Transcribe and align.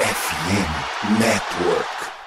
FM 0.00 1.20
Network. 1.20 2.19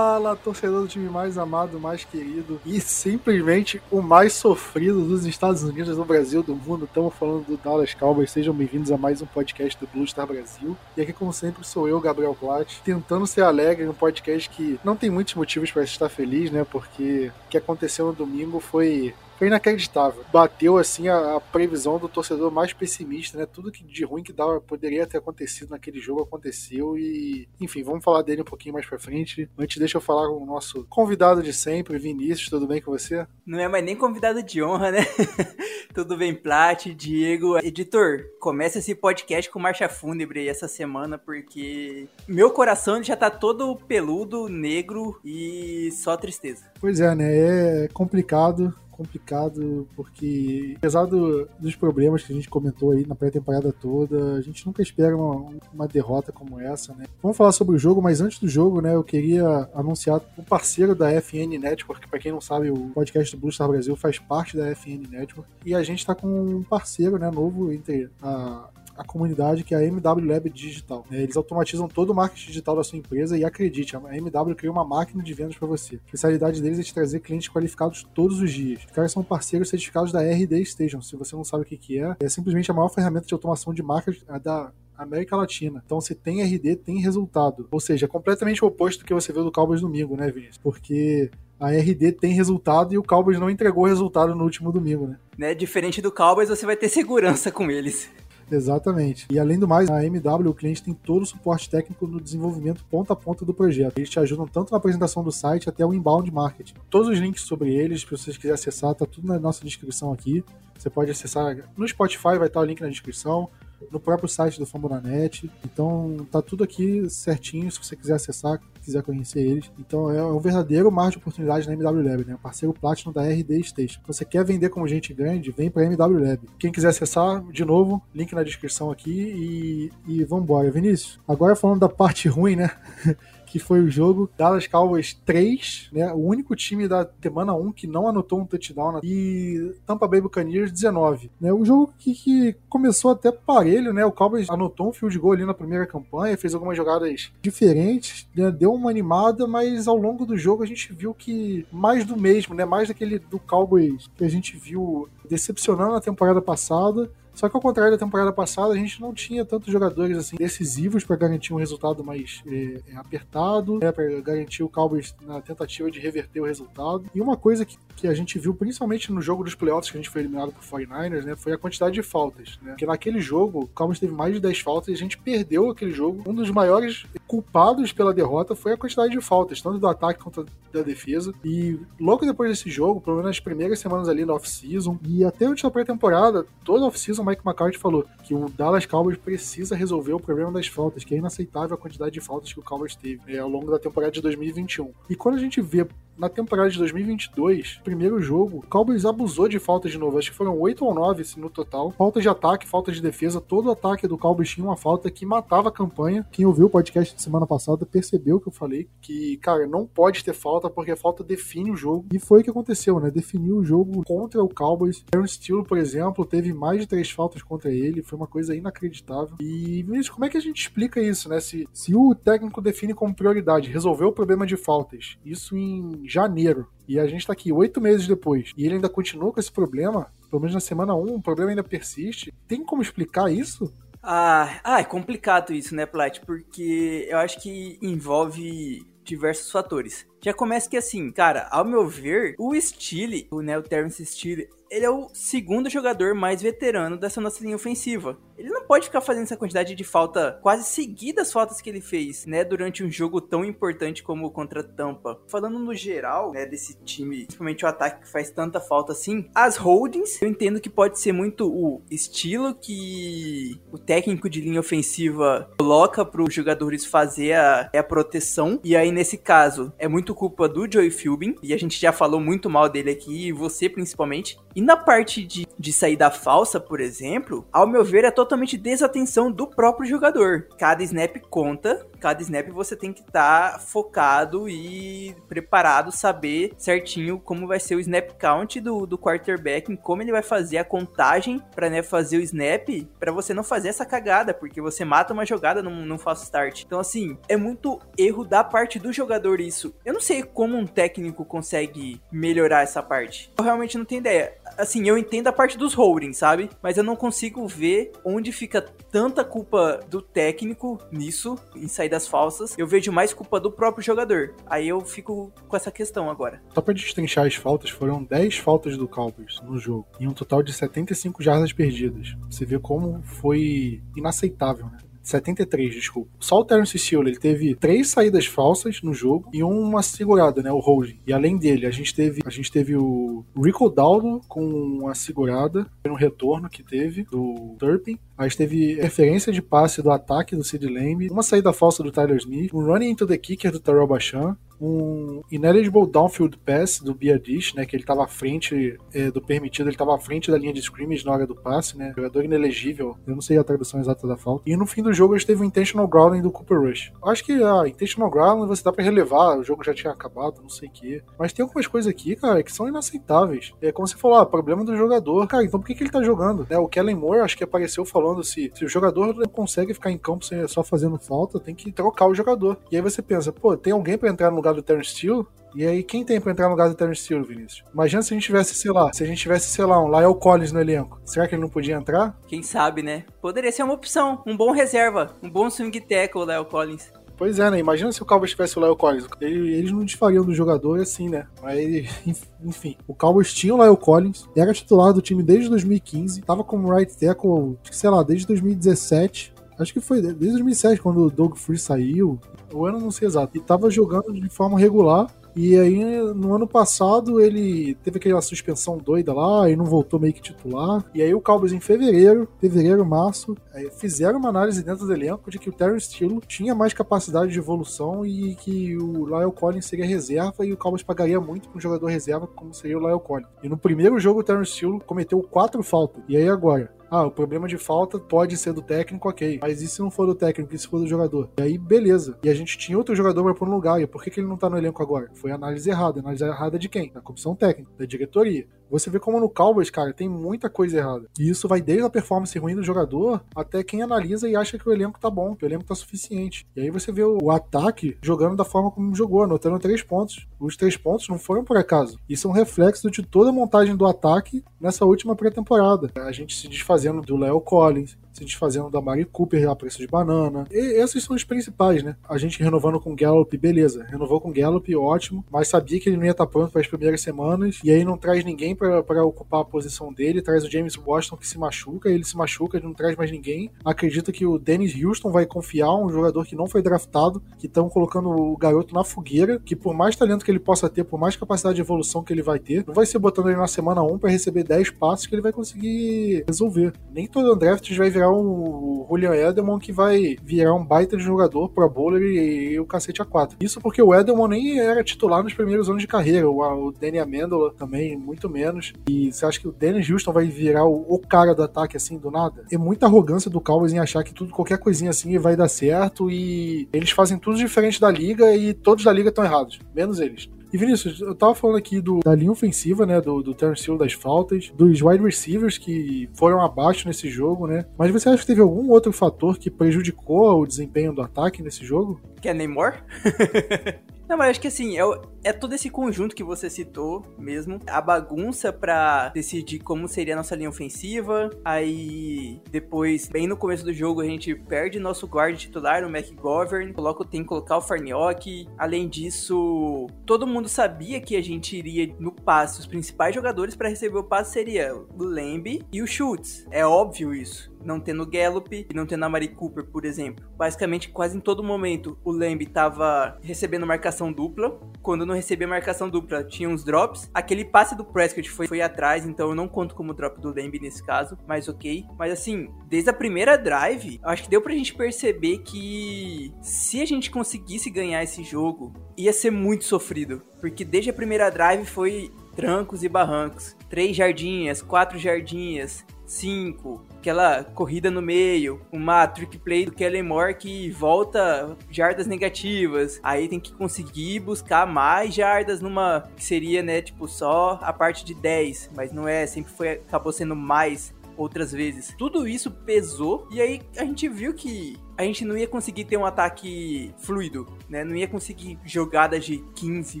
Fala, 0.16 0.34
torcedor 0.34 0.80
do 0.80 0.88
time 0.88 1.10
mais 1.10 1.36
amado, 1.36 1.78
mais 1.78 2.02
querido 2.02 2.58
e 2.64 2.80
simplesmente 2.80 3.82
o 3.90 4.00
mais 4.00 4.32
sofrido 4.32 5.04
dos 5.04 5.26
Estados 5.26 5.62
Unidos, 5.62 5.94
do 5.94 6.04
Brasil, 6.06 6.42
do 6.42 6.56
mundo. 6.56 6.86
Estamos 6.86 7.12
falando 7.12 7.44
do 7.44 7.58
Dallas 7.58 7.92
Cowboys. 7.92 8.30
Sejam 8.30 8.54
bem-vindos 8.54 8.90
a 8.90 8.96
mais 8.96 9.20
um 9.20 9.26
podcast 9.26 9.78
do 9.78 9.86
Blue 9.86 10.06
Star 10.06 10.26
Brasil. 10.26 10.74
E 10.96 11.02
aqui, 11.02 11.12
como 11.12 11.34
sempre, 11.34 11.62
sou 11.66 11.86
eu, 11.86 12.00
Gabriel 12.00 12.34
Platt, 12.34 12.80
tentando 12.82 13.26
ser 13.26 13.42
alegre 13.42 13.86
um 13.86 13.92
podcast 13.92 14.48
que 14.48 14.80
não 14.82 14.96
tem 14.96 15.10
muitos 15.10 15.34
motivos 15.34 15.70
para 15.70 15.82
estar 15.82 16.08
feliz, 16.08 16.50
né? 16.50 16.64
Porque 16.64 17.30
o 17.44 17.48
que 17.50 17.58
aconteceu 17.58 18.06
no 18.06 18.14
domingo 18.14 18.58
foi 18.58 19.12
foi 19.38 19.48
inacreditável. 19.48 20.24
Bateu 20.32 20.78
assim 20.78 21.08
a, 21.08 21.36
a, 21.36 21.40
previsão 21.40 21.98
do 21.98 22.08
torcedor 22.08 22.50
mais 22.50 22.72
pessimista, 22.72 23.38
né? 23.38 23.46
Tudo 23.46 23.70
que 23.70 23.84
de 23.84 24.04
ruim 24.04 24.22
que 24.22 24.32
dava, 24.32 24.60
poderia 24.60 25.06
ter 25.06 25.18
acontecido 25.18 25.70
naquele 25.70 26.00
jogo 26.00 26.22
aconteceu 26.22 26.96
e, 26.98 27.48
enfim, 27.60 27.82
vamos 27.82 28.04
falar 28.04 28.22
dele 28.22 28.42
um 28.42 28.46
pouquinho 28.46 28.74
mais 28.74 28.86
para 28.86 28.98
frente. 28.98 29.48
Antes 29.58 29.78
deixa 29.78 29.98
eu 29.98 30.00
falar 30.00 30.28
com 30.28 30.42
o 30.42 30.46
nosso 30.46 30.84
convidado 30.88 31.42
de 31.42 31.52
sempre, 31.52 31.98
Vinícius, 31.98 32.48
tudo 32.48 32.66
bem 32.66 32.80
com 32.80 32.90
você? 32.90 33.26
Não 33.44 33.58
é 33.58 33.68
mais 33.68 33.84
nem 33.84 33.96
convidado 33.96 34.42
de 34.42 34.62
honra, 34.62 34.90
né? 34.90 35.00
tudo 35.94 36.16
bem, 36.16 36.34
Plat, 36.34 36.86
Diego, 36.86 37.58
editor. 37.58 38.24
Começa 38.40 38.78
esse 38.78 38.94
podcast 38.94 39.50
com 39.50 39.58
marcha 39.58 39.88
fúnebre 39.88 40.48
essa 40.48 40.68
semana 40.68 41.18
porque 41.18 42.08
meu 42.26 42.50
coração 42.50 43.02
já 43.02 43.16
tá 43.16 43.30
todo 43.30 43.76
peludo, 43.86 44.48
negro 44.48 45.20
e 45.24 45.90
só 45.92 46.16
tristeza. 46.16 46.64
Pois 46.80 47.00
é, 47.00 47.14
né? 47.14 47.84
É 47.84 47.88
complicado 47.92 48.74
complicado, 48.96 49.86
porque 49.94 50.74
apesar 50.76 51.04
do, 51.04 51.48
dos 51.58 51.76
problemas 51.76 52.22
que 52.22 52.32
a 52.32 52.36
gente 52.36 52.48
comentou 52.48 52.92
aí 52.92 53.06
na 53.06 53.14
pré-temporada 53.14 53.72
toda, 53.72 54.34
a 54.34 54.40
gente 54.40 54.66
nunca 54.66 54.82
espera 54.82 55.16
uma, 55.16 55.52
uma, 55.72 55.86
derrota 55.86 56.32
como 56.32 56.60
essa, 56.60 56.94
né? 56.94 57.04
Vamos 57.22 57.36
falar 57.36 57.52
sobre 57.52 57.76
o 57.76 57.78
jogo, 57.78 58.02
mas 58.02 58.20
antes 58.20 58.38
do 58.38 58.48
jogo, 58.48 58.80
né, 58.80 58.94
eu 58.94 59.04
queria 59.04 59.68
anunciar 59.74 60.20
o 60.36 60.42
parceiro 60.42 60.94
da 60.94 61.10
FN 61.20 61.58
Network, 61.58 62.08
para 62.08 62.18
quem 62.18 62.32
não 62.32 62.40
sabe, 62.40 62.70
o 62.70 62.90
podcast 62.90 63.34
do 63.34 63.40
Blue 63.40 63.52
Star 63.52 63.68
Brasil 63.68 63.94
faz 63.96 64.18
parte 64.18 64.56
da 64.56 64.74
FN 64.74 65.06
Network, 65.10 65.48
e 65.64 65.74
a 65.74 65.82
gente 65.82 66.00
está 66.00 66.14
com 66.14 66.26
um 66.26 66.62
parceiro, 66.62 67.18
né, 67.18 67.30
novo 67.30 67.72
entre 67.72 68.10
a 68.22 68.68
a 68.96 69.04
comunidade 69.04 69.64
que 69.64 69.74
é 69.74 69.78
a 69.78 69.84
MW 69.84 70.26
Lab 70.26 70.50
Digital. 70.50 71.04
É, 71.10 71.22
eles 71.22 71.36
automatizam 71.36 71.88
todo 71.88 72.10
o 72.10 72.14
marketing 72.14 72.46
digital 72.48 72.76
da 72.76 72.84
sua 72.84 72.98
empresa 72.98 73.36
e 73.36 73.44
acredite, 73.44 73.96
a 73.96 74.16
MW 74.16 74.54
criou 74.54 74.74
uma 74.74 74.84
máquina 74.84 75.22
de 75.22 75.34
vendas 75.34 75.56
para 75.56 75.66
você. 75.66 75.96
A 75.96 76.06
especialidade 76.06 76.60
deles 76.60 76.78
é 76.78 76.82
te 76.82 76.94
trazer 76.94 77.20
clientes 77.20 77.48
qualificados 77.48 78.06
todos 78.14 78.40
os 78.40 78.52
dias. 78.52 78.84
Os 78.84 78.90
caras 78.92 79.12
são 79.12 79.22
parceiros 79.22 79.68
certificados 79.68 80.12
da 80.12 80.20
RD 80.20 80.64
Station. 80.64 81.00
Se 81.00 81.16
você 81.16 81.36
não 81.36 81.44
sabe 81.44 81.62
o 81.62 81.66
que, 81.66 81.76
que 81.76 81.98
é, 81.98 82.16
é 82.20 82.28
simplesmente 82.28 82.70
a 82.70 82.74
maior 82.74 82.88
ferramenta 82.88 83.26
de 83.26 83.34
automação 83.34 83.72
de 83.72 83.82
marcas 83.82 84.24
da 84.42 84.72
América 84.96 85.36
Latina. 85.36 85.82
Então, 85.84 86.00
se 86.00 86.14
tem 86.14 86.42
RD, 86.42 86.76
tem 86.76 87.00
resultado. 87.00 87.68
Ou 87.70 87.80
seja, 87.80 88.06
é 88.06 88.08
completamente 88.08 88.64
oposto 88.64 89.00
do 89.00 89.04
que 89.04 89.14
você 89.14 89.32
viu 89.32 89.44
do 89.44 89.52
Cowboys 89.52 89.80
domingo, 89.80 90.16
né, 90.16 90.30
Vinícius? 90.30 90.58
Porque 90.58 91.30
a 91.60 91.70
RD 91.70 92.12
tem 92.12 92.32
resultado 92.32 92.94
e 92.94 92.98
o 92.98 93.02
Cowboys 93.02 93.38
não 93.38 93.50
entregou 93.50 93.84
resultado 93.84 94.34
no 94.34 94.44
último 94.44 94.72
domingo, 94.72 95.06
né? 95.06 95.18
né? 95.36 95.54
Diferente 95.54 96.00
do 96.00 96.12
Cowboys, 96.12 96.48
você 96.48 96.66
vai 96.66 96.76
ter 96.76 96.88
segurança 96.88 97.50
com 97.50 97.70
eles. 97.70 98.10
Exatamente. 98.50 99.26
E 99.30 99.38
além 99.38 99.58
do 99.58 99.66
mais, 99.66 99.90
a 99.90 100.04
MW, 100.04 100.50
o 100.50 100.54
cliente 100.54 100.82
tem 100.82 100.94
todo 100.94 101.22
o 101.22 101.26
suporte 101.26 101.68
técnico 101.68 102.06
no 102.06 102.20
desenvolvimento 102.20 102.84
ponta 102.88 103.12
a 103.12 103.16
ponta 103.16 103.44
do 103.44 103.52
projeto. 103.52 103.98
Eles 103.98 104.08
te 104.08 104.20
ajudam 104.20 104.46
tanto 104.46 104.70
na 104.70 104.78
apresentação 104.78 105.22
do 105.24 105.32
site 105.32 105.68
até 105.68 105.84
o 105.84 105.92
inbound 105.92 106.30
marketing. 106.30 106.74
Todos 106.88 107.08
os 107.08 107.18
links 107.18 107.42
sobre 107.42 107.74
eles, 107.74 108.02
se 108.02 108.10
vocês 108.10 108.36
quiserem 108.36 108.54
acessar, 108.54 108.94
tá 108.94 109.04
tudo 109.04 109.26
na 109.26 109.38
nossa 109.38 109.64
descrição 109.64 110.12
aqui. 110.12 110.44
Você 110.78 110.90
pode 110.90 111.10
acessar 111.10 111.56
no 111.76 111.88
Spotify, 111.88 112.38
vai 112.38 112.46
estar 112.46 112.60
o 112.60 112.64
link 112.64 112.80
na 112.80 112.88
descrição 112.88 113.48
no 113.90 114.00
próprio 114.00 114.28
site 114.28 114.58
do 114.58 114.66
Fambonanet. 114.66 115.50
Então 115.64 116.26
tá 116.30 116.40
tudo 116.42 116.64
aqui 116.64 117.08
certinho 117.10 117.70
se 117.70 117.82
você 117.82 117.96
quiser 117.96 118.14
acessar, 118.14 118.60
quiser 118.82 119.02
conhecer 119.02 119.40
eles. 119.40 119.70
Então 119.78 120.10
é 120.10 120.22
um 120.24 120.38
verdadeiro 120.38 120.90
mar 120.90 121.10
de 121.10 121.18
oportunidade 121.18 121.66
na 121.66 121.74
MW 121.74 122.02
Lab, 122.02 122.24
né? 122.24 122.38
Parceiro 122.42 122.72
Platinum 122.72 123.12
da 123.12 123.22
RD 123.22 123.62
Station. 123.64 124.00
Se 124.00 124.06
você 124.06 124.24
quer 124.24 124.44
vender 124.44 124.68
como 124.68 124.86
gente 124.86 125.12
grande, 125.12 125.50
vem 125.50 125.70
para 125.70 125.84
MW 125.84 126.18
Lab. 126.18 126.40
Quem 126.58 126.72
quiser 126.72 126.88
acessar, 126.88 127.42
de 127.50 127.64
novo, 127.64 128.02
link 128.14 128.32
na 128.34 128.42
descrição 128.42 128.90
aqui 128.90 129.90
e, 130.06 130.20
e 130.20 130.24
vambora. 130.24 130.70
Vinícius, 130.70 131.18
agora 131.26 131.56
falando 131.56 131.80
da 131.80 131.88
parte 131.88 132.28
ruim, 132.28 132.56
né? 132.56 132.70
que 133.56 133.58
foi 133.58 133.80
o 133.80 133.90
jogo 133.90 134.30
Dallas 134.36 134.66
Cowboys 134.66 135.18
3, 135.24 135.88
né? 135.90 136.12
O 136.12 136.18
único 136.18 136.54
time 136.54 136.86
da 136.86 137.08
semana 137.22 137.54
1 137.54 137.72
que 137.72 137.86
não 137.86 138.06
anotou 138.06 138.38
um 138.38 138.44
touchdown 138.44 139.00
e 139.02 139.74
Tampa 139.86 140.06
Bay 140.06 140.20
Buccaneers 140.20 140.70
19, 140.70 141.30
né? 141.40 141.50
O 141.54 141.64
jogo 141.64 141.90
que, 141.98 142.12
que 142.12 142.54
começou 142.68 143.12
até 143.12 143.32
parelho, 143.32 143.94
né? 143.94 144.04
O 144.04 144.12
Cowboys 144.12 144.50
anotou 144.50 144.90
um 144.90 144.92
field 144.92 145.18
goal 145.18 145.32
ali 145.32 145.46
na 145.46 145.54
primeira 145.54 145.86
campanha, 145.86 146.36
fez 146.36 146.52
algumas 146.52 146.76
jogadas 146.76 147.32
diferentes, 147.40 148.28
né? 148.36 148.50
deu 148.50 148.74
uma 148.74 148.90
animada, 148.90 149.46
mas 149.46 149.88
ao 149.88 149.96
longo 149.96 150.26
do 150.26 150.36
jogo 150.36 150.62
a 150.62 150.66
gente 150.66 150.92
viu 150.92 151.14
que 151.14 151.66
mais 151.72 152.04
do 152.04 152.14
mesmo, 152.14 152.54
né? 152.54 152.66
Mais 152.66 152.88
daquele 152.88 153.18
do 153.18 153.38
Cowboys 153.38 154.06
que 154.14 154.24
a 154.24 154.28
gente 154.28 154.54
viu 154.54 155.08
decepcionando 155.26 155.92
na 155.92 156.00
temporada 156.00 156.42
passada 156.42 157.10
só 157.36 157.48
que 157.48 157.56
ao 157.56 157.60
contrário 157.60 157.92
da 157.92 157.98
temporada 157.98 158.32
passada, 158.32 158.72
a 158.72 158.76
gente 158.76 159.00
não 159.00 159.12
tinha 159.12 159.44
tantos 159.44 159.70
jogadores 159.70 160.16
assim 160.16 160.36
decisivos 160.36 161.04
para 161.04 161.16
garantir 161.16 161.52
um 161.52 161.56
resultado 161.56 162.02
mais 162.02 162.42
é, 162.46 162.80
apertado, 162.96 163.78
né, 163.78 163.92
para 163.92 164.20
garantir 164.22 164.62
o 164.62 164.68
Cowboys 164.68 165.14
na 165.20 165.40
tentativa 165.42 165.90
de 165.90 166.00
reverter 166.00 166.40
o 166.40 166.46
resultado. 166.46 167.04
E 167.14 167.20
uma 167.20 167.36
coisa 167.36 167.66
que, 167.66 167.76
que 167.94 168.08
a 168.08 168.14
gente 168.14 168.38
viu 168.38 168.54
principalmente 168.54 169.12
no 169.12 169.20
jogo 169.20 169.44
dos 169.44 169.54
playoffs 169.54 169.90
que 169.90 169.98
a 169.98 170.00
gente 170.00 170.10
foi 170.10 170.22
eliminado 170.22 170.52
por 170.52 170.62
49ers, 170.62 171.24
né, 171.24 171.36
foi 171.36 171.52
a 171.52 171.58
quantidade 171.58 171.94
de 171.94 172.02
faltas, 172.02 172.58
né? 172.62 172.70
Porque 172.70 172.86
naquele 172.86 173.20
jogo, 173.20 173.64
o 173.64 173.68
Cowboys 173.68 173.98
teve 173.98 174.12
mais 174.12 174.32
de 174.32 174.40
10 174.40 174.60
faltas 174.60 174.88
e 174.88 174.92
a 174.92 174.96
gente 174.96 175.18
perdeu 175.18 175.68
aquele 175.68 175.92
jogo. 175.92 176.22
Um 176.26 176.34
dos 176.34 176.50
maiores 176.50 177.04
culpados 177.26 177.92
pela 177.92 178.14
derrota 178.14 178.54
foi 178.54 178.72
a 178.72 178.76
quantidade 178.76 179.12
de 179.12 179.20
faltas, 179.20 179.60
tanto 179.60 179.78
do 179.78 179.86
ataque 179.86 180.22
quanto 180.22 180.46
da 180.72 180.82
defesa. 180.82 181.34
E 181.44 181.78
logo 182.00 182.24
depois 182.24 182.50
desse 182.50 182.70
jogo, 182.70 183.00
pelo 183.00 183.16
menos 183.16 183.30
nas 183.30 183.40
primeiras 183.40 183.78
semanas 183.78 184.08
ali 184.08 184.24
na 184.24 184.34
off-season, 184.34 184.98
e 185.06 185.24
até 185.24 185.44
antes 185.44 185.62
da 185.62 185.70
pré-temporada, 185.70 186.46
toda 186.64 186.86
off-season 186.86 187.25
Mike 187.26 187.42
McCarthy 187.44 187.78
falou 187.78 188.06
que 188.22 188.34
o 188.34 188.48
Dallas 188.48 188.86
Cowboys 188.86 189.18
precisa 189.18 189.74
resolver 189.74 190.12
o 190.12 190.20
problema 190.20 190.52
das 190.52 190.68
faltas, 190.68 191.02
que 191.02 191.14
é 191.14 191.18
inaceitável 191.18 191.74
a 191.74 191.78
quantidade 191.78 192.12
de 192.12 192.20
faltas 192.20 192.52
que 192.52 192.60
o 192.60 192.62
Cowboys 192.62 192.94
teve 192.94 193.34
é, 193.34 193.38
ao 193.38 193.48
longo 193.48 193.70
da 193.70 193.78
temporada 193.78 194.12
de 194.12 194.20
2021. 194.20 194.92
E 195.10 195.16
quando 195.16 195.34
a 195.34 195.40
gente 195.40 195.60
vê 195.60 195.86
na 196.18 196.28
temporada 196.28 196.70
de 196.70 196.78
2022, 196.78 197.80
primeiro 197.84 198.20
jogo, 198.20 198.58
o 198.58 198.66
Cowboys 198.66 199.04
abusou 199.04 199.48
de 199.48 199.58
faltas 199.58 199.92
de 199.92 199.98
novo. 199.98 200.18
Acho 200.18 200.30
que 200.30 200.36
foram 200.36 200.58
8 200.58 200.84
ou 200.84 200.94
9 200.94 201.22
assim, 201.22 201.40
no 201.40 201.50
total. 201.50 201.90
Falta 201.92 202.20
de 202.20 202.28
ataque, 202.28 202.66
falta 202.66 202.90
de 202.90 203.02
defesa. 203.02 203.40
Todo 203.40 203.66
o 203.66 203.72
ataque 203.72 204.08
do 204.08 204.18
Cowboys 204.18 204.50
tinha 204.50 204.66
uma 204.66 204.76
falta 204.76 205.10
que 205.10 205.26
matava 205.26 205.68
a 205.68 205.72
campanha. 205.72 206.26
Quem 206.32 206.46
ouviu 206.46 206.66
o 206.66 206.70
podcast 206.70 207.14
de 207.14 207.22
semana 207.22 207.46
passada 207.46 207.84
percebeu 207.84 208.40
que 208.40 208.48
eu 208.48 208.52
falei 208.52 208.88
que, 209.00 209.36
cara, 209.38 209.66
não 209.66 209.86
pode 209.86 210.24
ter 210.24 210.32
falta 210.32 210.70
porque 210.70 210.90
a 210.90 210.96
falta 210.96 211.22
define 211.22 211.70
o 211.70 211.76
jogo. 211.76 212.06
E 212.12 212.18
foi 212.18 212.40
o 212.40 212.44
que 212.44 212.50
aconteceu, 212.50 212.98
né? 212.98 213.10
Definiu 213.10 213.58
o 213.58 213.64
jogo 213.64 214.02
contra 214.04 214.42
o 214.42 214.48
Cowboys. 214.48 215.04
Aaron 215.14 215.26
Steele, 215.26 215.64
por 215.64 215.78
exemplo, 215.78 216.24
teve 216.24 216.52
mais 216.52 216.80
de 216.80 216.86
três 216.86 217.10
faltas 217.10 217.42
contra 217.42 217.70
ele. 217.70 218.02
Foi 218.02 218.16
uma 218.16 218.26
coisa 218.26 218.54
inacreditável. 218.54 219.36
E, 219.40 219.82
Vinícius, 219.82 220.10
como 220.10 220.24
é 220.24 220.28
que 220.28 220.36
a 220.36 220.40
gente 220.40 220.60
explica 220.60 221.00
isso, 221.00 221.28
né? 221.28 221.40
Se, 221.40 221.68
se 221.72 221.94
o 221.94 222.14
técnico 222.14 222.60
define 222.60 222.94
como 222.94 223.14
prioridade 223.14 223.70
resolver 223.70 224.04
o 224.04 224.12
problema 224.12 224.46
de 224.46 224.56
faltas, 224.56 225.18
isso 225.24 225.56
em 225.56 226.05
janeiro. 226.08 226.66
E 226.88 226.98
a 226.98 227.06
gente 227.06 227.20
está 227.20 227.32
aqui 227.32 227.52
oito 227.52 227.80
meses 227.80 228.06
depois. 228.06 228.52
E 228.56 228.64
ele 228.64 228.76
ainda 228.76 228.88
continua 228.88 229.32
com 229.32 229.40
esse 229.40 229.50
problema. 229.50 230.10
Pelo 230.30 230.40
menos 230.40 230.54
na 230.54 230.60
semana 230.60 230.94
1, 230.94 230.98
um, 230.98 231.14
o 231.16 231.22
problema 231.22 231.50
ainda 231.50 231.64
persiste. 231.64 232.32
Tem 232.46 232.64
como 232.64 232.82
explicar 232.82 233.30
isso? 233.30 233.72
Ah, 234.02 234.60
ah, 234.62 234.80
é 234.80 234.84
complicado 234.84 235.52
isso, 235.52 235.74
né, 235.74 235.84
Plat? 235.84 236.20
Porque 236.20 237.08
eu 237.10 237.18
acho 237.18 237.40
que 237.40 237.78
envolve 237.82 238.86
diversos 239.02 239.50
fatores. 239.50 240.06
Já 240.20 240.32
começa 240.32 240.68
que 240.68 240.76
assim, 240.76 241.10
cara, 241.10 241.46
ao 241.50 241.64
meu 241.64 241.86
ver, 241.86 242.34
o 242.38 242.54
Steele, 242.60 243.26
o, 243.30 243.40
né, 243.40 243.56
o 243.58 243.62
Terrence 243.62 244.04
Steele, 244.04 244.48
ele 244.70 244.84
é 244.84 244.90
o 244.90 245.08
segundo 245.12 245.70
jogador 245.70 246.14
mais 246.14 246.42
veterano 246.42 246.96
dessa 246.96 247.20
nossa 247.20 247.42
linha 247.42 247.56
ofensiva. 247.56 248.18
Ele 248.36 248.50
não 248.50 248.64
pode 248.64 248.86
ficar 248.86 249.00
fazendo 249.00 249.22
essa 249.22 249.36
quantidade 249.36 249.74
de 249.74 249.84
falta 249.84 250.38
quase 250.42 250.64
seguida 250.64 251.22
as 251.22 251.32
faltas 251.32 251.60
que 251.60 251.70
ele 251.70 251.80
fez, 251.80 252.26
né, 252.26 252.44
durante 252.44 252.84
um 252.84 252.90
jogo 252.90 253.20
tão 253.20 253.44
importante 253.44 254.02
como 254.02 254.30
contra 254.30 254.62
Tampa. 254.62 255.18
Falando 255.26 255.58
no 255.58 255.74
geral, 255.74 256.32
né, 256.32 256.44
desse 256.44 256.76
time, 256.84 257.24
principalmente 257.24 257.64
o 257.64 257.68
ataque 257.68 258.02
que 258.02 258.10
faz 258.10 258.30
tanta 258.30 258.60
falta 258.60 258.92
assim, 258.92 259.28
as 259.34 259.56
holdings, 259.56 260.20
eu 260.20 260.28
entendo 260.28 260.60
que 260.60 260.68
pode 260.68 261.00
ser 261.00 261.12
muito 261.12 261.48
o 261.48 261.80
estilo 261.90 262.54
que 262.54 263.58
o 263.72 263.78
técnico 263.78 264.28
de 264.28 264.40
linha 264.40 264.60
ofensiva 264.60 265.50
coloca 265.58 266.04
para 266.04 266.22
os 266.22 266.34
jogadores 266.34 266.84
fazer 266.84 267.34
a, 267.34 267.70
a 267.74 267.82
proteção. 267.82 268.60
E 268.62 268.76
aí 268.76 268.90
nesse 268.92 269.16
caso, 269.16 269.72
é 269.78 269.88
muito 269.88 270.05
culpa 270.14 270.48
do 270.48 270.70
Joey 270.70 270.90
Philbin, 270.90 271.36
e 271.42 271.52
a 271.52 271.58
gente 271.58 271.80
já 271.80 271.92
falou 271.92 272.20
muito 272.20 272.48
mal 272.48 272.68
dele 272.68 272.90
aqui, 272.90 273.28
e 273.28 273.32
você 273.32 273.68
principalmente. 273.68 274.38
E 274.54 274.60
na 274.60 274.76
parte 274.76 275.22
de, 275.22 275.46
de 275.58 275.72
saída 275.72 276.10
falsa, 276.10 276.58
por 276.58 276.80
exemplo, 276.80 277.46
ao 277.52 277.66
meu 277.66 277.84
ver, 277.84 278.04
é 278.04 278.10
totalmente 278.10 278.56
desatenção 278.56 279.30
do 279.30 279.46
próprio 279.46 279.88
jogador. 279.88 280.48
Cada 280.58 280.82
snap 280.82 281.16
conta, 281.28 281.86
cada 282.00 282.22
snap 282.22 282.48
você 282.50 282.74
tem 282.74 282.92
que 282.92 283.00
estar 283.00 283.52
tá 283.52 283.58
focado 283.58 284.48
e 284.48 285.14
preparado, 285.28 285.92
saber 285.92 286.52
certinho 286.56 287.18
como 287.18 287.46
vai 287.46 287.60
ser 287.60 287.74
o 287.74 287.80
snap 287.80 288.12
count 288.18 288.60
do, 288.60 288.86
do 288.86 288.98
quarterback, 288.98 289.70
em 289.70 289.76
como 289.76 290.02
ele 290.02 290.12
vai 290.12 290.22
fazer 290.22 290.58
a 290.58 290.64
contagem 290.64 291.42
para 291.54 291.68
né, 291.68 291.82
fazer 291.82 292.18
o 292.18 292.20
snap, 292.20 292.68
para 292.98 293.12
você 293.12 293.34
não 293.34 293.44
fazer 293.44 293.68
essa 293.68 293.84
cagada, 293.84 294.32
porque 294.32 294.60
você 294.60 294.84
mata 294.84 295.12
uma 295.12 295.26
jogada 295.26 295.62
num, 295.62 295.84
num 295.84 295.98
fast 295.98 296.24
start. 296.24 296.62
Então, 296.64 296.80
assim, 296.80 297.18
é 297.28 297.36
muito 297.36 297.80
erro 297.96 298.24
da 298.24 298.42
parte 298.42 298.78
do 298.78 298.92
jogador 298.92 299.40
isso. 299.40 299.74
Eu 299.84 299.92
não 299.96 300.00
sei 300.02 300.22
como 300.22 300.58
um 300.58 300.66
técnico 300.66 301.24
consegue 301.24 301.98
melhorar 302.12 302.60
essa 302.60 302.82
parte. 302.82 303.32
Eu 303.38 303.42
realmente 303.42 303.78
não 303.78 303.84
tenho 303.86 304.00
ideia. 304.00 304.34
Assim, 304.58 304.86
eu 304.86 304.98
entendo 304.98 305.26
a 305.28 305.32
parte 305.32 305.56
dos 305.56 305.72
holdings, 305.72 306.18
sabe? 306.18 306.50
Mas 306.62 306.76
eu 306.76 306.84
não 306.84 306.94
consigo 306.94 307.46
ver 307.48 307.92
onde 308.04 308.30
fica 308.30 308.60
tanta 308.60 309.24
culpa 309.24 309.80
do 309.88 310.02
técnico 310.02 310.78
nisso, 310.92 311.38
em 311.54 311.66
saídas 311.66 312.06
falsas. 312.06 312.54
Eu 312.58 312.66
vejo 312.66 312.92
mais 312.92 313.14
culpa 313.14 313.40
do 313.40 313.50
próprio 313.50 313.82
jogador. 313.82 314.34
Aí 314.46 314.68
eu 314.68 314.82
fico 314.82 315.32
com 315.48 315.56
essa 315.56 315.70
questão 315.70 316.10
agora. 316.10 316.42
Só 316.52 316.60
pra 316.60 316.74
destrinchar 316.74 317.26
as 317.26 317.34
faltas, 317.34 317.70
foram 317.70 318.04
10 318.04 318.36
faltas 318.36 318.76
do 318.76 318.86
Cowboys 318.86 319.40
no 319.42 319.58
jogo. 319.58 319.86
E 319.98 320.06
um 320.06 320.12
total 320.12 320.42
de 320.42 320.52
75 320.52 321.22
jardas 321.22 321.54
perdidas. 321.54 322.14
Você 322.30 322.44
vê 322.44 322.58
como 322.58 323.02
foi 323.02 323.82
inaceitável, 323.96 324.66
né? 324.66 324.76
73, 325.06 325.72
desculpa. 325.72 326.10
Só 326.18 326.40
o 326.40 326.44
Terence 326.44 326.76
Steele, 326.78 327.10
ele 327.10 327.18
teve 327.18 327.54
três 327.54 327.90
saídas 327.90 328.26
falsas 328.26 328.82
no 328.82 328.92
jogo 328.92 329.28
e 329.32 329.42
uma 329.42 329.82
segurada, 329.82 330.42
né, 330.42 330.50
o 330.50 330.58
holding. 330.58 330.98
E 331.06 331.12
além 331.12 331.36
dele, 331.36 331.64
a 331.66 331.70
gente 331.70 331.94
teve, 331.94 332.22
a 332.26 332.30
gente 332.30 332.50
teve 332.50 332.76
o 332.76 333.24
Rico 333.36 333.70
Daldo 333.70 334.20
com 334.28 334.44
uma 334.44 334.94
segurada 334.94 335.66
no 335.86 335.94
retorno 335.94 336.48
que 336.48 336.62
teve 336.62 337.04
do 337.04 337.54
Turpin. 337.58 337.98
A 338.18 338.24
gente 338.24 338.36
teve 338.36 338.74
referência 338.74 339.32
de 339.32 339.40
passe 339.40 339.80
do 339.80 339.90
ataque 339.90 340.34
do 340.34 340.42
Sid 340.42 340.66
Lamb, 340.66 341.08
uma 341.10 341.22
saída 341.22 341.52
falsa 341.52 341.82
do 341.82 341.92
Tyler 341.92 342.16
Smith, 342.16 342.52
um 342.52 342.64
running 342.64 342.90
into 342.90 343.06
the 343.06 343.16
kicker 343.16 343.52
do 343.52 343.60
Terrell 343.60 343.86
Bachan, 343.86 344.36
um 344.60 345.22
ineligible 345.30 345.86
downfield 345.86 346.38
pass 346.38 346.80
do 346.80 346.94
Biadish, 346.94 347.54
né, 347.54 347.66
que 347.66 347.76
ele 347.76 347.82
estava 347.82 348.04
à 348.04 348.06
frente 348.06 348.78
é, 348.92 349.10
do 349.10 349.20
permitido, 349.20 349.66
ele 349.66 349.74
estava 349.74 349.94
à 349.94 349.98
frente 349.98 350.30
da 350.30 350.38
linha 350.38 350.52
de 350.52 350.60
scrimmage 350.60 351.04
na 351.04 351.12
hora 351.12 351.26
do 351.26 351.34
passe, 351.34 351.76
né, 351.76 351.92
jogador 351.94 352.24
inelegível, 352.24 352.96
eu 353.06 353.14
não 353.14 353.20
sei 353.20 353.38
a 353.38 353.44
tradução 353.44 353.80
exata 353.80 354.06
da 354.06 354.16
falta. 354.16 354.42
E 354.46 354.56
no 354.56 354.66
fim 354.66 354.82
do 354.82 354.92
jogo 354.92 355.14
a 355.14 355.18
gente 355.18 355.26
teve 355.26 355.40
o 355.40 355.44
um 355.44 355.46
intentional 355.46 355.86
grounding 355.86 356.22
do 356.22 356.30
Cooper 356.30 356.60
Rush. 356.60 356.92
Acho 357.04 357.24
que 357.24 357.32
a 357.42 357.62
ah, 357.62 357.68
intentional 357.68 358.10
grounding 358.10 358.46
você 358.46 358.62
dá 358.62 358.72
para 358.72 358.84
relevar, 358.84 359.38
o 359.38 359.44
jogo 359.44 359.64
já 359.64 359.74
tinha 359.74 359.92
acabado, 359.92 360.40
não 360.42 360.48
sei 360.48 360.68
o 360.68 360.72
que. 360.72 361.02
Mas 361.18 361.32
tem 361.32 361.42
algumas 361.42 361.66
coisas 361.66 361.90
aqui, 361.90 362.16
cara, 362.16 362.42
que 362.42 362.52
são 362.52 362.68
inaceitáveis. 362.68 363.52
É 363.60 363.72
como 363.72 363.86
você 363.86 363.96
falou, 363.96 364.18
ah, 364.18 364.26
problema 364.26 364.64
do 364.64 364.76
jogador. 364.76 365.26
Cara, 365.26 365.44
então 365.44 365.60
por 365.60 365.66
que, 365.66 365.74
que 365.74 365.82
ele 365.82 365.90
tá 365.90 366.02
jogando? 366.02 366.46
Né, 366.48 366.58
o 366.58 366.68
Kellen 366.68 366.96
Moore, 366.96 367.20
acho 367.20 367.36
que 367.36 367.44
apareceu 367.44 367.84
falando 367.84 368.22
se, 368.24 368.50
se 368.54 368.64
o 368.64 368.68
jogador 368.68 369.14
não 369.14 369.26
consegue 369.26 369.74
ficar 369.74 369.90
em 369.90 369.98
campo 369.98 370.24
só 370.48 370.62
fazendo 370.62 370.98
falta, 370.98 371.40
tem 371.40 371.54
que 371.54 371.72
trocar 371.72 372.06
o 372.06 372.14
jogador. 372.14 372.58
E 372.70 372.76
aí 372.76 372.82
você 372.82 373.02
pensa, 373.02 373.32
pô, 373.32 373.56
tem 373.56 373.72
alguém 373.72 373.98
para 373.98 374.08
entrar 374.08 374.30
no 374.30 374.36
lugar 374.46 374.54
do 374.54 374.62
Terence 374.62 374.90
Steele? 374.90 375.26
E 375.54 375.66
aí, 375.66 375.82
quem 375.82 376.04
tem 376.04 376.20
pra 376.20 376.32
entrar 376.32 376.44
no 376.46 376.50
lugar 376.50 376.68
do 376.68 376.74
Terence 376.74 377.02
Steele, 377.02 377.24
Vinícius? 377.24 377.64
Imagina 377.72 378.02
se 378.02 378.12
a 378.12 378.16
gente 378.16 378.26
tivesse, 378.26 378.54
sei 378.54 378.70
lá, 378.70 378.92
se 378.92 379.02
a 379.02 379.06
gente 379.06 379.18
tivesse, 379.18 379.48
sei 379.48 379.64
lá, 379.64 379.82
um 379.82 379.90
Lyle 379.90 380.14
Collins 380.14 380.52
no 380.52 380.60
elenco. 380.60 381.00
Será 381.04 381.26
que 381.26 381.34
ele 381.34 381.42
não 381.42 381.48
podia 381.48 381.74
entrar? 381.74 382.14
Quem 382.28 382.42
sabe, 382.42 382.82
né? 382.82 383.04
Poderia 383.22 383.50
ser 383.50 383.62
uma 383.62 383.72
opção, 383.72 384.22
um 384.26 384.36
bom 384.36 384.52
reserva, 384.52 385.16
um 385.22 385.30
bom 385.30 385.48
swing 385.48 385.80
tackle, 385.80 386.26
Lyle 386.26 386.44
Collins. 386.44 386.92
Pois 387.16 387.38
é, 387.38 387.50
né? 387.50 387.58
Imagina 387.58 387.90
se 387.90 388.02
o 388.02 388.04
Cowboys 388.04 388.32
tivesse 388.32 388.58
o 388.58 388.62
Lyle 388.62 388.76
Collins. 388.76 389.06
Eles 389.18 389.72
não 389.72 389.82
desfariam 389.82 390.22
do 390.22 390.34
jogador 390.34 390.78
assim, 390.80 391.08
né? 391.08 391.26
Mas, 391.42 391.88
enfim. 392.44 392.76
O 392.86 392.94
Cowboys 392.94 393.32
tinha 393.32 393.54
o 393.54 393.62
Lyle 393.62 393.76
Collins, 393.78 394.28
era 394.36 394.52
titular 394.52 394.92
do 394.92 395.00
time 395.00 395.22
desde 395.22 395.48
2015, 395.48 396.20
tava 396.20 396.44
como 396.44 396.70
right 396.70 396.94
tackle, 396.94 397.56
sei 397.70 397.88
lá, 397.88 398.02
desde 398.02 398.26
2017. 398.26 399.32
Acho 399.58 399.72
que 399.72 399.80
foi 399.80 400.02
desde 400.02 400.18
2007, 400.18 400.82
quando 400.82 401.00
o 401.00 401.10
Doug 401.10 401.36
Free 401.36 401.56
saiu. 401.56 402.20
O 402.52 402.66
ano 402.66 402.80
não 402.80 402.90
sei 402.90 403.08
exato. 403.08 403.36
E 403.36 403.40
tava 403.40 403.70
jogando 403.70 404.12
de 404.12 404.28
forma 404.28 404.58
regular. 404.58 405.06
E 405.38 405.54
aí, 405.54 405.84
no 406.14 406.34
ano 406.34 406.48
passado, 406.48 407.20
ele 407.20 407.74
teve 407.84 407.98
aquela 407.98 408.22
suspensão 408.22 408.78
doida 408.78 409.12
lá 409.12 409.50
e 409.50 409.54
não 409.54 409.66
voltou 409.66 410.00
meio 410.00 410.14
que 410.14 410.22
titular. 410.22 410.82
E 410.94 411.02
aí, 411.02 411.14
o 411.14 411.20
Cowboys, 411.20 411.52
em 411.52 411.60
fevereiro, 411.60 412.26
fevereiro, 412.40 412.86
março, 412.86 413.36
fizeram 413.78 414.18
uma 414.18 414.30
análise 414.30 414.64
dentro 414.64 414.86
do 414.86 414.92
elenco 414.94 415.30
de 415.30 415.38
que 415.38 415.50
o 415.50 415.52
Terry 415.52 415.78
Steele 415.78 416.20
tinha 416.26 416.54
mais 416.54 416.72
capacidade 416.72 417.30
de 417.30 417.38
evolução 417.38 418.06
e 418.06 418.34
que 418.36 418.78
o 418.78 419.04
Lyle 419.04 419.30
Collins 419.30 419.66
seria 419.66 419.84
reserva 419.84 420.46
e 420.46 420.54
o 420.54 420.56
Cowboys 420.56 420.82
pagaria 420.82 421.20
muito 421.20 421.50
para 421.50 421.58
um 421.58 421.60
jogador 421.60 421.88
reserva 421.88 422.26
como 422.26 422.54
seria 422.54 422.78
o 422.78 422.80
Lyle 422.80 423.00
Collins. 423.00 423.28
E 423.42 423.48
no 423.48 423.58
primeiro 423.58 424.00
jogo, 424.00 424.20
o 424.20 424.24
Terry 424.24 424.46
Steele 424.46 424.80
cometeu 424.86 425.20
quatro 425.22 425.62
faltas. 425.62 426.02
E 426.08 426.16
aí, 426.16 426.30
agora? 426.30 426.74
Ah, 426.90 427.04
o 427.04 427.10
problema 427.10 427.48
de 427.48 427.58
falta 427.58 427.98
pode 427.98 428.36
ser 428.36 428.52
do 428.52 428.62
técnico, 428.62 429.08
ok. 429.08 429.38
Mas 429.42 429.60
e 429.60 429.68
se 429.68 429.80
não 429.80 429.90
for 429.90 430.06
do 430.06 430.14
técnico, 430.14 430.54
e 430.54 430.58
se 430.58 430.68
for 430.68 430.78
do 430.78 430.86
jogador? 430.86 431.30
E 431.38 431.42
aí, 431.42 431.58
beleza. 431.58 432.18
E 432.22 432.28
a 432.28 432.34
gente 432.34 432.56
tinha 432.56 432.78
outro 432.78 432.94
jogador 432.94 433.24
para 433.24 433.34
pôr 433.34 433.48
no 433.48 433.54
lugar. 433.54 433.80
E 433.80 433.86
por 433.86 434.02
que, 434.02 434.10
que 434.10 434.20
ele 434.20 434.28
não 434.28 434.36
tá 434.36 434.48
no 434.48 434.56
elenco 434.56 434.82
agora? 434.82 435.10
Foi 435.14 435.30
análise 435.30 435.68
errada. 435.68 436.00
Análise 436.00 436.24
errada 436.24 436.58
de 436.58 436.68
quem? 436.68 436.92
Da 436.92 437.00
comissão 437.00 437.34
técnica, 437.34 437.70
da 437.76 437.84
diretoria. 437.84 438.46
Você 438.70 438.90
vê 438.90 438.98
como 438.98 439.20
no 439.20 439.28
Cowboys, 439.28 439.70
cara, 439.70 439.92
tem 439.92 440.08
muita 440.08 440.50
coisa 440.50 440.78
errada. 440.78 441.08
E 441.18 441.28
isso 441.28 441.48
vai 441.48 441.60
desde 441.60 441.84
a 441.84 441.90
performance 441.90 442.38
ruim 442.38 442.54
do 442.54 442.62
jogador 442.62 443.22
até 443.34 443.62
quem 443.62 443.82
analisa 443.82 444.28
e 444.28 444.36
acha 444.36 444.58
que 444.58 444.68
o 444.68 444.72
elenco 444.72 444.98
tá 445.00 445.10
bom, 445.10 445.34
que 445.34 445.44
o 445.44 445.48
elenco 445.48 445.64
tá 445.64 445.74
suficiente. 445.74 446.46
E 446.56 446.60
aí 446.60 446.70
você 446.70 446.90
vê 446.90 447.04
o 447.04 447.30
ataque 447.30 447.96
jogando 448.02 448.36
da 448.36 448.44
forma 448.44 448.70
como 448.70 448.94
jogou, 448.94 449.22
anotando 449.22 449.58
três 449.58 449.82
pontos. 449.82 450.26
Os 450.38 450.56
três 450.56 450.76
pontos 450.76 451.08
não 451.08 451.18
foram 451.18 451.44
por 451.44 451.56
acaso. 451.56 451.98
Isso 452.08 452.26
é 452.26 452.30
um 452.30 452.34
reflexo 452.34 452.90
de 452.90 453.02
toda 453.02 453.30
a 453.30 453.32
montagem 453.32 453.76
do 453.76 453.86
ataque 453.86 454.44
nessa 454.60 454.84
última 454.84 455.14
pré-temporada. 455.14 455.90
A 455.96 456.12
gente 456.12 456.36
se 456.36 456.48
desfazendo 456.48 457.00
do 457.02 457.16
Léo 457.16 457.40
Collins, 457.40 457.96
se 458.16 458.24
desfazendo 458.24 458.70
da 458.70 458.80
Mari 458.80 459.04
Cooper 459.04 459.48
a 459.48 459.56
preço 459.56 459.78
de 459.78 459.86
banana. 459.86 460.46
E 460.50 460.80
esses 460.80 461.04
são 461.04 461.14
os 461.14 461.24
principais, 461.24 461.82
né? 461.82 461.96
A 462.08 462.16
gente 462.16 462.42
renovando 462.42 462.80
com 462.80 462.94
Gallup, 462.94 463.36
beleza. 463.36 463.84
Renovou 463.88 464.20
com 464.20 464.32
Gallup, 464.32 464.74
ótimo. 464.74 465.24
Mas 465.30 465.48
sabia 465.48 465.78
que 465.78 465.88
ele 465.88 465.96
não 465.96 466.04
ia 466.04 466.12
estar 466.12 466.26
pronto 466.26 466.50
para 466.50 466.60
as 466.60 466.66
primeiras 466.66 467.00
semanas. 467.00 467.60
E 467.62 467.70
aí 467.70 467.84
não 467.84 467.98
traz 467.98 468.24
ninguém 468.24 468.54
para 468.54 469.04
ocupar 469.04 469.40
a 469.40 469.44
posição 469.44 469.92
dele. 469.92 470.22
Traz 470.22 470.44
o 470.44 470.50
James 470.50 470.76
Washington 470.76 471.16
que 471.16 471.28
se 471.28 471.38
machuca. 471.38 471.90
Ele 471.90 472.04
se 472.04 472.16
machuca, 472.16 472.56
ele 472.56 472.66
não 472.66 472.74
traz 472.74 472.96
mais 472.96 473.10
ninguém. 473.10 473.50
Acredita 473.64 474.10
que 474.12 474.24
o 474.24 474.38
Dennis 474.38 474.74
Houston 474.82 475.10
vai 475.10 475.26
confiar 475.26 475.74
um 475.74 475.90
jogador 475.90 476.24
que 476.24 476.34
não 476.34 476.46
foi 476.46 476.62
draftado, 476.62 477.22
que 477.38 477.46
estão 477.46 477.68
colocando 477.68 478.08
o 478.08 478.36
garoto 478.36 478.74
na 478.74 478.84
fogueira. 478.84 479.38
Que 479.44 479.54
por 479.54 479.74
mais 479.74 479.94
talento 479.94 480.24
que 480.24 480.30
ele 480.30 480.40
possa 480.40 480.68
ter, 480.68 480.84
por 480.84 480.98
mais 480.98 481.16
capacidade 481.16 481.56
de 481.56 481.60
evolução 481.60 482.02
que 482.02 482.12
ele 482.12 482.22
vai 482.22 482.38
ter, 482.38 482.64
não 482.66 482.74
vai 482.74 482.86
ser 482.86 482.98
botando 482.98 483.28
ele 483.28 483.36
na 483.36 483.46
semana 483.46 483.82
1 483.82 483.98
para 483.98 484.10
receber 484.10 484.42
10 484.42 484.70
passes 484.70 485.06
que 485.06 485.14
ele 485.14 485.22
vai 485.22 485.32
conseguir 485.32 486.24
resolver. 486.26 486.72
Nem 486.92 487.06
todo 487.06 487.36
draft 487.36 487.76
vai 487.76 487.90
virar 487.90 488.05
o 488.08 488.86
Julian 488.88 489.14
Edelman 489.14 489.58
que 489.58 489.72
vai 489.72 490.16
virar 490.22 490.54
um 490.54 490.64
baita 490.64 490.96
de 490.96 491.02
jogador 491.02 491.48
pro 491.48 491.68
bowler 491.68 492.02
e, 492.02 492.52
e, 492.52 492.60
o 492.60 492.66
cacete 492.66 493.02
a 493.02 493.04
quatro. 493.04 493.36
Isso 493.40 493.60
porque 493.60 493.82
o 493.82 493.94
Edelman 493.94 494.28
nem 494.28 494.58
era 494.58 494.82
titular 494.82 495.22
nos 495.22 495.34
primeiros 495.34 495.68
anos 495.68 495.82
de 495.82 495.88
carreira, 495.88 496.28
o, 496.28 496.66
o 496.66 496.72
Danny 496.72 496.98
Amendola 496.98 497.52
também, 497.52 497.96
muito 497.96 498.28
menos. 498.28 498.72
E 498.88 499.12
você 499.12 499.26
acha 499.26 499.40
que 499.40 499.48
o 499.48 499.52
Dennis 499.52 499.88
Houston 499.90 500.12
vai 500.12 500.26
virar 500.26 500.64
o, 500.64 500.84
o, 500.88 500.98
cara 500.98 501.34
do 501.34 501.42
ataque 501.42 501.76
assim 501.76 501.98
do 501.98 502.10
nada? 502.10 502.44
É 502.50 502.58
muita 502.58 502.86
arrogância 502.86 503.30
do 503.30 503.40
Cowboys 503.40 503.72
em 503.72 503.78
achar 503.78 504.02
que 504.02 504.14
tudo, 504.14 504.32
qualquer 504.32 504.58
coisinha 504.58 504.90
assim 504.90 505.18
vai 505.18 505.36
dar 505.36 505.48
certo 505.48 506.10
e 506.10 506.68
eles 506.72 506.90
fazem 506.90 507.18
tudo 507.18 507.36
diferente 507.36 507.80
da 507.80 507.90
liga 507.90 508.34
e 508.34 508.52
todos 508.54 508.84
da 508.84 508.92
liga 508.92 509.08
estão 509.08 509.24
errados, 509.24 509.58
menos 509.74 510.00
eles. 510.00 510.28
E 510.52 510.56
Vinícius, 510.56 511.00
eu 511.00 511.14
tava 511.14 511.34
falando 511.34 511.56
aqui 511.56 511.80
do, 511.80 512.00
da 512.00 512.14
linha 512.14 512.30
ofensiva, 512.30 512.86
né? 512.86 513.00
Do, 513.00 513.22
do 513.22 513.34
Terence 513.34 513.68
Hill 513.68 513.76
das 513.76 513.92
faltas, 513.92 514.50
dos 514.54 514.80
wide 514.80 515.02
receivers 515.02 515.58
que 515.58 516.08
foram 516.14 516.40
abaixo 516.40 516.86
nesse 516.86 517.08
jogo, 517.10 517.46
né? 517.46 517.66
Mas 517.76 517.90
você 517.90 518.08
acha 518.08 518.18
que 518.18 518.26
teve 518.26 518.40
algum 518.40 518.70
outro 518.70 518.92
fator 518.92 519.38
que 519.38 519.50
prejudicou 519.50 520.40
o 520.40 520.46
desempenho 520.46 520.92
do 520.92 521.02
ataque 521.02 521.42
nesse 521.42 521.64
jogo? 521.64 522.00
Quer 522.20 522.34
Neymar? 522.34 522.84
Não, 524.08 524.16
mas 524.16 524.30
acho 524.30 524.40
que 524.40 524.46
assim, 524.46 524.78
é, 524.78 524.82
é 525.26 525.32
todo 525.32 525.54
esse 525.54 525.68
conjunto 525.68 526.14
que 526.14 526.22
você 526.22 526.48
citou 526.48 527.04
mesmo. 527.18 527.58
A 527.66 527.80
bagunça 527.80 528.52
para 528.52 529.08
decidir 529.08 529.58
como 529.58 529.88
seria 529.88 530.14
a 530.14 530.18
nossa 530.18 530.36
linha 530.36 530.48
ofensiva. 530.48 531.30
Aí, 531.44 532.40
depois, 532.48 533.08
bem 533.08 533.26
no 533.26 533.36
começo 533.36 533.64
do 533.64 533.74
jogo, 533.74 534.00
a 534.00 534.04
gente 534.04 534.32
perde 534.36 534.78
nosso 534.78 535.08
guarda 535.08 535.36
titular, 535.36 535.82
o 535.82 535.88
McGovern. 535.88 536.72
Coloca, 536.72 537.04
tem 537.04 537.22
que 537.22 537.26
colocar 537.26 537.56
o 537.56 537.60
Farniok. 537.60 538.46
Além 538.56 538.88
disso, 538.88 539.88
todo 540.06 540.28
mundo 540.28 540.48
sabia 540.48 541.00
que 541.00 541.16
a 541.16 541.22
gente 541.22 541.56
iria 541.56 541.92
no 541.98 542.12
passe. 542.12 542.60
Os 542.60 542.66
principais 542.66 543.12
jogadores 543.12 543.56
para 543.56 543.68
receber 543.68 543.98
o 543.98 544.04
passe 544.04 544.32
seria 544.32 544.76
o 544.76 545.02
Lamb 545.02 545.60
e 545.72 545.82
o 545.82 545.88
Schultz. 545.88 546.46
É 546.52 546.64
óbvio 546.64 547.12
isso 547.12 547.56
não 547.66 547.80
tendo 547.80 548.06
Gallup 548.06 548.66
e 548.70 548.74
não 548.74 548.86
tendo 548.86 549.04
a 549.04 549.08
Mari 549.08 549.28
Cooper, 549.28 549.64
por 549.66 549.84
exemplo. 549.84 550.24
Basicamente, 550.36 550.88
quase 550.88 551.16
em 551.16 551.20
todo 551.20 551.42
momento, 551.42 551.98
o 552.04 552.12
Lamb 552.12 552.42
estava 552.44 553.18
recebendo 553.20 553.66
marcação 553.66 554.12
dupla. 554.12 554.58
Quando 554.80 555.04
não 555.04 555.14
recebia 555.16 555.48
marcação 555.48 555.88
dupla, 555.88 556.22
tinha 556.22 556.48
uns 556.48 556.64
drops. 556.64 557.10
Aquele 557.12 557.44
passe 557.44 557.76
do 557.76 557.84
Prescott 557.84 558.28
foi, 558.30 558.46
foi 558.46 558.60
atrás, 558.60 559.06
então 559.06 559.28
eu 559.28 559.34
não 559.34 559.48
conto 559.48 559.74
como 559.74 559.94
drop 559.94 560.20
do 560.20 560.28
Lamb 560.28 560.58
nesse 560.60 560.84
caso, 560.84 561.18
mas 561.26 561.48
ok. 561.48 561.84
Mas 561.98 562.12
assim, 562.12 562.48
desde 562.68 562.90
a 562.90 562.92
primeira 562.92 563.36
drive, 563.36 564.00
acho 564.02 564.22
que 564.24 564.30
deu 564.30 564.40
pra 564.40 564.54
gente 564.54 564.74
perceber 564.74 565.38
que 565.38 566.32
se 566.40 566.80
a 566.80 566.84
gente 566.84 567.10
conseguisse 567.10 567.70
ganhar 567.70 568.02
esse 568.02 568.22
jogo, 568.22 568.72
ia 568.96 569.12
ser 569.12 569.30
muito 569.30 569.64
sofrido. 569.64 570.22
Porque 570.40 570.64
desde 570.64 570.90
a 570.90 570.94
primeira 570.94 571.30
drive 571.30 571.64
foi 571.64 572.10
trancos 572.34 572.84
e 572.84 572.88
barrancos. 572.88 573.56
Três 573.68 573.96
jardinhas, 573.96 574.62
quatro 574.62 574.98
jardinhas, 574.98 575.84
cinco, 576.06 576.84
aquela 576.98 577.44
corrida 577.44 577.90
no 577.90 578.00
meio, 578.00 578.60
uma 578.72 579.06
trick 579.06 579.38
play 579.38 579.66
do 579.66 579.72
Kellen 579.72 580.02
Moore 580.02 580.34
que 580.34 580.70
volta 580.70 581.56
jardas 581.70 582.06
negativas, 582.06 583.00
aí 583.02 583.28
tem 583.28 583.40
que 583.40 583.52
conseguir 583.52 584.20
buscar 584.20 584.66
mais 584.66 585.14
jardas 585.14 585.60
numa 585.60 586.08
que 586.16 586.24
seria, 586.24 586.62
né, 586.62 586.80
tipo 586.80 587.06
só 587.08 587.58
a 587.62 587.72
parte 587.72 588.04
de 588.04 588.14
10, 588.14 588.70
mas 588.74 588.92
não 588.92 589.06
é, 589.06 589.26
sempre 589.26 589.52
foi 589.52 589.72
acabou 589.72 590.12
sendo 590.12 590.34
mais 590.34 590.94
outras 591.16 591.52
vezes. 591.52 591.94
Tudo 591.98 592.26
isso 592.26 592.50
pesou 592.50 593.28
e 593.30 593.40
aí 593.40 593.62
a 593.76 593.84
gente 593.84 594.08
viu 594.08 594.34
que 594.34 594.76
a 594.96 595.02
gente 595.02 595.24
não 595.24 595.36
ia 595.36 595.46
conseguir 595.46 595.84
ter 595.84 595.96
um 595.96 596.06
ataque 596.06 596.92
fluido, 596.98 597.46
né? 597.68 597.84
Não 597.84 597.94
ia 597.94 598.08
conseguir 598.08 598.58
jogadas 598.64 599.24
de 599.24 599.44
15, 599.54 600.00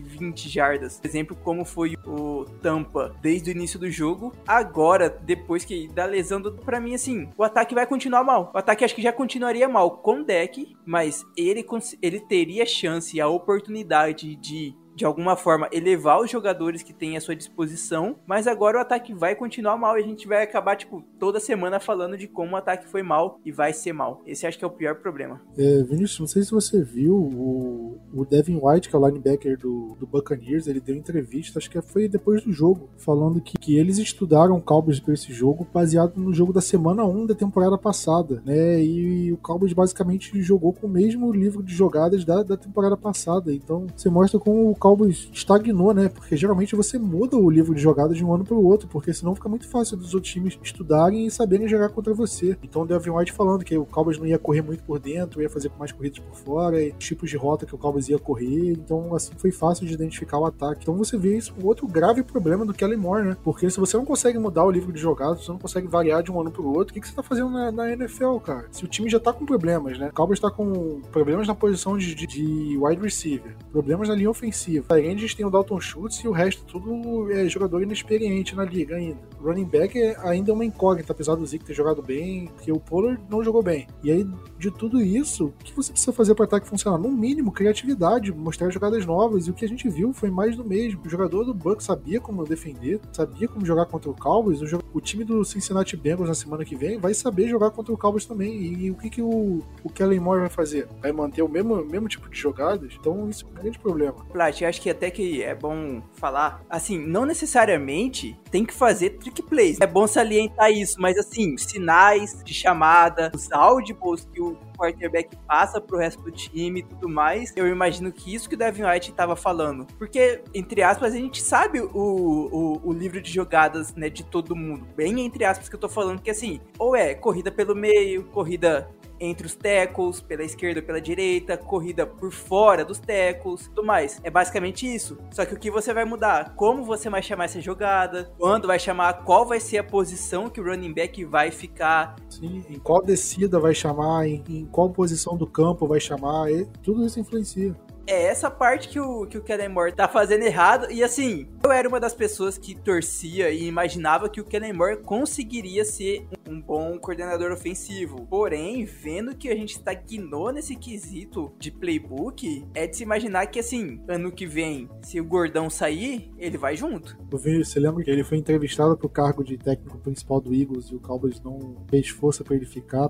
20 0.00 0.48
jardas. 0.48 0.98
Por 0.98 1.06
exemplo, 1.06 1.36
como 1.36 1.64
foi 1.64 1.96
o 2.06 2.46
Tampa 2.62 3.14
desde 3.20 3.50
o 3.50 3.52
início 3.52 3.78
do 3.78 3.90
jogo. 3.90 4.32
Agora, 4.46 5.10
depois 5.10 5.64
que 5.64 5.88
da 5.88 6.06
lesão 6.06 6.40
do 6.40 6.52
para 6.52 6.80
mim 6.80 6.94
assim, 6.94 7.28
o 7.36 7.44
ataque 7.44 7.74
vai 7.74 7.86
continuar 7.86 8.24
mal. 8.24 8.50
O 8.54 8.58
ataque 8.58 8.84
acho 8.84 8.94
que 8.94 9.02
já 9.02 9.12
continuaria 9.12 9.68
mal 9.68 9.98
com 9.98 10.20
o 10.20 10.24
deck, 10.24 10.74
mas 10.84 11.24
ele 11.36 11.64
ele 12.00 12.20
teria 12.20 12.64
chance 12.64 13.20
a 13.20 13.28
oportunidade 13.28 14.34
de 14.36 14.74
de 14.96 15.04
alguma 15.04 15.36
forma 15.36 15.68
elevar 15.70 16.20
os 16.20 16.30
jogadores 16.30 16.82
que 16.82 16.94
tem 16.94 17.18
à 17.18 17.20
sua 17.20 17.36
disposição, 17.36 18.16
mas 18.26 18.46
agora 18.46 18.78
o 18.78 18.80
ataque 18.80 19.12
vai 19.12 19.36
continuar 19.36 19.76
mal 19.76 19.98
e 19.98 20.02
a 20.02 20.06
gente 20.06 20.26
vai 20.26 20.42
acabar, 20.42 20.74
tipo, 20.74 21.04
toda 21.18 21.38
semana 21.38 21.78
falando 21.78 22.16
de 22.16 22.26
como 22.26 22.54
o 22.54 22.56
ataque 22.56 22.88
foi 22.88 23.02
mal 23.02 23.38
e 23.44 23.52
vai 23.52 23.74
ser 23.74 23.92
mal. 23.92 24.22
Esse 24.26 24.46
acho 24.46 24.58
que 24.58 24.64
é 24.64 24.66
o 24.66 24.70
pior 24.70 24.94
problema. 24.96 25.40
É, 25.56 25.82
Vinícius, 25.82 26.18
não 26.18 26.26
sei 26.26 26.42
se 26.42 26.50
você 26.50 26.82
viu 26.82 27.14
o, 27.14 28.00
o 28.14 28.24
Devin 28.24 28.58
White, 28.62 28.88
que 28.88 28.96
é 28.96 28.98
o 28.98 29.06
linebacker 29.06 29.58
do, 29.58 29.96
do 30.00 30.06
Buccaneers, 30.06 30.66
ele 30.66 30.80
deu 30.80 30.96
entrevista, 30.96 31.58
acho 31.58 31.70
que 31.70 31.80
foi 31.82 32.08
depois 32.08 32.42
do 32.42 32.52
jogo, 32.52 32.88
falando 32.96 33.40
que, 33.40 33.58
que 33.58 33.76
eles 33.76 33.98
estudaram 33.98 34.56
o 34.56 34.62
Cowboys 34.62 34.98
para 34.98 35.12
esse 35.12 35.30
jogo 35.30 35.66
baseado 35.74 36.16
no 36.16 36.32
jogo 36.32 36.54
da 36.54 36.62
semana 36.62 37.04
1 37.04 37.26
da 37.26 37.34
temporada 37.34 37.76
passada, 37.76 38.42
né? 38.46 38.82
E 38.82 39.30
o 39.30 39.36
Cowboys 39.36 39.74
basicamente 39.74 40.40
jogou 40.40 40.72
com 40.72 40.86
o 40.86 40.90
mesmo 40.90 41.30
livro 41.30 41.62
de 41.62 41.74
jogadas 41.74 42.24
da, 42.24 42.42
da 42.42 42.56
temporada 42.56 42.96
passada. 42.96 43.52
Então, 43.52 43.86
você 43.94 44.08
mostra 44.08 44.40
como 44.40 44.70
o 44.70 44.74
Cowboys 44.86 45.28
estagnou, 45.32 45.92
né? 45.92 46.08
Porque 46.08 46.36
geralmente 46.36 46.76
você 46.76 46.96
muda 46.96 47.36
o 47.36 47.50
livro 47.50 47.74
de 47.74 47.80
jogadas 47.80 48.16
de 48.16 48.24
um 48.24 48.32
ano 48.32 48.44
para 48.44 48.54
o 48.54 48.64
outro, 48.64 48.86
porque 48.86 49.12
senão 49.12 49.34
fica 49.34 49.48
muito 49.48 49.68
fácil 49.68 49.96
dos 49.96 50.14
outros 50.14 50.32
times 50.32 50.56
estudarem 50.62 51.26
e 51.26 51.30
saberem 51.30 51.66
jogar 51.66 51.88
contra 51.88 52.14
você. 52.14 52.56
Então 52.62 52.82
o 52.82 52.86
Devin 52.86 53.10
White 53.10 53.32
falando 53.32 53.64
que 53.64 53.76
o 53.76 53.84
Cowboys 53.84 54.16
não 54.16 54.26
ia 54.26 54.38
correr 54.38 54.62
muito 54.62 54.84
por 54.84 55.00
dentro, 55.00 55.42
ia 55.42 55.50
fazer 55.50 55.70
com 55.70 55.78
mais 55.80 55.90
corridas 55.90 56.20
por 56.20 56.36
fora, 56.36 56.80
e 56.80 56.92
tipos 56.92 57.28
de 57.28 57.36
rota 57.36 57.66
que 57.66 57.74
o 57.74 57.78
Cowboys 57.78 58.08
ia 58.08 58.16
correr. 58.16 58.74
Então, 58.74 59.12
assim, 59.12 59.32
foi 59.36 59.50
fácil 59.50 59.84
de 59.88 59.92
identificar 59.92 60.38
o 60.38 60.46
ataque. 60.46 60.82
Então 60.82 60.96
você 60.96 61.18
vê 61.18 61.36
isso 61.36 61.52
um 61.60 61.66
outro 61.66 61.88
grave 61.88 62.22
problema 62.22 62.64
do 62.64 62.72
Kelly 62.72 62.96
Moore, 62.96 63.24
né? 63.26 63.36
Porque 63.42 63.68
se 63.68 63.80
você 63.80 63.96
não 63.96 64.04
consegue 64.04 64.38
mudar 64.38 64.64
o 64.64 64.70
livro 64.70 64.92
de 64.92 65.00
jogadas, 65.00 65.44
você 65.44 65.50
não 65.50 65.58
consegue 65.58 65.88
variar 65.88 66.22
de 66.22 66.30
um 66.30 66.40
ano 66.40 66.52
para 66.52 66.62
o 66.62 66.68
outro, 66.68 66.92
o 66.92 66.94
que, 66.94 67.00
que 67.00 67.08
você 67.08 67.14
tá 67.14 67.24
fazendo 67.24 67.50
na, 67.50 67.72
na, 67.72 67.92
NFL, 67.92 68.36
cara? 68.38 68.66
Se 68.70 68.84
o 68.84 68.88
time 68.88 69.10
já 69.10 69.18
tá 69.18 69.32
com 69.32 69.44
problemas, 69.44 69.98
né? 69.98 70.10
O 70.10 70.12
Cowboys 70.12 70.38
tá 70.38 70.48
com 70.48 71.00
problemas 71.10 71.48
na 71.48 71.56
posição 71.56 71.98
de, 71.98 72.14
de, 72.14 72.26
de 72.28 72.78
wide 72.78 73.02
receiver, 73.02 73.56
problemas 73.72 74.08
na 74.08 74.14
linha 74.14 74.30
ofensiva. 74.30 74.75
A 74.88 74.98
gente 74.98 75.36
tem 75.36 75.46
o 75.46 75.50
Dalton 75.50 75.80
Schultz 75.80 76.18
e 76.18 76.28
o 76.28 76.32
resto 76.32 76.64
tudo 76.64 77.30
é 77.32 77.48
jogador 77.48 77.82
inexperiente 77.82 78.54
na 78.54 78.64
liga 78.64 78.96
ainda. 78.96 79.18
Running 79.40 79.64
back 79.64 80.00
é 80.00 80.16
ainda 80.20 80.52
uma 80.52 80.64
incógnita, 80.64 81.12
apesar 81.12 81.34
do 81.34 81.46
Zeke 81.46 81.64
ter 81.64 81.74
jogado 81.74 82.02
bem, 82.02 82.48
porque 82.48 82.72
o 82.72 82.80
Pollard 82.80 83.22
não 83.30 83.44
jogou 83.44 83.62
bem. 83.62 83.86
E 84.02 84.10
aí, 84.10 84.26
de 84.58 84.70
tudo 84.70 85.00
isso, 85.00 85.46
o 85.46 85.64
que 85.64 85.74
você 85.74 85.92
precisa 85.92 86.12
fazer 86.12 86.34
para 86.34 86.42
o 86.42 86.46
ataque 86.46 86.68
funcionar? 86.68 86.98
No 86.98 87.10
mínimo, 87.10 87.52
criatividade, 87.52 88.32
mostrar 88.32 88.70
jogadas 88.70 89.04
novas. 89.04 89.46
E 89.46 89.50
o 89.50 89.54
que 89.54 89.64
a 89.64 89.68
gente 89.68 89.88
viu 89.88 90.12
foi 90.12 90.30
mais 90.30 90.56
do 90.56 90.64
mesmo. 90.64 91.02
O 91.04 91.08
jogador 91.08 91.44
do 91.44 91.54
Bucks 91.54 91.86
sabia 91.86 92.20
como 92.20 92.44
defender, 92.44 93.00
sabia 93.12 93.48
como 93.48 93.64
jogar 93.64 93.86
contra 93.86 94.10
o 94.10 94.14
Cowboys. 94.14 94.60
O, 94.60 94.82
o 94.92 95.00
time 95.00 95.24
do 95.24 95.44
Cincinnati 95.44 95.96
Bengals 95.96 96.28
na 96.28 96.34
semana 96.34 96.64
que 96.64 96.74
vem 96.74 96.98
vai 96.98 97.14
saber 97.14 97.48
jogar 97.48 97.70
contra 97.70 97.92
o 97.92 97.98
Cowboys 97.98 98.26
também. 98.26 98.52
E, 98.56 98.86
e 98.86 98.90
o 98.90 98.94
que, 98.94 99.10
que 99.10 99.22
o, 99.22 99.62
o 99.82 99.90
Kellen 99.90 100.20
Moore 100.20 100.40
vai 100.40 100.50
fazer? 100.50 100.88
Vai 101.00 101.12
manter 101.12 101.42
o 101.42 101.48
mesmo, 101.48 101.84
mesmo 101.84 102.08
tipo 102.08 102.28
de 102.28 102.38
jogadas? 102.38 102.96
Então, 102.98 103.28
isso 103.28 103.46
é 103.46 103.48
um 103.48 103.62
grande 103.62 103.78
problema. 103.78 104.24
Plat, 104.32 104.62
acho 104.66 104.80
que 104.80 104.90
até 104.90 105.10
que 105.10 105.42
é 105.42 105.54
bom 105.54 106.02
falar, 106.14 106.62
assim, 106.68 106.98
não 106.98 107.24
necessariamente 107.24 108.38
tem 108.50 108.64
que 108.64 108.74
fazer 108.74 109.10
trick 109.10 109.42
plays. 109.42 109.80
É 109.80 109.86
bom 109.86 110.06
salientar 110.06 110.70
isso, 110.70 111.00
mas 111.00 111.16
assim, 111.18 111.56
sinais 111.56 112.42
de 112.44 112.54
chamada, 112.54 113.30
os 113.34 113.50
audibles 113.52 114.28
que 114.32 114.40
o 114.40 114.56
quarterback 114.76 115.34
passa 115.46 115.80
pro 115.80 115.98
resto 115.98 116.22
do 116.22 116.30
time 116.30 116.80
e 116.80 116.82
tudo 116.82 117.08
mais. 117.08 117.52
Eu 117.56 117.66
imagino 117.66 118.12
que 118.12 118.34
isso 118.34 118.48
que 118.48 118.54
o 118.54 118.58
Devin 118.58 118.84
White 118.84 119.12
tava 119.12 119.34
falando. 119.34 119.86
Porque, 119.98 120.42
entre 120.54 120.82
aspas, 120.82 121.14
a 121.14 121.16
gente 121.16 121.42
sabe 121.42 121.80
o, 121.80 121.88
o, 121.94 122.80
o 122.84 122.92
livro 122.92 123.20
de 123.20 123.32
jogadas, 123.32 123.94
né, 123.94 124.08
de 124.08 124.24
todo 124.24 124.54
mundo. 124.54 124.86
Bem 124.94 125.20
entre 125.20 125.44
aspas 125.44 125.68
que 125.68 125.74
eu 125.74 125.80
tô 125.80 125.88
falando, 125.88 126.20
que 126.20 126.30
assim, 126.30 126.60
ou 126.78 126.94
é 126.94 127.14
corrida 127.14 127.50
pelo 127.50 127.74
meio, 127.74 128.24
corrida 128.24 128.88
entre 129.20 129.46
os 129.46 129.54
tackles, 129.54 130.20
pela 130.20 130.44
esquerda 130.44 130.80
ou 130.80 130.86
pela 130.86 131.00
direita, 131.00 131.56
corrida 131.56 132.06
por 132.06 132.32
fora 132.32 132.84
dos 132.84 132.98
tackles, 132.98 133.68
tudo 133.68 133.84
mais. 133.84 134.20
É 134.22 134.30
basicamente 134.30 134.92
isso. 134.92 135.18
Só 135.30 135.44
que 135.44 135.54
o 135.54 135.58
que 135.58 135.70
você 135.70 135.92
vai 135.92 136.04
mudar? 136.04 136.54
Como 136.54 136.84
você 136.84 137.08
vai 137.08 137.22
chamar 137.22 137.44
essa 137.44 137.60
jogada? 137.60 138.30
Quando 138.38 138.66
vai 138.66 138.78
chamar? 138.78 139.24
Qual 139.24 139.46
vai 139.46 139.60
ser 139.60 139.78
a 139.78 139.84
posição 139.84 140.48
que 140.48 140.60
o 140.60 140.64
running 140.64 140.92
back 140.92 141.24
vai 141.24 141.50
ficar? 141.50 142.16
Sim, 142.28 142.64
em 142.68 142.78
qual 142.78 143.02
descida 143.02 143.58
vai 143.58 143.74
chamar? 143.74 144.26
Em, 144.26 144.42
em 144.48 144.66
qual 144.66 144.90
posição 144.90 145.36
do 145.36 145.46
campo 145.46 145.86
vai 145.86 146.00
chamar? 146.00 146.50
E 146.50 146.66
tudo 146.82 147.04
isso 147.04 147.20
influencia 147.20 147.74
é 148.06 148.26
essa 148.26 148.50
parte 148.50 148.88
que 148.88 149.00
o, 149.00 149.26
que 149.26 149.38
o 149.38 149.42
Kellen 149.42 149.68
Moore 149.68 149.92
tá 149.92 150.08
fazendo 150.08 150.42
errado. 150.42 150.90
E 150.90 151.02
assim, 151.02 151.48
eu 151.62 151.72
era 151.72 151.88
uma 151.88 152.00
das 152.00 152.14
pessoas 152.14 152.56
que 152.56 152.74
torcia 152.74 153.50
e 153.50 153.66
imaginava 153.66 154.28
que 154.28 154.40
o 154.40 154.44
Kellen 154.44 154.72
Moore 154.72 155.02
conseguiria 155.02 155.84
ser 155.84 156.26
um 156.48 156.60
bom 156.60 156.98
coordenador 156.98 157.52
ofensivo. 157.52 158.26
Porém, 158.26 158.84
vendo 158.84 159.34
que 159.34 159.48
a 159.48 159.54
gente 159.54 159.70
estagnou 159.70 160.52
nesse 160.52 160.76
quesito 160.76 161.52
de 161.58 161.70
playbook, 161.70 162.64
é 162.74 162.86
de 162.86 162.96
se 162.96 163.02
imaginar 163.02 163.46
que 163.46 163.58
assim, 163.58 164.00
ano 164.08 164.30
que 164.30 164.46
vem, 164.46 164.88
se 165.02 165.20
o 165.20 165.24
Gordão 165.24 165.68
sair, 165.68 166.30
ele 166.38 166.56
vai 166.56 166.76
junto. 166.76 167.16
Você 167.30 167.80
lembra 167.80 168.04
que 168.04 168.10
ele 168.10 168.24
foi 168.24 168.38
entrevistado 168.38 168.96
pro 168.96 169.08
cargo 169.08 169.42
de 169.42 169.58
técnico 169.58 169.98
principal 169.98 170.40
do 170.40 170.54
Eagles 170.54 170.86
e 170.86 170.94
o 170.94 171.00
Cowboys 171.00 171.40
não 171.40 171.84
fez 171.88 172.08
força 172.08 172.44
para 172.44 172.54
ele 172.54 172.66
ficar, 172.66 173.08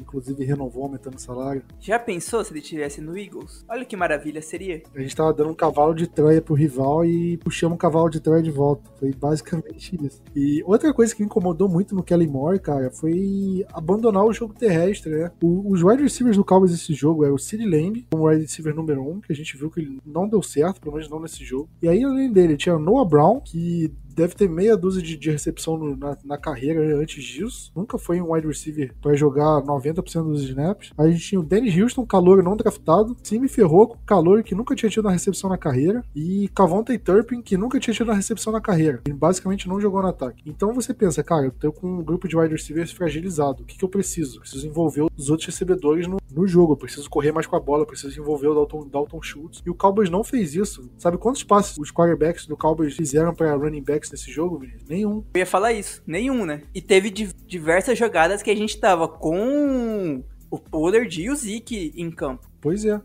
inclusive 0.00 0.44
renovou 0.44 0.84
aumentando 0.84 1.16
o 1.16 1.20
salário. 1.20 1.62
Já 1.80 1.98
pensou 1.98 2.44
se 2.44 2.52
ele 2.52 2.60
estivesse 2.60 3.00
no 3.00 3.16
Eagles? 3.16 3.64
Olha 3.68 3.84
que 3.84 3.96
maravilha 3.96 4.42
seria. 4.42 4.82
A 4.94 5.00
gente 5.00 5.16
tava 5.16 5.32
dando 5.32 5.50
um 5.50 5.54
cavalo 5.54 5.94
de 5.94 6.06
Troia 6.06 6.40
pro 6.40 6.54
rival 6.54 7.04
e 7.04 7.36
puxamos 7.38 7.74
um 7.74 7.78
cavalo 7.78 8.08
de 8.08 8.20
Troia 8.20 8.42
de 8.42 8.50
volta. 8.50 8.90
Foi 8.98 9.12
basicamente 9.12 9.96
isso. 10.04 10.22
E 10.34 10.62
outra 10.64 10.92
coisa 10.92 11.14
que 11.14 11.20
me 11.20 11.26
incomodou 11.26 11.68
muito 11.68 11.94
no 11.94 12.02
Kelly 12.02 12.26
Moore, 12.26 12.58
cara, 12.58 12.90
foi 12.90 13.64
abandonar 13.72 14.24
o 14.24 14.32
jogo 14.32 14.54
terrestre, 14.54 15.12
né? 15.12 15.30
O, 15.42 15.70
os 15.72 15.82
wide 15.82 16.02
receivers 16.02 16.36
do 16.36 16.44
Cowboys 16.44 16.72
nesse 16.72 16.94
jogo 16.94 17.24
era 17.24 17.34
o 17.34 17.38
City 17.38 17.64
Lamb, 17.64 18.06
como 18.10 18.28
wide 18.28 18.42
receiver 18.42 18.74
número 18.74 19.02
um, 19.02 19.20
que 19.20 19.32
a 19.32 19.36
gente 19.36 19.56
viu 19.56 19.70
que 19.70 19.80
ele 19.80 20.00
não 20.04 20.28
deu 20.28 20.42
certo, 20.42 20.80
pelo 20.80 20.94
menos 20.94 21.10
não 21.10 21.20
nesse 21.20 21.44
jogo. 21.44 21.68
E 21.82 21.88
aí, 21.88 22.04
além 22.04 22.32
dele, 22.32 22.56
tinha 22.56 22.78
Noah 22.78 23.08
Brown, 23.08 23.40
que 23.40 23.92
deve 24.14 24.34
ter 24.34 24.48
meia 24.48 24.76
dúzia 24.76 25.02
de, 25.02 25.16
de 25.16 25.30
recepção 25.30 25.76
no, 25.76 25.96
na, 25.96 26.16
na, 26.24 26.38
carreira 26.38 26.96
antes 26.96 27.22
disso. 27.22 27.72
Nunca 27.74 27.98
foi 27.98 28.20
um 28.20 28.32
wide 28.32 28.46
receiver 28.46 28.94
para 29.00 29.14
jogar 29.14 29.62
90% 29.62 30.24
dos 30.24 30.42
snaps. 30.42 30.92
A 30.96 31.06
gente 31.08 31.20
tinha 31.20 31.40
o 31.40 31.44
Danny 31.44 31.82
Houston, 31.82 32.06
calor 32.06 32.42
não 32.42 32.56
draftado. 32.56 33.16
Sim, 33.22 33.40
me 33.40 33.48
ferrou 33.48 33.88
com 33.88 33.98
calor 34.06 34.42
que 34.42 34.54
nunca 34.54 34.74
tinha 34.74 34.90
tido 34.90 35.06
uma 35.06 35.12
recepção 35.12 35.50
na 35.50 35.58
carreira. 35.58 36.04
E 36.14 36.48
Cavonte 36.54 36.96
Turpin, 36.98 37.42
que 37.42 37.56
nunca 37.56 37.80
tinha 37.80 37.94
tido 37.94 38.08
uma 38.08 38.16
recepção 38.16 38.52
na 38.52 38.60
carreira. 38.60 39.00
Ele 39.04 39.16
basicamente 39.16 39.68
não 39.68 39.80
jogou 39.80 40.02
no 40.02 40.08
ataque. 40.08 40.42
Então 40.46 40.72
você 40.72 40.94
pensa, 40.94 41.22
cara, 41.22 41.46
eu 41.46 41.50
tô 41.50 41.72
com 41.72 41.86
um 41.86 42.02
grupo 42.02 42.28
de 42.28 42.36
wide 42.36 42.52
receivers 42.52 42.92
fragilizado. 42.92 43.62
O 43.62 43.66
que, 43.66 43.76
que 43.76 43.84
eu 43.84 43.88
preciso? 43.88 44.40
Preciso 44.40 44.66
envolver 44.66 45.06
os 45.16 45.30
outros 45.30 45.46
recebedores 45.46 46.06
no, 46.06 46.18
no 46.34 46.46
jogo. 46.46 46.72
Eu 46.72 46.76
preciso 46.76 47.08
correr 47.08 47.32
mais 47.32 47.46
com 47.46 47.56
a 47.56 47.60
bola. 47.60 47.82
Eu 47.82 47.86
preciso 47.86 48.18
envolver 48.20 48.48
o 48.48 48.54
Dalton, 48.54 48.88
Dalton 48.88 49.22
Schultz. 49.22 49.62
E 49.64 49.70
o 49.70 49.74
Cowboys 49.74 50.10
não 50.10 50.24
fez 50.24 50.54
isso. 50.54 50.90
Sabe 50.98 51.16
quantos 51.16 51.44
passes 51.44 51.78
os 51.78 51.90
quarterbacks 51.90 52.46
do 52.46 52.56
Cowboys 52.56 52.94
fizeram 52.94 53.34
para 53.34 53.54
running 53.54 53.82
backs 53.82 54.10
nesse 54.10 54.30
jogo, 54.30 54.58
Vinícius? 54.58 54.88
Nenhum. 54.88 55.24
Eu 55.34 55.38
ia 55.38 55.46
falar 55.46 55.72
isso, 55.72 56.02
nenhum, 56.06 56.44
né? 56.44 56.62
E 56.74 56.80
teve 56.80 57.10
diversas 57.10 57.98
jogadas 57.98 58.42
que 58.42 58.50
a 58.50 58.56
gente 58.56 58.78
tava 58.78 59.06
com 59.08 60.22
o 60.50 60.58
Pollard 60.58 61.22
e 61.22 61.30
o 61.30 61.36
Zeke 61.36 61.92
em 61.96 62.10
campo. 62.10 62.48
Pois 62.60 62.84
é. 62.84 63.00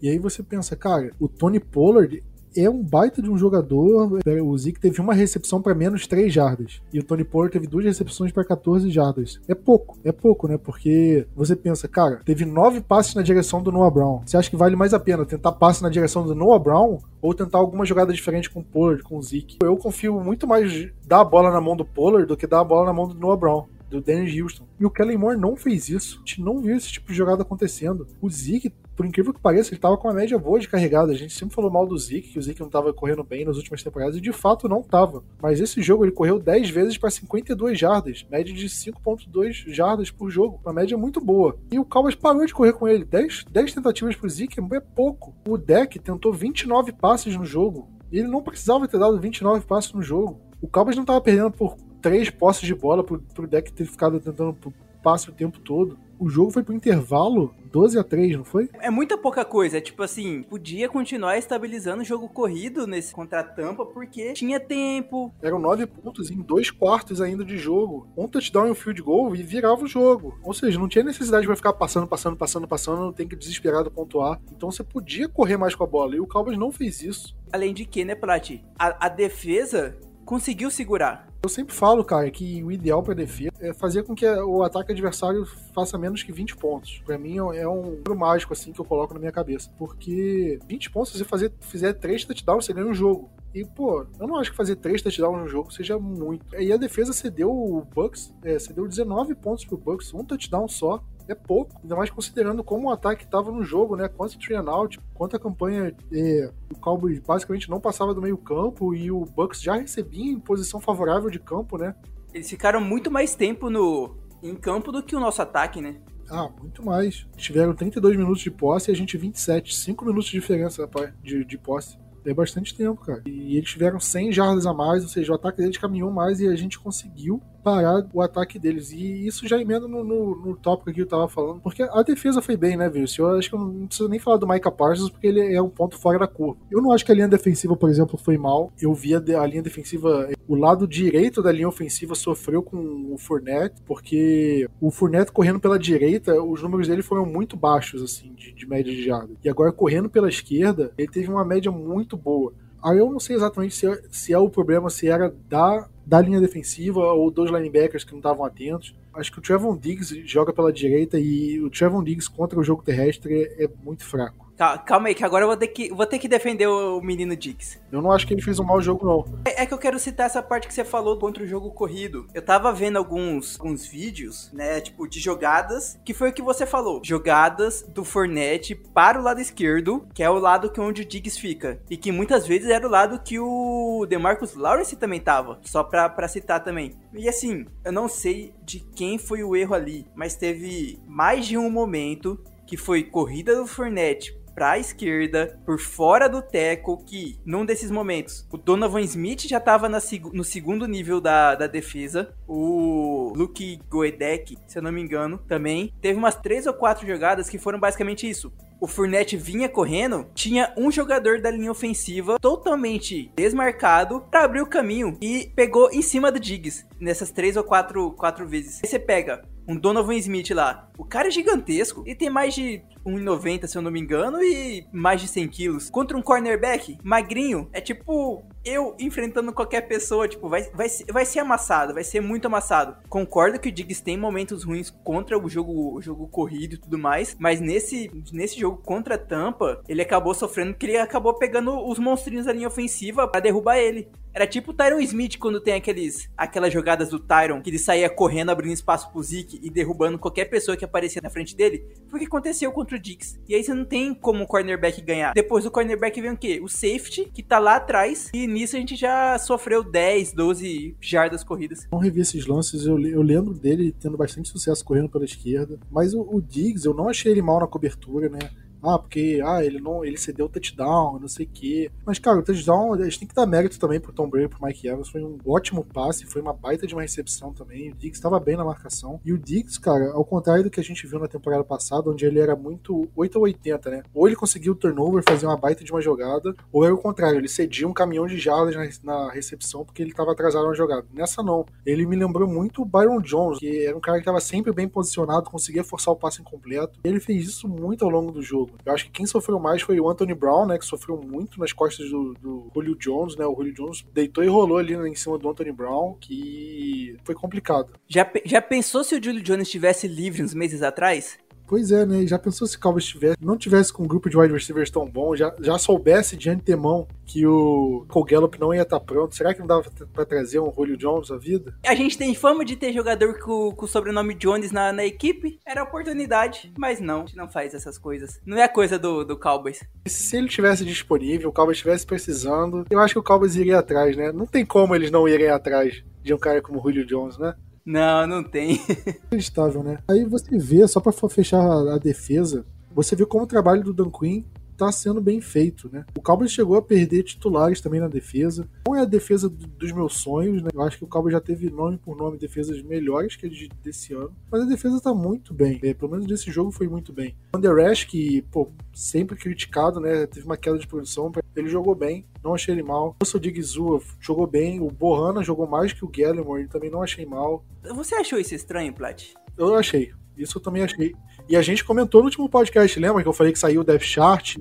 E 0.00 0.08
aí 0.08 0.18
você 0.18 0.42
pensa, 0.42 0.76
cara, 0.76 1.10
o 1.18 1.28
Tony 1.28 1.58
Pollard 1.58 2.22
é 2.56 2.68
um 2.68 2.82
baita 2.82 3.20
de 3.20 3.30
um 3.30 3.36
jogador. 3.36 4.20
O 4.44 4.58
Zeke 4.58 4.80
teve 4.80 5.00
uma 5.00 5.14
recepção 5.14 5.60
para 5.60 5.74
menos 5.74 6.06
3 6.06 6.32
jardas. 6.32 6.80
E 6.92 6.98
o 6.98 7.04
Tony 7.04 7.24
Pollard 7.24 7.52
teve 7.52 7.66
duas 7.66 7.84
recepções 7.84 8.32
para 8.32 8.44
14 8.44 8.90
jardas. 8.90 9.40
É 9.48 9.54
pouco, 9.54 9.98
é 10.04 10.12
pouco, 10.12 10.48
né? 10.48 10.58
Porque 10.58 11.26
você 11.34 11.54
pensa, 11.54 11.88
cara, 11.88 12.20
teve 12.24 12.44
nove 12.44 12.80
passes 12.80 13.14
na 13.14 13.22
direção 13.22 13.62
do 13.62 13.72
Noah 13.72 13.90
Brown. 13.90 14.22
Você 14.24 14.36
acha 14.36 14.50
que 14.50 14.56
vale 14.56 14.76
mais 14.76 14.94
a 14.94 15.00
pena 15.00 15.24
tentar 15.24 15.52
passe 15.52 15.82
na 15.82 15.88
direção 15.88 16.24
do 16.24 16.34
Noah 16.34 16.58
Brown 16.58 16.98
ou 17.20 17.34
tentar 17.34 17.58
alguma 17.58 17.84
jogada 17.84 18.12
diferente 18.12 18.50
com 18.50 18.60
o 18.60 18.64
Pollard, 18.64 19.02
com 19.02 19.16
o 19.16 19.22
Zeke? 19.22 19.58
Eu 19.62 19.76
confio 19.76 20.20
muito 20.20 20.46
mais 20.46 20.88
dar 21.06 21.20
a 21.20 21.24
bola 21.24 21.50
na 21.50 21.60
mão 21.60 21.76
do 21.76 21.84
Pollard 21.84 22.26
do 22.26 22.36
que 22.36 22.46
dar 22.46 22.60
a 22.60 22.64
bola 22.64 22.86
na 22.86 22.92
mão 22.92 23.08
do 23.08 23.14
Noah 23.14 23.36
Brown 23.36 23.66
do 23.88 24.00
Dennis 24.00 24.38
Houston. 24.40 24.64
E 24.80 24.84
o 24.84 24.90
Kellen 24.90 25.16
Moore 25.16 25.38
não 25.38 25.56
fez 25.56 25.88
isso. 25.88 26.16
A 26.16 26.18
gente 26.20 26.42
não 26.42 26.60
viu 26.60 26.76
esse 26.76 26.88
tipo 26.88 27.08
de 27.08 27.14
jogada 27.16 27.42
acontecendo. 27.42 28.06
O 28.20 28.28
Zeke 28.28 28.72
por 28.96 29.04
incrível 29.04 29.34
que 29.34 29.40
pareça, 29.40 29.70
ele 29.70 29.80
tava 29.80 29.98
com 29.98 30.08
uma 30.08 30.14
média 30.14 30.38
boa 30.38 30.58
de 30.58 30.68
carregada. 30.68 31.12
A 31.12 31.14
gente 31.14 31.34
sempre 31.34 31.54
falou 31.54 31.70
mal 31.70 31.86
do 31.86 31.98
Zeke, 31.98 32.30
que 32.30 32.38
o 32.38 32.42
Zeke 32.42 32.62
não 32.62 32.70
tava 32.70 32.94
correndo 32.94 33.22
bem 33.22 33.44
nas 33.44 33.58
últimas 33.58 33.82
temporadas, 33.82 34.16
e 34.16 34.20
de 34.22 34.32
fato 34.32 34.68
não 34.68 34.82
tava. 34.82 35.22
Mas 35.40 35.60
esse 35.60 35.82
jogo 35.82 36.04
ele 36.04 36.12
correu 36.12 36.38
10 36.38 36.70
vezes 36.70 36.96
para 36.96 37.10
52 37.10 37.78
jardas, 37.78 38.26
média 38.30 38.54
de 38.54 38.66
5.2 38.66 39.70
jardas 39.70 40.10
por 40.10 40.30
jogo, 40.30 40.58
uma 40.64 40.72
média 40.72 40.96
muito 40.96 41.20
boa. 41.20 41.58
E 41.70 41.78
o 41.78 41.84
Cowboys 41.84 42.14
parou 42.14 42.46
de 42.46 42.54
correr 42.54 42.72
com 42.72 42.88
ele. 42.88 43.04
10, 43.04 43.44
10 43.50 43.74
tentativas 43.74 44.16
pro 44.16 44.30
Zeke 44.30 44.58
é 44.58 44.80
pouco. 44.80 45.34
O 45.46 45.58
deck 45.58 45.98
tentou 45.98 46.32
29 46.32 46.92
passes 46.92 47.36
no 47.36 47.44
jogo. 47.44 47.88
E 48.10 48.18
ele 48.18 48.28
não 48.28 48.42
precisava 48.42 48.88
ter 48.88 48.98
dado 48.98 49.20
29 49.20 49.66
passes 49.66 49.92
no 49.92 50.02
jogo. 50.02 50.40
O 50.62 50.66
Cowboys 50.66 50.96
não 50.96 51.04
tava 51.04 51.20
perdendo 51.20 51.50
por 51.50 51.76
três 52.00 52.30
posses 52.30 52.62
de 52.62 52.74
bola 52.74 53.04
pro, 53.04 53.18
pro 53.34 53.46
deck 53.46 53.70
ter 53.72 53.84
ficado 53.84 54.18
tentando 54.20 54.56
passe 55.02 55.28
o 55.28 55.32
tempo 55.32 55.60
todo. 55.60 55.98
O 56.18 56.28
jogo 56.28 56.50
foi 56.50 56.62
pro 56.62 56.74
intervalo 56.74 57.54
12 57.76 57.98
a 57.98 58.04
3, 58.04 58.36
não 58.38 58.44
foi? 58.44 58.70
É 58.80 58.90
muita 58.90 59.18
pouca 59.18 59.44
coisa. 59.44 59.80
Tipo 59.80 60.02
assim, 60.02 60.42
podia 60.42 60.88
continuar 60.88 61.36
estabilizando 61.36 62.02
o 62.02 62.04
jogo 62.04 62.28
corrido 62.28 62.86
nesse 62.86 63.14
contra 63.14 63.40
a 63.40 63.44
tampa, 63.44 63.84
porque 63.84 64.32
tinha 64.32 64.58
tempo. 64.58 65.30
Eram 65.42 65.58
nove 65.58 65.86
pontos 65.86 66.30
em 66.30 66.40
dois 66.40 66.70
quartos 66.70 67.20
ainda 67.20 67.44
de 67.44 67.58
jogo. 67.58 68.08
Um 68.16 68.26
touchdown 68.26 68.68
e 68.68 68.70
um 68.70 68.74
field 68.74 69.02
goal 69.02 69.36
e 69.36 69.42
virava 69.42 69.84
o 69.84 69.86
jogo. 69.86 70.38
Ou 70.42 70.54
seja, 70.54 70.78
não 70.78 70.88
tinha 70.88 71.04
necessidade 71.04 71.46
de 71.46 71.56
ficar 71.56 71.74
passando, 71.74 72.06
passando, 72.06 72.36
passando, 72.36 72.66
passando, 72.66 73.12
tem 73.12 73.28
que 73.28 73.36
desesperado 73.36 73.90
pontuar. 73.90 74.40
Então 74.50 74.70
você 74.70 74.82
podia 74.82 75.28
correr 75.28 75.58
mais 75.58 75.74
com 75.74 75.84
a 75.84 75.86
bola. 75.86 76.16
E 76.16 76.20
o 76.20 76.26
Cowboys 76.26 76.58
não 76.58 76.72
fez 76.72 77.02
isso. 77.02 77.36
Além 77.52 77.74
de 77.74 77.84
que, 77.84 78.04
né, 78.04 78.14
Plat? 78.14 78.52
A, 78.78 79.06
a 79.06 79.08
defesa 79.08 79.96
conseguiu 80.26 80.70
segurar. 80.70 81.28
Eu 81.42 81.48
sempre 81.48 81.72
falo, 81.72 82.04
cara, 82.04 82.28
que 82.30 82.62
o 82.64 82.72
ideal 82.72 83.02
para 83.02 83.14
defesa 83.14 83.52
é 83.60 83.72
fazer 83.72 84.02
com 84.02 84.14
que 84.14 84.26
o 84.26 84.64
ataque 84.64 84.90
adversário 84.90 85.46
faça 85.72 85.96
menos 85.96 86.24
que 86.24 86.32
20 86.32 86.56
pontos. 86.56 87.00
Para 87.06 87.16
mim 87.16 87.36
é 87.36 87.68
um 87.68 87.82
número 87.82 88.16
mágico 88.16 88.52
assim 88.52 88.72
que 88.72 88.80
eu 88.80 88.84
coloco 88.84 89.14
na 89.14 89.20
minha 89.20 89.30
cabeça, 89.30 89.70
porque 89.78 90.58
20 90.66 90.90
pontos 90.90 91.12
se 91.12 91.18
você 91.18 91.24
fazer 91.24 91.52
fizer 91.60 91.92
3 91.92 92.24
touchdowns, 92.24 92.64
você 92.64 92.72
ganha 92.72 92.88
um 92.88 92.94
jogo. 92.94 93.30
E, 93.54 93.64
pô, 93.64 94.04
eu 94.18 94.26
não 94.26 94.36
acho 94.36 94.50
que 94.50 94.56
fazer 94.56 94.76
3 94.76 95.00
touchdowns 95.00 95.40
no 95.40 95.48
jogo 95.48 95.72
seja 95.72 95.98
muito. 95.98 96.44
E 96.56 96.72
a 96.72 96.76
defesa 96.76 97.12
cedeu 97.12 97.50
o 97.50 97.86
Bucks, 97.94 98.34
é, 98.42 98.58
cedeu 98.58 98.88
19 98.88 99.34
pontos 99.36 99.64
pro 99.64 99.78
Bucks, 99.78 100.12
um 100.12 100.24
touchdown 100.24 100.66
só 100.66 101.02
é 101.28 101.34
pouco, 101.34 101.78
ainda 101.82 101.96
mais 101.96 102.10
considerando 102.10 102.62
como 102.62 102.88
o 102.88 102.92
ataque 102.92 103.24
estava 103.24 103.50
no 103.50 103.64
jogo, 103.64 103.96
né? 103.96 104.08
Quanto 104.08 104.38
three 104.38 104.56
and 104.56 104.70
out, 104.70 104.98
quanto 105.14 105.36
a 105.36 105.38
campanha 105.38 105.94
é, 106.12 106.50
o 106.72 106.78
Cowboys 106.78 107.18
basicamente 107.18 107.68
não 107.68 107.80
passava 107.80 108.14
do 108.14 108.22
meio 108.22 108.38
campo 108.38 108.94
e 108.94 109.10
o 109.10 109.24
Bucks 109.24 109.60
já 109.60 109.74
recebia 109.74 110.32
em 110.32 110.38
posição 110.38 110.80
favorável 110.80 111.30
de 111.30 111.38
campo, 111.38 111.76
né? 111.76 111.94
Eles 112.32 112.48
ficaram 112.48 112.80
muito 112.80 113.10
mais 113.10 113.34
tempo 113.34 113.70
no 113.70 114.16
em 114.42 114.54
campo 114.54 114.92
do 114.92 115.02
que 115.02 115.16
o 115.16 115.20
nosso 115.20 115.42
ataque, 115.42 115.80
né? 115.80 115.96
Ah, 116.28 116.48
muito 116.60 116.84
mais. 116.84 117.26
Tiveram 117.36 117.74
32 117.74 118.16
minutos 118.16 118.42
de 118.42 118.50
posse 118.50 118.90
e 118.90 118.92
a 118.92 118.96
gente 118.96 119.16
27. 119.16 119.74
5 119.74 120.04
minutos 120.04 120.26
de 120.26 120.32
diferença 120.32 120.88
de, 121.22 121.44
de 121.44 121.58
posse. 121.58 121.98
É 122.24 122.34
bastante 122.34 122.74
tempo, 122.74 123.00
cara. 123.00 123.22
E 123.24 123.56
eles 123.56 123.70
tiveram 123.70 124.00
100 124.00 124.32
jardas 124.32 124.66
a 124.66 124.74
mais, 124.74 125.04
ou 125.04 125.08
seja, 125.08 125.30
o 125.30 125.36
ataque 125.36 125.58
deles 125.58 125.78
caminhou 125.78 126.10
mais 126.10 126.40
e 126.40 126.48
a 126.48 126.56
gente 126.56 126.78
conseguiu 126.78 127.40
parar 127.66 128.06
o 128.14 128.22
ataque 128.22 128.60
deles. 128.60 128.92
E 128.92 129.26
isso 129.26 129.48
já 129.48 129.60
emenda 129.60 129.88
no, 129.88 130.04
no, 130.04 130.36
no 130.36 130.56
tópico 130.56 130.92
que 130.92 131.02
eu 131.02 131.06
tava 131.06 131.28
falando, 131.28 131.60
porque 131.60 131.82
a 131.82 132.02
defesa 132.04 132.40
foi 132.40 132.56
bem, 132.56 132.76
né, 132.76 132.86
Wilson? 132.86 133.22
Eu 133.22 133.38
acho 133.38 133.48
que 133.48 133.56
eu 133.56 133.58
não 133.58 133.88
preciso 133.88 134.08
nem 134.08 134.20
falar 134.20 134.36
do 134.36 134.46
Micah 134.46 134.70
Parsons, 134.70 135.10
porque 135.10 135.26
ele 135.26 135.52
é 135.52 135.60
um 135.60 135.68
ponto 135.68 135.98
fora 135.98 136.16
da 136.16 136.28
curva. 136.28 136.60
Eu 136.70 136.80
não 136.80 136.92
acho 136.92 137.04
que 137.04 137.10
a 137.10 137.14
linha 137.16 137.26
defensiva, 137.26 137.76
por 137.76 137.90
exemplo, 137.90 138.16
foi 138.16 138.38
mal. 138.38 138.72
Eu 138.80 138.94
vi 138.94 139.16
a, 139.16 139.18
a 139.18 139.46
linha 139.46 139.64
defensiva, 139.64 140.30
o 140.46 140.54
lado 140.54 140.86
direito 140.86 141.42
da 141.42 141.50
linha 141.50 141.66
ofensiva 141.66 142.14
sofreu 142.14 142.62
com 142.62 143.12
o 143.12 143.18
Fournette, 143.18 143.82
porque 143.84 144.68
o 144.80 144.92
Fournette 144.92 145.32
correndo 145.32 145.58
pela 145.58 145.76
direita, 145.76 146.40
os 146.40 146.62
números 146.62 146.86
dele 146.86 147.02
foram 147.02 147.26
muito 147.26 147.56
baixos, 147.56 148.00
assim, 148.00 148.32
de, 148.34 148.52
de 148.52 148.68
média 148.68 148.92
de 148.92 149.04
jarda. 149.04 149.34
E 149.42 149.48
agora 149.48 149.72
correndo 149.72 150.08
pela 150.08 150.28
esquerda, 150.28 150.92
ele 150.96 151.08
teve 151.08 151.28
uma 151.28 151.44
média 151.44 151.72
muito 151.72 152.16
boa. 152.16 152.52
Aí 152.80 152.98
eu 152.98 153.10
não 153.10 153.18
sei 153.18 153.34
exatamente 153.34 153.74
se 153.74 153.88
é, 153.88 154.00
se 154.08 154.32
é 154.32 154.38
o 154.38 154.48
problema, 154.48 154.88
se 154.88 155.08
era 155.08 155.34
da 155.48 155.88
da 156.06 156.20
linha 156.20 156.40
defensiva 156.40 157.00
ou 157.00 157.30
dos 157.32 157.50
linebackers 157.50 158.04
que 158.04 158.12
não 158.12 158.20
estavam 158.20 158.44
atentos. 158.44 158.94
Acho 159.12 159.32
que 159.32 159.40
o 159.40 159.42
Trevon 159.42 159.76
Diggs 159.76 160.22
joga 160.24 160.52
pela 160.52 160.72
direita 160.72 161.18
e 161.18 161.60
o 161.60 161.68
Trevon 161.68 162.04
Diggs 162.04 162.30
contra 162.30 162.58
o 162.58 162.62
jogo 162.62 162.84
terrestre 162.84 163.42
é 163.58 163.68
muito 163.82 164.04
fraco. 164.04 164.45
Calma 164.56 165.08
aí, 165.08 165.14
que 165.14 165.24
agora 165.24 165.44
eu 165.44 165.48
vou 165.48 165.56
ter 165.56 165.68
que, 165.68 165.92
vou 165.92 166.06
ter 166.06 166.18
que 166.18 166.26
defender 166.26 166.66
o 166.66 167.00
menino 167.00 167.36
Dix. 167.36 167.78
Eu 167.92 168.00
não 168.00 168.10
acho 168.10 168.26
que 168.26 168.32
ele 168.32 168.40
fez 168.40 168.58
um 168.58 168.64
mau 168.64 168.80
jogo, 168.80 169.04
não. 169.04 169.40
É, 169.44 169.62
é, 169.62 169.66
que 169.66 169.74
eu 169.74 169.78
quero 169.78 169.98
citar 169.98 170.26
essa 170.26 170.42
parte 170.42 170.66
que 170.66 170.72
você 170.72 170.84
falou 170.84 171.18
contra 171.18 171.42
o 171.42 171.46
jogo 171.46 171.70
corrido. 171.70 172.26
Eu 172.32 172.40
tava 172.40 172.72
vendo 172.72 172.96
alguns, 172.96 173.60
alguns 173.60 173.86
vídeos, 173.86 174.50
né, 174.52 174.80
tipo, 174.80 175.06
de 175.06 175.20
jogadas, 175.20 176.00
que 176.04 176.14
foi 176.14 176.30
o 176.30 176.32
que 176.32 176.40
você 176.40 176.64
falou. 176.64 177.02
Jogadas 177.04 177.82
do 177.82 178.02
Fornette 178.02 178.74
para 178.74 179.20
o 179.20 179.22
lado 179.22 179.40
esquerdo, 179.40 180.06
que 180.14 180.22
é 180.22 180.30
o 180.30 180.38
lado 180.38 180.70
que 180.70 180.80
onde 180.80 181.02
o 181.02 181.04
Diggs 181.04 181.38
fica. 181.38 181.78
E 181.90 181.96
que 181.96 182.10
muitas 182.10 182.46
vezes 182.46 182.70
era 182.70 182.86
o 182.86 182.90
lado 182.90 183.20
que 183.22 183.38
o 183.38 184.06
DeMarcus 184.08 184.54
Lawrence 184.54 184.96
também 184.96 185.20
tava. 185.20 185.60
Só 185.64 185.84
pra, 185.84 186.08
pra 186.08 186.28
citar 186.28 186.64
também. 186.64 186.94
E 187.12 187.28
assim, 187.28 187.66
eu 187.84 187.92
não 187.92 188.08
sei 188.08 188.54
de 188.64 188.80
quem 188.80 189.18
foi 189.18 189.44
o 189.44 189.54
erro 189.54 189.74
ali, 189.74 190.06
mas 190.14 190.34
teve 190.34 190.98
mais 191.06 191.46
de 191.46 191.58
um 191.58 191.68
momento 191.68 192.40
que 192.66 192.76
foi 192.76 193.02
corrida 193.04 193.54
do 193.54 193.66
Fournette 193.66 194.36
para 194.56 194.72
a 194.72 194.78
esquerda, 194.78 195.60
por 195.66 195.78
fora 195.78 196.28
do 196.28 196.40
teco, 196.40 197.04
que 197.04 197.38
num 197.44 197.66
desses 197.66 197.90
momentos 197.90 198.48
o 198.50 198.56
Donovan 198.56 199.02
Smith 199.02 199.42
já 199.46 199.58
estava 199.58 199.86
no 199.86 200.42
segundo 200.42 200.88
nível 200.88 201.20
da, 201.20 201.54
da 201.54 201.66
defesa, 201.66 202.34
o 202.48 203.34
Luke 203.36 203.78
Goedek, 203.90 204.56
se 204.66 204.78
eu 204.78 204.82
não 204.82 204.90
me 204.90 205.02
engano, 205.02 205.36
também. 205.46 205.92
Teve 206.00 206.18
umas 206.18 206.36
três 206.36 206.66
ou 206.66 206.72
quatro 206.72 207.06
jogadas 207.06 207.50
que 207.50 207.58
foram 207.58 207.78
basicamente 207.78 208.28
isso 208.28 208.50
o 208.80 208.86
Fournette 208.86 209.36
vinha 209.36 209.68
correndo, 209.68 210.26
tinha 210.34 210.72
um 210.76 210.90
jogador 210.90 211.40
da 211.40 211.50
linha 211.50 211.70
ofensiva 211.70 212.38
totalmente 212.38 213.32
desmarcado 213.34 214.20
para 214.30 214.44
abrir 214.44 214.60
o 214.60 214.66
caminho 214.66 215.16
e 215.20 215.50
pegou 215.54 215.90
em 215.90 216.02
cima 216.02 216.30
do 216.30 216.38
Diggs 216.38 216.84
nessas 217.00 217.30
três 217.30 217.56
ou 217.56 217.64
quatro, 217.64 218.12
quatro 218.12 218.46
vezes. 218.46 218.80
Aí 218.84 218.90
você 218.90 218.98
pega 218.98 219.42
um 219.66 219.76
Donovan 219.76 220.14
Smith 220.14 220.50
lá. 220.50 220.88
O 220.98 221.04
cara 221.04 221.28
é 221.28 221.30
gigantesco 221.30 222.02
e 222.06 222.14
tem 222.14 222.30
mais 222.30 222.54
de 222.54 222.82
1,90 223.06 223.66
se 223.66 223.76
eu 223.78 223.82
não 223.82 223.90
me 223.90 224.00
engano 224.00 224.42
e 224.42 224.86
mais 224.92 225.20
de 225.20 225.28
100 225.28 225.48
quilos. 225.48 225.90
Contra 225.90 226.16
um 226.16 226.22
cornerback 226.22 226.98
magrinho, 227.02 227.68
é 227.72 227.80
tipo 227.80 228.44
eu 228.64 228.96
enfrentando 228.98 229.52
qualquer 229.52 229.82
pessoa, 229.82 230.26
tipo, 230.26 230.48
vai, 230.48 230.64
vai, 230.74 230.88
vai 231.12 231.24
ser 231.24 231.38
amassado, 231.38 231.94
vai 231.94 232.02
ser 232.02 232.20
muito 232.20 232.46
amassado. 232.46 232.96
Concordo 233.08 233.60
que 233.60 233.68
o 233.68 233.72
Diggs 233.72 234.02
tem 234.02 234.16
momentos 234.16 234.64
ruins 234.64 234.90
contra 234.90 235.38
o 235.38 235.48
jogo, 235.48 235.94
o 235.94 236.02
jogo 236.02 236.26
corrido 236.26 236.74
e 236.74 236.78
tudo 236.78 236.98
mais, 236.98 237.36
mas 237.38 237.60
nesse, 237.60 238.10
nesse 238.32 238.58
jogo 238.58 238.78
contra 238.78 239.14
a 239.14 239.18
Tampa, 239.18 239.80
ele 239.88 240.02
acabou 240.02 240.34
sofrendo 240.34 240.72
porque 240.72 240.86
ele 240.86 240.98
acabou 240.98 241.34
pegando 241.34 241.78
os 241.88 242.00
monstrinhos 242.00 242.46
da 242.46 242.52
linha 242.52 242.66
ofensiva 242.66 243.28
para 243.28 243.40
derrubar 243.40 243.78
ele. 243.78 244.08
Era 244.36 244.46
tipo 244.46 244.70
o 244.70 244.74
Tyron 244.74 245.00
Smith 245.00 245.38
quando 245.38 245.62
tem 245.62 245.72
aqueles 245.72 246.28
aquelas 246.36 246.70
jogadas 246.70 247.08
do 247.08 247.18
Tyron 247.18 247.62
que 247.62 247.70
ele 247.70 247.78
saía 247.78 248.10
correndo, 248.10 248.50
abrindo 248.50 248.74
espaço 248.74 249.10
pro 249.10 249.22
Zeke 249.22 249.58
e 249.62 249.70
derrubando 249.70 250.18
qualquer 250.18 250.44
pessoa 250.44 250.76
que 250.76 250.84
aparecia 250.84 251.22
na 251.22 251.30
frente 251.30 251.56
dele. 251.56 251.86
Foi 252.06 252.18
o 252.18 252.20
que 252.20 252.26
aconteceu 252.26 252.70
contra 252.70 252.98
o 252.98 253.00
Dix. 253.00 253.40
E 253.48 253.54
aí 253.54 253.64
você 253.64 253.72
não 253.72 253.86
tem 253.86 254.12
como 254.12 254.44
o 254.44 254.46
cornerback 254.46 255.00
ganhar. 255.00 255.32
Depois 255.32 255.64
do 255.64 255.70
cornerback 255.70 256.20
vem 256.20 256.32
o 256.32 256.36
quê? 256.36 256.60
O 256.62 256.68
safety, 256.68 257.30
que 257.32 257.42
tá 257.42 257.58
lá 257.58 257.76
atrás. 257.76 258.28
E 258.34 258.46
nisso 258.46 258.76
a 258.76 258.78
gente 258.78 258.94
já 258.94 259.38
sofreu 259.38 259.82
10, 259.82 260.34
12 260.34 260.94
jardas 261.00 261.42
corridas. 261.42 261.88
Não 261.90 261.98
revi 261.98 262.20
esses 262.20 262.46
lances, 262.46 262.84
eu, 262.84 263.00
eu 263.06 263.22
lembro 263.22 263.54
dele 263.54 263.90
tendo 263.98 264.18
bastante 264.18 264.50
sucesso 264.50 264.84
correndo 264.84 265.08
pela 265.08 265.24
esquerda. 265.24 265.80
Mas 265.90 266.12
o, 266.12 266.20
o 266.20 266.42
Diggs, 266.42 266.86
eu 266.86 266.92
não 266.92 267.08
achei 267.08 267.32
ele 267.32 267.40
mal 267.40 267.60
na 267.60 267.66
cobertura, 267.66 268.28
né? 268.28 268.40
Ah, 268.82 268.98
porque 268.98 269.40
ah, 269.44 269.64
ele 269.64 269.80
não 269.80 270.04
ele 270.04 270.16
cedeu 270.16 270.46
o 270.46 270.48
touchdown, 270.48 271.18
não 271.18 271.28
sei 271.28 271.46
o 271.46 271.48
quê. 271.52 271.90
Mas, 272.04 272.18
cara, 272.18 272.38
o 272.38 272.42
touchdown, 272.42 272.94
a 272.94 273.04
gente 273.04 273.20
tem 273.20 273.28
que 273.28 273.34
dar 273.34 273.46
mérito 273.46 273.78
também 273.78 274.00
pro 274.00 274.12
Tom 274.12 274.28
Brady 274.28 274.46
e 274.46 274.48
pro 274.48 274.64
Mike 274.64 274.86
Evans. 274.86 275.08
Foi 275.08 275.22
um 275.22 275.38
ótimo 275.46 275.84
passe, 275.84 276.26
foi 276.26 276.40
uma 276.42 276.52
baita 276.52 276.86
de 276.86 276.94
uma 276.94 277.02
recepção 277.02 277.52
também. 277.52 277.90
O 277.90 277.94
Diggs 277.94 278.18
estava 278.18 278.38
bem 278.38 278.56
na 278.56 278.64
marcação. 278.64 279.20
E 279.24 279.32
o 279.32 279.38
Diggs, 279.38 279.80
cara, 279.80 280.12
ao 280.12 280.24
contrário 280.24 280.64
do 280.64 280.70
que 280.70 280.80
a 280.80 280.84
gente 280.84 281.06
viu 281.06 281.18
na 281.18 281.28
temporada 281.28 281.64
passada, 281.64 282.10
onde 282.10 282.24
ele 282.24 282.38
era 282.38 282.54
muito 282.54 283.08
8 283.16 283.36
ou 283.36 283.44
80, 283.44 283.90
né? 283.90 284.02
Ou 284.14 284.26
ele 284.26 284.36
conseguiu 284.36 284.72
o 284.72 284.76
turnover, 284.76 285.22
fazer 285.26 285.46
uma 285.46 285.56
baita 285.56 285.84
de 285.84 285.92
uma 285.92 286.00
jogada, 286.00 286.54
ou 286.72 286.84
era 286.84 286.94
o 286.94 286.98
contrário, 286.98 287.38
ele 287.38 287.48
cedia 287.48 287.88
um 287.88 287.92
caminhão 287.92 288.26
de 288.26 288.38
jardas 288.38 288.74
na, 289.02 289.12
na 289.12 289.30
recepção 289.30 289.84
porque 289.84 290.02
ele 290.02 290.10
estava 290.10 290.32
atrasado 290.32 290.66
na 290.66 290.74
jogada. 290.74 291.06
Nessa 291.12 291.42
não. 291.42 291.64
Ele 291.84 292.06
me 292.06 292.16
lembrou 292.16 292.48
muito 292.48 292.82
o 292.82 292.84
Byron 292.84 293.20
Jones, 293.20 293.58
que 293.58 293.84
era 293.84 293.96
um 293.96 294.00
cara 294.00 294.18
que 294.18 294.22
estava 294.22 294.40
sempre 294.40 294.72
bem 294.72 294.88
posicionado, 294.88 295.50
conseguia 295.50 295.84
forçar 295.84 296.12
o 296.12 296.16
passe 296.16 296.40
incompleto. 296.40 297.00
Ele 297.04 297.20
fez 297.20 297.46
isso 297.46 297.68
muito 297.68 298.04
ao 298.04 298.10
longo 298.10 298.32
do 298.32 298.42
jogo. 298.42 298.65
Eu 298.84 298.92
acho 298.92 299.06
que 299.06 299.10
quem 299.10 299.26
sofreu 299.26 299.58
mais 299.58 299.82
foi 299.82 299.98
o 300.00 300.08
Anthony 300.08 300.34
Brown, 300.34 300.66
né? 300.66 300.78
Que 300.78 300.84
sofreu 300.84 301.20
muito 301.20 301.58
nas 301.60 301.72
costas 301.72 302.08
do, 302.10 302.34
do 302.34 302.70
Julio 302.74 302.96
Jones, 302.96 303.36
né? 303.36 303.46
O 303.46 303.54
Julio 303.54 303.74
Jones 303.74 304.04
deitou 304.12 304.42
e 304.44 304.48
rolou 304.48 304.78
ali 304.78 304.94
em 304.94 305.14
cima 305.14 305.38
do 305.38 305.48
Anthony 305.48 305.72
Brown, 305.72 306.16
que 306.20 307.16
foi 307.24 307.34
complicado. 307.34 307.94
Já, 308.08 308.30
já 308.44 308.62
pensou 308.62 309.04
se 309.04 309.14
o 309.14 309.22
Julio 309.22 309.42
Jones 309.42 309.68
estivesse 309.68 310.06
livre 310.06 310.42
uns 310.42 310.54
meses 310.54 310.82
atrás? 310.82 311.38
Pois 311.66 311.90
é, 311.90 312.06
né? 312.06 312.26
Já 312.26 312.38
pensou 312.38 312.66
se 312.66 312.76
o 312.76 312.80
Cowboys 312.80 313.04
tivesse, 313.04 313.36
não 313.40 313.56
tivesse 313.56 313.92
com 313.92 314.04
um 314.04 314.06
grupo 314.06 314.30
de 314.30 314.36
wide 314.36 314.52
receivers 314.52 314.90
tão 314.90 315.06
bom, 315.06 315.34
já, 315.34 315.54
já 315.60 315.78
soubesse 315.78 316.36
de 316.36 316.48
antemão 316.48 317.08
que 317.24 317.46
o 317.46 318.06
Cole 318.08 318.30
Gallup 318.30 318.58
não 318.60 318.72
ia 318.72 318.82
estar 318.82 319.00
pronto? 319.00 319.34
Será 319.34 319.52
que 319.52 319.60
não 319.60 319.66
dava 319.66 319.90
pra 320.12 320.24
trazer 320.24 320.60
um 320.60 320.72
Julio 320.72 320.96
Jones 320.96 321.30
à 321.30 321.36
vida? 321.36 321.74
A 321.84 321.94
gente 321.94 322.16
tem 322.16 322.34
fama 322.34 322.64
de 322.64 322.76
ter 322.76 322.92
jogador 322.92 323.38
com, 323.40 323.72
com 323.72 323.84
o 323.84 323.88
sobrenome 323.88 324.34
Jones 324.34 324.70
na, 324.70 324.92
na 324.92 325.04
equipe. 325.04 325.58
Era 325.66 325.82
oportunidade, 325.82 326.72
mas 326.78 327.00
não, 327.00 327.22
a 327.22 327.26
gente 327.26 327.36
não 327.36 327.48
faz 327.48 327.74
essas 327.74 327.98
coisas. 327.98 328.40
Não 328.46 328.56
é 328.56 328.68
coisa 328.68 328.98
do, 328.98 329.24
do 329.24 329.36
Cowboys. 329.36 329.80
Se 330.06 330.36
ele 330.36 330.48
tivesse 330.48 330.84
disponível, 330.84 331.50
o 331.50 331.52
Cowboys 331.52 331.78
estivesse 331.78 332.06
precisando, 332.06 332.84
eu 332.88 333.00
acho 333.00 333.14
que 333.14 333.20
o 333.20 333.24
Cowboys 333.24 333.56
iria 333.56 333.78
atrás, 333.78 334.16
né? 334.16 334.30
Não 334.30 334.46
tem 334.46 334.64
como 334.64 334.94
eles 334.94 335.10
não 335.10 335.28
irem 335.28 335.48
atrás 335.48 336.04
de 336.22 336.34
um 336.34 336.38
cara 336.38 336.60
como 336.60 336.78
o 336.78 336.82
Julio 336.82 337.06
Jones, 337.06 337.38
né? 337.38 337.54
Não, 337.86 338.26
não 338.26 338.42
tem. 338.42 338.80
Inacreditável, 339.30 339.82
né? 339.84 339.98
Aí 340.08 340.24
você 340.24 340.58
vê, 340.58 340.86
só 340.88 341.00
pra 341.00 341.12
fechar 341.28 341.62
a 341.62 341.98
defesa, 341.98 342.66
você 342.92 343.14
vê 343.14 343.24
como 343.24 343.44
o 343.44 343.46
trabalho 343.46 343.84
do 343.84 343.94
Dan 343.94 344.10
Quinn 344.10 344.42
tá 344.76 344.92
sendo 344.92 345.20
bem 345.20 345.40
feito, 345.40 345.88
né? 345.92 346.04
O 346.16 346.22
Cowboys 346.22 346.52
chegou 346.52 346.76
a 346.76 346.82
perder 346.82 347.22
titulares 347.22 347.80
também 347.80 348.00
na 348.00 348.08
defesa. 348.08 348.68
Não 348.86 348.94
é 348.94 349.00
a 349.00 349.04
defesa 349.06 349.48
dos 349.48 349.92
meus 349.92 350.14
sonhos, 350.14 350.62
né? 350.62 350.70
Eu 350.72 350.82
acho 350.82 350.98
que 350.98 351.04
o 351.04 351.08
Cowboys 351.08 351.32
já 351.32 351.40
teve 351.40 351.70
nome 351.70 351.98
por 351.98 352.16
nome 352.16 352.38
defesas 352.38 352.82
melhores 352.82 353.36
que 353.36 353.46
a 353.46 353.48
de, 353.48 353.68
desse 353.82 354.12
ano, 354.12 354.34
mas 354.50 354.62
a 354.62 354.66
defesa 354.66 355.00
tá 355.00 355.14
muito 355.14 355.54
bem. 355.54 355.80
É, 355.82 355.94
pelo 355.94 356.10
menos 356.10 356.26
nesse 356.26 356.50
jogo 356.50 356.70
foi 356.70 356.88
muito 356.88 357.12
bem. 357.12 357.34
O 357.54 357.58
Underash, 357.58 358.04
que, 358.04 358.42
pô, 358.50 358.68
sempre 358.94 359.36
criticado, 359.36 360.00
né? 360.00 360.26
Teve 360.26 360.46
uma 360.46 360.56
queda 360.56 360.78
de 360.78 360.86
produção, 360.86 361.32
ele 361.54 361.68
jogou 361.68 361.94
bem, 361.94 362.24
não 362.42 362.54
achei 362.54 362.74
ele 362.74 362.82
mal. 362.82 363.16
O 363.20 363.24
Russell 363.24 363.40
Digizua 363.40 364.00
jogou 364.20 364.46
bem, 364.46 364.80
o 364.80 364.90
Bohana 364.90 365.42
jogou 365.42 365.66
mais 365.66 365.92
que 365.92 366.04
o 366.04 366.08
Gallimore, 366.08 366.62
ele 366.62 366.68
também 366.68 366.90
não 366.90 367.02
achei 367.02 367.24
mal. 367.24 367.64
Você 367.94 368.14
achou 368.14 368.38
isso 368.38 368.54
estranho, 368.54 368.92
Plat? 368.92 369.34
Eu 369.56 369.74
achei. 369.74 370.12
Isso 370.36 370.58
eu 370.58 370.62
também 370.62 370.82
achei. 370.82 371.14
E 371.48 371.56
a 371.56 371.62
gente 371.62 371.84
comentou 371.84 372.20
no 372.20 372.26
último 372.26 372.48
podcast, 372.48 372.98
lembra 372.98 373.22
que 373.22 373.28
eu 373.28 373.32
falei 373.32 373.52
que 373.52 373.58
saiu 373.58 373.80
o 373.80 373.84
Death 373.84 374.02
Chart? 374.02 374.56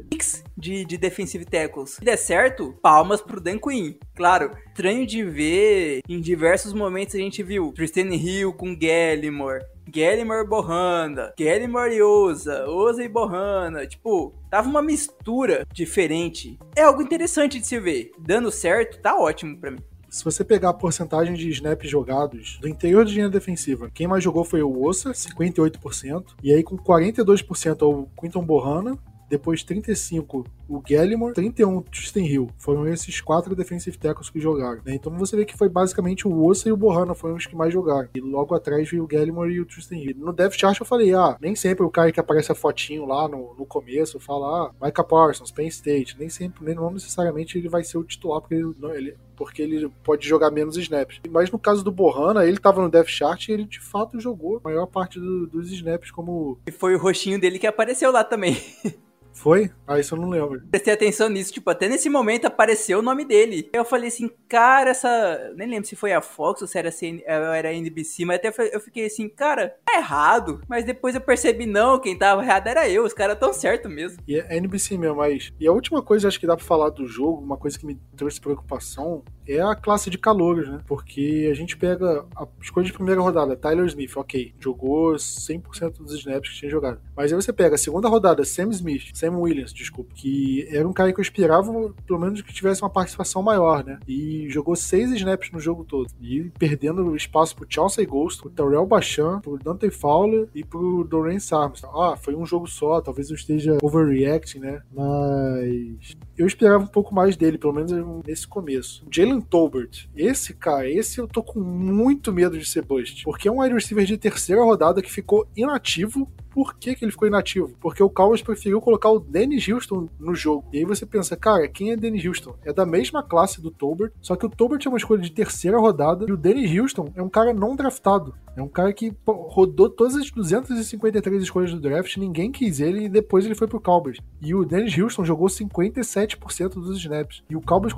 De, 0.58 0.86
de 0.86 0.98
defensive 0.98 1.46
tackles. 1.46 1.92
Se 1.92 2.02
der 2.02 2.18
certo, 2.18 2.74
palmas 2.82 3.22
pro 3.22 3.42
Dan 3.42 3.58
Quinn. 3.58 3.96
Claro, 4.16 4.52
estranho 4.68 5.06
de 5.06 5.24
ver, 5.24 6.02
em 6.08 6.22
diversos 6.22 6.74
momentos 6.74 7.16
a 7.16 7.18
gente 7.18 7.44
viu 7.44 7.74
Tristan 7.74 8.14
Hill 8.14 8.54
com 8.54 8.76
Gallimore, 8.76 9.64
Gallimore 9.88 10.48
Bohanda, 10.48 11.34
Gallimore 11.38 11.96
e 11.96 12.02
Oza, 12.02 12.68
Oza 12.68 13.04
e 13.04 13.10
Bohanda. 13.10 13.86
Tipo, 13.86 14.34
tava 14.50 14.70
uma 14.70 14.82
mistura 14.82 15.66
diferente. 15.74 16.58
É 16.76 16.82
algo 16.82 17.02
interessante 17.02 17.60
de 17.60 17.68
se 17.68 17.80
ver. 17.80 18.12
Dando 18.20 18.52
certo, 18.52 19.00
tá 19.00 19.18
ótimo 19.18 19.58
pra 19.60 19.72
mim. 19.72 19.80
Se 20.16 20.24
você 20.24 20.46
pegar 20.46 20.70
a 20.70 20.74
porcentagem 20.74 21.34
de 21.34 21.50
snaps 21.50 21.90
jogados 21.90 22.58
do 22.62 22.70
interior 22.70 23.04
de 23.04 23.16
linha 23.16 23.30
defensiva, 23.30 23.92
quem 23.94 24.08
mais 24.08 24.24
jogou 24.24 24.46
foi 24.46 24.64
o 24.64 24.82
Ossa, 24.82 25.12
58%, 25.12 26.36
e 26.42 26.54
aí 26.54 26.64
com 26.64 26.78
42% 26.78 27.82
é 27.82 27.86
o 27.86 28.08
Quinton 28.18 28.46
Bohana, 28.46 28.98
depois 29.30 29.62
35 29.62 30.46
o 30.68 30.82
Gallimore, 30.82 31.34
31 31.34 31.82
Tristan 31.82 32.22
Hill. 32.22 32.50
Foram 32.58 32.88
esses 32.88 33.22
quatro 33.22 33.56
defensive 33.56 33.98
tackles 33.98 34.30
que 34.30 34.40
jogaram. 34.40 34.82
Né? 34.86 34.96
Então 34.96 35.16
você 35.18 35.36
vê 35.36 35.46
que 35.46 35.58
foi 35.58 35.70
basicamente 35.70 36.28
o 36.28 36.46
Ossa 36.46 36.70
e 36.70 36.72
o 36.72 36.78
Bohana 36.78 37.14
foram 37.14 37.36
os 37.36 37.46
que 37.46 37.56
mais 37.56 37.74
jogaram. 37.74 38.10
E 38.16 38.20
logo 38.20 38.56
atrás 38.56 38.90
veio 38.90 39.04
o 39.04 39.08
Gallimore 39.08 39.54
e 39.54 39.60
o 39.60 39.66
Tristan 39.66 39.98
Hill. 39.98 40.16
No 40.18 40.34
Death 40.34 40.54
Chart 40.54 40.80
eu 40.80 40.86
falei, 40.86 41.14
ah, 41.14 41.38
nem 41.40 41.56
sempre 41.56 41.84
o 41.84 41.90
cara 41.90 42.12
que 42.12 42.20
aparece 42.20 42.52
a 42.52 42.56
fotinho 42.56 43.06
lá 43.06 43.28
no, 43.28 43.54
no 43.56 43.66
começo 43.66 44.20
fala, 44.20 44.68
ah, 44.68 44.86
Micah 44.86 45.04
Parsons, 45.04 45.52
Penn 45.52 45.68
State. 45.68 46.16
Nem 46.18 46.30
sempre, 46.30 46.66
nem 46.66 46.76
não 46.76 46.92
necessariamente 46.92 47.58
ele 47.58 47.70
vai 47.70 47.84
ser 47.84 47.98
o 47.98 48.04
titular, 48.04 48.42
porque 48.42 48.56
ele, 48.56 48.74
não, 48.80 48.94
ele 48.94 49.16
porque 49.36 49.62
ele 49.62 49.90
pode 50.04 50.28
jogar 50.28 50.52
menos 50.52 50.78
snaps. 50.78 51.20
Mas 51.30 51.52
no 51.52 51.60
caso 51.60 51.84
do 51.84 51.92
Bohana, 51.92 52.46
ele 52.46 52.58
tava 52.58 52.82
no 52.82 52.90
Death 52.90 53.08
Chart 53.08 53.48
e 53.48 53.52
ele 53.52 53.66
de 53.66 53.80
fato 53.80 54.20
jogou 54.20 54.58
a 54.58 54.70
maior 54.70 54.86
parte 54.86 55.20
do, 55.20 55.48
dos 55.48 55.72
snaps 55.72 56.12
como. 56.12 56.60
E 56.66 56.72
foi 56.72 56.96
o 56.96 57.00
roxinho 57.00 57.40
dele 57.40 57.60
que 57.60 57.68
apareceu 57.68 58.12
lá 58.12 58.24
também. 58.24 58.58
Foi? 59.36 59.70
Ah, 59.86 60.00
isso 60.00 60.16
eu 60.16 60.20
não 60.20 60.30
lembro. 60.30 60.62
Prestei 60.72 60.94
atenção 60.94 61.30
nisso, 61.30 61.54
tipo, 61.54 61.70
até 61.70 61.90
nesse 61.90 62.10
momento 62.10 62.46
apareceu 62.46 63.00
o 63.00 63.02
nome 63.02 63.26
dele. 63.26 63.70
Eu 63.74 63.84
falei 63.84 64.08
assim, 64.08 64.32
cara, 64.48 64.92
essa. 64.92 65.54
Nem 65.56 65.68
lembro 65.68 65.88
se 65.88 65.96
foi 65.96 66.14
a 66.14 66.22
Fox 66.22 66.62
ou 66.62 66.68
se 66.68 66.78
era, 66.80 66.90
CN... 66.90 67.22
era 67.26 67.70
a 67.70 67.74
NBC, 67.74 68.26
mas 68.26 68.38
até 68.38 68.52
eu 68.74 68.80
fiquei 68.80 69.06
assim, 69.06 69.28
cara, 69.28 69.76
tá 69.86 69.98
errado. 69.98 70.62
Mas 70.68 70.86
depois 70.86 71.14
eu 71.14 71.22
percebi, 71.22 71.66
não, 71.66 72.00
quem 72.00 72.18
tava 72.18 72.44
errado 72.44 72.68
era 72.68 72.90
eu, 72.90 73.04
os 73.04 73.14
caras 73.14 73.38
tão 73.38 73.54
certo 73.54 73.90
mesmo. 73.90 74.18
E 74.26 74.40
é 74.40 74.58
NBC 74.58 74.98
mesmo, 74.98 75.18
mas. 75.18 75.52
E 75.60 75.68
a 75.68 75.72
última 75.72 76.02
coisa, 76.02 76.28
acho 76.28 76.40
que 76.40 76.48
dá 76.48 76.56
pra 76.56 76.66
falar 76.66 76.90
do 76.90 77.06
jogo, 77.06 77.44
uma 77.44 77.58
coisa 77.58 77.78
que 77.78 77.86
me 77.86 78.00
trouxe 78.16 78.40
preocupação, 78.40 79.22
é 79.48 79.62
a 79.62 79.76
classe 79.76 80.10
de 80.10 80.18
calouros, 80.18 80.68
né? 80.68 80.80
Porque 80.88 81.48
a 81.52 81.54
gente 81.54 81.78
pega 81.78 82.26
a 82.36 82.48
escolha 82.62 82.86
de 82.86 82.94
primeira 82.94 83.22
rodada, 83.22 83.56
Tyler 83.56 83.86
Smith, 83.86 84.16
ok, 84.16 84.54
jogou 84.60 85.14
100% 85.14 85.98
dos 85.98 86.14
snaps 86.14 86.50
que 86.50 86.58
tinha 86.58 86.72
jogado. 86.72 87.00
Mas 87.16 87.32
aí 87.32 87.42
você 87.42 87.54
pega 87.54 87.76
a 87.76 87.78
segunda 87.78 88.08
rodada, 88.08 88.44
Sam 88.44 88.70
Smith, 88.70 89.12
Sam 89.14 89.38
Williams, 89.38 89.74
desculpa, 89.74 90.14
que 90.14 90.68
era 90.72 90.88
um 90.88 90.94
cara 90.94 91.14
que 91.14 91.20
eu 91.20 91.24
esperava 91.24 91.72
pelo 92.06 92.20
menos 92.20 92.42
que 92.42 92.54
tivesse 92.54 92.82
uma 92.82 92.90
participação 92.90 93.42
maior, 93.42 93.84
né? 93.84 94.00
E 94.08 94.48
jogou 94.50 94.76
seis 94.76 95.12
snaps 95.12 95.52
no 95.52 95.60
jogo 95.60 95.84
todo. 95.84 96.10
E 96.22 96.52
perdendo 96.58 97.16
espaço 97.16 97.56
pro 97.56 97.66
Chelsea 97.70 98.06
Ghost, 98.06 98.42
pro 98.42 98.50
Terrell 98.50 98.86
Bachan, 98.86 99.40
pro 99.42 99.58
Dante 99.58 99.90
Fowler 99.90 100.48
e 100.54 100.64
pro 100.64 101.04
Doreen 101.04 101.38
Armstrong. 101.52 101.94
Ah, 101.96 102.16
foi 102.16 102.36
um 102.36 102.46
jogo 102.46 102.68
só, 102.68 103.02
talvez 103.02 103.30
eu 103.30 103.36
esteja 103.36 103.78
overreacting, 103.82 104.60
né? 104.60 104.82
Mas 104.94 106.16
eu 106.38 106.48
esperava 106.48 106.84
um 106.84 106.88
pouco 106.88 107.14
mais 107.14 107.36
dele, 107.36 107.58
pelo 107.58 107.74
menos 107.74 107.92
nesse 108.26 108.48
começo. 108.48 109.06
Jalen 109.12 109.35
Tolbert, 109.42 110.08
esse 110.16 110.54
cara, 110.54 110.90
esse 110.90 111.20
eu 111.20 111.28
tô 111.28 111.44
com 111.44 111.60
muito 111.60 112.32
medo 112.32 112.58
de 112.58 112.66
ser 112.66 112.84
bust, 112.84 113.24
porque 113.24 113.48
é 113.48 113.52
um 113.52 113.62
wide 113.62 113.74
receiver 113.74 114.06
de 114.06 114.18
terceira 114.18 114.64
rodada 114.64 115.02
que 115.02 115.12
ficou 115.12 115.48
inativo 115.56 116.30
por 116.56 116.78
que, 116.78 116.96
que 116.96 117.04
ele 117.04 117.12
ficou 117.12 117.28
inativo? 117.28 117.76
Porque 117.82 118.02
o 118.02 118.10
Cowboys 118.10 118.42
preferiu 118.42 118.80
colocar 118.80 119.10
o 119.10 119.20
Dennis 119.20 119.68
Houston 119.68 120.08
no 120.18 120.34
jogo. 120.34 120.64
E 120.72 120.78
aí 120.78 120.86
você 120.86 121.06
pensa, 121.06 121.36
cara, 121.36 121.68
quem 121.68 121.92
é 121.92 121.98
Dennis 121.98 122.26
Houston? 122.26 122.56
É 122.64 122.72
da 122.72 122.86
mesma 122.86 123.22
classe 123.22 123.62
do 123.62 123.70
Tolbert, 123.70 124.14
só 124.22 124.38
que 124.38 124.46
o 124.46 124.50
Tolbert 124.50 124.80
é 124.86 124.88
uma 124.88 124.98
escolha 124.98 125.22
de 125.22 125.34
terceira 125.34 125.78
rodada 125.78 126.26
e 126.26 126.32
o 126.32 126.38
Dennis 126.38 126.72
Houston 126.80 127.12
é 127.14 127.22
um 127.22 127.28
cara 127.28 127.54
não 127.54 127.76
draftado. 127.76 128.34
É 128.56 128.62
um 128.62 128.70
cara 128.70 128.94
que 128.94 129.14
rodou 129.28 129.90
todas 129.90 130.16
as 130.16 130.32
253 130.32 131.44
escolhas 131.44 131.74
do 131.74 131.82
draft, 131.82 132.16
ninguém 132.16 132.50
quis 132.50 132.80
ele 132.80 133.04
e 133.04 133.10
depois 133.10 133.46
ele 133.46 133.54
foi 133.54 133.68
pro 133.68 133.82
Cowboys. 133.82 134.20
E 134.42 134.56
o 134.56 134.64
Dennis 134.64 134.98
Houston 134.98 135.26
jogou 135.26 135.50
57% 135.50 136.76
dos 136.76 136.98
snaps. 137.00 137.44
E 137.50 137.56
o 137.58 137.62
Cowboys 137.62 137.94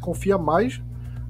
confia 0.00 0.36
mais 0.36 0.82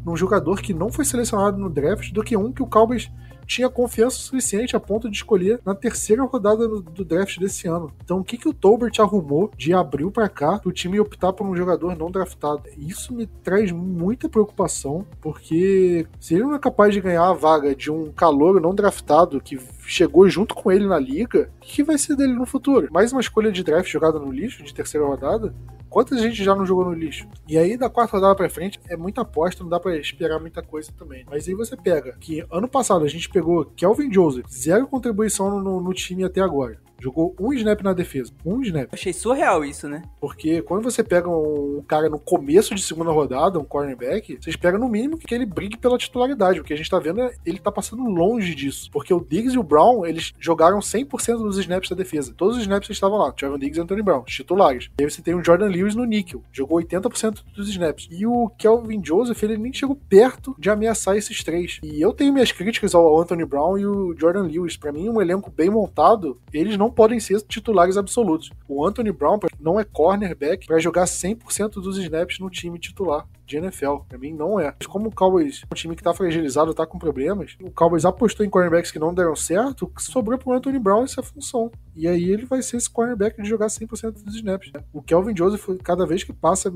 num 0.03 0.17
jogador 0.17 0.63
que 0.63 0.73
não 0.73 0.91
foi 0.91 1.05
selecionado 1.05 1.59
no 1.59 1.69
draft 1.69 2.11
do 2.11 2.25
que 2.25 2.39
um 2.39 2.51
que 2.51 2.63
o 2.63 2.67
Cowboys 2.67 3.11
tinha 3.47 3.69
confiança 3.69 4.17
suficiente 4.17 4.77
a 4.77 4.81
ponto 4.81 5.11
de 5.11 5.17
escolher 5.17 5.61
na 5.65 5.75
terceira 5.75 6.23
rodada 6.25 6.69
do 6.69 7.05
draft 7.05 7.39
desse 7.39 7.67
ano. 7.69 7.91
Então, 8.05 8.19
o 8.19 8.25
que, 8.25 8.39
que 8.39 8.49
o 8.49 8.55
Tolbert 8.55 8.93
arrumou 8.99 9.51
de 9.57 9.73
abril 9.73 10.11
para 10.11 10.29
cá 10.29 10.61
o 10.65 10.73
time 10.73 11.01
optar 11.01 11.33
por 11.33 11.47
um 11.47 11.57
jogador 11.57 11.97
não 11.97 12.11
draftado? 12.11 12.63
Isso 12.77 13.13
me 13.13 13.27
traz 13.27 13.71
muita 13.73 14.29
preocupação, 14.29 15.07
porque 15.21 16.07
se 16.21 16.35
ele 16.35 16.45
não 16.45 16.55
é 16.55 16.59
capaz 16.59 16.93
de 16.93 17.01
ganhar 17.01 17.29
a 17.29 17.33
vaga 17.33 17.75
de 17.75 17.91
um 17.91 18.11
calor 18.13 18.61
não 18.61 18.75
draftado 18.75 19.41
que 19.41 19.59
chegou 19.87 20.29
junto 20.29 20.55
com 20.55 20.71
ele 20.71 20.87
na 20.87 20.99
liga, 20.99 21.51
o 21.57 21.61
que 21.61 21.83
vai 21.83 21.99
ser 21.99 22.17
dele 22.17 22.33
no 22.33 22.47
futuro? 22.47 22.89
Mais 22.91 23.13
uma 23.13 23.21
escolha 23.21 23.53
de 23.53 23.63
draft 23.63 23.91
jogada 23.91 24.19
no 24.19 24.33
lixo 24.33 24.63
de 24.63 24.75
terceira 24.75 25.07
rodada? 25.07 25.55
Quanta 25.89 26.19
gente 26.19 26.43
já 26.43 26.55
não 26.55 26.67
jogou 26.67 26.87
no 26.87 26.93
lixo? 26.93 27.29
E 27.47 27.57
aí, 27.57 27.77
da 27.77 27.89
quarta 27.89 28.17
rodada 28.17 28.35
pra 28.35 28.51
frente, 28.51 28.81
é 28.89 28.97
muita 28.97 29.21
aposta, 29.21 29.63
não 29.63 29.71
dá 29.71 29.79
pra 29.79 29.97
esperar 29.97 30.41
muita 30.41 30.61
coisa 30.61 30.91
também. 30.99 31.25
Mas 31.31 31.47
aí 31.47 31.55
você 31.55 31.77
pega 31.77 32.17
que 32.19 32.45
ano 32.51 32.67
passado 32.67 33.05
a 33.05 33.09
gente 33.09 33.29
pegou 33.29 33.65
Kelvin 33.77 34.13
Joseph, 34.13 34.47
zero 34.51 34.89
contribuição 34.89 35.61
no, 35.61 35.81
no 35.81 35.95
time 35.95 36.25
até 36.25 36.41
agora. 36.41 36.81
Jogou 37.05 37.37
um 37.39 37.53
snap 37.53 37.83
na 37.83 37.93
defesa. 37.93 38.33
Um 38.47 38.63
snap. 38.63 38.89
Achei 38.91 39.13
surreal 39.13 39.63
isso, 39.63 39.87
né? 39.87 40.01
Porque 40.19 40.63
quando 40.63 40.83
você 40.83 41.05
pega 41.05 41.29
um 41.29 41.85
cara 41.87 42.09
no 42.09 42.19
começo 42.19 42.75
de 42.75 42.81
segunda 42.81 43.11
rodada, 43.11 43.59
um 43.59 43.65
cornerback, 43.65 44.39
você 44.41 44.49
espera 44.49 44.79
no 44.79 44.89
mínimo 44.89 45.19
que 45.19 45.35
ele 45.35 45.45
brigue 45.45 45.77
pela 45.77 45.99
titularidade. 45.99 46.61
O 46.61 46.65
que 46.65 46.73
a 46.73 46.77
gente 46.77 46.89
tá 46.89 46.99
vendo 46.99 47.21
é 47.21 47.35
ele 47.45 47.59
tá 47.59 47.71
passando 47.71 48.05
longe 48.05 48.55
disso. 48.55 48.89
Porque 48.91 49.13
o 49.13 49.21
Diggs 49.21 49.55
e 49.55 49.59
o 49.59 49.63
Brown, 49.63 50.07
eles 50.07 50.33
jogaram 50.41 50.79
100% 50.79 51.37
dos 51.43 51.59
snaps 51.59 51.91
da 51.91 51.97
defesa. 51.97 52.33
Todos 52.35 52.57
os 52.57 52.63
snaps 52.63 52.89
estavam 52.89 53.19
lá. 53.19 53.31
Trevor 53.33 53.59
Diggs 53.59 53.79
e 53.79 53.83
Anthony 53.83 54.01
Brown, 54.01 54.23
titulares. 54.25 54.89
E 54.99 55.05
aí 55.05 55.11
você 55.11 55.21
tem 55.21 55.35
o 55.35 55.45
Jordan 55.45 55.67
Lewis 55.67 55.95
no 55.95 56.07
níquel. 56.07 56.43
Jogou 56.51 56.81
80% 56.81 57.41
dos 57.55 57.69
snaps. 57.69 58.09
E 58.11 58.27
o 58.27 58.49
Kelvin 58.57 59.05
Joseph, 59.05 59.43
ele 59.43 59.59
nem 59.59 59.75
chegou 59.75 60.01
perto 60.09 60.57
de 60.59 60.71
ameaçar 60.71 61.19
esses 61.19 61.45
três. 61.45 61.81
E 61.83 62.01
eu 62.01 62.15
tenho 62.15 62.33
minhas 62.33 62.51
críticas 62.51 62.95
ao 62.95 63.21
Anthony 63.21 63.45
Brown 63.45 63.77
e 63.77 63.85
o 63.85 64.17
Jordan 64.19 64.45
Lewis. 64.45 64.79
Para 64.79 64.91
mim, 64.91 65.11
um 65.11 65.21
elenco 65.21 65.51
bem 65.51 65.69
montado, 65.69 66.41
eles 66.51 66.79
não 66.79 66.94
podem 66.95 67.21
ser 67.21 67.41
titulares 67.43 67.97
absolutos. 67.97 68.51
O 68.69 68.87
Anthony 68.87 69.13
Brown 69.13 69.39
não 69.61 69.79
é 69.79 69.85
cornerback 69.85 70.67
para 70.67 70.79
jogar 70.79 71.05
100% 71.05 71.75
dos 71.75 71.99
snaps 71.99 72.39
no 72.39 72.49
time 72.49 72.79
titular 72.79 73.27
de 73.47 73.59
NFL. 73.59 73.97
Pra 74.09 74.19
mim, 74.19 74.33
não 74.33 74.59
é. 74.59 74.75
Mas 74.79 74.87
como 74.87 75.09
o 75.09 75.15
Cowboys 75.15 75.63
é 75.63 75.67
um 75.71 75.75
time 75.75 75.95
que 75.95 76.03
tá 76.03 76.15
fragilizado, 76.15 76.75
tá 76.75 76.87
com 76.87 76.99
problemas, 76.99 77.57
o 77.63 77.71
Cowboys 77.71 78.05
apostou 78.05 78.45
em 78.45 78.51
cornerbacks 78.51 78.91
que 78.91 78.99
não 78.99 79.15
deram 79.15 79.37
certo, 79.37 79.91
sobrou 79.99 80.39
pro 80.39 80.53
Anthony 80.53 80.79
Brown 80.79 81.05
essa 81.05 81.23
função. 81.23 81.71
E 81.95 82.09
aí 82.09 82.31
ele 82.31 82.47
vai 82.47 82.63
ser 82.63 82.77
esse 82.77 82.91
cornerback 82.91 83.41
de 83.41 83.49
jogar 83.49 83.67
100% 83.67 84.23
dos 84.25 84.35
snaps. 84.35 84.73
O 84.93 85.03
Kelvin 85.03 85.37
Joseph, 85.37 85.69
cada 85.83 86.07
vez 86.07 86.25
que 86.25 86.33
passa, 86.33 86.73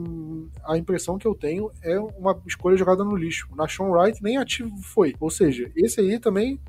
a 0.64 0.76
impressão 0.76 1.18
que 1.18 1.26
eu 1.26 1.34
tenho 1.34 1.70
é 1.82 1.98
uma 1.98 2.40
escolha 2.46 2.76
jogada 2.76 3.02
no 3.02 3.16
lixo. 3.16 3.48
O 3.50 3.56
Nashon 3.56 3.90
Wright 3.90 4.22
nem 4.22 4.36
ativo 4.36 4.76
foi. 4.82 5.14
Ou 5.18 5.30
seja, 5.30 5.70
esse 5.74 6.00
aí 6.00 6.18
também 6.18 6.60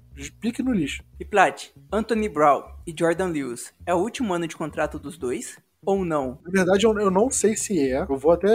Pique 0.42 0.62
no 0.62 0.74
lixo. 0.74 1.04
E 1.20 1.26
Plat, 1.26 1.70
Anthony 1.92 2.28
Brown 2.28 2.64
e 2.86 2.94
Jordan 2.98 3.28
Lewis, 3.28 3.74
é 3.86 3.94
o 3.94 4.00
último 4.00 4.34
ano 4.34 4.48
de 4.48 4.56
contrato 4.58 5.00
dos 5.00 5.18
dois? 5.18 5.58
Ou 5.86 6.04
não? 6.04 6.40
Na 6.44 6.52
verdade, 6.52 6.86
eu, 6.86 6.98
eu 7.00 7.10
não 7.10 7.30
sei 7.30 7.56
se 7.56 7.80
é. 7.80 8.02
Eu 8.02 8.18
vou 8.18 8.32
até 8.32 8.50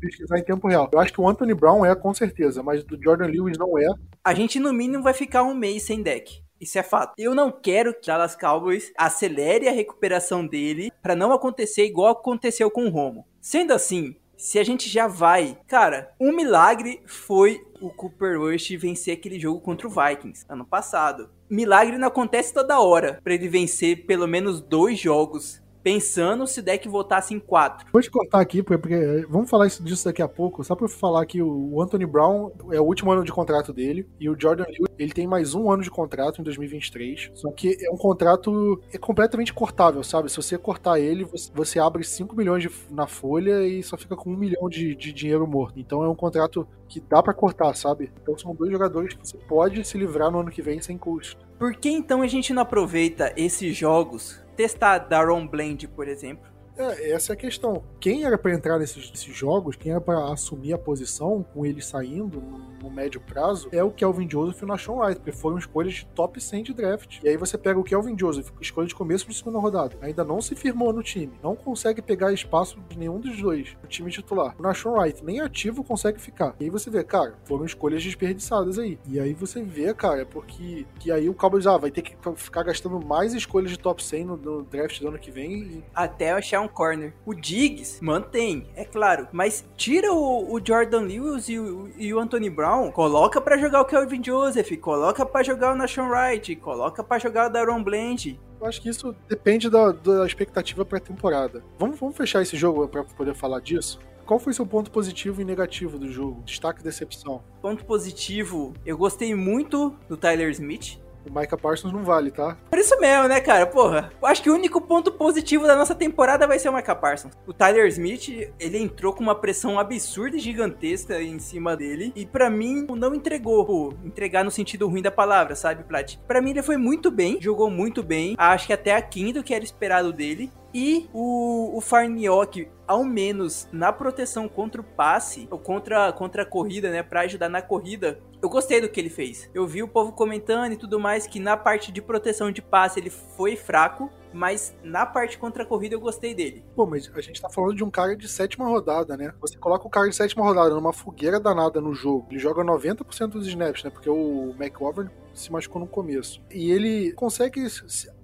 pesquisar 0.00 0.38
em 0.38 0.44
tempo 0.44 0.66
real. 0.68 0.88
Eu 0.92 0.98
acho 0.98 1.12
que 1.12 1.20
o 1.20 1.28
Anthony 1.28 1.54
Brown 1.54 1.84
é, 1.84 1.94
com 1.94 2.14
certeza, 2.14 2.62
mas 2.62 2.82
do 2.82 3.00
Jordan 3.02 3.26
Lewis 3.26 3.58
não 3.58 3.78
é. 3.78 3.86
A 4.24 4.34
gente, 4.34 4.58
no 4.58 4.72
mínimo, 4.72 5.02
vai 5.02 5.12
ficar 5.12 5.42
um 5.42 5.54
mês 5.54 5.82
sem 5.82 6.02
deck. 6.02 6.42
Isso 6.60 6.78
é 6.78 6.82
fato. 6.82 7.14
Eu 7.18 7.34
não 7.34 7.50
quero 7.50 7.92
que 7.92 8.06
Dallas 8.06 8.36
Cowboys 8.36 8.92
acelere 8.96 9.68
a 9.68 9.72
recuperação 9.72 10.46
dele 10.46 10.92
para 11.02 11.16
não 11.16 11.32
acontecer 11.32 11.84
igual 11.84 12.12
aconteceu 12.12 12.70
com 12.70 12.86
o 12.86 12.88
Romo. 12.88 13.26
Sendo 13.40 13.72
assim, 13.72 14.14
se 14.36 14.58
a 14.58 14.64
gente 14.64 14.88
já 14.88 15.06
vai. 15.06 15.58
Cara, 15.66 16.12
um 16.20 16.32
milagre 16.32 17.02
foi 17.04 17.64
o 17.82 17.90
Cooper 17.90 18.38
Rush 18.38 18.70
vencer 18.78 19.14
aquele 19.14 19.38
jogo 19.38 19.60
contra 19.60 19.88
o 19.88 19.90
Vikings 19.90 20.46
ano 20.48 20.64
passado. 20.64 21.28
Milagre 21.50 21.98
não 21.98 22.08
acontece 22.08 22.54
toda 22.54 22.80
hora 22.80 23.20
para 23.22 23.34
ele 23.34 23.48
vencer 23.48 24.06
pelo 24.06 24.28
menos 24.28 24.60
dois 24.60 24.98
jogos 24.98 25.60
pensando 25.82 26.46
se 26.46 26.62
deck 26.62 26.88
voltasse 26.88 27.34
em 27.34 27.40
4. 27.40 27.86
Vou 27.92 28.02
te 28.02 28.10
cortar 28.10 28.40
aqui, 28.40 28.62
porque, 28.62 29.26
vamos 29.28 29.50
falar 29.50 29.66
disso 29.66 30.04
daqui 30.04 30.22
a 30.22 30.28
pouco, 30.28 30.62
só 30.62 30.74
pra 30.74 30.88
falar 30.88 31.26
que 31.26 31.42
o 31.42 31.80
Anthony 31.80 32.06
Brown 32.06 32.52
é 32.70 32.80
o 32.80 32.84
último 32.84 33.10
ano 33.10 33.24
de 33.24 33.32
contrato 33.32 33.72
dele, 33.72 34.08
e 34.20 34.28
o 34.28 34.36
Jordan 34.38 34.64
Lewis, 34.64 34.94
ele 34.98 35.12
tem 35.12 35.26
mais 35.26 35.54
um 35.54 35.70
ano 35.70 35.82
de 35.82 35.90
contrato 35.90 36.40
em 36.40 36.44
2023, 36.44 37.30
só 37.34 37.50
que 37.50 37.76
é 37.80 37.90
um 37.90 37.96
contrato 37.96 38.80
é 38.92 38.98
completamente 38.98 39.52
cortável, 39.52 40.02
sabe? 40.02 40.30
Se 40.30 40.36
você 40.36 40.56
cortar 40.56 40.98
ele, 40.98 41.26
você, 41.54 41.78
abre 41.78 42.04
5 42.04 42.36
milhões 42.36 42.62
de, 42.62 42.70
na 42.90 43.06
folha 43.06 43.66
e 43.66 43.82
só 43.82 43.96
fica 43.96 44.14
com 44.14 44.30
1 44.30 44.36
milhão 44.36 44.68
de, 44.68 44.94
de 44.94 45.12
dinheiro 45.12 45.46
morto. 45.46 45.78
Então 45.78 46.02
é 46.02 46.08
um 46.08 46.14
contrato 46.14 46.66
que 46.88 47.00
dá 47.00 47.22
para 47.22 47.34
cortar, 47.34 47.74
sabe? 47.74 48.12
Então 48.22 48.36
são 48.36 48.54
dois 48.54 48.70
jogadores 48.70 49.14
que 49.14 49.26
você 49.26 49.38
pode 49.38 49.84
se 49.84 49.96
livrar 49.96 50.30
no 50.30 50.40
ano 50.40 50.50
que 50.50 50.62
vem 50.62 50.80
sem 50.80 50.98
custo. 50.98 51.46
Por 51.58 51.74
que 51.74 51.88
então 51.88 52.22
a 52.22 52.26
gente 52.26 52.52
não 52.52 52.62
aproveita 52.62 53.32
esses 53.36 53.76
jogos 53.76 54.41
testar 54.62 55.08
Daron 55.08 55.48
Blend, 55.48 55.88
por 55.88 56.08
exemplo. 56.08 56.51
É, 56.76 57.10
essa 57.10 57.32
é 57.32 57.34
a 57.34 57.36
questão. 57.36 57.82
Quem 58.00 58.24
era 58.24 58.38
para 58.38 58.52
entrar 58.52 58.78
nesses, 58.78 59.10
nesses, 59.10 59.34
jogos, 59.34 59.76
quem 59.76 59.92
era 59.92 60.00
para 60.00 60.32
assumir 60.32 60.72
a 60.72 60.78
posição 60.78 61.44
com 61.54 61.66
ele 61.66 61.82
saindo 61.82 62.40
no, 62.40 62.58
no, 62.82 62.90
médio 62.90 63.20
prazo, 63.20 63.68
é 63.72 63.82
o 63.82 63.90
Kelvin 63.90 64.28
Joseph 64.28 64.60
e 64.60 64.64
o 64.64 64.68
Nashon 64.68 64.98
Wright, 64.98 65.16
porque 65.16 65.32
foram 65.32 65.58
escolhas 65.58 65.94
de 65.94 66.06
top 66.06 66.40
100 66.40 66.62
de 66.64 66.74
draft. 66.74 67.18
E 67.22 67.28
aí 67.28 67.36
você 67.36 67.58
pega 67.58 67.78
o 67.78 67.84
Kelvin 67.84 68.18
Joseph, 68.18 68.50
escolha 68.60 68.86
de 68.86 68.94
começo 68.94 69.26
de 69.26 69.34
segunda 69.34 69.58
rodada, 69.58 69.96
ainda 70.00 70.24
não 70.24 70.40
se 70.40 70.54
firmou 70.54 70.92
no 70.92 71.02
time, 71.02 71.32
não 71.42 71.54
consegue 71.54 72.02
pegar 72.02 72.32
espaço 72.32 72.78
de 72.88 72.98
nenhum 72.98 73.20
dos 73.20 73.40
dois 73.40 73.76
no 73.82 73.88
time 73.88 74.10
titular. 74.10 74.54
O 74.58 74.62
Nashon 74.62 74.92
Wright 74.92 75.24
nem 75.24 75.40
ativo 75.40 75.84
consegue 75.84 76.20
ficar. 76.20 76.54
E 76.58 76.64
aí 76.64 76.70
você 76.70 76.90
vê, 76.90 77.04
cara, 77.04 77.34
foram 77.44 77.64
escolhas 77.64 78.02
desperdiçadas 78.02 78.78
aí. 78.78 78.98
E 79.06 79.20
aí 79.20 79.34
você 79.34 79.62
vê, 79.62 79.92
cara, 79.94 80.24
porque 80.26 80.86
que 80.98 81.10
aí 81.10 81.28
o 81.28 81.34
Cowboys 81.34 81.66
ah, 81.66 81.76
vai 81.76 81.90
ter 81.90 82.02
que 82.02 82.16
ficar 82.36 82.62
gastando 82.62 83.00
mais 83.00 83.34
escolhas 83.34 83.70
de 83.70 83.78
top 83.78 84.02
100 84.02 84.24
no, 84.24 84.36
no 84.36 84.62
draft 84.62 85.00
do 85.00 85.08
ano 85.08 85.18
que 85.18 85.30
vem. 85.30 85.52
E... 85.52 85.84
Até 85.94 86.32
achar 86.32 86.61
um 86.62 86.68
corner. 86.68 87.12
O 87.26 87.34
Diggs 87.34 88.02
mantém, 88.02 88.66
é 88.74 88.84
claro, 88.84 89.28
mas 89.32 89.64
tira 89.76 90.12
o, 90.12 90.52
o 90.52 90.60
Jordan 90.64 91.02
Lewis 91.02 91.48
e 91.48 91.58
o, 91.58 91.90
e 91.96 92.14
o, 92.14 92.18
Anthony 92.18 92.48
Brown, 92.48 92.90
coloca 92.90 93.40
para 93.40 93.58
jogar 93.58 93.82
o 93.82 93.84
Kelvin 93.84 94.22
Joseph, 94.22 94.70
coloca 94.80 95.26
para 95.26 95.42
jogar 95.42 95.72
o 95.72 95.76
Nashon 95.76 96.08
Wright, 96.08 96.56
coloca 96.56 97.02
para 97.02 97.18
jogar 97.18 97.48
o 97.48 97.52
Daron 97.52 97.82
Bland. 97.82 98.38
Eu 98.60 98.66
acho 98.66 98.80
que 98.80 98.88
isso 98.88 99.14
depende 99.28 99.68
da, 99.68 99.90
da 99.90 100.24
expectativa 100.24 100.84
pré-temporada. 100.84 101.62
Vamos, 101.78 101.98
vamos 101.98 102.16
fechar 102.16 102.42
esse 102.42 102.56
jogo 102.56 102.86
para 102.86 103.02
poder 103.02 103.34
falar 103.34 103.60
disso? 103.60 103.98
Qual 104.24 104.38
foi 104.38 104.52
seu 104.52 104.64
ponto 104.64 104.90
positivo 104.90 105.40
e 105.40 105.44
negativo 105.44 105.98
do 105.98 106.10
jogo? 106.10 106.42
Destaque 106.44 106.80
e 106.80 106.84
decepção. 106.84 107.42
Ponto 107.60 107.84
positivo, 107.84 108.72
eu 108.86 108.96
gostei 108.96 109.34
muito 109.34 109.94
do 110.08 110.16
Tyler 110.16 110.48
Smith. 110.50 111.01
O 111.28 111.38
Micah 111.38 111.56
Parsons 111.56 111.92
não 111.92 112.04
vale, 112.04 112.30
tá? 112.30 112.56
Por 112.68 112.78
isso 112.78 112.98
mesmo, 113.00 113.28
né, 113.28 113.40
cara? 113.40 113.66
Porra, 113.66 114.12
eu 114.20 114.26
acho 114.26 114.42
que 114.42 114.50
o 114.50 114.54
único 114.54 114.80
ponto 114.80 115.12
positivo 115.12 115.66
da 115.66 115.76
nossa 115.76 115.94
temporada 115.94 116.46
vai 116.46 116.58
ser 116.58 116.68
o 116.68 116.74
Micah 116.74 116.94
Parsons. 116.94 117.32
O 117.46 117.52
Tyler 117.52 117.86
Smith, 117.86 118.52
ele 118.58 118.78
entrou 118.78 119.12
com 119.12 119.22
uma 119.22 119.34
pressão 119.34 119.78
absurda 119.78 120.36
e 120.36 120.40
gigantesca 120.40 121.20
em 121.22 121.38
cima 121.38 121.76
dele. 121.76 122.12
E 122.16 122.26
para 122.26 122.50
mim, 122.50 122.86
não 122.88 123.14
entregou. 123.14 123.64
Pô, 123.64 123.94
entregar 124.04 124.44
no 124.44 124.50
sentido 124.50 124.88
ruim 124.88 125.02
da 125.02 125.10
palavra, 125.10 125.54
sabe, 125.54 125.84
Plat? 125.84 126.16
Pra 126.26 126.40
mim, 126.40 126.50
ele 126.50 126.62
foi 126.62 126.76
muito 126.76 127.10
bem, 127.10 127.38
jogou 127.40 127.70
muito 127.70 128.02
bem. 128.02 128.34
Acho 128.38 128.66
que 128.66 128.72
até 128.72 128.94
aquém 128.94 129.32
do 129.32 129.42
que 129.42 129.54
era 129.54 129.64
esperado 129.64 130.12
dele. 130.12 130.50
E 130.74 131.08
o, 131.12 131.76
o 131.76 131.80
Farniok, 131.80 132.68
ao 132.86 133.04
menos 133.04 133.68
na 133.72 133.92
proteção 133.92 134.48
contra 134.48 134.80
o 134.80 134.84
passe, 134.84 135.46
ou 135.50 135.58
contra, 135.58 136.12
contra 136.12 136.42
a 136.42 136.46
corrida, 136.46 136.90
né? 136.90 137.02
Pra 137.02 137.22
ajudar 137.22 137.48
na 137.48 137.60
corrida, 137.60 138.18
eu 138.42 138.48
gostei 138.48 138.80
do 138.80 138.88
que 138.88 138.98
ele 138.98 139.10
fez. 139.10 139.50
Eu 139.54 139.66
vi 139.66 139.82
o 139.82 139.88
povo 139.88 140.12
comentando 140.12 140.72
e 140.72 140.76
tudo 140.76 140.98
mais 140.98 141.26
que 141.26 141.38
na 141.38 141.56
parte 141.56 141.92
de 141.92 142.00
proteção 142.00 142.50
de 142.50 142.62
passe 142.62 142.98
ele 142.98 143.10
foi 143.10 143.54
fraco, 143.54 144.10
mas 144.32 144.74
na 144.82 145.04
parte 145.04 145.38
contra 145.38 145.62
a 145.62 145.66
corrida 145.66 145.94
eu 145.94 146.00
gostei 146.00 146.34
dele. 146.34 146.64
Pô, 146.74 146.86
mas 146.86 147.10
a 147.14 147.20
gente 147.20 147.40
tá 147.40 147.50
falando 147.50 147.76
de 147.76 147.84
um 147.84 147.90
cara 147.90 148.16
de 148.16 148.26
sétima 148.26 148.66
rodada, 148.66 149.16
né? 149.16 149.32
Você 149.40 149.56
coloca 149.58 149.86
o 149.86 149.90
cara 149.90 150.08
de 150.08 150.16
sétima 150.16 150.42
rodada 150.42 150.74
numa 150.74 150.92
fogueira 150.92 151.38
danada 151.38 151.80
no 151.80 151.94
jogo, 151.94 152.26
ele 152.30 152.38
joga 152.38 152.64
90% 152.64 153.28
dos 153.28 153.46
snaps, 153.46 153.84
né? 153.84 153.90
Porque 153.90 154.08
o 154.08 154.54
McGovern 154.58 155.10
se 155.34 155.52
machucou 155.52 155.80
no 155.80 155.86
começo. 155.86 156.42
E 156.50 156.70
ele 156.70 157.12
consegue 157.12 157.60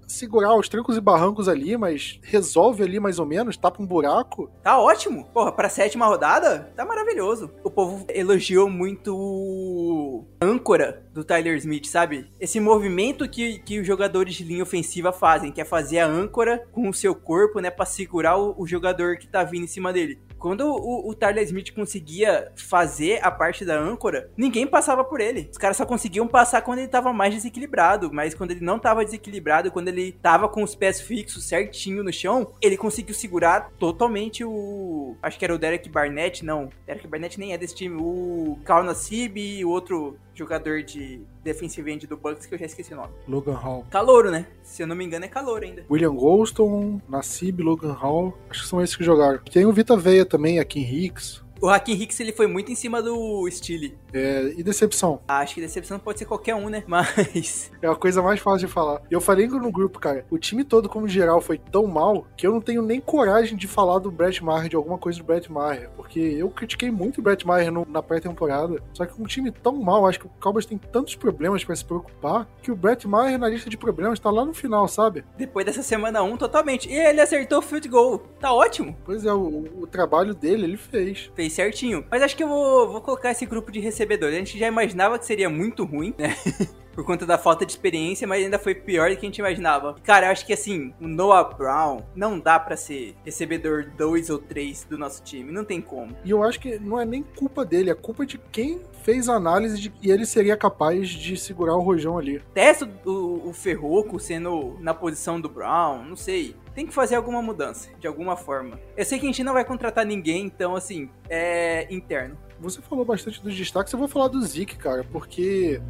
segurar 0.09 0.57
os 0.57 0.68
trancos 0.68 0.97
e 0.97 1.01
barrancos 1.01 1.49
ali, 1.49 1.77
mas 1.77 2.18
resolve 2.23 2.83
ali 2.83 2.99
mais 2.99 3.18
ou 3.18 3.27
menos, 3.27 3.57
tapa 3.57 3.83
um 3.83 3.87
buraco. 3.87 4.51
Tá 4.62 4.79
ótimo. 4.81 5.25
Porra, 5.33 5.53
pra 5.53 5.68
sétima 5.68 6.07
rodada, 6.07 6.73
tá 6.75 6.85
maravilhoso. 6.85 7.51
O 7.62 7.71
povo 7.71 8.05
elogiou 8.09 8.68
muito 8.68 10.25
âncora 10.40 11.03
do 11.12 11.23
Tyler 11.23 11.57
Smith, 11.59 11.87
sabe? 11.87 12.31
Esse 12.40 12.59
movimento 12.59 13.29
que, 13.29 13.59
que 13.59 13.81
os 13.81 13.87
jogadores 13.87 14.35
de 14.35 14.44
linha 14.44 14.62
ofensiva 14.62 15.12
fazem, 15.12 15.53
que 15.53 15.61
é 15.61 15.64
fazer 15.64 15.99
a 15.99 16.07
âncora 16.07 16.66
com 16.73 16.88
o 16.88 16.94
seu 16.94 17.14
corpo, 17.14 17.61
né, 17.61 17.71
pra 17.71 17.85
segurar 17.85 18.37
o, 18.38 18.55
o 18.57 18.66
jogador 18.66 19.18
que 19.18 19.29
tá 19.29 19.44
vindo 19.44 19.64
em 19.64 19.68
cima 19.68 19.92
dele. 19.92 20.18
Quando 20.38 20.66
o, 20.66 21.09
o 21.09 21.14
Tyler 21.14 21.44
Smith 21.44 21.72
conseguia 21.72 22.53
fazer 22.57 23.20
a 23.22 23.31
parte 23.31 23.64
da 23.64 23.79
âncora, 23.79 24.31
ninguém 24.37 24.66
passava 24.66 25.05
por 25.05 25.20
ele. 25.20 25.48
Os 25.51 25.59
caras 25.59 25.77
só 25.77 25.85
conseguiam 25.85 26.27
passar 26.27 26.62
quando 26.62 26.79
ele 26.79 26.88
tava 26.88 27.12
mais 27.12 27.35
desequilibrado, 27.35 28.12
mas 28.12 28.35
quando 28.35 28.53
ele 28.53 28.64
não 28.64 28.79
tava 28.79 29.05
desequilibrado, 29.05 29.70
quando 29.70 29.88
ele 29.88 30.12
tava 30.12 30.48
com 30.48 30.62
os 30.62 30.74
pés 30.74 31.01
fixos 31.01 31.44
certinho 31.44 32.05
no 32.05 32.12
chão, 32.12 32.53
ele 32.61 32.77
conseguiu 32.77 33.14
segurar 33.14 33.70
totalmente 33.79 34.44
o. 34.44 35.16
Acho 35.22 35.38
que 35.38 35.44
era 35.44 35.55
o 35.55 35.59
Derek 35.59 35.88
Barnett, 35.88 36.44
não. 36.44 36.70
Derek 36.87 37.07
Barnett 37.07 37.38
nem 37.38 37.53
é 37.53 37.59
desse 37.59 37.74
time. 37.74 37.96
O 38.01 38.59
Cal 38.64 38.85
Nassib 38.85 39.37
e 39.38 39.64
o 39.64 39.70
outro 39.70 40.16
jogador 40.38 40.83
de 40.83 41.20
defensive 41.42 41.90
end 41.90 42.07
do 42.07 42.16
Bucks 42.16 42.46
que 42.46 42.55
eu 42.55 42.59
já 42.59 42.66
esqueci 42.66 42.94
o 42.94 42.96
nome. 42.96 43.12
Logan 43.27 43.55
Hall. 43.55 43.85
Calouro, 43.90 44.31
né? 44.31 44.46
Se 44.62 44.83
eu 44.83 44.87
não 44.87 44.94
me 44.94 45.05
engano 45.05 45.24
é 45.24 45.29
calor 45.29 45.62
ainda. 45.62 45.85
William 45.90 46.14
Golston, 46.14 47.01
Nassib, 47.09 47.61
Logan 47.61 47.92
Hall, 47.92 48.37
acho 48.48 48.62
que 48.62 48.68
são 48.68 48.83
esses 48.83 48.94
que 48.94 49.05
jogaram. 49.05 49.38
Tem 49.51 49.66
o 49.66 49.72
Vita 49.72 49.96
Veia 49.96 50.24
também, 50.24 50.61
aqui 50.61 50.81
em 50.81 51.05
Hicks. 51.05 51.42
O 51.61 51.68
Hakim 51.68 51.92
Hicks 51.92 52.20
ele 52.20 52.33
foi 52.33 52.46
muito 52.46 52.70
em 52.70 52.77
cima 52.77 53.03
do 53.03 53.48
Steele. 53.51 53.98
É, 54.12 54.55
e 54.57 54.62
decepção? 54.62 55.21
Acho 55.29 55.55
que 55.55 55.61
decepção 55.61 55.99
pode 55.99 56.18
ser 56.18 56.25
qualquer 56.25 56.55
um, 56.55 56.68
né? 56.68 56.83
Mas. 56.88 57.71
É 57.83 57.87
a 57.87 57.94
coisa 57.94 58.23
mais 58.23 58.40
fácil 58.40 58.66
de 58.66 58.73
falar. 58.73 59.03
Eu 59.11 59.21
falei 59.21 59.47
no 59.47 59.71
grupo, 59.71 59.99
cara, 59.99 60.25
o 60.31 60.38
time 60.38 60.64
todo, 60.64 60.88
como 60.88 61.09
geral, 61.09 61.40
foi 61.40 61.59
tão 61.59 61.87
mal 61.87 62.27
que 62.37 62.47
eu 62.47 62.53
não 62.53 62.61
tenho 62.61 62.83
nem 62.83 63.01
coragem 63.01 63.57
de 63.57 63.66
falar 63.66 63.99
do 63.99 64.11
Brett 64.11 64.42
Maher, 64.42 64.68
de 64.68 64.77
alguma 64.77 64.99
coisa 64.99 65.18
do 65.18 65.25
Brett 65.25 65.51
Maher. 65.51 65.90
Porque 65.97 66.21
eu 66.21 66.49
critiquei 66.51 66.90
muito 66.90 67.18
o 67.18 67.23
Brett 67.23 67.47
Maher 67.47 67.71
no, 67.71 67.87
na 67.88 68.03
pré-temporada. 68.03 68.83
Só 68.92 69.07
que 69.07 69.21
um 69.21 69.27
time 69.27 69.51
tão 69.51 69.77
mal, 69.77 70.07
acho 70.07 70.21
que 70.21 70.27
o 70.27 70.31
Cowboys 70.40 70.66
tem 70.66 70.79
tantos 70.79 71.14
problemas 71.14 71.64
para 71.64 71.77
se 71.77 71.85
preocupar 71.85 72.49
que 72.62 72.71
o 72.71 72.77
Brett 72.77 73.07
Maher 73.07 73.38
na 73.38 73.49
lista 73.49 73.71
de 73.71 73.77
problemas 73.77 74.18
tá 74.18 74.31
lá 74.31 74.44
no 74.44 74.55
final, 74.55 74.88
sabe? 74.88 75.25
Depois 75.37 75.66
dessa 75.66 75.83
semana 75.83 76.23
1, 76.23 76.37
totalmente. 76.37 76.88
E 76.88 76.94
ele 76.94 77.21
acertou 77.21 77.59
o 77.59 77.62
field 77.62 77.88
goal. 77.88 78.18
Tá 78.40 78.53
ótimo. 78.53 78.97
Pois 79.05 79.25
é, 79.25 79.33
o, 79.33 79.83
o 79.83 79.87
trabalho 79.87 80.35
dele 80.35 80.64
ele 80.64 80.77
fez. 80.77 81.31
Fez 81.35 81.53
certinho. 81.53 82.05
Mas 82.11 82.23
acho 82.23 82.37
que 82.37 82.42
eu 82.42 82.49
vou, 82.49 82.92
vou 82.92 83.01
colocar 83.01 83.31
esse 83.31 83.47
grupo 83.47 83.71
de 83.71 83.81
recebedores. 83.98 84.37
A 84.37 84.38
gente 84.38 84.58
já 84.58 84.68
imaginava 84.68 85.18
que 85.18 85.26
seria 85.26 85.50
muito 85.50 85.84
ruim, 85.84 86.14
né? 86.16 86.37
por 86.98 87.04
conta 87.04 87.24
da 87.24 87.38
falta 87.38 87.64
de 87.64 87.70
experiência, 87.70 88.26
mas 88.26 88.42
ainda 88.42 88.58
foi 88.58 88.74
pior 88.74 89.08
do 89.08 89.16
que 89.16 89.24
a 89.24 89.28
gente 89.28 89.38
imaginava. 89.38 89.94
Cara, 90.02 90.26
eu 90.26 90.32
acho 90.32 90.44
que 90.44 90.52
assim, 90.52 90.92
o 91.00 91.06
Noah 91.06 91.44
Brown 91.44 92.00
não 92.12 92.40
dá 92.40 92.58
para 92.58 92.76
ser 92.76 93.14
recebedor 93.24 93.92
2 93.96 94.30
ou 94.30 94.38
3 94.38 94.82
do 94.82 94.98
nosso 94.98 95.22
time, 95.22 95.52
não 95.52 95.64
tem 95.64 95.80
como. 95.80 96.16
E 96.24 96.30
eu 96.30 96.42
acho 96.42 96.58
que 96.58 96.76
não 96.80 97.00
é 97.00 97.04
nem 97.04 97.22
culpa 97.22 97.64
dele, 97.64 97.88
é 97.88 97.94
culpa 97.94 98.26
de 98.26 98.37
quem 98.50 98.80
fez 99.04 99.28
a 99.28 99.34
análise 99.34 99.80
de 99.80 99.90
que 99.90 100.11
ele 100.11 100.26
seria 100.26 100.56
capaz 100.56 101.08
de 101.08 101.37
segurar 101.37 101.76
o 101.76 101.82
rojão 101.82 102.18
ali. 102.18 102.42
Testa 102.52 102.90
o, 103.06 103.48
o 103.48 103.52
Ferroco 103.52 104.18
sendo 104.18 104.76
na 104.80 104.92
posição 104.92 105.40
do 105.40 105.48
Brown, 105.48 106.02
não 106.02 106.16
sei 106.16 106.56
tem 106.78 106.87
que 106.87 106.94
fazer 106.94 107.16
alguma 107.16 107.42
mudança, 107.42 107.90
de 107.98 108.06
alguma 108.06 108.37
forma. 108.37 108.78
Eu 108.96 109.04
sei 109.04 109.18
que 109.18 109.26
a 109.26 109.28
gente 109.28 109.42
não 109.42 109.52
vai 109.52 109.64
contratar 109.64 110.06
ninguém, 110.06 110.44
então, 110.44 110.76
assim, 110.76 111.11
é 111.28 111.92
interno. 111.92 112.38
Você 112.61 112.81
falou 112.83 113.05
bastante 113.05 113.42
dos 113.42 113.55
destaques, 113.55 113.92
eu 113.92 113.99
vou 113.99 114.09
falar 114.09 114.29
do 114.29 114.42
Zeke, 114.42 114.77
cara, 114.77 115.05
porque 115.05 115.81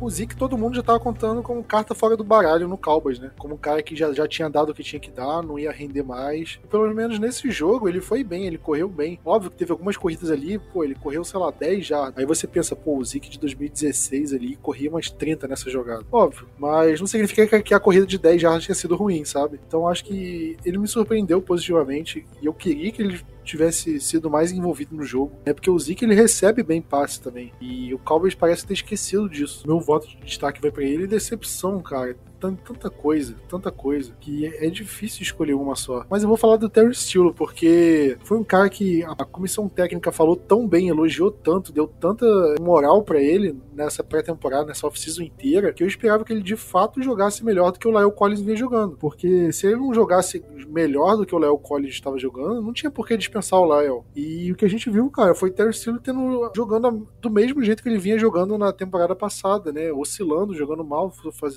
o 0.00 0.08
Zeke 0.08 0.36
todo 0.36 0.56
mundo 0.56 0.76
já 0.76 0.82
tava 0.82 1.00
contando 1.00 1.42
como 1.42 1.62
carta 1.62 1.94
fora 1.94 2.16
do 2.16 2.22
baralho 2.22 2.68
no 2.68 2.78
Cowboys, 2.78 3.18
né? 3.18 3.30
Como 3.36 3.54
um 3.54 3.58
cara 3.58 3.82
que 3.82 3.96
já, 3.96 4.12
já 4.12 4.28
tinha 4.28 4.48
dado 4.48 4.70
o 4.70 4.74
que 4.74 4.82
tinha 4.82 5.00
que 5.00 5.10
dar, 5.10 5.42
não 5.42 5.58
ia 5.58 5.72
render 5.72 6.02
mais. 6.02 6.60
Pelo 6.70 6.92
menos 6.94 7.18
nesse 7.18 7.50
jogo 7.50 7.88
ele 7.88 8.00
foi 8.00 8.22
bem, 8.22 8.46
ele 8.46 8.58
correu 8.58 8.88
bem. 8.88 9.18
Óbvio 9.24 9.50
que 9.50 9.56
teve 9.56 9.72
algumas 9.72 9.96
corridas 9.96 10.30
ali, 10.30 10.58
pô, 10.58 10.84
ele 10.84 10.94
correu, 10.94 11.24
sei 11.24 11.40
lá, 11.40 11.50
10 11.50 11.86
já. 11.86 12.12
Aí 12.16 12.24
você 12.24 12.46
pensa, 12.46 12.76
pô, 12.76 12.96
o 12.96 13.04
Zeke 13.04 13.28
de 13.28 13.38
2016 13.40 14.32
ali 14.32 14.56
corria 14.56 14.90
umas 14.90 15.10
30 15.10 15.48
nessa 15.48 15.68
jogada. 15.68 16.04
Óbvio, 16.12 16.48
mas 16.58 17.00
não 17.00 17.06
significa 17.06 17.60
que 17.60 17.74
a 17.74 17.80
corrida 17.80 18.06
de 18.06 18.18
10 18.18 18.40
já 18.40 18.60
tinha 18.60 18.74
sido 18.74 18.94
ruim, 18.94 19.24
sabe? 19.24 19.58
Então 19.66 19.88
acho 19.88 20.04
que 20.04 20.56
ele 20.64 20.78
me 20.78 20.86
surpreendeu 20.86 21.42
positivamente 21.42 22.24
e 22.40 22.46
eu 22.46 22.54
queria 22.54 22.92
que 22.92 23.02
ele 23.02 23.20
tivesse 23.48 24.00
sido 24.00 24.30
mais 24.30 24.52
envolvido 24.52 24.94
no 24.94 25.02
jogo. 25.02 25.38
É 25.44 25.52
porque 25.52 25.70
o 25.70 25.78
Zeke 25.78 26.04
ele 26.04 26.14
recebe 26.14 26.62
bem 26.62 26.80
passe 26.80 27.20
também. 27.20 27.52
E 27.60 27.92
o 27.94 27.98
Cowboys 27.98 28.34
parece 28.34 28.66
ter 28.66 28.74
esquecido 28.74 29.28
disso. 29.28 29.66
Meu 29.66 29.80
voto 29.80 30.06
de 30.06 30.16
destaque 30.18 30.60
vai 30.60 30.70
para 30.70 30.84
ele 30.84 31.06
decepção, 31.06 31.80
cara 31.80 32.16
tanta 32.38 32.90
coisa, 32.90 33.34
tanta 33.48 33.70
coisa, 33.70 34.14
que 34.20 34.46
é 34.46 34.68
difícil 34.70 35.22
escolher 35.22 35.54
uma 35.54 35.74
só. 35.74 36.04
Mas 36.08 36.22
eu 36.22 36.28
vou 36.28 36.36
falar 36.36 36.56
do 36.56 36.68
Terry 36.68 36.94
Steele, 36.94 37.32
porque 37.32 38.16
foi 38.22 38.38
um 38.38 38.44
cara 38.44 38.68
que 38.68 39.02
a 39.04 39.24
comissão 39.24 39.68
técnica 39.68 40.12
falou 40.12 40.36
tão 40.36 40.66
bem, 40.66 40.88
elogiou 40.88 41.30
tanto, 41.30 41.72
deu 41.72 41.86
tanta 41.86 42.26
moral 42.60 43.02
para 43.02 43.20
ele 43.20 43.56
nessa 43.72 44.02
pré-temporada, 44.04 44.66
nessa 44.66 44.86
off-season 44.86 45.22
inteira, 45.22 45.72
que 45.72 45.82
eu 45.82 45.86
esperava 45.86 46.24
que 46.24 46.32
ele 46.32 46.42
de 46.42 46.56
fato 46.56 47.02
jogasse 47.02 47.44
melhor 47.44 47.72
do 47.72 47.78
que 47.78 47.88
o 47.88 47.96
Lyle 47.96 48.12
Collins 48.12 48.40
vinha 48.40 48.56
jogando. 48.56 48.96
Porque 48.96 49.52
se 49.52 49.66
ele 49.66 49.76
não 49.76 49.92
jogasse 49.92 50.44
melhor 50.68 51.16
do 51.16 51.26
que 51.26 51.34
o 51.34 51.38
Lyle 51.38 51.58
Collins 51.62 51.92
estava 51.92 52.18
jogando, 52.18 52.62
não 52.62 52.72
tinha 52.72 52.90
por 52.90 53.06
que 53.06 53.16
dispensar 53.16 53.60
o 53.60 53.80
Lyle. 53.80 54.02
E 54.14 54.52
o 54.52 54.56
que 54.56 54.64
a 54.64 54.70
gente 54.70 54.90
viu, 54.90 55.10
cara, 55.10 55.34
foi 55.34 55.50
Terry 55.50 55.72
Steele 55.72 56.00
tendo, 56.00 56.50
jogando 56.54 57.08
do 57.20 57.30
mesmo 57.30 57.62
jeito 57.62 57.82
que 57.82 57.88
ele 57.88 57.98
vinha 57.98 58.18
jogando 58.18 58.56
na 58.56 58.72
temporada 58.72 59.14
passada, 59.14 59.72
né? 59.72 59.92
Oscilando, 59.92 60.54
jogando 60.54 60.84
mal, 60.84 61.12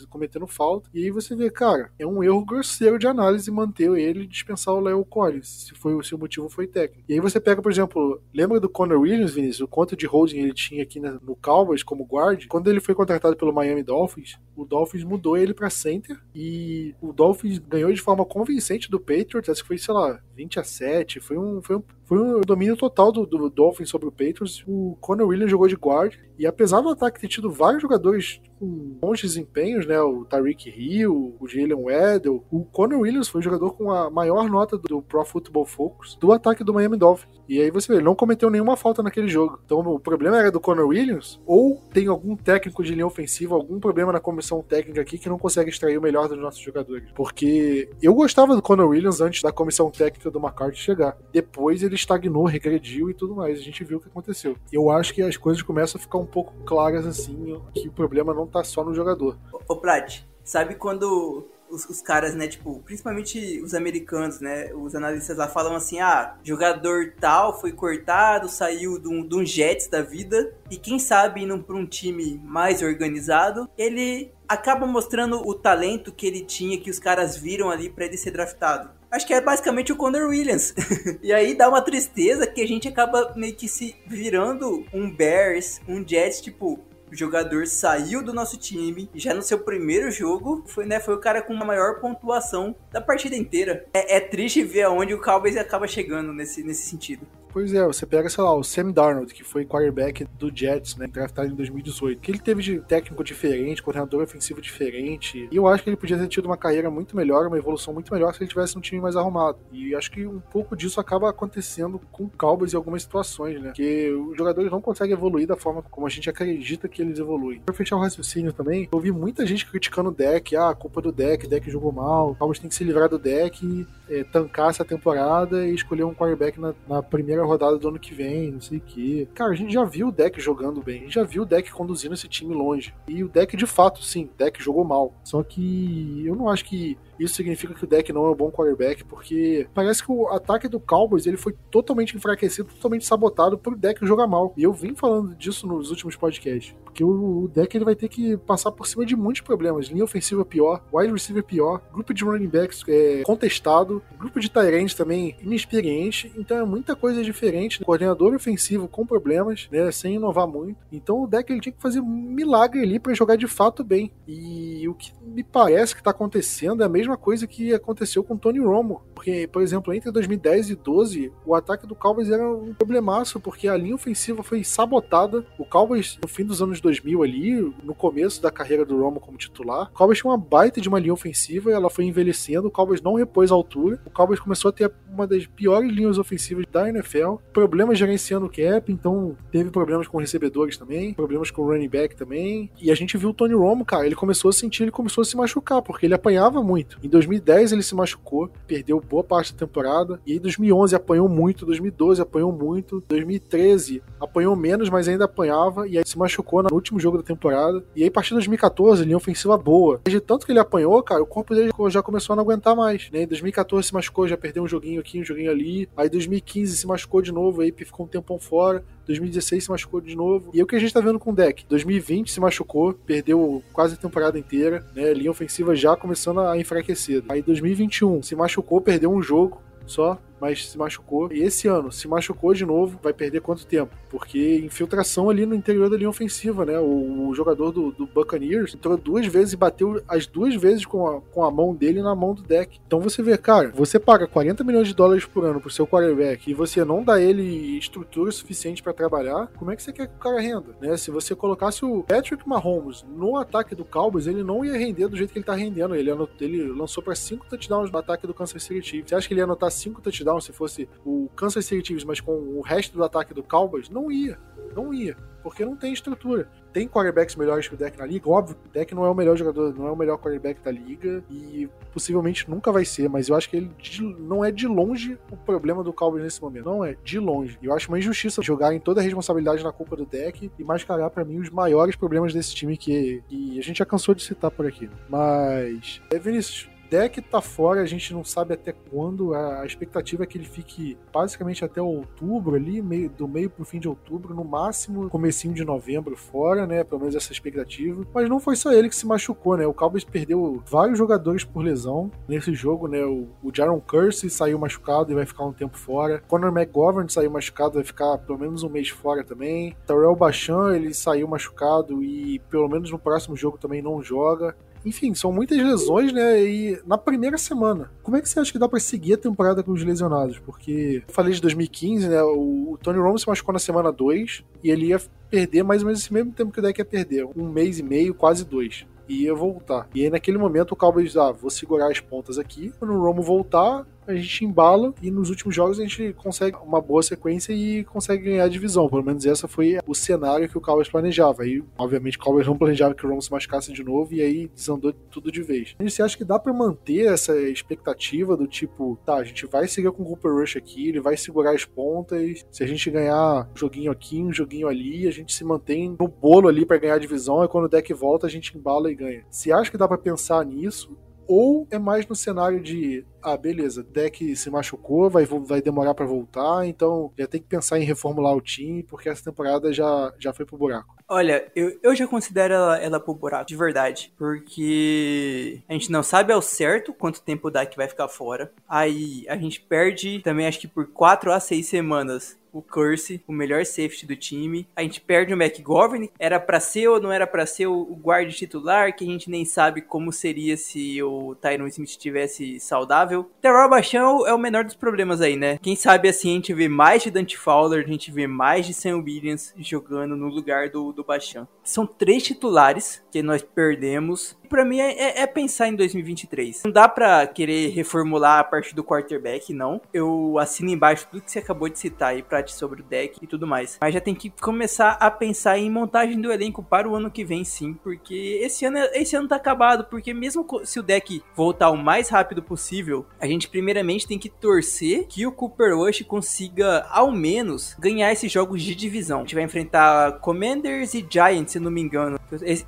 cometendo 0.10 0.48
falta 0.48 0.71
E 0.94 1.04
aí 1.04 1.12
você 1.12 1.36
vê, 1.36 1.50
cara, 1.50 1.92
é 1.98 2.06
um 2.06 2.24
erro 2.24 2.46
grosseiro 2.46 3.00
de 3.00 3.08
análise 3.08 3.50
manter 3.52 3.92
ele 3.98 4.24
e 4.24 4.28
dispensar 4.28 4.74
o 4.74 4.80
Léo 4.80 5.04
Collins, 5.04 5.68
se, 5.68 5.76
foi, 5.76 6.02
se 6.04 6.16
o 6.16 6.18
motivo 6.18 6.50
foi 6.50 6.68
técnico. 6.68 7.04
E 7.10 7.14
aí 7.14 7.20
você 7.20 7.40
pega, 7.40 7.62
por 7.62 7.72
exemplo, 7.72 8.22
lembra 8.34 8.60
do 8.60 8.70
Conor 8.70 9.00
Williams, 9.00 9.34
Vinícius? 9.34 9.62
O 9.62 9.68
quanto 9.68 9.96
de 9.96 10.06
holding 10.06 10.40
ele 10.40 10.54
tinha 10.54 10.84
aqui 10.84 11.00
no 11.00 11.36
Cowboys 11.36 11.84
como 11.84 12.06
guard? 12.06 12.46
Quando 12.48 12.70
ele 12.70 12.80
foi 12.80 12.96
contratado 12.96 13.36
pelo 13.36 13.54
Miami 13.54 13.84
Dolphins, 13.84 14.38
o 14.56 14.66
Dolphins 14.66 15.04
mudou 15.04 15.38
ele 15.38 15.54
para 15.54 15.70
center 15.70 16.20
e 16.36 16.94
o 17.02 17.12
Dolphins 17.12 17.58
ganhou 17.58 17.92
de 17.92 18.02
forma 18.02 18.26
convincente 18.26 18.90
do 18.90 19.00
Patriots, 19.00 19.50
acho 19.50 19.62
que 19.62 19.68
foi, 19.68 19.78
sei 19.78 19.94
lá, 19.94 20.20
20 20.36 20.60
a 20.60 20.64
7, 20.64 21.20
foi 21.20 21.38
um, 21.38 21.62
foi 21.62 21.78
um, 21.78 21.84
foi 22.12 22.20
um 22.20 22.42
domínio 22.42 22.76
total 22.76 23.10
do, 23.10 23.26
do 23.26 23.50
Dolphins 23.50 23.88
sobre 23.88 24.10
o 24.10 24.12
Patriots. 24.12 24.66
O 24.68 24.98
Conor 25.00 25.30
Williams 25.30 25.50
jogou 25.50 25.66
de 25.66 25.76
guard 25.76 26.14
e 26.38 26.46
apesar 26.46 26.82
do 26.82 26.90
ataque 26.90 27.22
ter 27.22 27.30
tido 27.30 27.50
vários 27.50 27.82
jogadores 27.82 28.42
com 28.60 28.68
bons 29.00 29.22
desempenhos, 29.22 29.88
né, 29.88 30.00
o 30.02 30.26
Tariq 30.26 30.70
Hill, 30.70 31.36
o 31.40 31.48
Jalen 31.48 31.74
Weddle, 31.74 32.44
o 32.52 32.66
Conor 32.66 33.00
Williams 33.00 33.30
foi 33.30 33.40
o 33.40 33.44
jogador 33.44 33.72
com 33.72 33.90
a 33.90 34.10
maior 34.10 34.50
nota 34.50 34.78
do 34.78 35.02
Pro 35.02 35.24
Football 35.24 35.66
Focus 35.66 36.18
do 36.20 36.34
ataque 36.34 36.64
do 36.64 36.74
Miami 36.74 36.98
Dolphins. 36.98 37.42
E 37.48 37.62
aí 37.62 37.72
você 37.72 37.88
vê, 37.88 37.96
ele 37.96 38.06
não 38.06 38.14
cometeu 38.14 38.50
nenhuma 38.50 38.76
falta 38.76 39.02
naquele 39.02 39.28
jogo. 39.28 39.60
Então 39.66 39.80
o 39.80 40.00
problema 40.00 40.38
era 40.38 40.52
do 40.52 40.60
Conor 40.60 40.88
Williams 40.88 41.40
ou 41.46 41.82
tem 41.94 42.08
algum 42.08 42.36
técnico 42.36 42.84
de 42.84 42.94
linha 42.94 43.08
ofensiva, 43.08 43.56
algum 43.56 43.80
problema 43.80 44.12
na 44.12 44.20
comissão 44.20 44.62
técnica 44.62 45.02
aqui 45.02 45.18
que 45.18 45.30
não 45.30 45.40
consegue 45.40 45.70
extrair 45.70 45.98
o 45.98 46.02
melhor 46.02 46.28
dos 46.28 46.38
nossos 46.38 46.62
jogadores. 46.62 47.10
Porque 47.16 47.90
eu 48.02 48.14
gostava 48.14 48.56
do 48.56 48.62
Conor 48.62 48.90
Williams 48.90 49.22
antes 49.22 49.42
da 49.42 49.52
comissão 49.52 49.90
técnica 49.90 50.30
do 50.30 50.40
McCarthy 50.40 50.78
chegar. 50.78 51.18
Depois 51.32 51.82
ele 51.82 51.96
estagnou, 52.02 52.46
regrediu 52.46 53.10
e 53.10 53.14
tudo 53.14 53.36
mais. 53.36 53.60
A 53.60 53.62
gente 53.62 53.84
viu 53.84 53.98
o 53.98 54.02
que 54.02 54.08
aconteceu. 54.08 54.58
Eu 54.72 54.90
acho 54.90 55.14
que 55.14 55.22
as 55.22 55.38
coisas 55.38 55.62
começam 55.62 56.00
a 56.00 56.02
ficar 56.02 56.18
um 56.18 56.26
pouco 56.26 56.54
claras 56.66 57.06
assim, 57.06 57.62
que 57.74 57.88
o 57.88 57.92
problema 57.92 58.34
não 58.34 58.46
tá 58.46 58.64
só 58.64 58.84
no 58.84 58.94
jogador. 58.94 59.38
Ô, 59.68 59.76
Prat, 59.76 60.24
sabe 60.44 60.76
quando 60.76 61.48
os, 61.72 61.86
os, 61.86 62.02
caras, 62.02 62.36
né, 62.36 62.48
tipo, 62.48 62.82
principalmente 62.82 63.62
os 63.62 63.74
americanos, 63.74 64.42
né, 64.42 64.74
os 64.74 64.94
analistas 64.94 65.38
lá 65.38 65.48
falam 65.48 65.76
assim, 65.76 66.00
ah, 66.00 66.36
jogador 66.44 67.14
tal 67.20 67.60
foi 67.60 67.72
cortado, 67.72 68.50
saiu 68.50 69.00
de 69.00 69.08
um, 69.08 69.46
Jets 69.46 69.88
da 69.88 70.02
vida, 70.02 70.54
e 70.70 70.78
quem 70.78 71.00
sabe 71.00 71.44
indo 71.44 71.58
pra 71.60 71.76
um 71.76 71.86
time 71.86 72.40
mais 72.44 72.82
organizado, 72.82 73.70
ele 73.78 74.34
acaba 74.48 74.86
mostrando 74.86 75.42
o 75.48 75.56
talento 75.56 76.12
que 76.12 76.28
ele 76.28 76.42
tinha, 76.42 76.80
que 76.80 76.90
os 76.90 77.00
caras 77.00 77.38
viram 77.38 77.70
ali 77.70 77.90
para 77.90 78.06
ele 78.06 78.18
ser 78.18 78.32
draftado. 78.32 79.01
Acho 79.12 79.28
que 79.28 79.34
é 79.34 79.42
basicamente 79.42 79.92
o 79.92 79.96
Conor 79.96 80.30
Williams. 80.30 80.74
e 81.22 81.34
aí 81.34 81.54
dá 81.54 81.68
uma 81.68 81.82
tristeza 81.82 82.48
que 82.48 82.62
a 82.62 82.68
gente 82.68 82.88
acaba 82.88 83.34
meio 83.36 83.56
que 83.56 83.68
se 83.68 83.96
virando 84.08 84.86
um 84.94 85.10
Bears, 85.12 85.82
um 85.88 86.08
Jets, 86.08 86.40
tipo, 86.40 86.80
o 87.12 87.16
jogador 87.16 87.68
saiu 87.68 88.24
do 88.24 88.34
nosso 88.34 88.58
time 88.58 89.10
já 89.14 89.34
no 89.34 89.42
seu 89.42 89.60
primeiro 89.60 90.10
jogo 90.10 90.64
foi, 90.66 90.86
né, 90.86 90.98
foi 91.00 91.14
o 91.14 91.20
cara 91.20 91.42
com 91.42 91.54
a 91.54 91.66
maior 91.66 92.00
pontuação 92.00 92.74
da 92.90 93.02
partida 93.02 93.36
inteira. 93.36 93.86
É, 93.94 94.16
é 94.16 94.20
triste 94.22 94.64
ver 94.64 94.84
aonde 94.84 95.14
o 95.14 95.22
Cowboys 95.22 95.58
acaba 95.58 95.88
chegando 95.88 96.32
nesse, 96.32 96.64
nesse 96.64 96.90
sentido. 96.90 97.28
Pois 97.54 97.74
é, 97.74 97.86
você 97.86 98.06
pega, 98.06 98.30
sei 98.30 98.44
lá, 98.44 98.56
o 98.56 98.64
Sam 98.64 98.92
Darnold, 98.92 99.34
que 99.34 99.44
foi 99.44 99.66
quarterback 99.66 100.26
do 100.40 100.50
Jets, 100.56 100.96
né, 100.96 101.06
draftado 101.06 101.50
em 101.50 101.56
2018, 101.56 102.22
que 102.22 102.32
ele 102.32 102.40
teve 102.40 102.62
de 102.62 102.80
técnico 102.80 103.24
diferente, 103.24 103.84
coordenador 103.84 104.24
ofensivo 104.24 104.62
diferente, 104.62 105.50
e 105.52 105.56
eu 105.56 105.68
acho 105.68 105.84
que 105.84 105.90
ele 105.90 105.98
podia 105.98 106.18
ter 106.18 106.28
tido 106.28 106.46
uma 106.46 106.56
carreira 106.56 106.90
muito 106.90 107.16
melhor, 107.16 107.48
uma 107.48 107.58
evolução 107.58 107.94
muito 107.94 108.14
melhor 108.14 108.34
se 108.34 108.42
ele 108.42 108.50
tivesse 108.50 108.78
um 108.78 108.82
time 108.82 109.02
mais 109.02 109.18
arrumado. 109.18 109.58
E 109.72 109.94
acho 109.94 110.10
que 110.12 110.26
um 110.26 110.40
pouco 110.40 110.78
disso 110.78 111.00
acaba 111.00 111.30
acontecendo 111.30 112.00
com 112.12 112.24
o 112.24 112.32
Cowboys 112.38 112.74
em 112.74 112.78
algumas 112.78 113.04
situações, 113.04 113.62
né, 113.62 113.74
que 113.76 114.12
os 114.12 114.38
jogadores 114.38 114.72
não 114.72 114.80
conseguem 114.80 115.14
evoluir 115.14 115.46
da 115.46 115.58
forma 115.58 115.82
como 115.82 116.08
a 116.08 116.10
gente 116.10 116.30
acredita 116.30 116.88
que 116.88 117.02
eles 117.02 117.20
evoluem. 117.20 117.60
Pra 117.60 117.76
fechar 117.76 117.98
o 117.98 118.00
raciocínio 118.00 118.54
também, 118.54 118.88
eu 118.92 119.00
vi 119.00 119.12
muita 119.12 119.46
gente 119.46 119.66
criticando 119.66 120.10
o 120.10 120.14
deck, 120.14 120.56
ah, 120.56 120.74
culpa 120.74 121.02
do 121.02 121.12
deck, 121.12 121.48
deck 121.48 121.70
jogou 121.70 121.92
mal, 121.92 122.32
o 122.32 122.36
Cowboys 122.36 122.60
tem 122.60 122.70
que 122.70 122.76
se 122.76 122.84
livrar 122.86 123.10
do 123.10 123.20
deck 123.20 123.86
é, 124.12 124.24
tancar 124.26 124.70
essa 124.70 124.84
temporada 124.84 125.66
e 125.66 125.74
escolher 125.74 126.04
um 126.04 126.14
quarterback 126.14 126.60
na, 126.60 126.76
na 126.88 127.02
primeira 127.02 127.44
rodada 127.46 127.78
do 127.78 127.88
ano 127.88 128.00
que 128.00 128.14
vem, 128.14 128.52
não 128.52 128.62
sei 128.62 128.78
o 128.80 128.82
quê. 128.82 129.28
Cara, 129.34 129.52
a 129.52 129.56
gente 129.56 129.74
já 129.74 129.86
viu 129.86 130.10
o 130.10 130.12
deck 130.12 130.40
jogando 130.42 130.82
bem, 130.82 131.00
a 131.00 131.04
gente 131.04 131.16
já 131.16 131.24
viu 131.24 131.44
o 131.44 131.46
deck 131.46 131.72
conduzindo 131.72 132.14
esse 132.14 132.28
time 132.28 132.54
longe. 132.54 132.94
E 133.08 133.24
o 133.24 133.30
deck, 133.30 133.56
de 133.56 133.66
fato, 133.66 134.04
sim, 134.04 134.26
o 134.26 134.38
deck 134.38 134.62
jogou 134.62 134.84
mal. 134.84 135.14
Só 135.24 135.42
que 135.42 136.24
eu 136.26 136.36
não 136.36 136.50
acho 136.50 136.66
que 136.66 136.98
isso 137.24 137.36
significa 137.36 137.74
que 137.74 137.84
o 137.84 137.88
deck 137.88 138.12
não 138.12 138.26
é 138.26 138.30
um 138.32 138.36
bom 138.36 138.52
quarterback, 138.52 139.04
porque 139.04 139.68
parece 139.74 140.04
que 140.04 140.12
o 140.12 140.28
ataque 140.30 140.68
do 140.68 140.80
Cowboys 140.80 141.26
ele 141.26 141.38
foi 141.38 141.56
totalmente 141.70 142.16
enfraquecido, 142.16 142.70
totalmente 142.70 143.06
sabotado 143.06 143.58
por 143.58 143.74
o 143.74 143.78
deck 143.78 144.06
jogar 144.06 144.28
mal. 144.28 144.54
E 144.58 144.64
eu 144.64 144.74
vim 144.74 144.96
falando 144.96 145.36
disso 145.36 145.68
nos 145.68 145.90
últimos 145.90 146.16
podcasts. 146.16 146.76
Porque 146.92 147.04
o, 147.04 147.50
deck 147.54 147.76
ele 147.76 147.86
vai 147.86 147.96
ter 147.96 148.10
que 148.10 148.36
passar 148.38 148.72
por 148.72 148.86
cima 148.86 149.06
de 149.06 149.16
muitos 149.16 149.42
problemas. 149.42 149.88
Linha 149.88 150.04
ofensiva 150.04 150.44
pior, 150.44 150.84
wide 150.92 151.12
receiver 151.12 151.44
pior, 151.44 151.82
grupo 151.94 152.14
de 152.14 152.24
running 152.24 152.50
backs 152.50 152.84
é, 152.88 153.24
contestado, 153.24 154.02
grupo 154.20 154.40
de 154.40 154.50
Tyrants 154.50 154.94
também 154.94 155.36
inexperiente. 155.42 156.32
Então 156.36 156.58
é 156.58 156.66
muita 156.66 156.96
coisa 156.96 157.24
diferente. 157.24 157.84
Coordenador 157.84 158.36
ofensivo 158.36 158.88
com 158.90 159.06
problemas, 159.06 159.70
né? 159.72 159.90
Sem 159.92 160.16
inovar 160.16 160.48
muito. 160.48 160.78
Então 160.92 161.24
o 161.24 161.28
deck 161.28 161.52
ele 161.52 161.62
tinha 161.62 161.74
que 161.74 161.82
fazer 161.82 162.02
um 162.02 162.06
milagre 162.06 162.82
ali 162.82 163.00
para 163.00 163.14
jogar 163.14 163.38
de 163.38 163.48
fato 163.48 163.84
bem. 163.84 164.12
E 164.28 164.88
o 164.90 164.94
que 164.94 165.14
me 165.24 165.44
parece 165.44 165.96
que 165.96 166.04
tá 166.04 166.12
acontecendo 166.12 166.84
é 166.84 166.86
a 166.86 166.90
mesma 166.90 167.11
mesma 167.12 167.18
coisa 167.18 167.46
que 167.46 167.74
aconteceu 167.74 168.24
com 168.24 168.38
Tony 168.38 168.60
Romo. 168.60 169.02
Porque, 169.14 169.48
por 169.48 169.62
exemplo, 169.62 169.94
entre 169.94 170.12
2010 170.12 170.70
e 170.72 170.76
12, 170.76 171.32
o 171.46 171.54
ataque 171.54 171.86
do 171.86 171.96
Cowboys 171.96 172.30
era 172.30 172.48
um 172.48 172.74
problemaço, 172.74 173.40
porque 173.40 173.68
a 173.68 173.78
linha 173.78 173.96
ofensiva 173.96 174.42
foi 174.42 174.64
sabotada. 174.64 175.46
O 175.58 175.66
Cowboys, 175.66 176.18
no 176.22 176.28
fim 176.28 176.46
dos 176.46 176.62
anos 176.62 176.80
2000 176.80 177.24
ali, 177.24 177.74
no 177.84 177.94
começo 177.94 178.42
da 178.42 178.50
carreira 178.50 178.86
do 178.86 179.00
Romo 179.00 179.20
como 179.20 179.38
titular, 179.38 179.90
o 179.92 179.94
Cowboys 179.94 180.20
tinha 180.20 180.32
uma 180.32 180.38
baita 180.38 180.80
de 180.80 180.88
uma 180.88 181.00
linha 181.00 181.14
ofensiva, 181.14 181.72
ela 181.72 181.90
foi 181.90 182.06
envelhecendo, 182.06 182.68
o 182.68 182.72
Cowboys 182.72 183.02
não 183.02 183.16
repôs 183.16 183.52
a 183.52 183.56
altura, 183.56 184.00
o 184.06 184.10
Cowboys 184.10 184.40
começou 184.40 184.70
a 184.70 184.72
ter 184.72 184.92
uma 185.12 185.28
das 185.28 185.46
piores 185.46 185.92
linhas 185.92 186.18
ofensivas 186.18 186.66
da 186.72 186.88
NFL, 186.90 187.36
problemas 187.52 188.00
gerenciando 188.00 188.46
o 188.46 188.50
cap, 188.50 188.92
então 188.92 189.36
teve 189.52 189.70
problemas 189.70 190.08
com 190.08 190.18
recebedores 190.18 190.78
também, 190.78 191.14
problemas 191.14 191.52
com 191.52 191.66
running 191.66 191.90
back 191.90 192.16
também, 192.16 192.72
e 192.82 192.92
a 192.92 192.96
gente 192.96 193.18
viu 193.18 193.30
o 193.30 193.34
Tony 193.34 193.54
Romo, 193.54 193.84
cara, 193.84 194.06
ele 194.06 194.16
começou 194.16 194.50
a 194.50 194.54
sentir, 194.54 194.84
ele 194.84 194.92
começou 194.92 195.22
a 195.22 195.26
se 195.26 195.36
machucar, 195.36 195.82
porque 195.82 196.06
ele 196.06 196.14
apanhava 196.14 196.64
muito. 196.64 197.01
Em 197.04 197.10
2010 197.10 197.72
ele 197.72 197.84
se 197.84 197.96
machucou, 197.96 198.50
perdeu 198.68 199.00
boa 199.00 199.24
parte 199.24 199.54
da 199.54 199.60
temporada. 199.60 200.20
E 200.26 200.36
em 200.36 200.40
2011 200.40 200.96
apanhou 200.96 201.28
muito, 201.28 201.66
2012 201.66 202.22
apanhou 202.22 202.52
muito, 202.52 203.04
2013 203.08 204.02
apanhou 204.20 204.56
menos, 204.56 204.90
mas 204.90 205.08
ainda 205.08 205.26
apanhava. 205.26 205.88
E 205.88 205.98
aí 205.98 206.04
se 206.06 206.18
machucou 206.18 206.64
no 206.64 206.74
último 206.74 207.00
jogo 207.00 207.18
da 207.18 207.24
temporada. 207.24 207.84
E 207.96 208.04
aí 208.04 208.10
a 208.10 208.12
partir 208.12 208.30
de 208.30 208.36
2014 208.36 209.04
linha 209.04 209.18
ofensiva 209.18 209.58
boa. 209.58 210.00
De 210.06 210.20
tanto 210.20 210.46
que 210.46 210.52
ele 210.52 210.60
apanhou, 210.60 211.02
cara, 211.02 211.24
o 211.24 211.26
corpo 211.26 211.56
dele 211.56 211.72
já 211.90 212.04
começou 212.04 212.34
a 212.34 212.36
não 212.36 212.44
aguentar 212.44 212.76
mais. 212.76 213.10
Né? 213.12 213.24
Em 213.24 213.28
2014 213.28 213.88
se 213.88 213.94
machucou, 213.94 214.28
já 214.28 214.38
perdeu 214.38 214.64
um 214.64 214.68
joguinho 214.68 215.00
aqui, 215.00 215.20
um 215.20 215.26
joguinho 215.26 215.52
ali. 215.52 215.90
Aí 215.98 216.10
2015 216.10 216.78
se 216.78 216.88
machucou 216.88 217.22
de 217.22 217.32
novo, 217.32 217.62
aí 217.62 217.72
ficou 217.72 218.06
um 218.06 218.10
tempão 218.10 218.38
fora. 218.38 218.84
2016 219.12 219.64
se 219.64 219.70
machucou 219.70 220.02
de 220.02 220.16
novo. 220.16 220.52
E 220.54 220.60
é 220.60 220.64
o 220.64 220.68
que 220.68 220.76
a 220.76 220.80
gente 220.80 220.94
tá 220.94 221.00
vendo 221.00 221.20
com 221.20 221.32
o 221.32 221.36
deck. 221.36 221.66
2020 221.68 222.32
se 222.32 222.40
machucou, 222.40 222.94
perdeu 222.94 223.64
quase 223.74 223.96
a 223.96 223.98
temporada 223.98 224.40
inteira, 224.40 224.86
né? 224.96 225.14
Linha 225.14 225.32
ofensiva 225.32 225.76
já 225.76 225.96
começando 225.96 226.40
a 226.42 226.58
enfraquecer. 226.58 227.24
Aí 227.30 227.42
2021 227.42 228.24
se 228.24 228.36
machucou, 228.36 228.82
perdeu 228.82 229.12
um 229.12 229.22
jogo 229.22 229.62
só 229.86 230.20
mas 230.42 230.68
se 230.68 230.78
machucou. 230.78 231.32
E 231.32 231.44
esse 231.44 231.68
ano, 231.68 231.92
se 231.92 232.08
machucou 232.08 232.52
de 232.52 232.66
novo, 232.66 233.00
vai 233.04 233.14
perder 233.14 233.42
quanto 233.42 233.66
tempo? 233.66 233.96
Porque 234.10 234.58
infiltração 234.58 235.30
ali 235.30 235.46
no 235.46 235.54
interior 235.54 235.88
da 235.88 235.96
linha 235.96 236.10
ofensiva, 236.10 236.66
né? 236.66 236.80
O, 236.80 237.28
o 237.28 237.36
jogador 237.36 237.72
do, 237.72 237.92
do 237.92 238.08
Buccaneers 238.08 238.74
entrou 238.74 238.98
duas 238.98 239.28
vezes 239.28 239.54
e 239.54 239.58
bateu 239.58 240.02
as 240.08 240.26
duas 240.26 240.56
vezes 240.56 240.84
com 240.84 241.08
a, 241.08 241.22
com 241.22 241.46
a 241.46 241.52
mão 241.52 241.76
dele 241.76 242.02
na 242.02 242.16
mão 242.16 242.34
do 242.34 242.42
deck. 242.42 242.80
Então 242.88 243.00
você 243.00 243.22
vê, 243.22 243.38
cara, 243.38 243.70
você 243.70 244.00
paga 244.00 244.26
40 244.26 244.64
milhões 244.64 244.88
de 244.88 244.96
dólares 244.96 245.26
por 245.26 245.46
ano 245.46 245.62
pro 245.62 245.70
seu 245.70 245.86
quarterback 245.86 246.50
e 246.50 246.54
você 246.56 246.84
não 246.84 247.04
dá 247.04 247.22
ele 247.22 247.78
estrutura 247.78 248.32
suficiente 248.32 248.82
para 248.82 248.94
trabalhar, 248.94 249.48
como 249.58 249.72
é 249.72 249.76
que 249.76 249.84
você 249.84 249.94
quer 249.94 250.08
que 250.08 250.16
o 250.16 250.20
cara 250.20 250.42
renda? 250.42 250.76
Né? 250.82 250.98
Se 250.98 251.12
você 251.12 251.36
colocasse 251.36 251.86
o 251.86 252.04
Patrick 252.04 252.48
Mahomes 252.48 253.06
no 253.08 253.38
ataque 253.38 253.76
do 253.76 253.86
Cowboys, 253.86 254.26
ele 254.26 254.44
não 254.44 254.66
ia 254.66 254.78
render 254.78 255.08
do 255.08 255.16
jeito 255.16 255.32
que 255.32 255.38
ele 255.38 255.46
tá 255.46 255.54
rendendo. 255.54 255.94
Ele, 255.94 256.10
ele 256.40 256.64
lançou 256.72 257.04
para 257.04 257.14
cinco 257.14 257.46
touchdowns 257.46 257.92
no 257.92 258.00
ataque 258.00 258.26
do 258.26 258.34
Kansas 258.34 258.64
City 258.64 258.82
Chiefs. 258.82 259.10
Você 259.10 259.16
acha 259.16 259.28
que 259.28 259.34
ele 259.34 259.42
ia 259.42 259.46
anotar 259.46 259.70
cinco 259.70 260.02
touchdowns 260.02 260.31
se 260.40 260.54
fosse 260.54 260.88
o 261.06 261.30
Kansas 261.36 261.66
City 261.66 261.88
Chiefs, 261.88 262.04
mas 262.06 262.22
com 262.22 262.32
o 262.32 262.62
resto 262.62 262.96
do 262.96 263.04
ataque 263.04 263.34
do 263.34 263.44
Cowboys? 263.44 263.90
Não 263.90 264.12
ia. 264.12 264.38
Não 264.76 264.94
ia. 264.94 265.18
Porque 265.44 265.66
não 265.66 265.76
tem 265.76 265.92
estrutura 265.92 266.48
tem 266.72 266.88
quarterbacks 266.88 267.36
melhores 267.36 267.68
que 267.68 267.74
o 267.74 267.78
deck 267.78 267.98
na 267.98 268.06
liga. 268.06 268.30
Óbvio, 268.30 268.56
o 268.66 268.70
deck 268.70 268.94
não 268.96 269.06
é 269.06 269.10
o 269.10 269.14
melhor 269.14 269.38
jogador, 269.38 269.74
não 269.78 269.88
é 269.88 269.92
o 269.92 269.96
melhor 269.96 270.18
quarterback 270.18 270.62
da 270.62 270.72
liga 270.72 271.24
e 271.30 271.70
possivelmente 271.92 272.50
nunca 272.50 272.72
vai 272.72 272.86
ser, 272.86 273.10
mas 273.10 273.28
eu 273.28 273.36
acho 273.36 273.50
que 273.50 273.58
ele 273.58 273.72
não 274.20 274.44
é 274.44 274.52
de 274.52 274.68
longe 274.68 275.18
o 275.30 275.38
problema 275.38 275.84
do 275.84 275.92
Cowboys 275.92 276.24
nesse 276.24 276.42
momento. 276.42 276.66
Não 276.66 276.84
é, 276.84 276.96
de 277.04 277.20
longe. 277.20 277.58
Eu 277.62 277.74
acho 277.74 277.90
uma 277.90 278.00
injustiça 278.00 278.42
jogar 278.42 278.74
em 278.74 278.80
toda 278.80 279.02
a 279.02 279.04
responsabilidade 279.04 279.64
na 279.64 279.72
culpa 279.72 279.96
do 279.96 280.06
deck 280.06 280.52
e 280.58 280.64
mascarar 280.64 281.10
para 281.10 281.26
mim 281.26 281.40
os 281.40 281.50
maiores 281.50 281.96
problemas 281.96 282.34
desse 282.34 282.56
time 282.56 282.78
que, 282.78 283.22
que 283.28 283.60
a 283.60 283.62
gente 283.62 283.78
já 283.78 283.86
cansou 283.86 284.16
de 284.16 284.24
citar 284.24 284.50
por 284.50 284.66
aqui. 284.66 284.90
Mas, 285.10 286.02
é, 286.10 286.18
Vinícius, 286.18 286.70
deck 286.92 287.22
tá 287.22 287.40
fora, 287.40 287.82
a 287.82 287.86
gente 287.86 288.14
não 288.14 288.22
sabe 288.22 288.54
até 288.54 288.74
quando. 288.74 289.34
A, 289.34 289.66
expectativa 289.66 290.24
é 290.24 290.28
que 290.28 290.38
ele 290.38 290.46
fique 290.46 290.98
basicamente 291.14 291.64
até 291.64 291.82
outubro 291.82 292.58
ali, 292.58 292.82
meio, 292.82 293.10
do 293.10 293.30
meio 293.30 293.50
pro 293.50 293.64
fim 293.64 293.80
de 293.80 293.88
outubro, 293.88 294.36
no 294.36 294.44
máximo 294.44 295.10
comecinho 295.10 295.54
de 295.54 295.64
novembro 295.64 296.18
fora, 296.18 296.68
né? 296.68 296.84
Pelo 296.84 297.00
menos 297.00 297.16
essa 297.16 297.32
expectativa. 297.32 298.06
Mas 298.14 298.30
não 298.30 298.42
foi 298.42 298.58
só 298.58 298.74
ele 298.74 298.90
que 298.90 298.96
se 298.96 299.08
machucou, 299.08 299.56
né? 299.56 299.66
O 299.66 299.74
Cowboys 299.74 300.04
perdeu 300.04 300.62
vários 300.66 300.98
jogadores 300.98 301.46
por 301.46 301.64
lesão 301.64 302.12
nesse 302.28 302.54
jogo, 302.54 302.90
né? 302.90 303.02
O, 303.06 303.30
o 303.42 303.52
Jaron 303.56 303.80
Curse 303.80 304.30
saiu 304.30 304.60
machucado 304.60 305.14
e 305.14 305.16
vai 305.16 305.26
ficar 305.26 305.46
um 305.46 305.54
tempo 305.54 305.78
fora. 305.78 306.22
Conor 306.28 306.52
McGovern 306.52 307.10
saiu 307.10 307.32
machucado, 307.32 307.76
vai 307.76 307.84
ficar 307.86 308.18
pelo 308.18 308.38
menos 308.38 308.64
um 308.64 308.70
mês 308.70 308.90
fora 308.90 309.24
também. 309.24 309.78
Terrell 309.88 310.16
Bachan, 310.16 310.76
ele 310.76 310.94
saiu 310.94 311.28
machucado 311.28 312.04
e 312.04 312.40
pelo 312.50 312.68
menos 312.68 312.92
no 312.92 313.00
próximo 313.00 313.38
jogo 313.38 313.58
também 313.58 313.82
não 313.82 314.04
joga. 314.04 314.54
Enfim, 314.86 315.14
são 315.14 315.32
muitas 315.32 315.58
lesões, 315.58 316.12
né? 316.12 316.44
E 316.44 316.82
na 316.86 316.98
primeira 316.98 317.38
semana. 317.38 317.92
Como 318.04 318.18
é 318.18 318.22
que 318.22 318.28
você 318.28 318.40
acha 318.40 318.52
que 318.52 318.60
dá 318.60 318.68
para 318.68 318.80
seguir 318.80 319.14
a 319.14 319.18
temporada 319.18 319.64
com 319.64 319.72
os 319.72 319.84
lesionados? 319.84 320.40
Porque 320.40 321.04
eu 321.08 321.14
falei 321.14 321.34
de 321.34 321.42
2015, 321.42 322.10
né? 322.10 322.22
O 322.24 322.78
Tony 322.82 323.00
Romo 323.00 323.20
se 323.20 323.28
machucou 323.28 323.54
na 323.54 323.60
semana 323.60 323.92
2 323.92 324.44
e 324.64 324.70
ele 324.70 324.88
ia 324.88 325.02
perder 325.30 325.64
mais 325.64 325.82
ou 325.82 325.88
menos 325.88 326.02
esse 326.02 326.14
mesmo 326.14 326.32
tempo 326.32 326.52
que 326.52 326.60
o 326.60 326.62
deck 326.62 326.80
ia 326.80 326.86
perder. 326.86 327.26
Um 327.36 327.50
mês 327.50 327.80
e 327.80 327.84
meio, 327.84 328.14
quase 328.14 328.44
dois 328.44 328.86
e 329.12 329.24
ia 329.24 329.36
voltar. 329.36 329.90
E 329.94 330.04
aí 330.04 330.10
naquele 330.10 330.38
momento 330.38 330.72
o 330.72 330.76
Cowboys, 330.76 331.18
ah, 331.18 331.32
vou 331.32 331.50
segurar 331.50 331.92
as 331.92 332.00
pontas 332.00 332.40
aqui. 332.40 332.72
Quando 332.80 332.94
o 332.94 333.02
Romo 333.02 333.22
voltar, 333.22 333.86
a 334.08 334.14
gente 334.16 334.46
embala 334.46 334.94
e 335.02 335.12
nos 335.12 335.30
últimos 335.30 335.56
jogos 335.56 335.80
a 335.80 335.84
gente 335.84 336.14
consegue 336.14 336.58
uma 336.58 336.82
boa 336.82 337.04
sequência 337.04 337.54
e 337.54 337.84
consegue 337.84 338.24
ganhar 338.24 338.46
a 338.46 338.50
divisão. 338.50 338.90
Pelo 338.90 339.04
menos 339.04 339.26
essa 339.26 339.48
foi 339.48 339.80
o 339.86 339.94
cenário 339.94 340.50
que 340.50 340.58
o 340.58 340.62
Cowboys 340.62 340.90
planejava. 340.90 341.44
Aí, 341.44 341.64
obviamente, 341.78 342.18
o 342.18 342.20
Cowboys 342.20 342.48
não 342.48 342.58
planejava 342.58 342.94
que 342.94 343.06
o 343.06 343.10
Romo 343.10 343.22
se 343.22 343.32
machucasse 343.32 343.72
de 343.72 343.84
novo 343.84 344.14
e 344.14 344.22
aí 344.22 344.48
desandou 344.54 344.94
tudo 344.94 345.32
de 345.32 345.42
vez. 345.42 345.76
E 345.80 345.90
você 345.90 346.02
acha 346.02 346.18
que 346.18 346.26
dá 346.26 346.40
para 346.40 346.54
manter 346.54 347.06
essa 347.06 347.38
expectativa 347.38 348.36
do 348.36 348.48
tipo, 348.48 348.98
tá, 349.06 349.16
a 349.16 349.24
gente 349.24 349.46
vai 349.46 349.68
seguir 349.68 349.92
com 349.92 350.04
o 350.04 350.06
Cooper 350.06 350.32
Rush 350.32 350.58
aqui, 350.58 350.90
ele 350.90 351.00
vai 351.00 351.18
segurar 351.18 351.54
as 351.54 351.66
pontas. 351.66 352.46
Se 352.52 352.64
a 352.64 352.68
gente 352.68 352.90
ganhar 352.90 353.50
um 353.54 353.58
joguinho 353.58 353.92
aqui, 353.92 354.22
um 354.22 354.34
joguinho 354.34 354.68
ali, 354.68 355.08
a 355.08 355.12
gente 355.12 355.34
se 355.34 355.44
mantém 355.44 355.96
no 356.00 356.08
bolo 356.08 356.48
ali 356.48 356.66
para 356.66 356.78
ganhar 356.78 356.96
a 356.96 357.00
divisão. 357.00 357.44
E 357.44 357.48
quando 357.48 357.66
o 357.66 357.70
deck 357.70 357.94
volta, 357.94 358.28
a 358.28 358.30
gente 358.30 358.58
embala 358.58 358.92
e 358.92 358.96
ganha. 358.96 359.24
Você 359.30 359.52
acha 359.52 359.70
que 359.70 359.78
dá 359.78 359.88
para 359.88 359.98
pensar 359.98 360.46
nisso? 360.46 360.98
Ou 361.28 361.68
é 361.72 361.80
mais 361.80 362.06
no 362.08 362.16
cenário 362.16 362.60
de, 362.60 363.06
ah, 363.24 363.38
beleza, 363.38 363.84
deck 363.84 364.36
se 364.36 364.50
machucou, 364.50 365.10
vai, 365.10 365.26
vai 365.26 365.62
demorar 365.62 365.94
para 365.94 366.06
voltar, 366.06 366.66
então 366.66 367.12
já 367.18 367.28
tem 367.28 367.42
que 367.42 367.48
pensar 367.48 367.80
em 367.80 367.84
reformular 367.84 368.36
o 368.36 368.42
time, 368.42 368.84
porque 368.84 369.10
essa 369.10 369.24
temporada 369.24 369.72
já, 369.72 370.14
já 370.20 370.34
foi 370.34 370.46
pro 370.46 370.58
buraco. 370.58 370.96
Olha, 371.14 371.52
eu, 371.54 371.78
eu 371.84 371.94
já 371.94 372.08
considero 372.08 372.54
ela, 372.54 372.78
ela 372.78 373.00
pro 373.00 373.14
buraco, 373.14 373.46
de 373.46 373.56
verdade. 373.58 374.14
Porque 374.18 375.62
a 375.68 375.74
gente 375.74 375.92
não 375.92 376.02
sabe 376.02 376.32
ao 376.32 376.42
certo 376.42 376.94
quanto 376.94 377.22
tempo 377.22 377.50
o 377.50 377.52
deck 377.52 377.76
vai 377.76 377.90
ficar 377.90 378.08
fora. 378.08 378.50
Aí 378.68 379.26
a 379.28 379.36
gente 379.36 379.60
perde 379.60 380.20
também, 380.20 380.48
acho 380.48 380.62
que 380.62 380.70
por 380.70 380.88
4 380.88 381.34
a 381.34 381.40
6 381.40 381.68
semanas, 381.68 382.40
o 382.54 382.62
Curse, 382.62 383.22
o 383.28 383.32
melhor 383.32 383.66
safety 383.66 384.06
do 384.06 384.16
time. 384.16 384.68
A 384.76 384.84
gente 384.84 385.02
perde 385.02 385.34
o 385.34 385.42
McGovern, 385.42 386.10
era 386.20 386.40
para 386.40 386.60
ser 386.60 386.88
ou 386.88 387.02
não 387.02 387.12
era 387.12 387.26
para 387.26 387.46
ser 387.46 387.68
o 387.68 387.84
guarda 387.96 388.32
titular, 388.32 388.96
que 388.96 389.04
a 389.04 389.08
gente 389.08 389.30
nem 389.30 389.46
sabe 389.46 389.82
como 389.82 390.12
seria 390.12 390.58
se 390.58 391.02
o 391.02 391.36
Tyron 391.36 391.68
Smith 391.68 391.90
estivesse 391.90 392.60
saudável. 392.60 393.11
Terrell 393.42 393.70
Bachão 393.70 394.26
é 394.28 394.34
o 394.34 394.38
menor 394.38 394.64
dos 394.64 394.76
problemas 394.76 395.22
aí, 395.22 395.36
né? 395.36 395.58
Quem 395.62 395.76
sabe 395.76 396.10
assim 396.10 396.32
a 396.32 396.36
gente 396.36 396.54
vê 396.54 396.68
mais 396.68 397.04
de 397.04 397.12
Dante 397.12 397.38
Fowler, 397.38 397.84
a 397.84 397.88
gente 397.88 398.12
vê 398.12 398.28
mais 398.28 398.66
de 398.66 398.74
Sam 398.74 398.98
Williams 398.98 399.54
jogando 399.58 400.16
no 400.16 400.28
lugar 400.28 400.70
do, 400.70 400.92
do 400.92 401.04
Bachão. 401.04 401.48
São 401.64 401.86
três 401.86 402.24
titulares 402.24 403.04
que 403.12 403.22
nós 403.22 403.42
perdemos 403.42 404.38
para 404.52 404.66
mim 404.66 404.82
é, 404.82 404.92
é, 404.92 405.22
é, 405.22 405.28
pensar 405.28 405.70
em 405.70 405.76
2023. 405.78 406.64
Não 406.66 406.72
dá 406.72 406.90
para 406.90 407.26
querer 407.26 407.70
reformular 407.70 408.40
a 408.40 408.44
parte 408.44 408.76
do 408.76 408.84
quarterback, 408.84 409.54
não. 409.54 409.82
Eu 409.94 410.38
assino 410.38 410.70
embaixo 410.70 411.08
tudo 411.10 411.24
que 411.24 411.32
você 411.32 411.40
acabou 411.40 411.70
de 411.70 411.80
citar 411.80 412.10
aí, 412.10 412.22
Prati, 412.22 412.54
sobre 412.54 412.82
o 412.82 412.84
deck 412.84 413.18
e 413.22 413.26
tudo 413.26 413.48
mais. 413.48 413.78
Mas 413.80 413.94
já 413.94 414.02
tem 414.02 414.14
que 414.14 414.30
começar 414.30 414.98
a 415.00 415.10
pensar 415.10 415.58
em 415.58 415.72
montagem 415.72 416.20
do 416.20 416.30
elenco 416.30 416.62
para 416.62 416.88
o 416.88 416.96
ano 416.96 417.10
que 417.10 417.24
vem, 417.24 417.46
sim. 417.46 417.74
Porque 417.76 418.40
esse 418.44 418.66
ano, 418.66 418.78
esse 418.92 419.16
ano 419.16 419.30
tá 419.30 419.38
acabado. 419.38 419.86
Porque 419.86 420.14
mesmo 420.14 420.46
se 420.66 420.82
o 420.82 420.84
deck 420.84 421.24
voltar 421.34 421.70
o 421.70 421.78
mais 421.78 422.10
rápido 422.10 422.44
possível, 422.44 423.06
a 423.22 423.28
gente 423.28 423.48
primeiramente 423.48 424.06
tem 424.06 424.20
que 424.20 424.28
torcer 424.28 425.08
que 425.08 425.26
o 425.26 425.32
Cooper 425.32 425.78
Rush 425.78 426.02
consiga, 426.02 426.86
ao 426.90 427.10
menos, 427.10 427.74
ganhar 427.80 428.12
esses 428.12 428.30
jogos 428.30 428.62
de 428.62 428.76
divisão. 428.76 429.20
A 429.20 429.22
gente 429.22 429.36
vai 429.36 429.46
enfrentar 429.46 430.20
Commanders 430.20 430.94
e 430.94 431.08
Giants, 431.10 431.51
se 431.52 431.60
não 431.60 431.72
me 431.72 431.82
engano. 431.82 432.20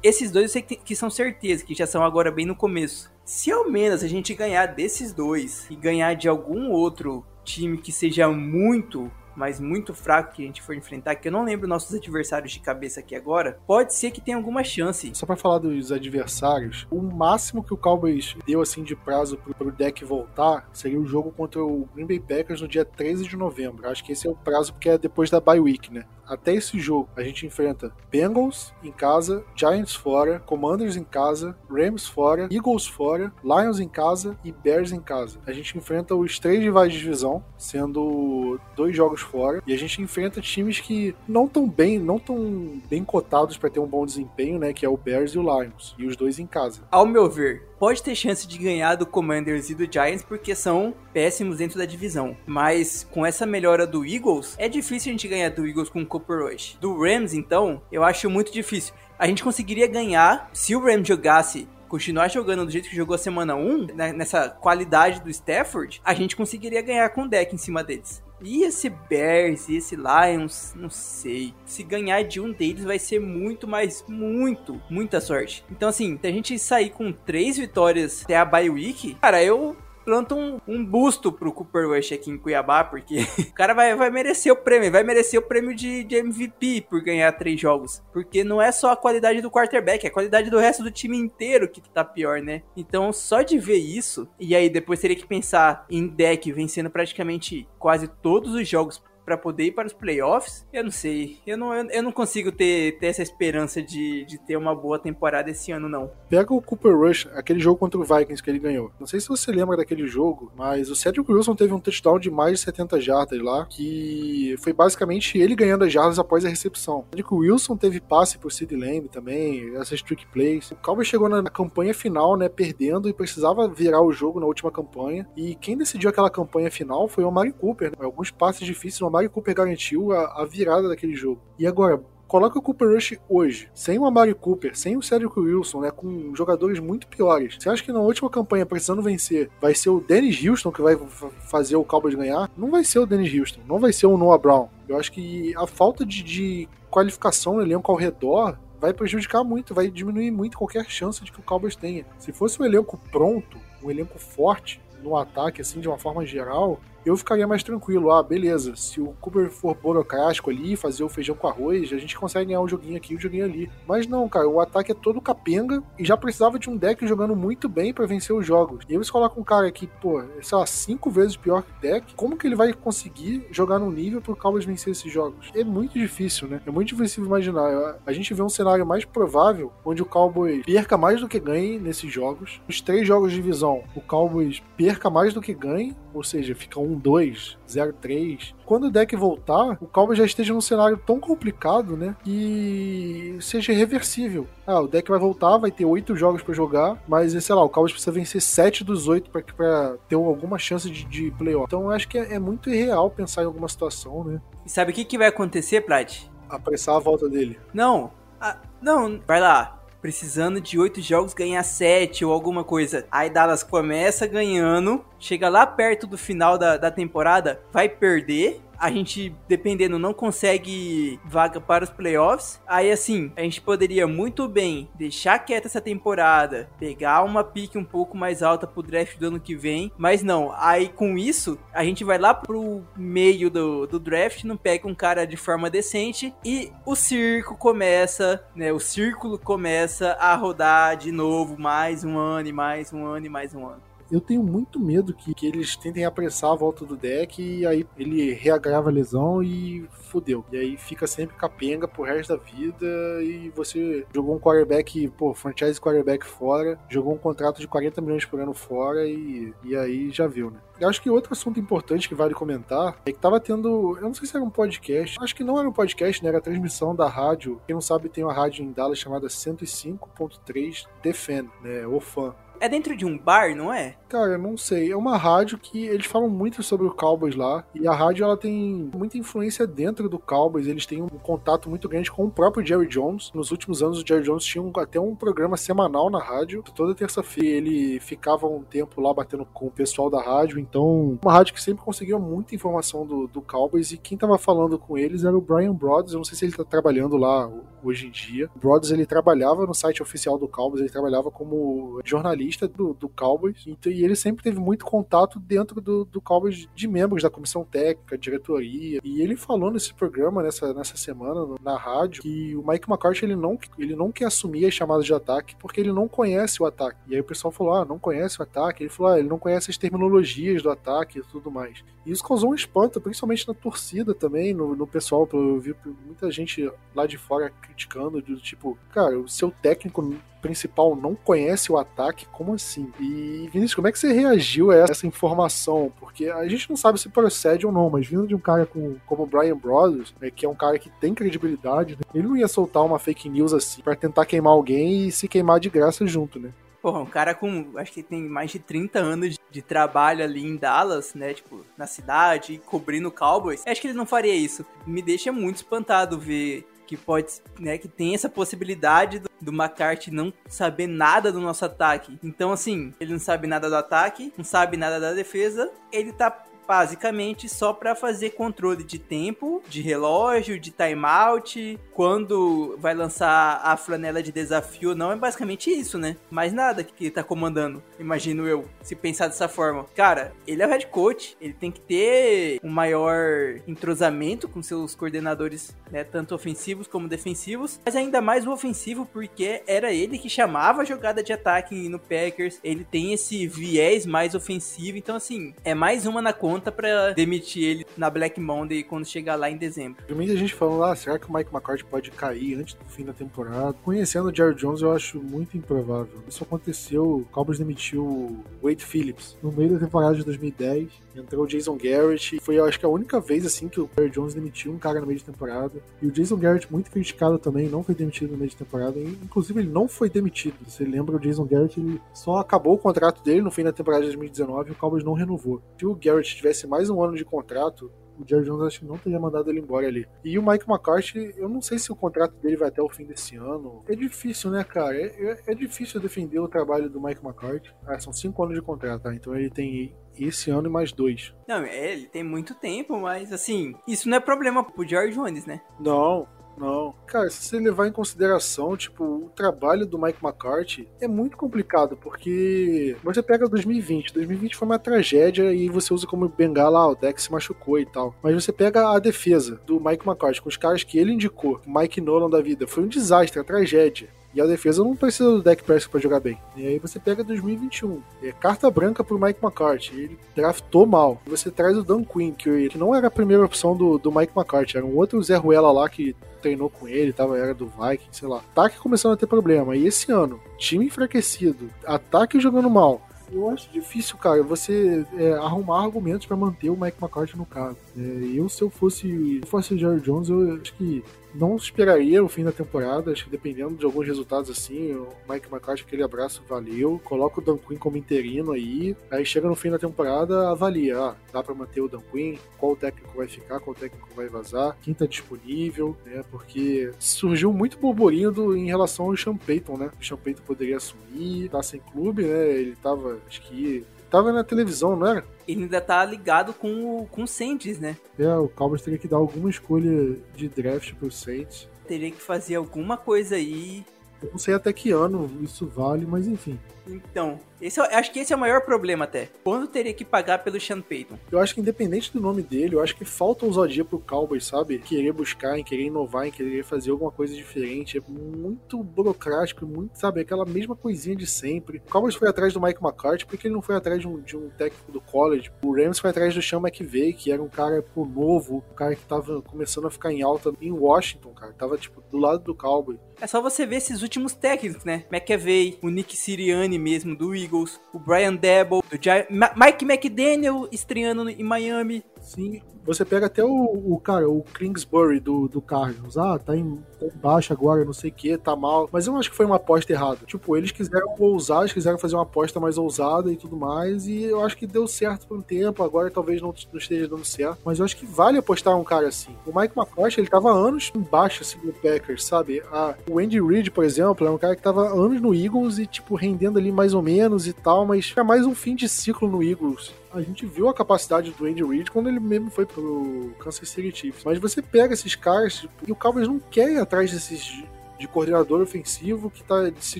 Esses 0.02 0.32
dois 0.32 0.44
eu 0.44 0.50
sei 0.50 0.62
que, 0.62 0.76
que 0.76 0.96
são 0.96 1.10
certeza, 1.10 1.66
que 1.66 1.74
que 1.74 1.80
já 1.80 1.88
são 1.88 2.04
agora 2.04 2.32
bem 2.32 2.46
no 2.46 2.56
começo. 2.56 3.12
Se 3.26 3.52
ao 3.52 3.70
menos 3.70 4.04
a 4.04 4.08
gente 4.08 4.34
ganhar 4.34 4.68
desses 4.68 5.12
dois 5.12 5.66
e 5.70 5.76
ganhar 5.76 6.14
de 6.14 6.30
algum 6.30 6.70
outro 6.70 7.26
time 7.44 7.78
que 7.78 7.92
seja 7.92 8.30
muito 8.30 9.12
mas 9.36 9.60
muito 9.60 9.94
fraco 9.94 10.34
que 10.34 10.44
a 10.44 10.46
gente 10.46 10.62
for 10.62 10.76
enfrentar, 10.76 11.16
que 11.16 11.28
eu 11.28 11.32
não 11.32 11.44
lembro 11.44 11.68
nossos 11.68 11.96
adversários 11.96 12.52
de 12.52 12.60
cabeça 12.60 13.00
aqui 13.00 13.16
agora, 13.16 13.60
pode 13.66 13.94
ser 13.94 14.12
que 14.12 14.22
tenha 14.22 14.38
alguma 14.38 14.64
chance. 14.64 15.12
Só 15.14 15.26
para 15.26 15.36
falar 15.36 15.60
dos 15.60 15.92
adversários, 15.92 16.88
o 16.90 17.02
máximo 17.02 17.64
que 17.64 17.74
o 17.74 17.78
Cowboys 17.78 18.36
deu 18.46 18.62
assim 18.62 18.84
de 18.84 18.96
prazo 18.96 19.38
pro, 19.38 19.54
pro 19.54 19.72
deck 19.72 20.04
voltar 20.06 20.70
seria 20.74 21.00
o 21.00 21.06
jogo 21.06 21.32
contra 21.32 21.64
o 21.64 21.88
Green 21.94 22.08
Bay 22.08 22.20
Packers 22.20 22.62
no 22.62 22.68
dia 22.68 22.86
13 22.86 23.28
de 23.28 23.38
novembro. 23.38 23.88
Acho 23.88 24.04
que 24.04 24.12
esse 24.12 24.28
é 24.28 24.30
o 24.30 24.36
prazo 24.36 24.74
porque 24.74 24.90
é 24.90 24.98
depois 24.98 25.30
da 25.30 25.40
bye 25.40 25.60
week, 25.60 25.92
né? 25.92 26.06
Até 26.26 26.54
esse 26.54 26.80
jogo, 26.80 27.10
a 27.16 27.22
gente 27.22 27.46
enfrenta 27.46 27.92
Bengals 28.10 28.74
em 28.82 28.92
casa, 28.92 29.44
Giants 29.56 29.94
fora, 29.94 30.40
Commanders 30.40 30.96
em 30.96 31.04
casa, 31.04 31.56
Rams 31.70 32.08
fora, 32.08 32.48
Eagles 32.50 32.88
fora, 32.88 33.34
Lions 33.44 33.80
em 33.80 33.90
casa 33.90 34.38
e 34.44 34.52
Bears 34.52 34.92
em 34.92 35.02
casa. 35.02 35.40
A 35.46 35.52
gente 35.52 35.78
enfrenta 35.78 36.16
os 36.16 36.40
três 36.40 36.62
rivais 36.62 36.94
de 36.94 37.00
divisão, 37.00 37.44
sendo 37.58 38.60
dois 38.76 38.96
jogos 38.96 39.22
fora, 39.24 39.62
e 39.66 39.74
a 39.74 39.78
gente 39.78 40.02
enfrenta 40.02 40.42
times 40.42 40.80
que 40.80 41.16
não 41.28 41.48
tão 41.48 41.68
bem, 41.68 42.00
não 42.00 42.20
tão 42.20 42.82
bem 42.90 43.04
cotados 43.04 43.58
para 43.58 43.70
ter 43.70 43.80
um 43.80 43.88
bom 43.88 44.06
desempenho, 44.06 44.60
né, 44.60 44.74
que 44.74 44.86
é 44.86 44.90
o 44.90 44.98
Bears 44.98 45.32
e 45.34 45.40
o 45.40 45.42
Lions, 45.42 45.96
e 45.98 46.06
os 46.06 46.16
dois 46.16 46.40
em 46.40 46.46
casa. 46.46 46.82
Ao 46.92 47.06
meu 47.06 47.30
ver, 47.30 47.64
pode 47.80 48.02
ter 48.02 48.16
chance 48.16 48.48
de 48.48 48.58
ganhar 48.58 48.96
do 48.96 49.06
Commanders 49.06 49.70
e 49.70 49.76
do 49.76 49.92
Giants 49.92 50.24
porque 50.24 50.56
são 50.56 50.94
péssimos 51.12 51.58
dentro 51.58 51.78
da 51.78 51.86
divisão. 51.86 52.36
Mas 52.46 53.08
com 53.12 53.26
essa 53.26 53.46
melhora 53.46 53.86
do 53.86 54.06
Eagles, 54.06 54.56
é 54.58 54.70
difícil 54.70 55.10
a 55.10 55.14
gente 55.14 55.28
ganhar 55.28 55.50
do 55.50 55.68
Eagles 55.68 55.90
com 55.90 56.02
o 56.02 56.06
Cooper 56.06 56.44
Rush. 56.44 56.78
Do 56.80 56.98
Rams, 57.02 57.34
então, 57.34 57.82
eu 57.92 58.04
acho 58.04 58.30
muito 58.30 58.52
difícil. 58.52 58.94
A 59.18 59.28
gente 59.28 59.44
conseguiria 59.44 59.88
ganhar 59.88 60.50
se 60.54 60.76
o 60.76 60.80
Rams 60.80 61.08
jogasse 61.08 61.68
continuar 61.94 62.28
jogando 62.28 62.66
do 62.66 62.72
jeito 62.72 62.90
que 62.90 62.96
jogou 62.96 63.14
a 63.14 63.20
semana 63.20 63.54
1, 63.56 63.94
né, 63.94 64.12
nessa 64.14 64.50
qualidade 64.50 65.22
do 65.22 65.30
Stafford, 65.30 66.02
a 66.04 66.16
gente 66.16 66.36
conseguiria 66.36 66.82
ganhar 66.82 67.08
com 67.10 67.22
o 67.22 67.28
deck 67.28 67.54
em 67.54 67.58
cima 67.60 67.84
deles. 67.84 68.23
E 68.44 68.64
esse 68.64 68.90
Bears 68.90 69.70
e 69.70 69.78
esse 69.78 69.96
Lions, 69.96 70.74
não 70.76 70.90
sei. 70.90 71.54
Se 71.66 71.82
ganhar 71.82 72.24
de 72.24 72.42
um 72.42 72.52
deles 72.52 72.84
vai 72.84 73.00
ser 73.00 73.20
muito, 73.20 73.68
mais 73.68 74.04
muito, 74.08 74.82
muita 74.90 75.22
sorte. 75.22 75.64
Então, 75.72 75.88
assim, 75.88 76.20
a 76.22 76.28
gente 76.28 76.60
sair 76.60 76.90
com 76.90 77.12
três 77.12 77.58
vitórias 77.58 78.24
até 78.24 78.38
a 78.38 78.44
bye 78.44 78.70
week, 78.70 79.16
cara, 79.16 79.42
eu 79.44 79.78
planta 80.04 80.36
um, 80.36 80.60
um 80.68 80.84
busto 80.84 81.32
pro 81.32 81.52
Cooper 81.52 81.88
Rush 81.88 82.12
aqui 82.12 82.30
em 82.30 82.38
Cuiabá, 82.38 82.84
porque 82.84 83.20
o 83.40 83.54
cara 83.54 83.74
vai, 83.74 83.96
vai 83.96 84.10
merecer 84.10 84.52
o 84.52 84.56
prêmio, 84.56 84.92
vai 84.92 85.04
merecer 85.04 85.40
o 85.40 85.44
prêmio 85.44 85.76
de, 85.76 86.04
de 86.04 86.16
MVP 86.16 86.88
por 86.90 87.02
ganhar 87.02 87.32
três 87.34 87.60
jogos. 87.60 88.02
Porque 88.12 88.44
não 88.44 88.62
é 88.62 88.72
só 88.72 88.92
a 88.92 88.98
qualidade 88.98 89.42
do 89.42 89.52
quarterback, 89.52 90.06
é 90.06 90.10
a 90.10 90.14
qualidade 90.14 90.50
do 90.50 90.60
resto 90.60 90.84
do 90.84 90.92
time 90.92 91.18
inteiro 91.18 91.68
que 91.68 91.82
tá 91.82 92.04
pior, 92.04 92.42
né? 92.42 92.64
Então, 92.76 93.12
só 93.14 93.42
de 93.42 93.58
ver 93.58 93.78
isso, 93.78 94.28
e 94.40 94.56
aí 94.56 94.70
depois 94.70 95.00
teria 95.00 95.16
que 95.16 95.26
pensar 95.26 95.86
em 95.90 96.08
deck 96.08 96.52
vencendo 96.52 96.90
praticamente 96.90 97.68
quase 97.80 98.08
todos 98.08 98.54
os 98.54 98.68
jogos 98.68 99.02
para 99.26 99.38
poder 99.38 99.66
ir 99.66 99.72
para 99.72 99.88
os 99.88 99.94
playoffs, 99.94 100.66
eu 100.72 100.84
não 100.84 100.92
sei. 100.92 101.38
Eu 101.46 101.58
não, 101.58 101.74
eu, 101.74 101.90
eu, 101.90 102.04
não 102.04 102.12
consigo 102.12 102.52
ter, 102.52 102.98
ter 103.00 103.08
essa 103.08 103.22
esperança 103.22 103.82
de, 103.82 104.26
de 104.26 104.38
ter 104.38 104.58
uma 104.58 104.76
boa 104.76 105.00
temporada 105.00 105.50
esse 105.50 105.72
ano, 105.72 105.88
não. 105.90 106.12
Pega 106.30 106.54
o 106.54 106.62
Cooper 106.62 106.96
Rush, 106.96 107.28
aquele 107.34 107.60
jogo 107.60 107.78
contra 107.78 108.00
o 108.00 108.04
Vikings 108.04 108.42
que 108.42 108.50
ele 108.50 108.60
ganhou. 108.60 108.92
Não 109.00 109.08
sei 109.08 109.20
se 109.20 109.28
você 109.28 109.52
lembra 109.52 109.78
daquele 109.78 110.06
jogo, 110.08 110.52
mas 110.56 110.90
o 110.90 110.96
Cedric 110.96 111.32
Wilson 111.32 111.56
teve 111.56 111.74
um 111.74 111.80
touchdown 111.80 112.20
de 112.20 112.30
mais 112.30 112.60
de 112.60 112.66
70 112.66 113.00
jardas 113.02 113.42
lá, 113.42 113.66
que 113.66 114.56
foi 114.60 114.74
basicamente 114.74 115.38
ele 115.38 115.56
ganhando 115.56 115.84
as 115.84 115.92
jardas 115.92 116.20
após 116.20 116.46
a 116.46 116.50
recepção. 116.50 117.00
O 117.00 117.06
Cedric 117.12 117.34
Wilson 117.34 117.78
teve 117.78 118.00
passe 118.00 118.38
por 118.38 118.52
Sid 118.52 118.76
Lamb 118.76 119.08
também, 119.10 119.76
essas 119.76 120.02
trick 120.02 120.26
plays. 120.28 120.72
O 120.72 120.76
Cowboys 120.76 121.08
chegou 121.08 121.30
na, 121.30 121.44
campanha 121.44 121.94
final, 121.94 122.36
né, 122.36 122.50
perdendo 122.50 123.08
e 123.08 123.14
precisava 123.14 123.68
virar 123.68 124.02
o 124.02 124.12
jogo 124.12 124.40
na 124.40 124.46
última 124.46 124.72
campanha. 124.72 125.28
E 125.36 125.56
quem 125.56 125.78
decidiu 125.78 126.10
aquela 126.10 126.30
campanha 126.30 126.72
final 126.72 127.08
foi 127.08 127.24
o 127.24 127.32
Mari 127.32 127.52
Cooper. 127.54 127.92
Né? 127.92 128.06
Alguns 128.06 128.32
passes 128.32 128.66
difíceis, 128.66 129.02
o 129.02 129.10
Amari 129.14 129.30
Cooper 129.30 129.54
garantiu 129.54 130.12
a, 130.12 130.42
a 130.42 130.46
virada 130.46 130.90
daquele 130.90 131.16
jogo. 131.16 131.40
E 131.60 131.68
agora, 131.68 132.02
coloca 132.28 132.58
o 132.58 132.62
Cooper 132.64 132.90
Rush 132.90 133.20
hoje, 133.30 133.70
sem 133.72 134.00
o 134.00 134.06
Amari 134.06 134.34
Cooper, 134.34 134.76
sem 134.76 134.98
o 134.98 135.04
Cedric 135.04 135.40
Wilson, 135.40 135.82
né, 135.82 135.92
com 135.92 136.36
jogadores 136.36 136.80
muito 136.80 137.06
piores. 137.08 137.58
Você 137.60 137.70
acha 137.70 137.84
que 137.84 137.92
na 137.92 138.00
última 138.00 138.28
campanha, 138.28 138.66
precisando 138.66 139.04
vencer, 139.04 139.52
vai 139.62 139.76
ser 139.76 139.92
o 139.92 140.00
Dennis 140.00 140.44
Houston 140.44 140.72
que 140.72 140.82
vai 140.82 140.98
fazer 141.42 141.76
o 141.76 141.84
Cowboys 141.84 142.16
ganhar? 142.16 142.50
Não 142.58 142.72
vai 142.72 142.84
ser 142.84 142.98
o 142.98 143.06
Dennis 143.06 143.32
Houston, 143.32 143.62
não 143.68 143.78
vai 143.78 143.94
ser 143.94 144.08
o 144.08 144.18
Noah 144.18 144.42
Brown. 144.42 144.68
Eu 144.90 144.98
acho 144.98 145.12
que 145.12 145.54
a 145.56 145.68
falta 145.68 146.04
de, 146.04 146.24
de 146.24 146.68
qualificação 146.90 147.54
no 147.54 147.62
elenco 147.62 147.92
ao 147.92 147.98
redor 148.00 148.58
vai 148.82 148.96
prejudicar 148.96 149.44
muito, 149.44 149.76
vai 149.76 149.92
diminuir 149.92 150.32
muito 150.32 150.58
qualquer 150.58 150.86
chance 150.86 151.24
de 151.24 151.32
que 151.32 151.40
o 151.40 151.44
Cowboys 151.44 151.76
tenha. 151.76 152.04
Se 152.18 152.34
fosse 152.34 152.60
um 152.60 152.66
elenco 152.66 153.00
pronto, 153.12 153.60
um 153.84 153.92
elenco 153.92 154.18
forte 154.18 154.82
no 155.04 155.16
ataque, 155.16 155.62
assim, 155.62 155.80
de 155.80 155.88
uma 155.88 156.00
forma 156.00 156.26
geral, 156.26 156.80
eu 157.06 157.18
ficaria 157.18 157.48
mais 157.48 157.64
tranquilo. 157.64 158.12
Ah, 158.12 158.24
beleza, 158.24 158.76
se 158.76 159.02
o 159.02 159.14
Cooper 159.20 159.50
for 159.50 159.76
burocrático 159.76 160.50
ali, 160.50 160.76
fazer 160.76 161.04
o 161.04 161.10
feijão 161.10 161.36
com 161.36 161.48
arroz, 161.48 161.92
a 161.94 161.98
gente 161.98 162.18
consegue 162.18 162.48
ganhar 162.48 162.62
um 162.62 162.68
joguinho 162.68 162.98
aqui 162.98 163.14
e 163.14 163.18
um 163.18 163.20
joguinho 163.20 163.46
ali. 163.46 163.70
Mas 163.88 164.08
não, 164.08 164.28
cara, 164.30 164.48
o 164.48 164.60
ataque 164.60 164.92
é 164.92 164.96
todo 164.96 165.22
capenga 165.22 165.84
e 165.98 166.06
já 166.06 166.16
precisava 166.18 166.58
de 166.60 166.70
um 166.70 166.78
deck 166.78 167.06
jogando 167.08 167.36
muito 167.36 167.68
bem 167.68 167.94
para 167.94 168.06
vencer 168.06 168.36
os 168.36 168.46
jogos. 168.46 168.86
E 168.88 168.94
aí 168.94 168.98
você 168.98 169.12
coloca 169.12 169.40
um 169.40 169.44
cara 169.44 169.68
aqui, 169.68 169.88
pô, 170.02 170.24
sei 170.42 170.58
lá, 170.58 170.66
cinco 170.66 171.10
vezes 171.10 171.38
pior 171.38 171.64
que 171.64 171.72
deck, 171.82 172.14
como 172.16 172.38
que 172.38 172.48
ele 172.48 172.56
vai 172.56 172.74
conseguir 172.74 173.46
jogar 173.52 173.80
num 173.80 173.92
nível 173.92 174.22
pro 174.22 174.36
Cowboys 174.36 174.66
vencer 174.66 174.92
esses 174.92 175.12
jogos? 175.12 175.52
É 175.54 175.64
muito 175.64 175.98
difícil, 175.98 176.48
né? 176.48 176.62
É 176.66 176.72
muito 176.72 176.90
difícil 176.90 177.26
imaginar. 177.26 178.00
A 178.06 178.14
gente 178.14 178.34
vê 178.34 178.42
um 178.42 178.50
cenário 178.50 178.86
mais 178.86 179.06
provável 179.06 179.72
onde 179.86 180.02
o 180.02 180.06
Cowboys 180.06 180.66
perca 180.66 180.98
mais 180.98 181.22
do 181.22 181.28
que 181.28 181.40
ganhe 181.40 181.80
nesses 181.80 182.12
jogos. 182.12 182.62
Os 182.68 182.82
três 182.82 183.08
jogos 183.08 183.32
de 183.32 183.38
divisão, 183.38 183.84
o 183.96 184.02
Cowboys 184.02 184.62
perca 184.78 185.10
mais 185.10 185.34
do 185.34 185.42
que 185.42 185.54
ganhe, 185.54 185.96
ou 186.14 186.24
seja, 186.24 186.56
fica 186.56 186.80
um 186.80 187.00
1-2, 187.00 187.58
0-3. 187.68 188.54
Quando 188.66 188.88
o 188.88 188.92
deck 188.92 189.16
voltar, 189.16 189.78
o 189.82 189.88
Cowboys 189.88 190.18
já 190.18 190.26
esteja 190.26 190.54
num 190.54 190.62
cenário 190.62 190.98
tão 190.98 191.20
complicado, 191.20 191.98
né? 191.98 192.16
Que 192.24 193.38
seja 193.42 193.72
irreversível. 193.72 194.48
Ah, 194.66 194.80
o 194.80 194.88
deck 194.88 195.10
vai 195.10 195.20
voltar, 195.20 195.58
vai 195.58 195.72
ter 195.72 195.86
oito 195.86 196.16
jogos 196.16 196.42
para 196.42 196.54
jogar, 196.54 197.02
mas 197.08 197.32
sei 197.44 197.56
lá, 197.56 197.64
o 197.64 197.70
Cowboys 197.70 197.92
precisa 197.92 198.12
vencer 198.12 198.42
sete 198.42 198.84
dos 198.84 199.08
oito 199.08 199.30
para 199.30 199.98
ter 200.08 200.16
alguma 200.16 200.58
chance 200.58 200.90
de, 200.90 201.04
de 201.06 201.32
playoff. 201.32 201.66
Então 201.68 201.84
eu 201.84 201.92
acho 201.92 202.08
que 202.08 202.18
é, 202.18 202.36
é, 202.36 202.40
muito 202.40 202.70
irreal 202.70 203.10
pensar 203.10 203.44
em 203.44 203.46
alguma 203.46 203.68
situação, 203.68 204.24
né? 204.24 204.42
E 204.66 204.70
sabe 204.70 204.92
o 204.92 204.96
que, 204.96 205.06
que 205.06 205.18
vai 205.18 205.28
acontecer, 205.28 205.82
Plat? 205.82 206.24
Apressar 206.50 206.96
a 206.96 207.00
volta 207.00 207.28
dele. 207.28 207.60
Não, 207.74 208.12
ah, 208.40 208.58
não, 208.82 209.20
vai 209.26 209.40
lá 209.40 209.83
precisando 210.04 210.60
de 210.60 210.78
oito 210.78 211.02
jogos 211.02 211.34
ganhar 211.34 211.64
sete 211.64 212.26
ou 212.26 212.34
alguma 212.34 212.62
coisa. 212.62 213.08
Aí 213.10 213.30
Dallas 213.30 213.64
começa 213.64 214.28
ganhando, 214.28 215.02
chega 215.18 215.48
lá 215.48 215.66
perto 215.66 216.06
do 216.06 216.18
final 216.18 216.58
da, 216.58 216.76
da 216.76 216.92
temporada, 216.92 217.62
vai 217.72 217.88
perder 217.88 218.60
a 218.78 218.92
gente, 218.92 219.36
dependendo, 219.48 220.00
não 220.00 220.14
consegue 220.14 221.20
vaga 221.26 221.60
para 221.60 221.84
os 221.84 221.90
playoffs, 221.90 222.62
aí 222.68 222.92
assim, 222.92 223.32
a 223.36 223.42
gente 223.42 223.62
poderia 223.62 224.08
muito 224.08 224.48
bem 224.48 224.90
deixar 224.96 225.40
quieta 225.40 225.68
essa 225.68 225.82
temporada, 225.82 226.70
pegar 226.80 227.24
uma 227.24 227.44
pique 227.44 227.78
um 227.78 227.84
pouco 227.84 228.18
mais 228.18 228.44
alta 228.44 228.68
pro 228.68 228.84
draft 228.84 229.18
do 229.18 229.28
ano 229.28 229.40
que 229.40 229.56
vem, 229.56 229.92
mas 229.98 230.24
não, 230.24 230.54
aí 230.58 230.90
com 230.90 231.18
isso, 231.18 231.58
a 231.74 231.84
gente 231.84 232.04
vai 232.04 232.18
lá 232.18 232.34
pro 232.34 232.84
meio 232.96 233.50
do, 233.50 233.88
do 233.88 234.00
draft, 234.00 234.44
não 234.44 234.58
pega 234.58 234.88
um 234.88 234.96
cara 234.96 235.26
de 235.26 235.38
forma 235.38 235.70
decente 235.70 236.34
e 236.44 236.72
o 236.86 236.96
circo 236.96 237.56
começa, 237.58 238.46
né, 238.56 238.72
o 238.72 238.80
círculo 238.80 239.38
começa 239.38 240.12
a 240.20 240.36
rodar 240.36 240.98
de 240.98 241.12
novo 241.12 241.60
mais 241.60 242.04
um 242.04 242.18
ano 242.18 242.48
e 242.48 242.54
mais 242.54 242.92
um 242.94 243.06
ano 243.06 243.26
e 243.26 243.30
mais 243.30 243.54
um 243.54 243.66
ano 243.66 243.93
eu 244.14 244.22
tenho 244.22 244.44
muito 244.44 244.80
medo 244.80 245.14
que, 245.14 245.34
que 245.34 245.48
eles 245.48 245.76
tentem 245.76 246.06
apressar 246.06 246.52
a 246.52 246.56
volta 246.56 246.86
do 246.86 246.96
deck 246.96 247.42
e 247.42 247.66
aí 247.66 247.86
ele 247.98 248.32
reagrava 248.34 248.90
a 248.90 248.94
lesão 248.94 249.42
e 249.42 249.88
fudeu. 249.92 250.46
E 250.52 250.58
aí 250.58 250.78
fica 250.78 251.08
sempre 251.08 251.36
capenga 251.36 251.88
pro 251.88 252.04
resto 252.04 252.36
da 252.36 252.44
vida 252.44 252.86
e 253.24 253.52
você 253.56 254.06
jogou 254.14 254.36
um 254.36 254.40
quarterback, 254.40 255.08
pô, 255.10 255.34
franchise 255.34 255.82
quarterback 255.82 256.26
fora, 256.26 256.80
jogou 256.88 257.14
um 257.14 257.18
contrato 257.18 257.60
de 257.60 257.68
40 257.68 258.02
milhões 258.02 258.26
por 258.26 258.40
ano 258.40 258.54
fora 258.54 259.08
e, 259.08 259.54
e 259.64 259.76
aí 259.76 260.12
já 260.12 260.28
viu, 260.28 260.52
né? 260.52 260.60
Eu 260.80 260.90
acho 260.90 261.02
que 261.02 261.10
outro 261.10 261.34
assunto 261.34 261.60
importante 261.60 262.10
que 262.10 262.16
vale 262.16 262.34
comentar 262.34 262.98
é 263.06 263.12
que 263.12 263.20
tava 263.20 263.40
tendo, 263.40 263.98
eu 263.98 264.04
não 264.04 264.14
sei 264.14 264.28
se 264.28 264.36
era 264.36 264.44
um 264.44 264.50
podcast, 264.50 265.18
acho 265.22 265.36
que 265.36 265.44
não 265.44 265.58
era 265.58 265.68
um 265.68 265.72
podcast, 265.72 266.22
né? 266.22 266.30
Era 266.30 266.40
a 266.40 266.42
transmissão 266.42 266.96
da 266.96 267.08
rádio. 267.08 267.62
Quem 267.66 267.74
não 267.74 267.82
sabe 267.82 268.10
tem 268.10 268.24
uma 268.24 268.34
rádio 268.34 268.64
em 268.64 268.72
Dallas 268.72 269.00
chamada 269.00 269.28
105.3 269.28 270.86
Defend, 271.02 271.50
né? 271.64 271.88
O 271.88 272.00
fã. 272.00 272.36
É 272.64 272.70
dentro 272.70 272.96
de 272.96 273.06
um 273.06 273.18
bar, 273.18 273.54
não 273.54 273.74
é? 273.74 273.94
Cara, 274.08 274.38
não 274.38 274.56
sei. 274.56 274.90
É 274.90 274.96
uma 274.96 275.18
rádio 275.18 275.58
que 275.58 275.86
eles 275.86 276.06
falam 276.06 276.30
muito 276.30 276.64
sobre 276.64 276.88
o 276.88 276.92
Cowboys 276.92 277.36
lá. 277.36 277.66
E 277.76 277.86
a 277.86 277.92
rádio 277.92 278.24
ela 278.24 278.38
tem 278.38 278.90
muita 278.96 279.18
influência 279.18 279.68
dentro 279.68 280.08
do 280.08 280.18
Cowboys. 280.18 280.66
Eles 280.66 280.86
têm 280.86 281.02
um 281.02 281.10
contato 281.10 281.70
muito 281.70 281.90
grande 281.90 282.10
com 282.10 282.24
o 282.24 282.32
próprio 282.32 282.66
Jerry 282.66 282.88
Jones. 282.88 283.32
Nos 283.34 283.52
últimos 283.52 283.84
anos, 283.84 284.02
o 284.02 284.08
Jerry 284.08 284.24
Jones 284.24 284.46
tinha 284.46 284.64
até 284.78 284.98
um 284.98 285.14
programa 285.14 285.58
semanal 285.58 286.10
na 286.10 286.24
rádio. 286.24 286.64
Toda 286.74 286.96
terça-feira 286.96 287.58
ele 287.58 288.00
ficava 288.00 288.48
um 288.48 288.64
tempo 288.64 289.02
lá 289.02 289.14
batendo 289.14 289.44
com 289.44 289.66
o 289.66 289.72
pessoal 289.72 290.10
da 290.10 290.22
rádio. 290.22 290.58
Então, 290.58 291.20
uma 291.22 291.34
rádio 291.34 291.54
que 291.54 291.62
sempre 291.62 291.84
conseguia 291.84 292.18
muita 292.18 292.56
informação 292.56 293.06
do, 293.06 293.28
do 293.28 293.42
Cowboys. 293.42 293.92
E 293.92 293.98
quem 293.98 294.18
tava 294.18 294.38
falando 294.38 294.80
com 294.80 294.98
eles 294.98 295.26
era 295.26 295.38
o 295.38 295.42
Brian 295.42 295.74
Broads. 295.74 296.14
Eu 296.14 296.20
não 296.20 296.24
sei 296.24 296.38
se 296.38 296.46
ele 296.46 296.54
tá 296.54 296.64
trabalhando 296.64 297.18
lá 297.18 297.52
hoje 297.84 298.08
em 298.08 298.12
dia. 298.12 298.50
O 298.56 298.60
Broads 298.60 298.90
ele 298.90 299.06
trabalhava 299.06 299.66
no 299.66 299.74
site 299.74 300.02
oficial 300.02 300.38
do 300.38 300.48
Cowboys. 300.48 300.80
Ele 300.80 300.90
trabalhava 300.90 301.30
como 301.30 302.00
jornalista 302.06 302.53
do, 302.60 302.94
do 302.94 303.10
Cowboys, 303.10 303.64
então, 303.68 303.92
e 303.92 304.04
ele 304.04 304.16
sempre 304.16 304.44
teve 304.44 304.60
muito 304.60 304.86
contato 304.86 305.40
dentro 305.40 305.82
do, 305.82 306.06
do 306.06 306.22
Cowboys 306.22 306.68
de 306.74 306.88
membros 306.88 307.24
da 307.24 307.30
comissão 307.30 307.64
técnica, 307.64 308.18
diretoria, 308.18 309.00
e 309.04 309.22
ele 309.22 309.36
falou 309.36 309.72
nesse 309.72 309.94
programa, 309.94 310.44
nessa, 310.44 310.74
nessa 310.74 310.98
semana, 310.98 311.56
na 311.62 311.78
rádio, 311.78 312.22
que 312.22 312.56
o 312.56 312.66
Mike 312.66 312.90
McCarthy 312.90 313.26
ele 313.26 313.36
não, 313.36 313.58
ele 313.78 313.96
não 313.96 314.12
quer 314.12 314.26
assumir 314.26 314.66
as 314.66 314.74
chamadas 314.74 315.06
de 315.06 315.14
ataque 315.14 315.56
porque 315.58 315.80
ele 315.80 315.92
não 315.92 316.08
conhece 316.08 316.62
o 316.62 316.66
ataque. 316.66 316.98
E 317.08 317.16
aí 317.16 317.22
o 317.22 317.24
pessoal 317.24 317.52
falou, 317.52 317.74
ah, 317.74 317.86
não 317.86 318.00
conhece 318.00 318.40
o 318.40 318.44
ataque? 318.44 318.84
Ele 318.84 318.90
falou, 318.90 319.14
ah, 319.14 319.20
ele 319.20 319.28
não 319.28 319.40
conhece 319.40 319.72
as 319.72 319.78
terminologias 319.78 320.62
do 320.62 320.70
ataque 320.70 321.20
e 321.20 321.24
tudo 321.24 321.52
mais. 321.52 321.84
E 322.06 322.12
isso 322.12 322.24
causou 322.24 322.52
um 322.52 322.56
espanto, 322.56 323.00
principalmente 323.00 323.48
na 323.48 323.54
torcida 323.54 324.14
também, 324.14 324.54
no, 324.54 324.76
no 324.76 324.88
pessoal, 324.88 325.28
eu 325.34 325.60
vi 325.60 325.76
muita 326.06 326.32
gente 326.32 326.70
lá 326.94 327.06
de 327.06 327.18
fora 327.18 327.50
criticando, 327.50 328.22
do 328.22 328.38
tipo, 328.38 328.78
cara, 328.92 329.18
o 329.18 329.28
seu 329.28 329.52
técnico 329.52 330.16
principal 330.44 330.94
não 330.94 331.16
conhece 331.16 331.72
o 331.72 331.78
ataque, 331.78 332.28
como 332.28 332.54
assim? 332.54 332.92
E, 333.00 333.50
Vinícius, 333.52 333.76
como 333.76 333.88
é 333.88 333.92
que 333.94 333.98
você 333.98 334.12
reagiu 334.12 334.72
a 334.72 334.76
essa 334.76 335.08
informação? 335.08 335.92
Porque 336.02 336.28
a 336.28 336.46
gente 336.50 336.70
não 336.70 336.76
sabe 336.76 337.00
se 337.00 337.08
procede 337.08 337.66
ou 337.66 337.72
não, 337.72 337.90
mas 337.90 338.06
vindo 338.06 338.28
de 338.28 338.36
um 338.36 338.40
cara 338.40 338.66
com, 338.66 338.98
como 339.06 339.24
o 339.24 339.26
Brian 339.26 339.56
Brothers, 339.56 340.14
né, 340.20 340.30
que 340.30 340.46
é 340.46 340.50
um 340.50 340.54
cara 340.54 340.78
que 340.78 340.90
tem 341.00 341.16
credibilidade, 341.16 341.96
né, 341.96 342.02
ele 342.14 342.28
não 342.28 342.36
ia 342.36 342.48
soltar 342.50 342.84
uma 342.84 343.00
fake 343.00 343.30
news 343.30 343.54
assim 343.54 343.82
para 343.82 343.96
tentar 343.96 344.26
queimar 344.26 344.52
alguém 344.52 345.08
e 345.08 345.12
se 345.12 345.30
queimar 345.30 345.62
de 345.62 345.70
graça 345.70 346.06
junto, 346.06 346.40
né? 346.40 346.52
Porra, 346.82 347.00
um 347.00 347.06
cara 347.06 347.34
com, 347.34 347.72
acho 347.78 347.94
que 347.94 348.04
tem 348.04 348.28
mais 348.28 348.52
de 348.52 348.60
30 348.60 349.00
anos 349.00 349.40
de 349.50 349.62
trabalho 349.62 350.22
ali 350.22 350.46
em 350.46 350.58
Dallas, 350.58 351.14
né, 351.14 351.34
tipo, 351.34 351.66
na 351.78 351.88
cidade, 351.88 352.62
cobrindo 352.66 353.10
Cowboys, 353.10 353.64
acho 353.66 353.80
que 353.80 353.88
ele 353.88 353.98
não 353.98 354.06
faria 354.06 354.36
isso. 354.36 354.66
Me 354.86 355.02
deixa 355.02 355.32
muito 355.32 355.56
espantado 355.56 356.20
ver 356.20 356.68
que 356.86 356.98
pode, 356.98 357.32
né, 357.60 357.78
que 357.78 357.88
tem 357.88 358.14
essa 358.14 358.28
possibilidade 358.28 359.20
do, 359.20 359.30
do 359.44 359.52
McCarthy 359.52 360.12
não 360.12 360.34
saber 360.48 360.88
nada 360.88 361.32
do 361.32 361.40
nosso 361.40 361.66
ataque. 361.66 362.18
Então, 362.24 362.52
assim, 362.52 362.94
ele 363.00 363.12
não 363.12 363.20
sabe 363.20 363.48
nada 363.48 363.70
do 363.70 363.76
ataque, 363.76 364.34
não 364.38 364.44
sabe 364.44 364.78
nada 364.78 365.00
da 365.00 365.14
defesa, 365.14 365.72
ele 365.92 366.12
tá 366.12 366.44
basicamente 366.68 367.50
só 367.50 367.74
para 367.74 367.96
fazer 367.96 368.32
controle 368.32 368.84
de 368.84 369.00
tempo, 369.00 369.62
de 369.68 369.82
relógio, 369.82 370.60
de 370.60 370.72
timeout, 370.72 371.80
quando 371.94 372.78
vai 372.80 372.94
lançar 372.94 373.62
a 373.64 373.78
flanela 373.78 374.22
de 374.22 374.32
desafio, 374.32 374.96
não 374.96 375.12
é 375.12 375.16
basicamente 375.16 375.70
isso, 375.70 375.98
né? 375.98 376.16
Mais 376.30 376.54
nada 376.54 376.84
que 376.84 377.06
ele 377.06 377.12
tá 377.12 377.24
comandando, 377.24 377.84
imagino 378.00 378.48
eu, 378.48 378.68
se 378.82 378.96
pensar 378.96 379.28
dessa 379.28 379.48
forma. 379.48 379.86
Cara, 379.96 380.34
ele 380.48 380.62
é 380.62 380.68
o 380.68 380.70
head 380.70 380.88
coach, 380.88 381.38
ele 381.40 381.54
tem 381.54 381.72
que 381.72 381.82
ter 381.82 382.60
um 382.64 382.70
maior 382.70 383.60
entrosamento 383.68 384.48
com 384.48 384.62
seus 384.62 384.96
coordenadores, 384.96 385.76
né, 385.92 386.04
tanto 386.04 386.34
ofensivos 386.34 386.88
como 386.88 387.08
defensivos, 387.08 387.80
mas 387.86 387.96
ainda 387.96 388.22
mais 388.22 388.46
o 388.46 388.52
ofensivo 388.52 389.06
porque 389.06 389.62
era 389.68 389.92
ele 389.92 390.18
que 390.18 390.30
chamava 390.30 390.82
a 390.82 390.86
jogada 390.86 391.24
de 391.24 391.34
ataque 391.34 391.90
no 391.90 392.00
Packers, 392.00 392.60
ele 392.64 392.84
tem 392.84 393.14
esse 393.14 393.48
viés 393.48 394.06
mais 394.06 394.36
ofensivo, 394.36 394.98
então 394.98 395.16
assim, 395.16 395.54
é 395.64 395.74
mais 395.74 396.06
uma 396.06 396.22
na 396.22 396.34
conta 396.34 396.53
para 396.62 397.14
demitir 397.14 397.64
ele 397.64 397.86
na 397.98 398.10
Black 398.10 398.40
Monday 398.40 398.84
quando 398.84 399.06
chegar 399.06 399.36
lá 399.36 399.50
em 399.50 399.58
dezembro. 399.58 400.04
Tem 400.06 400.16
muita 400.16 400.36
gente 400.36 400.54
falando, 400.54 400.84
ah, 400.84 400.96
será 400.96 401.18
que 401.18 401.30
o 401.30 401.34
Mike 401.34 401.54
McCarthy 401.54 401.86
pode 401.86 402.12
cair 402.12 402.56
antes 402.56 402.74
do 402.76 402.86
fim 402.86 403.04
da 403.04 403.14
temporada? 403.14 403.74
Conhecendo 403.84 404.30
o 404.30 404.36
Jerry 404.36 404.56
Jones, 404.56 404.82
eu 404.82 404.92
acho 404.92 405.20
muito 405.20 405.58
improvável. 405.58 406.24
Isso 406.28 406.44
aconteceu, 406.44 407.04
o 407.04 407.26
Cowboys 407.32 407.60
demitiu 407.60 408.04
o 408.04 408.44
Wade 408.62 408.84
Phillips 408.84 409.38
no 409.42 409.52
meio 409.52 409.74
da 409.74 409.80
temporada 409.80 410.16
de 410.16 410.24
2010. 410.24 411.04
Entrou 411.16 411.44
o 411.44 411.48
Jason 411.48 411.78
Garrett. 411.78 412.40
Foi, 412.42 412.58
eu 412.58 412.66
acho 412.66 412.80
que 412.80 412.86
a 412.86 412.90
única 412.90 413.20
vez 413.20 413.46
assim 413.46 413.70
que 413.70 413.80
o 413.80 413.90
Jerry 413.96 414.10
Jones 414.10 414.34
demitiu 414.34 414.72
um 414.72 414.80
cara 414.80 415.00
no 415.00 415.06
meio 415.06 415.20
de 415.20 415.26
temporada. 415.26 415.74
E 416.02 416.08
o 416.08 416.12
Jason 416.12 416.38
Garrett, 416.38 416.72
muito 416.72 416.90
criticado 416.90 417.38
também, 417.38 417.70
não 417.70 417.84
foi 417.84 417.94
demitido 417.94 418.32
no 418.32 418.38
meio 418.38 418.50
de 418.50 418.56
temporada. 418.56 419.00
E, 419.00 419.08
inclusive, 419.24 419.60
ele 419.60 419.70
não 419.70 419.88
foi 419.88 420.10
demitido. 420.10 420.56
Você 420.68 420.84
lembra, 420.84 421.16
o 421.16 421.20
Jason 421.20 421.46
Garrett 421.46 421.80
ele 421.80 422.02
só 422.14 422.38
acabou 422.38 422.74
o 422.74 422.78
contrato 422.78 423.24
dele 423.24 423.42
no 423.42 423.52
fim 423.52 423.64
da 423.64 423.72
temporada 423.72 424.02
de 424.02 424.08
2019 424.08 424.70
e 424.70 424.72
o 424.74 424.76
Cowboys 424.76 425.04
não 425.04 425.14
renovou. 425.14 425.62
Se 425.78 425.86
o 425.86 425.96
Garrett 425.96 426.36
tivesse 426.44 426.68
mais 426.68 426.90
um 426.90 427.02
ano 427.02 427.16
de 427.16 427.24
contrato, 427.24 427.90
o 428.20 428.28
Jerry 428.28 428.46
Jones 428.46 428.68
acho 428.68 428.80
que 428.82 428.86
não 428.86 428.98
teria 428.98 429.20
mandado 429.20 429.50
ele 429.50 429.60
embora 429.60 429.88
ali. 429.88 430.06
E 430.24 430.38
o 430.38 430.46
Mike 430.46 430.70
McCarthy, 430.70 431.34
eu 431.38 431.48
não 431.48 431.62
sei 431.62 431.80
se 431.80 431.92
o 431.92 431.96
contrato 431.96 432.36
dele 432.36 432.58
vai 432.58 432.68
até 432.68 432.82
o 432.82 432.90
fim 432.90 433.06
desse 433.06 433.38
ano. 433.38 433.82
É 433.88 433.96
difícil, 433.96 434.52
né, 434.52 434.64
cara? 434.64 434.96
É, 434.96 435.06
é, 435.06 435.44
é 435.48 435.56
difícil 435.56 436.02
defender 436.02 436.40
o 436.40 436.48
trabalho 436.48 436.90
do 436.90 437.02
Mike 437.02 437.26
McCarthy. 437.26 437.74
Ah, 437.88 437.98
são 438.00 438.14
cinco 438.14 438.44
anos 438.44 438.56
de 438.56 438.62
contrato, 438.62 439.04
tá? 439.04 439.16
Então 439.16 439.34
ele 439.36 439.50
tem 439.50 439.96
esse 440.20 440.52
ano 440.52 440.68
e 440.68 440.72
mais 440.72 440.92
dois. 440.92 441.34
Não, 441.48 441.64
é, 441.64 441.94
ele 441.94 442.08
tem 442.08 442.24
muito 442.24 442.54
tempo, 442.54 443.00
mas 443.00 443.32
assim, 443.32 443.74
isso 443.88 444.08
não 444.08 444.18
é 444.18 444.20
problema 444.20 444.64
pro 444.64 444.88
Jerry 444.88 445.12
Jones, 445.12 445.46
né? 445.46 445.62
Não, 445.80 446.28
não. 446.58 446.94
Cara, 447.06 447.30
se 447.30 447.44
você 447.44 447.60
levar 447.60 447.88
em 447.88 447.92
consideração, 447.92 448.76
tipo, 448.76 449.04
o 449.04 449.32
trabalho 449.36 449.86
do 449.86 450.00
Mike 450.00 450.24
McCarthy 450.24 450.88
é 451.00 451.08
muito 451.08 451.38
complicado, 451.38 451.98
porque 451.98 452.96
você 453.04 453.22
pega 453.22 453.48
2020, 453.48 454.14
2020 454.14 454.56
foi 454.56 454.66
uma 454.66 454.80
tragédia 454.80 455.54
e 455.54 455.70
você 455.70 455.94
usa 455.94 456.08
como 456.08 456.28
bengala, 456.30 456.80
ah, 456.80 456.88
o 456.90 456.96
Dex 456.96 457.24
se 457.24 457.32
machucou 457.32 457.80
e 457.80 457.86
tal. 457.86 458.16
Mas 458.22 458.36
você 458.36 458.52
pega 458.52 458.90
a 458.90 459.00
defesa 459.00 459.60
do 459.66 459.80
Mike 459.80 460.08
McCarthy 460.08 460.42
com 460.42 460.50
os 460.50 460.58
caras 460.58 460.84
que 460.84 460.98
ele 460.98 461.14
indicou, 461.14 461.62
Mike 461.66 462.02
Nolan 462.02 462.30
da 462.30 462.42
vida, 462.42 462.68
foi 462.68 462.84
um 462.84 462.88
desastre, 462.88 463.40
uma 463.40 463.46
tragédia. 463.46 464.10
E 464.34 464.42
a 464.42 464.46
defesa 464.46 464.84
não 464.84 464.96
precisa 464.96 465.30
do 465.30 465.44
deck 465.44 465.64
Prescott 465.64 465.92
para 465.92 466.00
jogar 466.00 466.20
bem. 466.20 466.38
E 466.56 466.66
aí 466.66 466.80
você 466.80 467.00
pega 467.00 467.24
2021. 467.24 468.02
É 468.22 468.32
carta 468.32 468.70
branca 468.72 469.04
pro 469.04 469.20
Mike 469.20 469.40
McCarthy. 469.44 469.96
Ele 469.96 470.20
draftou 470.36 470.86
mal. 470.86 471.22
Você 471.28 471.52
traz 471.52 471.78
o 471.78 471.84
Dan 471.84 472.04
Quinn, 472.04 472.32
que, 472.32 472.70
que 472.70 472.78
não 472.78 472.96
era 472.96 473.08
a 473.08 473.12
primeira 473.12 473.46
opção 473.46 473.76
do, 473.76 473.98
do 473.98 474.12
Mike 474.12 474.34
McCarthy. 474.36 474.78
Era 474.78 474.86
um 474.86 474.98
outro 474.98 475.22
Zé 475.22 475.36
Ruela 475.36 475.72
lá 475.72 475.88
que 475.88 476.16
treinou 476.42 476.70
com 476.70 476.88
ele, 476.88 477.14
tava, 477.14 477.38
era 477.38 477.54
do 477.54 477.68
Viking, 477.68 478.10
sei 478.12 478.28
lá. 478.28 478.40
Ataque 478.40 478.78
começando 478.78 479.14
a 479.14 479.18
ter 479.18 479.28
problema. 479.28 479.76
E 479.76 479.88
esse 479.88 480.12
ano, 480.12 480.40
time 480.58 480.86
enfraquecido, 480.86 481.70
ataque 481.86 482.40
jogando 482.40 482.70
mal. 482.70 483.02
Eu 483.32 483.50
acho 483.50 483.72
difícil, 483.72 484.18
cara, 484.18 484.44
você 484.44 485.06
é, 485.18 485.34
arrumar 485.34 485.84
argumentos 485.84 486.28
para 486.28 486.38
manter 486.38 486.70
o 486.70 486.80
Mike 486.80 486.98
McCarthy 487.02 487.38
no 487.38 487.46
cargo. 487.46 487.78
É, 487.98 488.02
eu, 488.36 488.48
se 488.48 488.62
eu 488.62 488.70
fosse, 488.70 489.08
se 489.08 489.40
eu 489.42 489.48
fosse 489.48 489.74
o 489.74 489.78
Jerry 489.78 490.02
Jones, 490.02 490.30
eu 490.30 490.60
acho 490.62 490.74
que 490.76 491.04
não 491.34 491.56
esperaria 491.56 492.24
o 492.24 492.30
fim 492.30 492.44
da 492.44 492.52
temporada, 492.52 493.12
acho 493.12 493.26
que 493.26 493.30
dependendo 493.30 493.76
de 493.76 493.86
alguns 493.86 494.06
resultados 494.06 494.50
assim, 494.50 494.94
o 494.94 495.10
Mike 495.30 495.48
McCarthy, 495.52 495.84
aquele 495.84 496.04
abraço, 496.04 496.44
valeu. 496.48 497.00
Coloca 497.04 497.40
o 497.40 497.44
Dan 497.44 497.58
Quinn 497.58 497.78
como 497.78 497.98
interino 497.98 498.52
aí, 498.52 498.96
aí 499.10 499.26
chega 499.26 499.48
no 499.48 499.56
fim 499.56 499.72
da 499.72 499.80
temporada, 499.80 500.50
avalia, 500.50 501.00
ah, 501.00 501.16
dá 501.32 501.44
para 501.44 501.56
manter 501.56 501.82
o 501.82 501.88
Dan 501.88 502.02
Quinn, 502.12 502.38
qual 502.58 502.76
técnico 502.76 503.18
vai 503.18 503.28
ficar, 503.28 503.60
qual 503.60 503.76
técnico 503.76 504.08
vai 504.16 504.28
vazar, 504.28 504.78
quem 504.82 504.94
tá 504.94 505.06
disponível, 505.06 505.96
né, 506.06 506.24
porque 506.30 506.92
surgiu 507.00 507.52
muito 507.52 507.78
burburinho 507.78 508.56
em 508.56 508.68
relação 508.68 509.06
ao 509.06 509.18
Sean 509.18 509.36
Payton, 509.36 509.78
né, 509.78 509.92
o 510.00 510.06
Sean 510.06 510.18
Payton 510.18 510.44
poderia 510.44 510.78
assumir, 510.78 511.50
tá 511.50 511.62
sem 511.64 511.80
clube, 511.80 512.24
né, 512.24 512.52
ele 512.52 512.76
tava, 512.76 513.20
acho 513.28 513.42
que 513.42 513.86
tava 514.14 514.32
na 514.32 514.44
televisão, 514.44 514.96
não 514.96 515.08
era? 515.08 515.26
Ele 515.48 515.64
ainda 515.64 515.82
tá 515.82 516.06
ligado 516.06 516.54
com 516.54 517.00
o, 517.00 517.08
com 517.08 517.24
o 517.24 517.28
Saints, 517.28 517.80
né? 517.80 517.98
É, 518.20 518.32
o 518.36 518.48
Cowboys 518.48 518.84
teria 518.84 519.00
que 519.00 519.08
dar 519.08 519.18
alguma 519.18 519.50
escolha 519.50 520.16
de 520.36 520.48
draft 520.48 520.94
pro 520.94 521.12
Saints. 521.12 521.68
Teria 521.88 522.12
que 522.12 522.22
fazer 522.22 522.54
alguma 522.54 522.96
coisa 522.96 523.36
aí. 523.36 523.84
Eu 524.22 524.30
não 524.30 524.38
sei 524.38 524.54
até 524.54 524.72
que 524.72 524.92
ano 524.92 525.32
isso 525.42 525.66
vale, 525.66 526.06
mas 526.06 526.28
enfim. 526.28 526.60
Então, 526.88 527.40
esse, 527.62 527.80
é 527.80 527.96
acho 527.96 528.12
que 528.12 528.20
esse 528.20 528.34
é 528.34 528.36
o 528.36 528.40
maior 528.40 528.62
problema 528.62 529.06
até. 529.06 529.30
Quando 529.44 529.68
teria 529.68 529.94
que 529.94 530.04
pagar 530.04 530.44
pelo 530.44 530.60
Sean 530.60 530.82
Payton? 530.82 531.18
Eu 531.32 531.40
acho 531.40 531.56
que 531.56 531.62
independente 531.62 532.12
do 532.12 532.20
nome 532.20 532.42
dele, 532.42 532.76
eu 532.76 532.82
acho 532.82 532.96
que 532.96 533.06
falta 533.06 533.46
ousadia 533.46 533.86
pro 533.86 534.00
Cowboys, 534.00 534.46
sabe? 534.46 534.80
Querer 534.80 535.14
buscar, 535.14 535.58
em 535.58 535.64
querer 535.64 535.86
inovar, 535.86 536.28
em 536.28 536.32
querer 536.32 536.64
fazer 536.64 536.92
alguma 536.92 537.12
coisa 537.12 537.34
diferente. 537.34 537.98
É 537.98 538.02
muito 538.06 538.84
burocrático, 538.84 539.66
muito, 539.66 539.98
sabe? 539.98 540.22
Aquela 540.22 540.46
mesma 540.46 540.76
coisinha 540.76 541.16
de 541.16 541.26
sempre. 541.26 541.82
O 541.88 541.92
Cowboys 541.92 542.16
foi 542.16 542.28
atrás 542.28 542.54
do 542.54 542.62
Mike 542.62 542.84
McCarthy 542.84 543.26
porque 543.26 543.48
ele 543.48 543.56
não 543.56 543.62
foi 543.62 543.76
atrás 543.76 544.02
de 544.02 544.08
um, 544.08 544.20
de 544.20 544.36
um 544.36 544.50
técnico 544.50 544.92
do 544.92 545.00
college. 545.00 545.52
O 545.64 545.74
Rams 545.74 546.00
foi 546.00 546.10
atrás 546.10 546.36
do 546.36 546.42
Sean 546.42 546.60
McVay, 546.60 547.14
que 547.14 547.32
era 547.32 547.42
um 547.42 547.50
cara 547.50 547.82
pô, 547.82 548.06
novo, 548.06 548.64
um 548.72 548.76
cara 548.76 548.96
que 548.96 549.06
tava 549.06 549.42
começando 549.42 549.88
a 549.88 549.92
ficar 549.92 550.12
em 550.12 550.22
alta 550.22 550.52
em 550.62 550.72
Washington, 550.72 551.30
cara. 551.30 551.54
Tava, 551.54 551.78
tipo, 551.78 552.04
do 552.12 552.18
lado 552.18 552.44
do 552.44 552.54
Cowboy. 552.54 553.00
É 553.22 553.28
só 553.28 553.42
você 553.42 553.66
ver 553.66 553.78
esses 553.78 554.02
últimos 554.02 554.34
técnicos, 554.34 554.84
né? 554.84 555.06
McAvey, 555.10 555.78
o 555.82 555.90
Nick 555.90 556.18
Sirianni 556.18 556.73
mesmo 556.78 557.16
do 557.16 557.36
Eagles, 557.36 557.80
o 557.94 558.00
Brian 558.00 558.36
Debo, 558.36 558.80
o 558.80 558.96
Gi 558.96 559.26
Mike 559.30 559.86
McDaniel 559.86 560.68
estreando 560.72 561.30
em 561.30 561.44
Miami. 561.44 562.04
Sim, 562.24 562.62
você 562.86 563.04
pega 563.04 563.26
até 563.26 563.44
o, 563.44 563.50
o 563.50 564.00
cara, 564.00 564.30
o 564.30 564.42
Kingsbury 564.42 565.20
do, 565.20 565.48
do 565.48 565.62
Cardinals. 565.62 566.18
Ah, 566.18 566.40
tá 566.40 566.56
em, 566.56 566.82
tá 567.00 567.06
baixa 567.16 567.54
agora, 567.54 567.84
não 567.84 567.94
sei 567.94 568.10
o 568.10 568.14
que, 568.14 568.38
tá 568.38 568.56
mal. 568.56 568.90
Mas 568.92 569.08
eu 569.08 569.16
acho 569.18 569.30
que 569.30 569.36
foi 569.36 569.46
uma 569.46 569.58
aposta 569.58 569.92
errada. 569.92 570.20
Tipo, 570.26 570.56
eles 570.56 570.72
quiseram 570.72 571.14
ousar, 571.20 571.60
eles 571.60 571.74
quiseram 571.74 571.98
fazer 571.98 572.16
uma 572.16 572.24
aposta 572.24 572.60
mais 572.60 572.78
ousada 572.78 573.32
e 573.32 573.36
tudo 573.36 573.58
mais. 573.58 574.08
E 574.08 574.24
eu 574.24 574.44
acho 574.44 574.58
que 574.58 574.66
deu 574.66 574.88
certo 574.88 575.28
por 575.28 575.38
um 575.38 575.42
tempo. 575.42 575.84
Agora 575.84 576.10
talvez 576.10 576.42
não, 576.42 576.54
não 576.72 576.80
esteja 576.80 577.08
dando 577.08 577.26
certo. 577.26 577.60
Mas 577.66 577.80
eu 577.80 577.86
acho 577.86 577.98
que 577.98 578.06
vale 578.06 578.38
apostar 578.38 578.78
um 578.78 578.84
cara 578.84 579.08
assim. 579.08 579.36
O 579.46 579.58
Mike 579.58 579.78
McCoy, 579.78 580.14
ele 580.18 580.28
tava 580.28 580.52
anos 580.52 580.92
embaixo 580.96 581.44
assim 581.44 581.60
do 581.60 581.74
Packers, 581.74 582.26
sabe? 582.26 582.64
Ah, 582.72 582.96
o 583.10 583.20
Andy 583.20 583.42
Reid, 583.42 583.70
por 583.72 583.84
exemplo, 583.84 584.26
é 584.26 584.32
um 584.32 584.38
cara 584.38 584.56
que 584.56 584.62
tava 584.62 584.88
anos 584.88 585.22
no 585.22 585.36
Eagles 585.36 585.78
e, 585.78 585.86
tipo, 585.86 586.16
rendendo 586.16 586.58
ali 586.58 586.72
mais 586.72 586.94
ou 586.94 587.02
menos 587.02 587.48
e 587.48 587.54
tal. 587.54 587.86
Mas 587.86 588.12
era 588.16 588.24
mais 588.24 588.46
um 588.46 588.56
fim 588.56 588.76
de 588.76 588.88
ciclo 588.88 589.30
no 589.30 589.44
Eagles 589.44 589.92
a 590.14 590.22
gente 590.22 590.46
viu 590.46 590.70
a 590.70 590.74
capacidade 590.74 591.32
do 591.32 591.46
Andy 591.46 591.64
Reid 591.64 591.90
quando 591.90 592.08
ele 592.08 592.20
mesmo 592.20 592.50
foi 592.50 592.66
pro 592.66 593.34
Kansas 593.40 593.68
City 593.68 593.92
Chiefs. 593.96 594.24
Mas 594.24 594.38
você 594.38 594.62
pega 594.62 594.94
esses 594.94 595.16
caras 595.16 595.56
tipo, 595.56 595.74
e 595.88 595.92
o 595.92 595.96
Cowboys 595.96 596.28
não 596.28 596.40
quer 596.40 596.72
ir 596.72 596.78
atrás 596.78 597.12
desses 597.12 597.64
de 598.00 598.08
coordenador 598.08 598.62
ofensivo 598.62 599.30
que 599.30 599.44
tá 599.44 599.72
se 599.80 600.00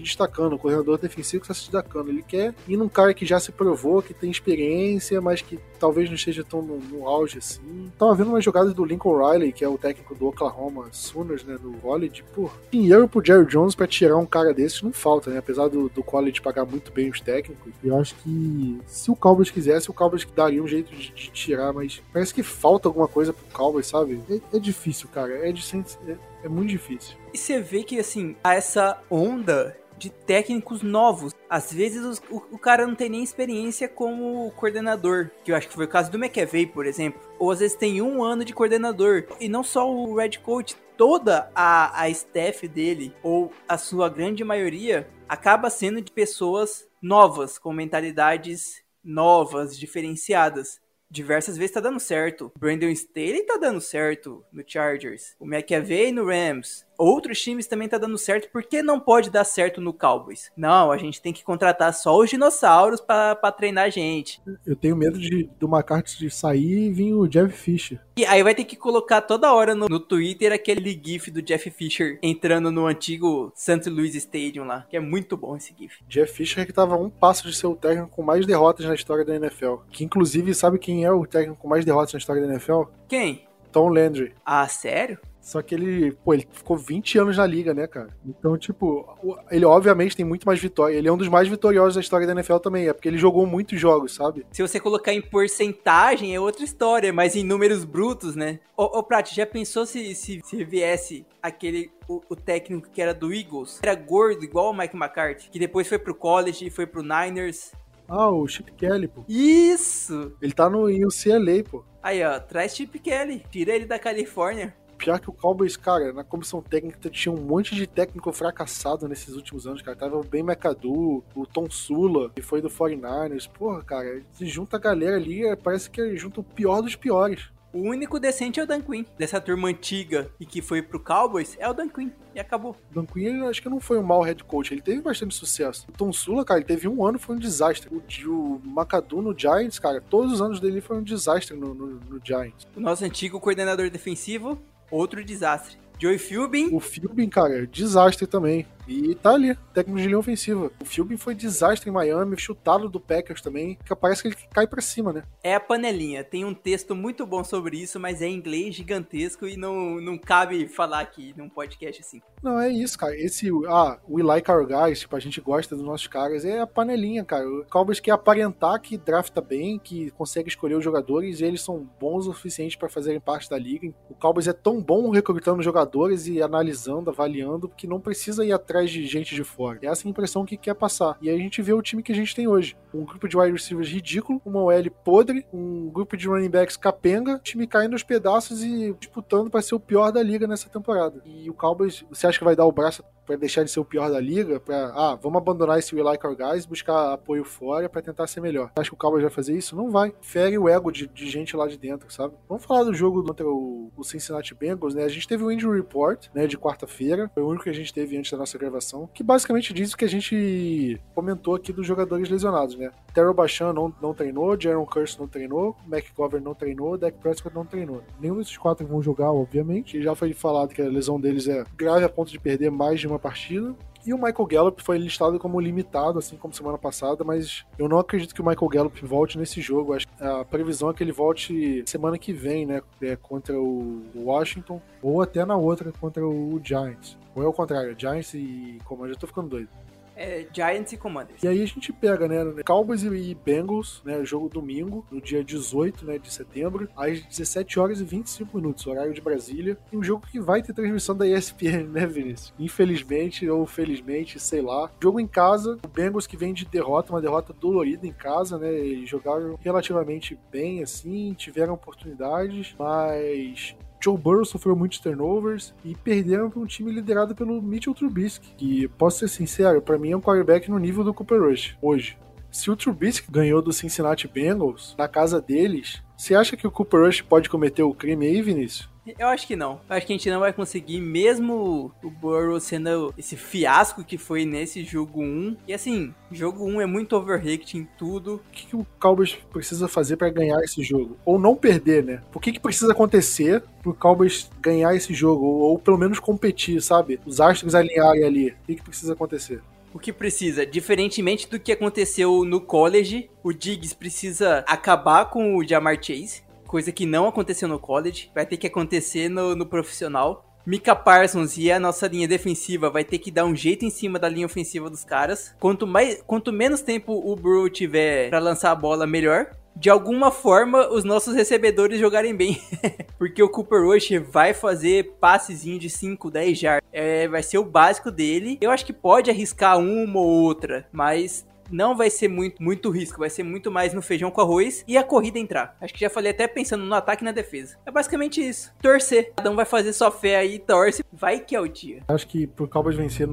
destacando, 0.00 0.58
coordenador 0.58 0.98
defensivo 0.98 1.42
que 1.42 1.48
tá 1.48 1.54
se 1.54 1.62
destacando. 1.62 2.08
Ele 2.08 2.22
quer 2.22 2.54
ir 2.66 2.76
num 2.76 2.88
cara 2.88 3.14
que 3.14 3.24
já 3.24 3.38
se 3.38 3.52
provou, 3.52 4.02
que 4.02 4.12
tem 4.12 4.30
experiência, 4.30 5.20
mas 5.20 5.40
que 5.40 5.58
talvez 5.82 6.08
não 6.08 6.14
esteja 6.14 6.44
tão 6.44 6.62
no, 6.62 6.78
no 6.78 7.08
auge 7.08 7.38
assim. 7.38 7.90
Tava 7.98 8.14
vendo 8.14 8.28
umas 8.28 8.44
jogadas 8.44 8.72
do 8.72 8.84
Lincoln 8.84 9.18
Riley, 9.18 9.52
que 9.52 9.64
é 9.64 9.68
o 9.68 9.76
técnico 9.76 10.14
do 10.14 10.28
Oklahoma 10.28 10.86
Sooners, 10.92 11.42
né, 11.42 11.58
do 11.60 11.72
college. 11.78 12.22
Pô, 12.32 12.48
dinheiro 12.70 13.08
pro 13.08 13.24
Jerry 13.24 13.44
Jones 13.46 13.74
para 13.74 13.88
tirar 13.88 14.16
um 14.16 14.24
cara 14.24 14.54
desses 14.54 14.80
não 14.80 14.92
falta, 14.92 15.30
né? 15.30 15.38
Apesar 15.38 15.66
do, 15.66 15.88
do 15.88 16.00
college 16.00 16.40
pagar 16.40 16.64
muito 16.64 16.92
bem 16.92 17.10
os 17.10 17.20
técnicos. 17.20 17.72
Eu 17.82 17.98
acho 17.98 18.14
que 18.22 18.80
se 18.86 19.10
o 19.10 19.16
Cowboys 19.16 19.50
quisesse, 19.50 19.90
o 19.90 19.92
Cowboys 19.92 20.24
daria 20.36 20.62
um 20.62 20.68
jeito 20.68 20.94
de, 20.94 21.10
de 21.10 21.30
tirar, 21.32 21.72
mas 21.72 22.00
parece 22.12 22.32
que 22.32 22.44
falta 22.44 22.88
alguma 22.88 23.08
coisa 23.08 23.32
pro 23.32 23.44
Cowboys, 23.52 23.88
sabe? 23.88 24.20
É, 24.30 24.56
é 24.56 24.60
difícil, 24.60 25.08
cara. 25.12 25.48
É, 25.48 25.50
de, 25.50 25.64
é, 26.06 26.16
é 26.44 26.48
muito 26.48 26.70
difícil. 26.70 27.16
E 27.34 27.38
você 27.38 27.60
vê 27.60 27.82
que, 27.82 27.98
assim, 27.98 28.36
essa 28.44 29.00
onda 29.10 29.76
de 30.02 30.10
técnicos 30.10 30.82
novos. 30.82 31.32
Às 31.48 31.72
vezes 31.72 32.04
os, 32.04 32.18
o, 32.28 32.42
o, 32.50 32.58
cara 32.58 32.86
não 32.86 32.94
tem 32.94 33.08
nem 33.08 33.22
experiência 33.22 33.88
como 33.88 34.50
coordenador, 34.56 35.30
que 35.44 35.52
eu 35.52 35.56
acho 35.56 35.68
que 35.68 35.74
foi 35.74 35.84
o 35.84 35.88
caso 35.88 36.10
do 36.10 36.18
McAvey, 36.18 36.66
por 36.66 36.86
exemplo. 36.86 37.20
Ou 37.38 37.52
às 37.52 37.60
vezes 37.60 37.76
tem 37.76 38.02
um 38.02 38.24
ano 38.24 38.44
de 38.44 38.52
coordenador. 38.52 39.26
E 39.38 39.48
não 39.48 39.62
só 39.62 39.88
o 39.88 40.16
Red 40.16 40.38
Coach, 40.42 40.76
toda 40.96 41.50
a, 41.54 42.02
a 42.02 42.08
staff 42.10 42.66
dele, 42.66 43.14
ou 43.22 43.52
a 43.68 43.78
sua 43.78 44.08
grande 44.08 44.42
maioria, 44.42 45.08
acaba 45.28 45.70
sendo 45.70 46.00
de 46.00 46.10
pessoas 46.10 46.88
novas, 47.00 47.56
com 47.58 47.72
mentalidades 47.72 48.82
novas, 49.04 49.78
diferenciadas 49.78 50.82
diversas 51.12 51.58
vezes 51.58 51.74
tá 51.74 51.80
dando 51.80 52.00
certo. 52.00 52.50
Brandon 52.58 52.88
Staley 52.88 53.44
tá 53.44 53.58
dando 53.58 53.82
certo 53.82 54.42
no 54.50 54.64
Chargers. 54.66 55.36
O 55.38 55.46
McAvey 55.46 56.10
no 56.10 56.24
Rams. 56.24 56.86
Outros 56.98 57.40
times 57.40 57.66
também 57.66 57.88
tá 57.88 57.98
dando 57.98 58.18
certo, 58.18 58.50
por 58.50 58.62
que 58.62 58.82
não 58.82 59.00
pode 59.00 59.30
dar 59.30 59.44
certo 59.44 59.80
no 59.80 59.92
Cowboys? 59.92 60.50
Não, 60.56 60.90
a 60.90 60.96
gente 60.96 61.20
tem 61.20 61.32
que 61.32 61.44
contratar 61.44 61.92
só 61.94 62.18
os 62.18 62.30
dinossauros 62.30 63.00
para 63.00 63.52
treinar 63.52 63.84
a 63.84 63.90
gente. 63.90 64.40
Eu 64.66 64.76
tenho 64.76 64.96
medo 64.96 65.18
de 65.18 65.48
do 65.58 65.66
McCarthy 65.66 66.18
de 66.18 66.30
sair 66.30 66.86
e 66.86 66.92
vir 66.92 67.14
o 67.14 67.26
Jeff 67.26 67.52
Fisher. 67.56 68.00
E 68.16 68.24
aí 68.26 68.42
vai 68.42 68.54
ter 68.54 68.64
que 68.64 68.76
colocar 68.76 69.22
toda 69.22 69.52
hora 69.52 69.74
no, 69.74 69.86
no 69.88 69.98
Twitter 69.98 70.52
aquele 70.52 70.90
gif 71.02 71.30
do 71.30 71.40
Jeff 71.40 71.70
Fisher 71.70 72.18
entrando 72.22 72.70
no 72.70 72.86
antigo 72.86 73.52
St. 73.54 73.88
Louis 73.88 74.14
Stadium 74.14 74.64
lá, 74.64 74.86
que 74.88 74.96
é 74.96 75.00
muito 75.00 75.36
bom 75.36 75.56
esse 75.56 75.74
gif. 75.78 76.02
Jeff 76.08 76.32
Fisher 76.32 76.66
que 76.66 76.72
tava 76.72 76.96
um 76.96 77.08
passo 77.08 77.48
de 77.48 77.56
ser 77.56 77.66
o 77.66 77.74
técnico 77.74 78.10
com 78.10 78.22
mais 78.22 78.46
derrotas 78.46 78.86
na 78.86 78.94
história 78.94 79.24
da 79.24 79.34
NFL. 79.34 79.76
Que 79.90 80.04
inclusive 80.04 80.54
sabe 80.54 80.78
quem 80.78 81.04
é 81.04 81.12
o 81.12 81.26
técnico 81.26 81.60
com 81.60 81.68
mais 81.68 81.84
derrotas 81.84 82.12
na 82.12 82.18
história 82.18 82.42
da 82.42 82.48
NFL? 82.48 82.82
Quem? 83.08 83.46
Tom 83.70 83.88
Landry. 83.88 84.34
Ah, 84.44 84.68
sério? 84.68 85.18
Só 85.42 85.60
que 85.60 85.74
ele, 85.74 86.12
pô, 86.24 86.32
ele 86.32 86.46
ficou 86.52 86.76
20 86.76 87.18
anos 87.18 87.36
na 87.36 87.44
liga, 87.44 87.74
né, 87.74 87.88
cara? 87.88 88.16
Então, 88.24 88.56
tipo, 88.56 89.18
ele 89.50 89.64
obviamente 89.64 90.16
tem 90.16 90.24
muito 90.24 90.46
mais 90.46 90.60
vitória. 90.60 90.96
Ele 90.96 91.08
é 91.08 91.12
um 91.12 91.16
dos 91.16 91.26
mais 91.26 91.48
vitoriosos 91.48 91.96
da 91.96 92.00
história 92.00 92.26
da 92.26 92.32
NFL 92.32 92.58
também, 92.58 92.86
é 92.86 92.92
porque 92.92 93.08
ele 93.08 93.18
jogou 93.18 93.44
muitos 93.44 93.78
jogos, 93.78 94.14
sabe? 94.14 94.46
Se 94.52 94.62
você 94.62 94.78
colocar 94.78 95.12
em 95.12 95.20
porcentagem 95.20 96.32
é 96.32 96.38
outra 96.38 96.64
história, 96.64 97.12
mas 97.12 97.34
em 97.34 97.42
números 97.42 97.84
brutos, 97.84 98.36
né? 98.36 98.60
Ô, 98.76 98.84
ô 98.84 99.02
Prat, 99.02 99.34
já 99.34 99.44
pensou 99.44 99.84
se, 99.84 100.14
se, 100.14 100.40
se 100.44 100.64
viesse 100.64 101.26
aquele, 101.42 101.90
o, 102.08 102.22
o, 102.28 102.36
técnico 102.36 102.88
que 102.88 103.02
era 103.02 103.12
do 103.12 103.34
Eagles? 103.34 103.80
Era 103.82 103.96
gordo, 103.96 104.44
igual 104.44 104.70
o 104.70 104.72
Mike 104.72 104.96
McCarthy, 104.96 105.50
que 105.50 105.58
depois 105.58 105.88
foi 105.88 105.98
pro 105.98 106.14
college 106.14 106.66
e 106.66 106.70
foi 106.70 106.86
pro 106.86 107.02
Niners. 107.02 107.72
Ah, 108.08 108.30
o 108.30 108.46
Chip 108.46 108.70
Kelly, 108.72 109.08
pô. 109.08 109.24
Isso! 109.28 110.36
Ele 110.40 110.52
tá 110.52 110.70
no 110.70 110.84
UCLA, 110.84 111.64
pô. 111.68 111.84
Aí, 112.02 112.22
ó, 112.22 112.38
traz 112.38 112.76
Chip 112.76 112.98
Kelly, 112.98 113.42
tira 113.50 113.72
ele 113.72 113.86
da 113.86 113.98
Califórnia. 113.98 114.74
Pior 115.02 115.18
que 115.18 115.28
o 115.28 115.32
Cowboys, 115.32 115.76
cara, 115.76 116.12
na 116.12 116.22
comissão 116.22 116.62
técnica 116.62 117.10
tinha 117.10 117.34
um 117.34 117.40
monte 117.40 117.74
de 117.74 117.88
técnico 117.88 118.32
fracassado 118.32 119.08
nesses 119.08 119.34
últimos 119.34 119.66
anos, 119.66 119.82
cara. 119.82 119.96
Tava 119.96 120.16
o 120.16 120.22
Ben 120.22 120.42
McAdoo, 120.42 121.24
o 121.34 121.44
Tom 121.44 121.68
Sula, 121.68 122.30
que 122.30 122.40
foi 122.40 122.62
do 122.62 122.70
49ers. 122.70 123.50
Porra, 123.50 123.82
cara, 123.82 124.22
se 124.30 124.46
junta 124.46 124.76
a 124.76 124.80
galera 124.80 125.16
ali, 125.16 125.44
é, 125.44 125.56
parece 125.56 125.90
que 125.90 126.16
junta 126.16 126.38
o 126.38 126.44
pior 126.44 126.82
dos 126.82 126.94
piores. 126.94 127.50
O 127.72 127.80
único 127.80 128.20
decente 128.20 128.60
é 128.60 128.62
o 128.62 128.66
Dan 128.66 128.80
Quinn, 128.80 129.04
dessa 129.18 129.40
turma 129.40 129.66
antiga 129.66 130.30
e 130.38 130.46
que 130.46 130.62
foi 130.62 130.82
pro 130.82 131.00
Cowboys, 131.00 131.56
é 131.58 131.68
o 131.68 131.72
Dan 131.72 131.88
Quinn. 131.88 132.10
E 132.34 132.38
acabou. 132.38 132.76
O 132.90 132.94
Dan 132.94 133.06
Quinn, 133.06 133.48
acho 133.48 133.60
que 133.60 133.68
não 133.68 133.80
foi 133.80 133.98
um 133.98 134.02
mau 134.04 134.20
head 134.20 134.44
coach, 134.44 134.72
ele 134.72 134.82
teve 134.82 135.00
bastante 135.00 135.34
sucesso. 135.34 135.86
O 135.88 135.92
Tom 135.92 136.12
Sula, 136.12 136.44
cara, 136.44 136.60
ele 136.60 136.66
teve 136.66 136.86
um 136.86 137.04
ano, 137.04 137.18
foi 137.18 137.34
um 137.34 137.38
desastre. 137.38 137.88
O, 137.90 138.02
o 138.30 138.60
McAdoo 138.64 139.22
no 139.22 139.36
Giants, 139.36 139.80
cara, 139.80 140.00
todos 140.00 140.34
os 140.34 140.40
anos 140.40 140.60
dele 140.60 140.80
foi 140.80 140.98
um 140.98 141.02
desastre 141.02 141.56
no, 141.56 141.74
no, 141.74 141.86
no 142.08 142.20
Giants. 142.22 142.68
O 142.76 142.80
nosso 142.80 143.04
antigo 143.04 143.40
coordenador 143.40 143.88
defensivo, 143.90 144.60
Outro 144.92 145.24
desastre. 145.24 145.78
Joey 145.98 146.18
Philbin. 146.18 146.68
O 146.70 146.78
Philbin, 146.78 147.28
cara, 147.28 147.66
desastre 147.66 148.26
também. 148.26 148.66
E 148.86 149.14
tá 149.14 149.34
ali, 149.34 149.56
técnico 149.72 150.00
de 150.00 150.06
linha 150.06 150.18
ofensiva. 150.18 150.70
O 150.80 150.84
Philbin 150.84 151.16
foi 151.16 151.34
desastre 151.34 151.88
em 151.88 151.92
Miami, 151.92 152.36
chutado 152.38 152.88
do 152.88 153.00
Packers 153.00 153.40
também, 153.40 153.78
que 153.84 153.94
parece 153.94 154.22
que 154.22 154.28
ele 154.28 154.36
cai 154.52 154.66
para 154.66 154.80
cima, 154.80 155.12
né? 155.12 155.22
É 155.42 155.54
a 155.54 155.60
panelinha. 155.60 156.24
Tem 156.24 156.44
um 156.44 156.54
texto 156.54 156.94
muito 156.94 157.24
bom 157.26 157.44
sobre 157.44 157.78
isso, 157.78 158.00
mas 158.00 158.20
é 158.20 158.26
em 158.26 158.34
inglês 158.34 158.74
gigantesco 158.74 159.46
e 159.46 159.56
não, 159.56 160.00
não 160.00 160.18
cabe 160.18 160.66
falar 160.66 161.00
aqui 161.00 161.34
num 161.36 161.48
podcast 161.48 162.02
assim. 162.02 162.20
Não, 162.42 162.58
é 162.58 162.70
isso, 162.70 162.98
cara. 162.98 163.16
Esse, 163.16 163.48
ah, 163.68 163.98
we 164.08 164.22
like 164.22 164.50
our 164.50 164.66
guys, 164.66 165.00
tipo, 165.00 165.14
a 165.14 165.20
gente 165.20 165.40
gosta 165.40 165.76
dos 165.76 165.84
nossos 165.84 166.08
caras, 166.08 166.44
é 166.44 166.60
a 166.60 166.66
panelinha, 166.66 167.24
cara. 167.24 167.48
O 167.48 167.64
Cowboys 167.66 168.00
quer 168.00 168.10
aparentar 168.10 168.80
que 168.80 168.96
drafta 168.96 169.40
bem, 169.40 169.78
que 169.78 170.10
consegue 170.10 170.48
escolher 170.48 170.74
os 170.74 170.84
jogadores 170.84 171.40
e 171.40 171.44
eles 171.44 171.62
são 171.62 171.88
bons 172.00 172.26
o 172.26 172.32
suficiente 172.32 172.76
para 172.76 172.88
fazerem 172.88 173.20
parte 173.20 173.48
da 173.48 173.58
liga. 173.58 173.92
O 174.10 174.14
Cowboys 174.14 174.48
é 174.48 174.52
tão 174.52 174.82
bom 174.82 175.10
recrutando 175.10 175.62
jogadores 175.62 176.26
e 176.26 176.42
analisando, 176.42 177.10
avaliando, 177.10 177.68
que 177.68 177.86
não 177.86 178.00
precisa 178.00 178.44
ir 178.44 178.52
atrás 178.52 178.81
de 178.90 179.06
gente 179.06 179.34
de 179.34 179.44
fora. 179.44 179.78
É 179.82 179.86
essa 179.86 180.08
impressão 180.08 180.44
que 180.44 180.56
quer 180.56 180.74
passar. 180.74 181.16
E 181.20 181.28
aí 181.28 181.36
a 181.36 181.38
gente 181.38 181.62
vê 181.62 181.72
o 181.72 181.82
time 181.82 182.02
que 182.02 182.12
a 182.12 182.14
gente 182.14 182.34
tem 182.34 182.48
hoje. 182.48 182.76
Um 182.92 183.04
grupo 183.04 183.28
de 183.28 183.36
wide 183.36 183.52
receivers 183.52 183.88
ridículo, 183.88 184.40
uma 184.44 184.60
OL 184.60 184.90
podre, 185.04 185.46
um 185.52 185.88
grupo 185.88 186.16
de 186.16 186.28
running 186.28 186.50
backs 186.50 186.76
capenga, 186.76 187.40
time 187.42 187.66
caindo 187.66 187.92
aos 187.92 188.02
pedaços 188.02 188.62
e 188.62 188.94
disputando 188.98 189.50
para 189.50 189.62
ser 189.62 189.74
o 189.74 189.80
pior 189.80 190.10
da 190.10 190.22
liga 190.22 190.46
nessa 190.46 190.68
temporada. 190.68 191.22
E 191.24 191.48
o 191.48 191.54
Cowboys, 191.54 192.04
você 192.10 192.26
acha 192.26 192.38
que 192.38 192.44
vai 192.44 192.56
dar 192.56 192.66
o 192.66 192.72
braço 192.72 193.02
para 193.26 193.36
deixar 193.36 193.64
de 193.64 193.70
ser 193.70 193.80
o 193.80 193.84
pior 193.84 194.10
da 194.10 194.20
liga, 194.20 194.60
para 194.60 194.92
ah, 194.94 195.18
vamos 195.20 195.38
abandonar 195.38 195.78
esse 195.78 195.94
We 195.94 196.02
Like 196.02 196.26
Our 196.26 196.36
Guys, 196.36 196.66
buscar 196.66 197.12
apoio 197.12 197.44
fora 197.44 197.88
para 197.88 198.02
tentar 198.02 198.26
ser 198.26 198.40
melhor. 198.40 198.70
Acho 198.76 198.90
que 198.90 198.94
o 198.94 198.98
Cowboys 198.98 199.22
vai 199.22 199.30
fazer 199.30 199.56
isso? 199.56 199.76
Não 199.76 199.90
vai. 199.90 200.14
Fere 200.20 200.58
o 200.58 200.68
ego 200.68 200.90
de, 200.90 201.06
de 201.06 201.30
gente 201.30 201.56
lá 201.56 201.66
de 201.66 201.78
dentro, 201.78 202.12
sabe? 202.12 202.34
Vamos 202.48 202.64
falar 202.64 202.84
do 202.84 202.94
jogo 202.94 203.22
contra 203.22 203.46
o, 203.46 203.90
o, 203.96 204.04
Cincinnati 204.04 204.54
Bengals, 204.54 204.94
né? 204.94 205.04
A 205.04 205.08
gente 205.08 205.26
teve 205.26 205.44
o 205.44 205.50
injury 205.50 205.78
report, 205.78 206.26
né, 206.34 206.46
de 206.46 206.58
quarta-feira, 206.58 207.30
foi 207.34 207.42
o 207.42 207.48
único 207.48 207.64
que 207.64 207.70
a 207.70 207.74
gente 207.74 207.92
teve 207.92 208.16
antes 208.16 208.30
da 208.30 208.38
nossa 208.38 208.58
gravação, 208.58 209.08
que 209.12 209.22
basicamente 209.22 209.72
diz 209.72 209.92
o 209.92 209.96
que 209.96 210.04
a 210.04 210.08
gente 210.08 211.00
comentou 211.14 211.54
aqui 211.54 211.72
dos 211.72 211.86
jogadores 211.86 212.28
lesionados, 212.28 212.76
né? 212.76 212.90
Terrell 213.14 213.34
Bachan 213.34 213.72
não, 213.72 213.94
não 214.00 214.14
treinou, 214.14 214.58
Jaron 214.58 214.86
Curse 214.86 215.18
não 215.18 215.28
treinou, 215.28 215.76
McGovern 215.86 216.44
não 216.44 216.54
treinou, 216.54 216.96
Dak 216.96 217.18
Prescott 217.18 217.54
não 217.54 217.64
treinou. 217.64 218.02
Nenhum 218.18 218.38
desses 218.38 218.56
quatro 218.56 218.86
vão 218.86 219.02
jogar, 219.02 219.30
obviamente. 219.32 219.98
E 219.98 220.02
já 220.02 220.14
foi 220.14 220.32
falado 220.32 220.74
que 220.74 220.80
a 220.80 220.88
lesão 220.88 221.20
deles 221.20 221.46
é 221.46 221.64
grave 221.76 222.04
a 222.04 222.08
ponto 222.08 222.30
de 222.30 222.38
perder 222.38 222.70
mais 222.70 223.00
de 223.00 223.08
uma 223.12 223.18
partida. 223.18 223.74
E 224.04 224.12
o 224.12 224.16
Michael 224.16 224.46
Gallup 224.46 224.82
foi 224.82 224.98
listado 224.98 225.38
como 225.38 225.60
limitado, 225.60 226.18
assim 226.18 226.36
como 226.36 226.52
semana 226.52 226.76
passada, 226.76 227.22
mas 227.22 227.64
eu 227.78 227.88
não 227.88 227.98
acredito 227.98 228.34
que 228.34 228.42
o 228.42 228.44
Michael 228.44 228.68
Gallup 228.68 229.06
volte 229.06 229.38
nesse 229.38 229.60
jogo. 229.60 229.94
A 230.18 230.44
previsão 230.44 230.90
é 230.90 230.94
que 230.94 231.04
ele 231.04 231.12
volte 231.12 231.84
semana 231.86 232.18
que 232.18 232.32
vem, 232.32 232.66
né? 232.66 232.82
É, 233.00 233.14
contra 233.14 233.56
o 233.56 234.02
Washington, 234.16 234.82
ou 235.00 235.22
até 235.22 235.44
na 235.44 235.56
outra 235.56 235.92
contra 235.92 236.26
o 236.26 236.60
Giants. 236.62 237.16
Ou 237.34 237.44
é 237.44 237.46
o 237.46 237.52
contrário, 237.52 237.94
Giants 237.96 238.34
e 238.34 238.78
Commanders, 238.84 239.14
eu 239.14 239.20
tô 239.20 239.26
ficando 239.28 239.48
doido 239.48 239.68
é, 240.16 240.46
Giants 240.52 240.92
e 240.92 240.96
Commanders. 240.96 241.42
E 241.42 241.48
aí 241.48 241.62
a 241.62 241.66
gente 241.66 241.92
pega, 241.92 242.28
né, 242.28 242.62
Cowboys 242.64 243.02
e 243.02 243.34
Bengals, 243.34 244.02
né, 244.04 244.24
jogo 244.24 244.48
domingo, 244.48 245.04
no 245.10 245.20
dia 245.20 245.42
18, 245.42 246.04
né, 246.04 246.18
de 246.18 246.32
setembro, 246.32 246.88
às 246.96 247.22
17 247.22 247.78
horas 247.78 248.00
e 248.00 248.04
25 248.04 248.56
minutos, 248.56 248.86
horário 248.86 249.12
de 249.12 249.20
Brasília, 249.20 249.76
e 249.92 249.96
um 249.96 250.02
jogo 250.02 250.26
que 250.26 250.40
vai 250.40 250.62
ter 250.62 250.72
transmissão 250.72 251.16
da 251.16 251.26
ESPN, 251.26 251.88
né, 251.90 252.06
Vinícius? 252.06 252.52
Infelizmente 252.58 253.48
ou 253.48 253.66
felizmente, 253.66 254.38
sei 254.38 254.60
lá. 254.60 254.90
Jogo 255.00 255.20
em 255.20 255.26
casa, 255.26 255.78
o 255.84 255.88
Bengals 255.88 256.26
que 256.26 256.36
vem 256.36 256.52
de 256.52 256.64
derrota, 256.64 257.12
uma 257.12 257.20
derrota 257.20 257.52
dolorida 257.52 258.06
em 258.06 258.12
casa, 258.12 258.58
né, 258.58 258.72
e 258.72 259.06
jogaram 259.06 259.58
relativamente 259.60 260.38
bem, 260.50 260.82
assim, 260.82 261.34
tiveram 261.34 261.74
oportunidades, 261.74 262.74
mas 262.78 263.76
Joe 264.02 264.18
Burrow 264.18 264.44
sofreu 264.44 264.74
muitos 264.74 264.98
turnovers 264.98 265.72
e 265.84 265.94
perderam 265.94 266.50
para 266.50 266.60
um 266.60 266.66
time 266.66 266.90
liderado 266.90 267.34
pelo 267.34 267.62
Mitchell 267.62 267.94
Trubisky, 267.94 268.54
que, 268.56 268.88
posso 268.88 269.20
ser 269.20 269.28
sincero, 269.28 269.80
para 269.80 269.98
mim 269.98 270.10
é 270.10 270.16
um 270.16 270.20
quarterback 270.20 270.68
no 270.68 270.78
nível 270.78 271.04
do 271.04 271.14
Cooper 271.14 271.40
Rush, 271.40 271.76
hoje. 271.80 272.18
Se 272.50 272.70
o 272.70 272.76
Trubisky 272.76 273.30
ganhou 273.30 273.62
do 273.62 273.72
Cincinnati 273.72 274.26
Bengals, 274.26 274.94
na 274.98 275.08
casa 275.08 275.40
deles, 275.40 276.02
você 276.16 276.34
acha 276.34 276.56
que 276.56 276.66
o 276.66 276.70
Cooper 276.70 277.00
Rush 277.00 277.22
pode 277.22 277.48
cometer 277.48 277.82
o 277.82 277.94
crime 277.94 278.26
aí, 278.26 278.42
Vinícius? 278.42 278.91
Eu 279.18 279.28
acho 279.28 279.46
que 279.46 279.56
não. 279.56 279.80
Eu 279.88 279.96
acho 279.96 280.06
que 280.06 280.12
a 280.12 280.16
gente 280.16 280.30
não 280.30 280.38
vai 280.38 280.52
conseguir, 280.52 281.00
mesmo 281.00 281.92
o 282.02 282.10
Burrow 282.10 282.60
sendo 282.60 283.12
esse 283.18 283.36
fiasco 283.36 284.04
que 284.04 284.16
foi 284.16 284.44
nesse 284.44 284.84
jogo 284.84 285.20
1. 285.20 285.56
E 285.66 285.74
assim, 285.74 286.14
jogo 286.30 286.64
1 286.64 286.80
é 286.82 286.86
muito 286.86 287.16
overrated 287.16 287.78
em 287.78 287.88
tudo. 287.98 288.36
O 288.36 288.52
que, 288.52 288.66
que 288.66 288.76
o 288.76 288.86
Cowboys 289.00 289.34
precisa 289.52 289.88
fazer 289.88 290.16
para 290.16 290.30
ganhar 290.30 290.60
esse 290.62 290.82
jogo? 290.82 291.16
Ou 291.24 291.38
não 291.38 291.56
perder, 291.56 292.04
né? 292.04 292.22
O 292.32 292.38
que, 292.38 292.52
que 292.52 292.60
precisa 292.60 292.92
acontecer 292.92 293.62
pro 293.82 293.92
Cowboys 293.92 294.48
ganhar 294.60 294.94
esse 294.94 295.12
jogo? 295.12 295.44
Ou, 295.46 295.60
ou 295.72 295.78
pelo 295.78 295.98
menos 295.98 296.20
competir, 296.20 296.80
sabe? 296.80 297.18
Os 297.26 297.40
astros 297.40 297.74
alinharem 297.74 298.24
ali. 298.24 298.50
O 298.50 298.66
que, 298.66 298.76
que 298.76 298.82
precisa 298.82 299.12
acontecer? 299.12 299.60
o 299.94 299.98
que 299.98 300.10
precisa. 300.10 300.64
Diferentemente 300.64 301.46
do 301.46 301.60
que 301.60 301.70
aconteceu 301.70 302.46
no 302.46 302.62
college, 302.62 303.28
o 303.42 303.52
Diggs 303.52 303.94
precisa 303.94 304.64
acabar 304.66 305.26
com 305.26 305.54
o 305.54 305.62
Jamar 305.62 306.02
Chase 306.02 306.42
coisa 306.72 306.90
que 306.90 307.04
não 307.04 307.28
aconteceu 307.28 307.68
no 307.68 307.78
college, 307.78 308.30
vai 308.34 308.46
ter 308.46 308.56
que 308.56 308.66
acontecer 308.66 309.28
no, 309.28 309.54
no 309.54 309.66
profissional. 309.66 310.48
Mika 310.64 310.96
Parsons 310.96 311.58
e 311.58 311.70
a 311.70 311.78
nossa 311.78 312.06
linha 312.06 312.26
defensiva 312.26 312.88
vai 312.88 313.04
ter 313.04 313.18
que 313.18 313.30
dar 313.30 313.44
um 313.44 313.54
jeito 313.54 313.84
em 313.84 313.90
cima 313.90 314.18
da 314.18 314.26
linha 314.26 314.46
ofensiva 314.46 314.88
dos 314.88 315.04
caras. 315.04 315.54
Quanto 315.60 315.86
mais, 315.86 316.22
quanto 316.26 316.50
menos 316.50 316.80
tempo 316.80 317.12
o 317.12 317.36
Brew 317.36 317.68
tiver 317.68 318.30
para 318.30 318.38
lançar 318.38 318.70
a 318.70 318.74
bola, 318.74 319.06
melhor. 319.06 319.50
De 319.76 319.90
alguma 319.90 320.30
forma, 320.30 320.88
os 320.88 321.04
nossos 321.04 321.34
recebedores 321.34 322.00
jogarem 322.00 322.34
bem. 322.34 322.58
Porque 323.18 323.42
o 323.42 323.50
Cooper 323.50 323.84
Rush 323.84 324.10
vai 324.30 324.54
fazer 324.54 325.16
passezinho 325.20 325.78
de 325.78 325.90
5, 325.90 326.30
10 326.30 326.58
jardas. 326.58 326.88
É, 326.90 327.28
vai 327.28 327.42
ser 327.42 327.58
o 327.58 327.64
básico 327.64 328.10
dele. 328.10 328.56
Eu 328.62 328.70
acho 328.70 328.86
que 328.86 328.94
pode 328.94 329.30
arriscar 329.30 329.78
uma 329.78 330.20
ou 330.20 330.26
outra, 330.26 330.86
mas 330.90 331.46
não 331.72 331.96
vai 331.96 332.10
ser 332.10 332.28
muito, 332.28 332.62
muito 332.62 332.90
risco, 332.90 333.18
vai 333.18 333.30
ser 333.30 333.42
muito 333.42 333.70
mais 333.70 333.94
no 333.94 334.02
feijão 334.02 334.30
com 334.30 334.40
arroz 334.40 334.84
e 334.86 334.96
a 334.96 335.02
corrida 335.02 335.38
entrar. 335.38 335.76
Acho 335.80 335.94
que 335.94 336.00
já 336.00 336.10
falei 336.10 336.30
até 336.30 336.46
pensando 336.46 336.84
no 336.84 336.94
ataque 336.94 337.22
e 337.22 337.24
na 337.24 337.32
defesa. 337.32 337.78
É 337.86 337.90
basicamente 337.90 338.46
isso. 338.46 338.72
Torcer. 338.80 339.32
Cada 339.36 339.50
um 339.50 339.56
vai 339.56 339.64
fazer 339.64 339.92
sua 339.92 340.10
fé 340.10 340.36
aí, 340.36 340.58
torce. 340.58 341.02
Vai 341.12 341.40
que 341.40 341.56
é 341.56 341.60
o 341.60 341.66
dia. 341.66 342.02
Acho 342.06 342.26
que 342.26 342.46
pro 342.46 342.68
Cowboys 342.68 342.96
vencer 342.96 343.28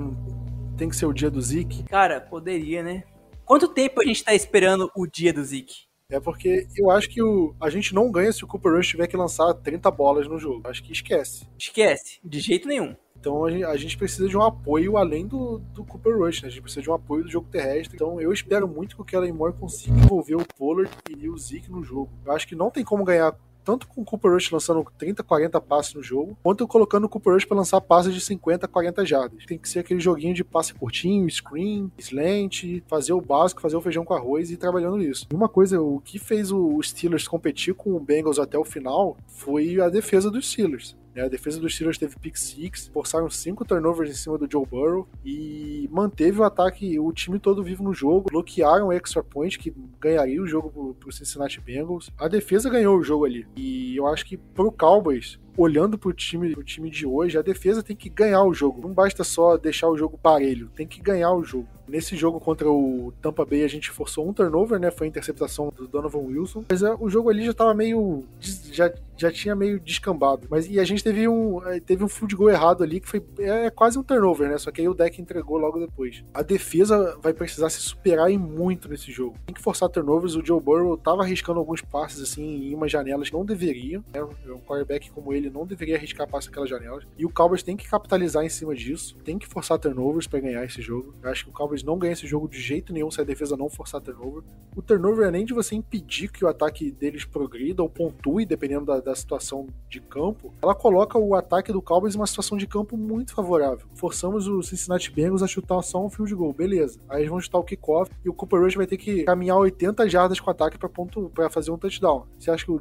tem 0.77 0.89
que 0.89 0.95
ser 0.95 1.05
o 1.05 1.13
dia 1.13 1.29
do 1.29 1.41
Zeke. 1.41 1.83
Cara, 1.83 2.21
poderia, 2.21 2.81
né? 2.81 3.03
Quanto 3.45 3.67
tempo 3.67 4.01
a 4.01 4.05
gente 4.05 4.23
tá 4.23 4.33
esperando 4.33 4.89
o 4.95 5.05
dia 5.05 5.33
do 5.33 5.43
Zeke? 5.43 5.89
É 6.11 6.19
porque 6.19 6.65
eu 6.75 6.89
acho 6.89 7.07
que 7.07 7.21
o, 7.21 7.53
a 7.61 7.69
gente 7.69 7.93
não 7.93 8.11
ganha 8.11 8.31
se 8.31 8.43
o 8.43 8.47
Cooper 8.47 8.73
Rush 8.73 8.87
tiver 8.87 9.05
que 9.05 9.15
lançar 9.15 9.53
30 9.53 9.91
bolas 9.91 10.27
no 10.27 10.39
jogo. 10.39 10.67
Acho 10.67 10.83
que 10.83 10.91
esquece. 10.91 11.47
Esquece, 11.57 12.19
de 12.23 12.39
jeito 12.39 12.67
nenhum. 12.67 12.95
Então 13.19 13.45
a 13.45 13.77
gente, 13.77 13.97
precisa 13.97 14.27
de 14.27 14.37
um 14.37 14.41
apoio 14.41 14.97
além 14.97 15.27
do, 15.27 15.59
do 15.73 15.83
Cooper 15.83 16.17
Rush, 16.17 16.41
né? 16.41 16.47
A 16.47 16.51
gente 16.51 16.61
precisa 16.61 16.81
de 16.81 16.89
um 16.89 16.93
apoio 16.93 17.23
do 17.23 17.29
jogo 17.29 17.47
terrestre. 17.51 17.95
Então 17.95 18.19
eu 18.21 18.31
espero 18.31 18.67
muito 18.67 18.95
que 18.95 19.01
o 19.01 19.05
Kellen 19.05 19.33
Moore 19.33 19.53
consiga 19.53 19.97
envolver 19.97 20.35
o 20.35 20.45
Pollard 20.57 20.91
e 21.09 21.29
o 21.29 21.37
Zeke 21.37 21.69
no 21.69 21.83
jogo. 21.83 22.09
Eu 22.25 22.31
acho 22.31 22.47
que 22.47 22.55
não 22.55 22.71
tem 22.71 22.83
como 22.83 23.03
ganhar 23.03 23.35
tanto 23.69 23.87
com 23.87 24.01
o 24.01 24.05
Cooper 24.05 24.31
Rush 24.31 24.49
lançando 24.49 24.83
30, 24.97 25.21
40 25.21 25.61
passes 25.61 25.93
no 25.93 26.01
jogo, 26.01 26.35
quanto 26.41 26.67
colocando 26.67 27.03
o 27.03 27.09
Cooper 27.09 27.33
Rush 27.33 27.45
para 27.45 27.57
lançar 27.57 27.79
passes 27.81 28.13
de 28.13 28.19
50, 28.19 28.67
40 28.67 29.05
jardas. 29.05 29.45
Tem 29.45 29.59
que 29.59 29.69
ser 29.69 29.79
aquele 29.79 29.99
joguinho 29.99 30.33
de 30.33 30.43
passe 30.43 30.73
curtinho, 30.73 31.29
screen, 31.29 31.91
slant, 31.99 32.63
fazer 32.87 33.13
o 33.13 33.21
básico, 33.21 33.61
fazer 33.61 33.75
o 33.75 33.81
feijão 33.81 34.03
com 34.03 34.15
arroz 34.15 34.49
e 34.49 34.53
ir 34.53 34.57
trabalhando 34.57 34.97
nisso. 34.97 35.27
E 35.31 35.35
uma 35.35 35.47
coisa, 35.47 35.79
o 35.79 35.99
que 35.99 36.17
fez 36.17 36.51
o 36.51 36.81
Steelers 36.81 37.27
competir 37.27 37.75
com 37.75 37.91
o 37.91 37.99
Bengals 37.99 38.39
até 38.39 38.57
o 38.57 38.65
final 38.65 39.15
foi 39.27 39.79
a 39.79 39.87
defesa 39.87 40.31
dos 40.31 40.49
Steelers. 40.49 40.97
A 41.19 41.27
defesa 41.27 41.59
dos 41.59 41.73
Steelers 41.73 41.97
teve 41.97 42.15
pick 42.17 42.37
six, 42.37 42.87
forçaram 42.93 43.29
cinco 43.29 43.65
turnovers 43.65 44.09
em 44.09 44.13
cima 44.13 44.37
do 44.37 44.49
Joe 44.49 44.65
Burrow 44.65 45.07
e 45.23 45.87
manteve 45.91 46.39
o 46.39 46.43
ataque, 46.43 46.99
o 46.99 47.11
time 47.11 47.39
todo 47.39 47.63
vivo 47.63 47.83
no 47.83 47.93
jogo, 47.93 48.29
bloquearam 48.29 48.87
o 48.87 48.93
extra 48.93 49.23
point 49.23 49.57
que 49.57 49.73
ganharia 49.99 50.41
o 50.41 50.47
jogo 50.47 50.95
pro 50.99 51.11
Cincinnati 51.11 51.59
Bengals. 51.59 52.09
A 52.17 52.27
defesa 52.27 52.69
ganhou 52.69 52.97
o 52.97 53.03
jogo 53.03 53.25
ali. 53.25 53.45
E 53.55 53.95
eu 53.95 54.07
acho 54.07 54.25
que 54.25 54.37
pro 54.37 54.71
Cowboys, 54.71 55.39
olhando 55.57 55.97
pro 55.97 56.13
time, 56.13 56.53
pro 56.53 56.63
time 56.63 56.89
de 56.89 57.05
hoje, 57.05 57.37
a 57.37 57.41
defesa 57.41 57.83
tem 57.83 57.95
que 57.95 58.09
ganhar 58.09 58.43
o 58.43 58.53
jogo. 58.53 58.81
Não 58.81 58.93
basta 58.93 59.23
só 59.23 59.57
deixar 59.57 59.89
o 59.89 59.97
jogo 59.97 60.17
parelho, 60.17 60.69
tem 60.75 60.87
que 60.87 61.01
ganhar 61.01 61.33
o 61.33 61.43
jogo. 61.43 61.67
Nesse 61.89 62.15
jogo 62.15 62.39
contra 62.39 62.69
o 62.69 63.11
Tampa 63.21 63.43
Bay, 63.45 63.63
a 63.63 63.67
gente 63.67 63.89
forçou 63.89 64.27
um 64.27 64.33
turnover, 64.33 64.79
né? 64.79 64.91
Foi 64.91 65.07
a 65.07 65.09
interceptação 65.09 65.73
do 65.75 65.87
Donovan 65.87 66.19
Wilson. 66.19 66.65
Mas 66.69 66.83
é, 66.83 66.95
o 66.99 67.09
jogo 67.09 67.29
ali 67.29 67.45
já 67.45 67.53
tava 67.53 67.73
meio. 67.73 68.23
Já, 68.71 68.91
já 69.17 69.31
tinha 69.31 69.55
meio 69.55 69.79
descambado. 69.79 70.47
Mas 70.49 70.67
e 70.67 70.79
a 70.79 70.83
gente 70.83 71.03
teve 71.03 71.27
um, 71.27 71.65
é, 71.67 71.79
teve 71.79 72.03
um 72.03 72.07
field 72.07 72.35
goal 72.35 72.49
errado 72.49 72.83
ali, 72.83 72.99
que 72.99 73.07
foi 73.07 73.23
é, 73.39 73.65
é 73.65 73.69
quase 73.69 73.97
um 73.97 74.03
turnover, 74.03 74.49
né? 74.49 74.57
Só 74.57 74.71
que 74.71 74.81
aí 74.81 74.87
o 74.87 74.93
deck 74.93 75.21
entregou 75.21 75.57
logo 75.57 75.79
depois. 75.79 76.23
A 76.33 76.41
defesa 76.41 77.17
vai 77.21 77.33
precisar 77.33 77.69
se 77.69 77.81
superar 77.81 78.29
em 78.29 78.37
muito 78.37 78.87
nesse 78.87 79.11
jogo. 79.11 79.35
Tem 79.45 79.55
que 79.55 79.61
forçar 79.61 79.89
turnovers. 79.89 80.35
O 80.35 80.45
Joe 80.45 80.61
Burrow 80.61 80.95
tava 80.95 81.23
arriscando 81.23 81.59
alguns 81.59 81.81
passes 81.81 82.21
assim 82.21 82.69
em 82.69 82.75
umas 82.75 82.91
janelas 82.91 83.29
que 83.29 83.35
não 83.35 83.45
deveriam. 83.45 84.03
Né? 84.13 84.21
Um 84.23 84.59
quarterback 84.59 85.09
como 85.11 85.33
ele 85.33 85.49
não 85.49 85.65
deveria 85.65 85.95
arriscar 85.95 86.27
passes 86.27 86.49
naquelas 86.49 86.69
janelas. 86.69 87.03
E 87.17 87.25
o 87.25 87.29
Cowboys 87.29 87.63
tem 87.63 87.75
que 87.75 87.89
capitalizar 87.89 88.43
em 88.45 88.49
cima 88.49 88.75
disso. 88.75 89.15
Tem 89.23 89.37
que 89.37 89.47
forçar 89.47 89.79
turnovers 89.79 90.27
para 90.27 90.39
ganhar 90.39 90.63
esse 90.63 90.81
jogo. 90.81 91.13
Eu 91.21 91.29
acho 91.29 91.45
que 91.45 91.49
o 91.49 91.53
Cowboys 91.53 91.78
não 91.83 91.97
ganha 91.97 92.13
esse 92.13 92.27
jogo 92.27 92.47
de 92.47 92.59
jeito 92.59 92.93
nenhum 92.93 93.11
se 93.11 93.21
a 93.21 93.23
defesa 93.23 93.57
não 93.57 93.69
forçar 93.69 94.01
turnover. 94.01 94.43
O 94.75 94.81
turnover 94.81 95.27
é 95.27 95.31
nem 95.31 95.45
de 95.45 95.53
você 95.53 95.75
impedir 95.75 96.31
que 96.31 96.45
o 96.45 96.47
ataque 96.47 96.91
deles 96.91 97.25
progrida 97.25 97.81
ou 97.81 97.89
pontue, 97.89 98.45
dependendo 98.45 98.85
da, 98.85 98.99
da 98.99 99.15
situação 99.15 99.67
de 99.89 99.99
campo. 99.99 100.53
Ela 100.61 100.75
coloca 100.75 101.17
o 101.17 101.35
ataque 101.35 101.71
do 101.71 101.81
Cowboys 101.81 102.15
em 102.15 102.17
uma 102.17 102.27
situação 102.27 102.57
de 102.57 102.67
campo 102.67 102.95
muito 102.95 103.33
favorável. 103.33 103.87
Forçamos 103.95 104.47
o 104.47 104.61
Cincinnati 104.61 105.11
Bengals 105.11 105.43
a 105.43 105.47
chutar 105.47 105.81
só 105.81 106.03
um 106.03 106.09
field 106.09 106.33
goal, 106.35 106.53
beleza. 106.53 106.99
Aí 107.09 107.21
eles 107.21 107.29
vão 107.29 107.39
chutar 107.39 107.57
o 107.57 107.63
kickoff 107.63 108.11
e 108.23 108.29
o 108.29 108.33
Cooper 108.33 108.61
Rush 108.61 108.75
vai 108.75 108.87
ter 108.87 108.97
que 108.97 109.23
caminhar 109.23 109.57
80 109.57 110.07
jardas 110.09 110.39
com 110.39 110.47
o 110.47 110.51
ataque 110.51 110.77
para 110.77 111.49
fazer 111.49 111.71
um 111.71 111.77
touchdown. 111.77 112.25
Você 112.37 112.51
acha 112.51 112.65
que 112.65 112.71
o, 112.71 112.79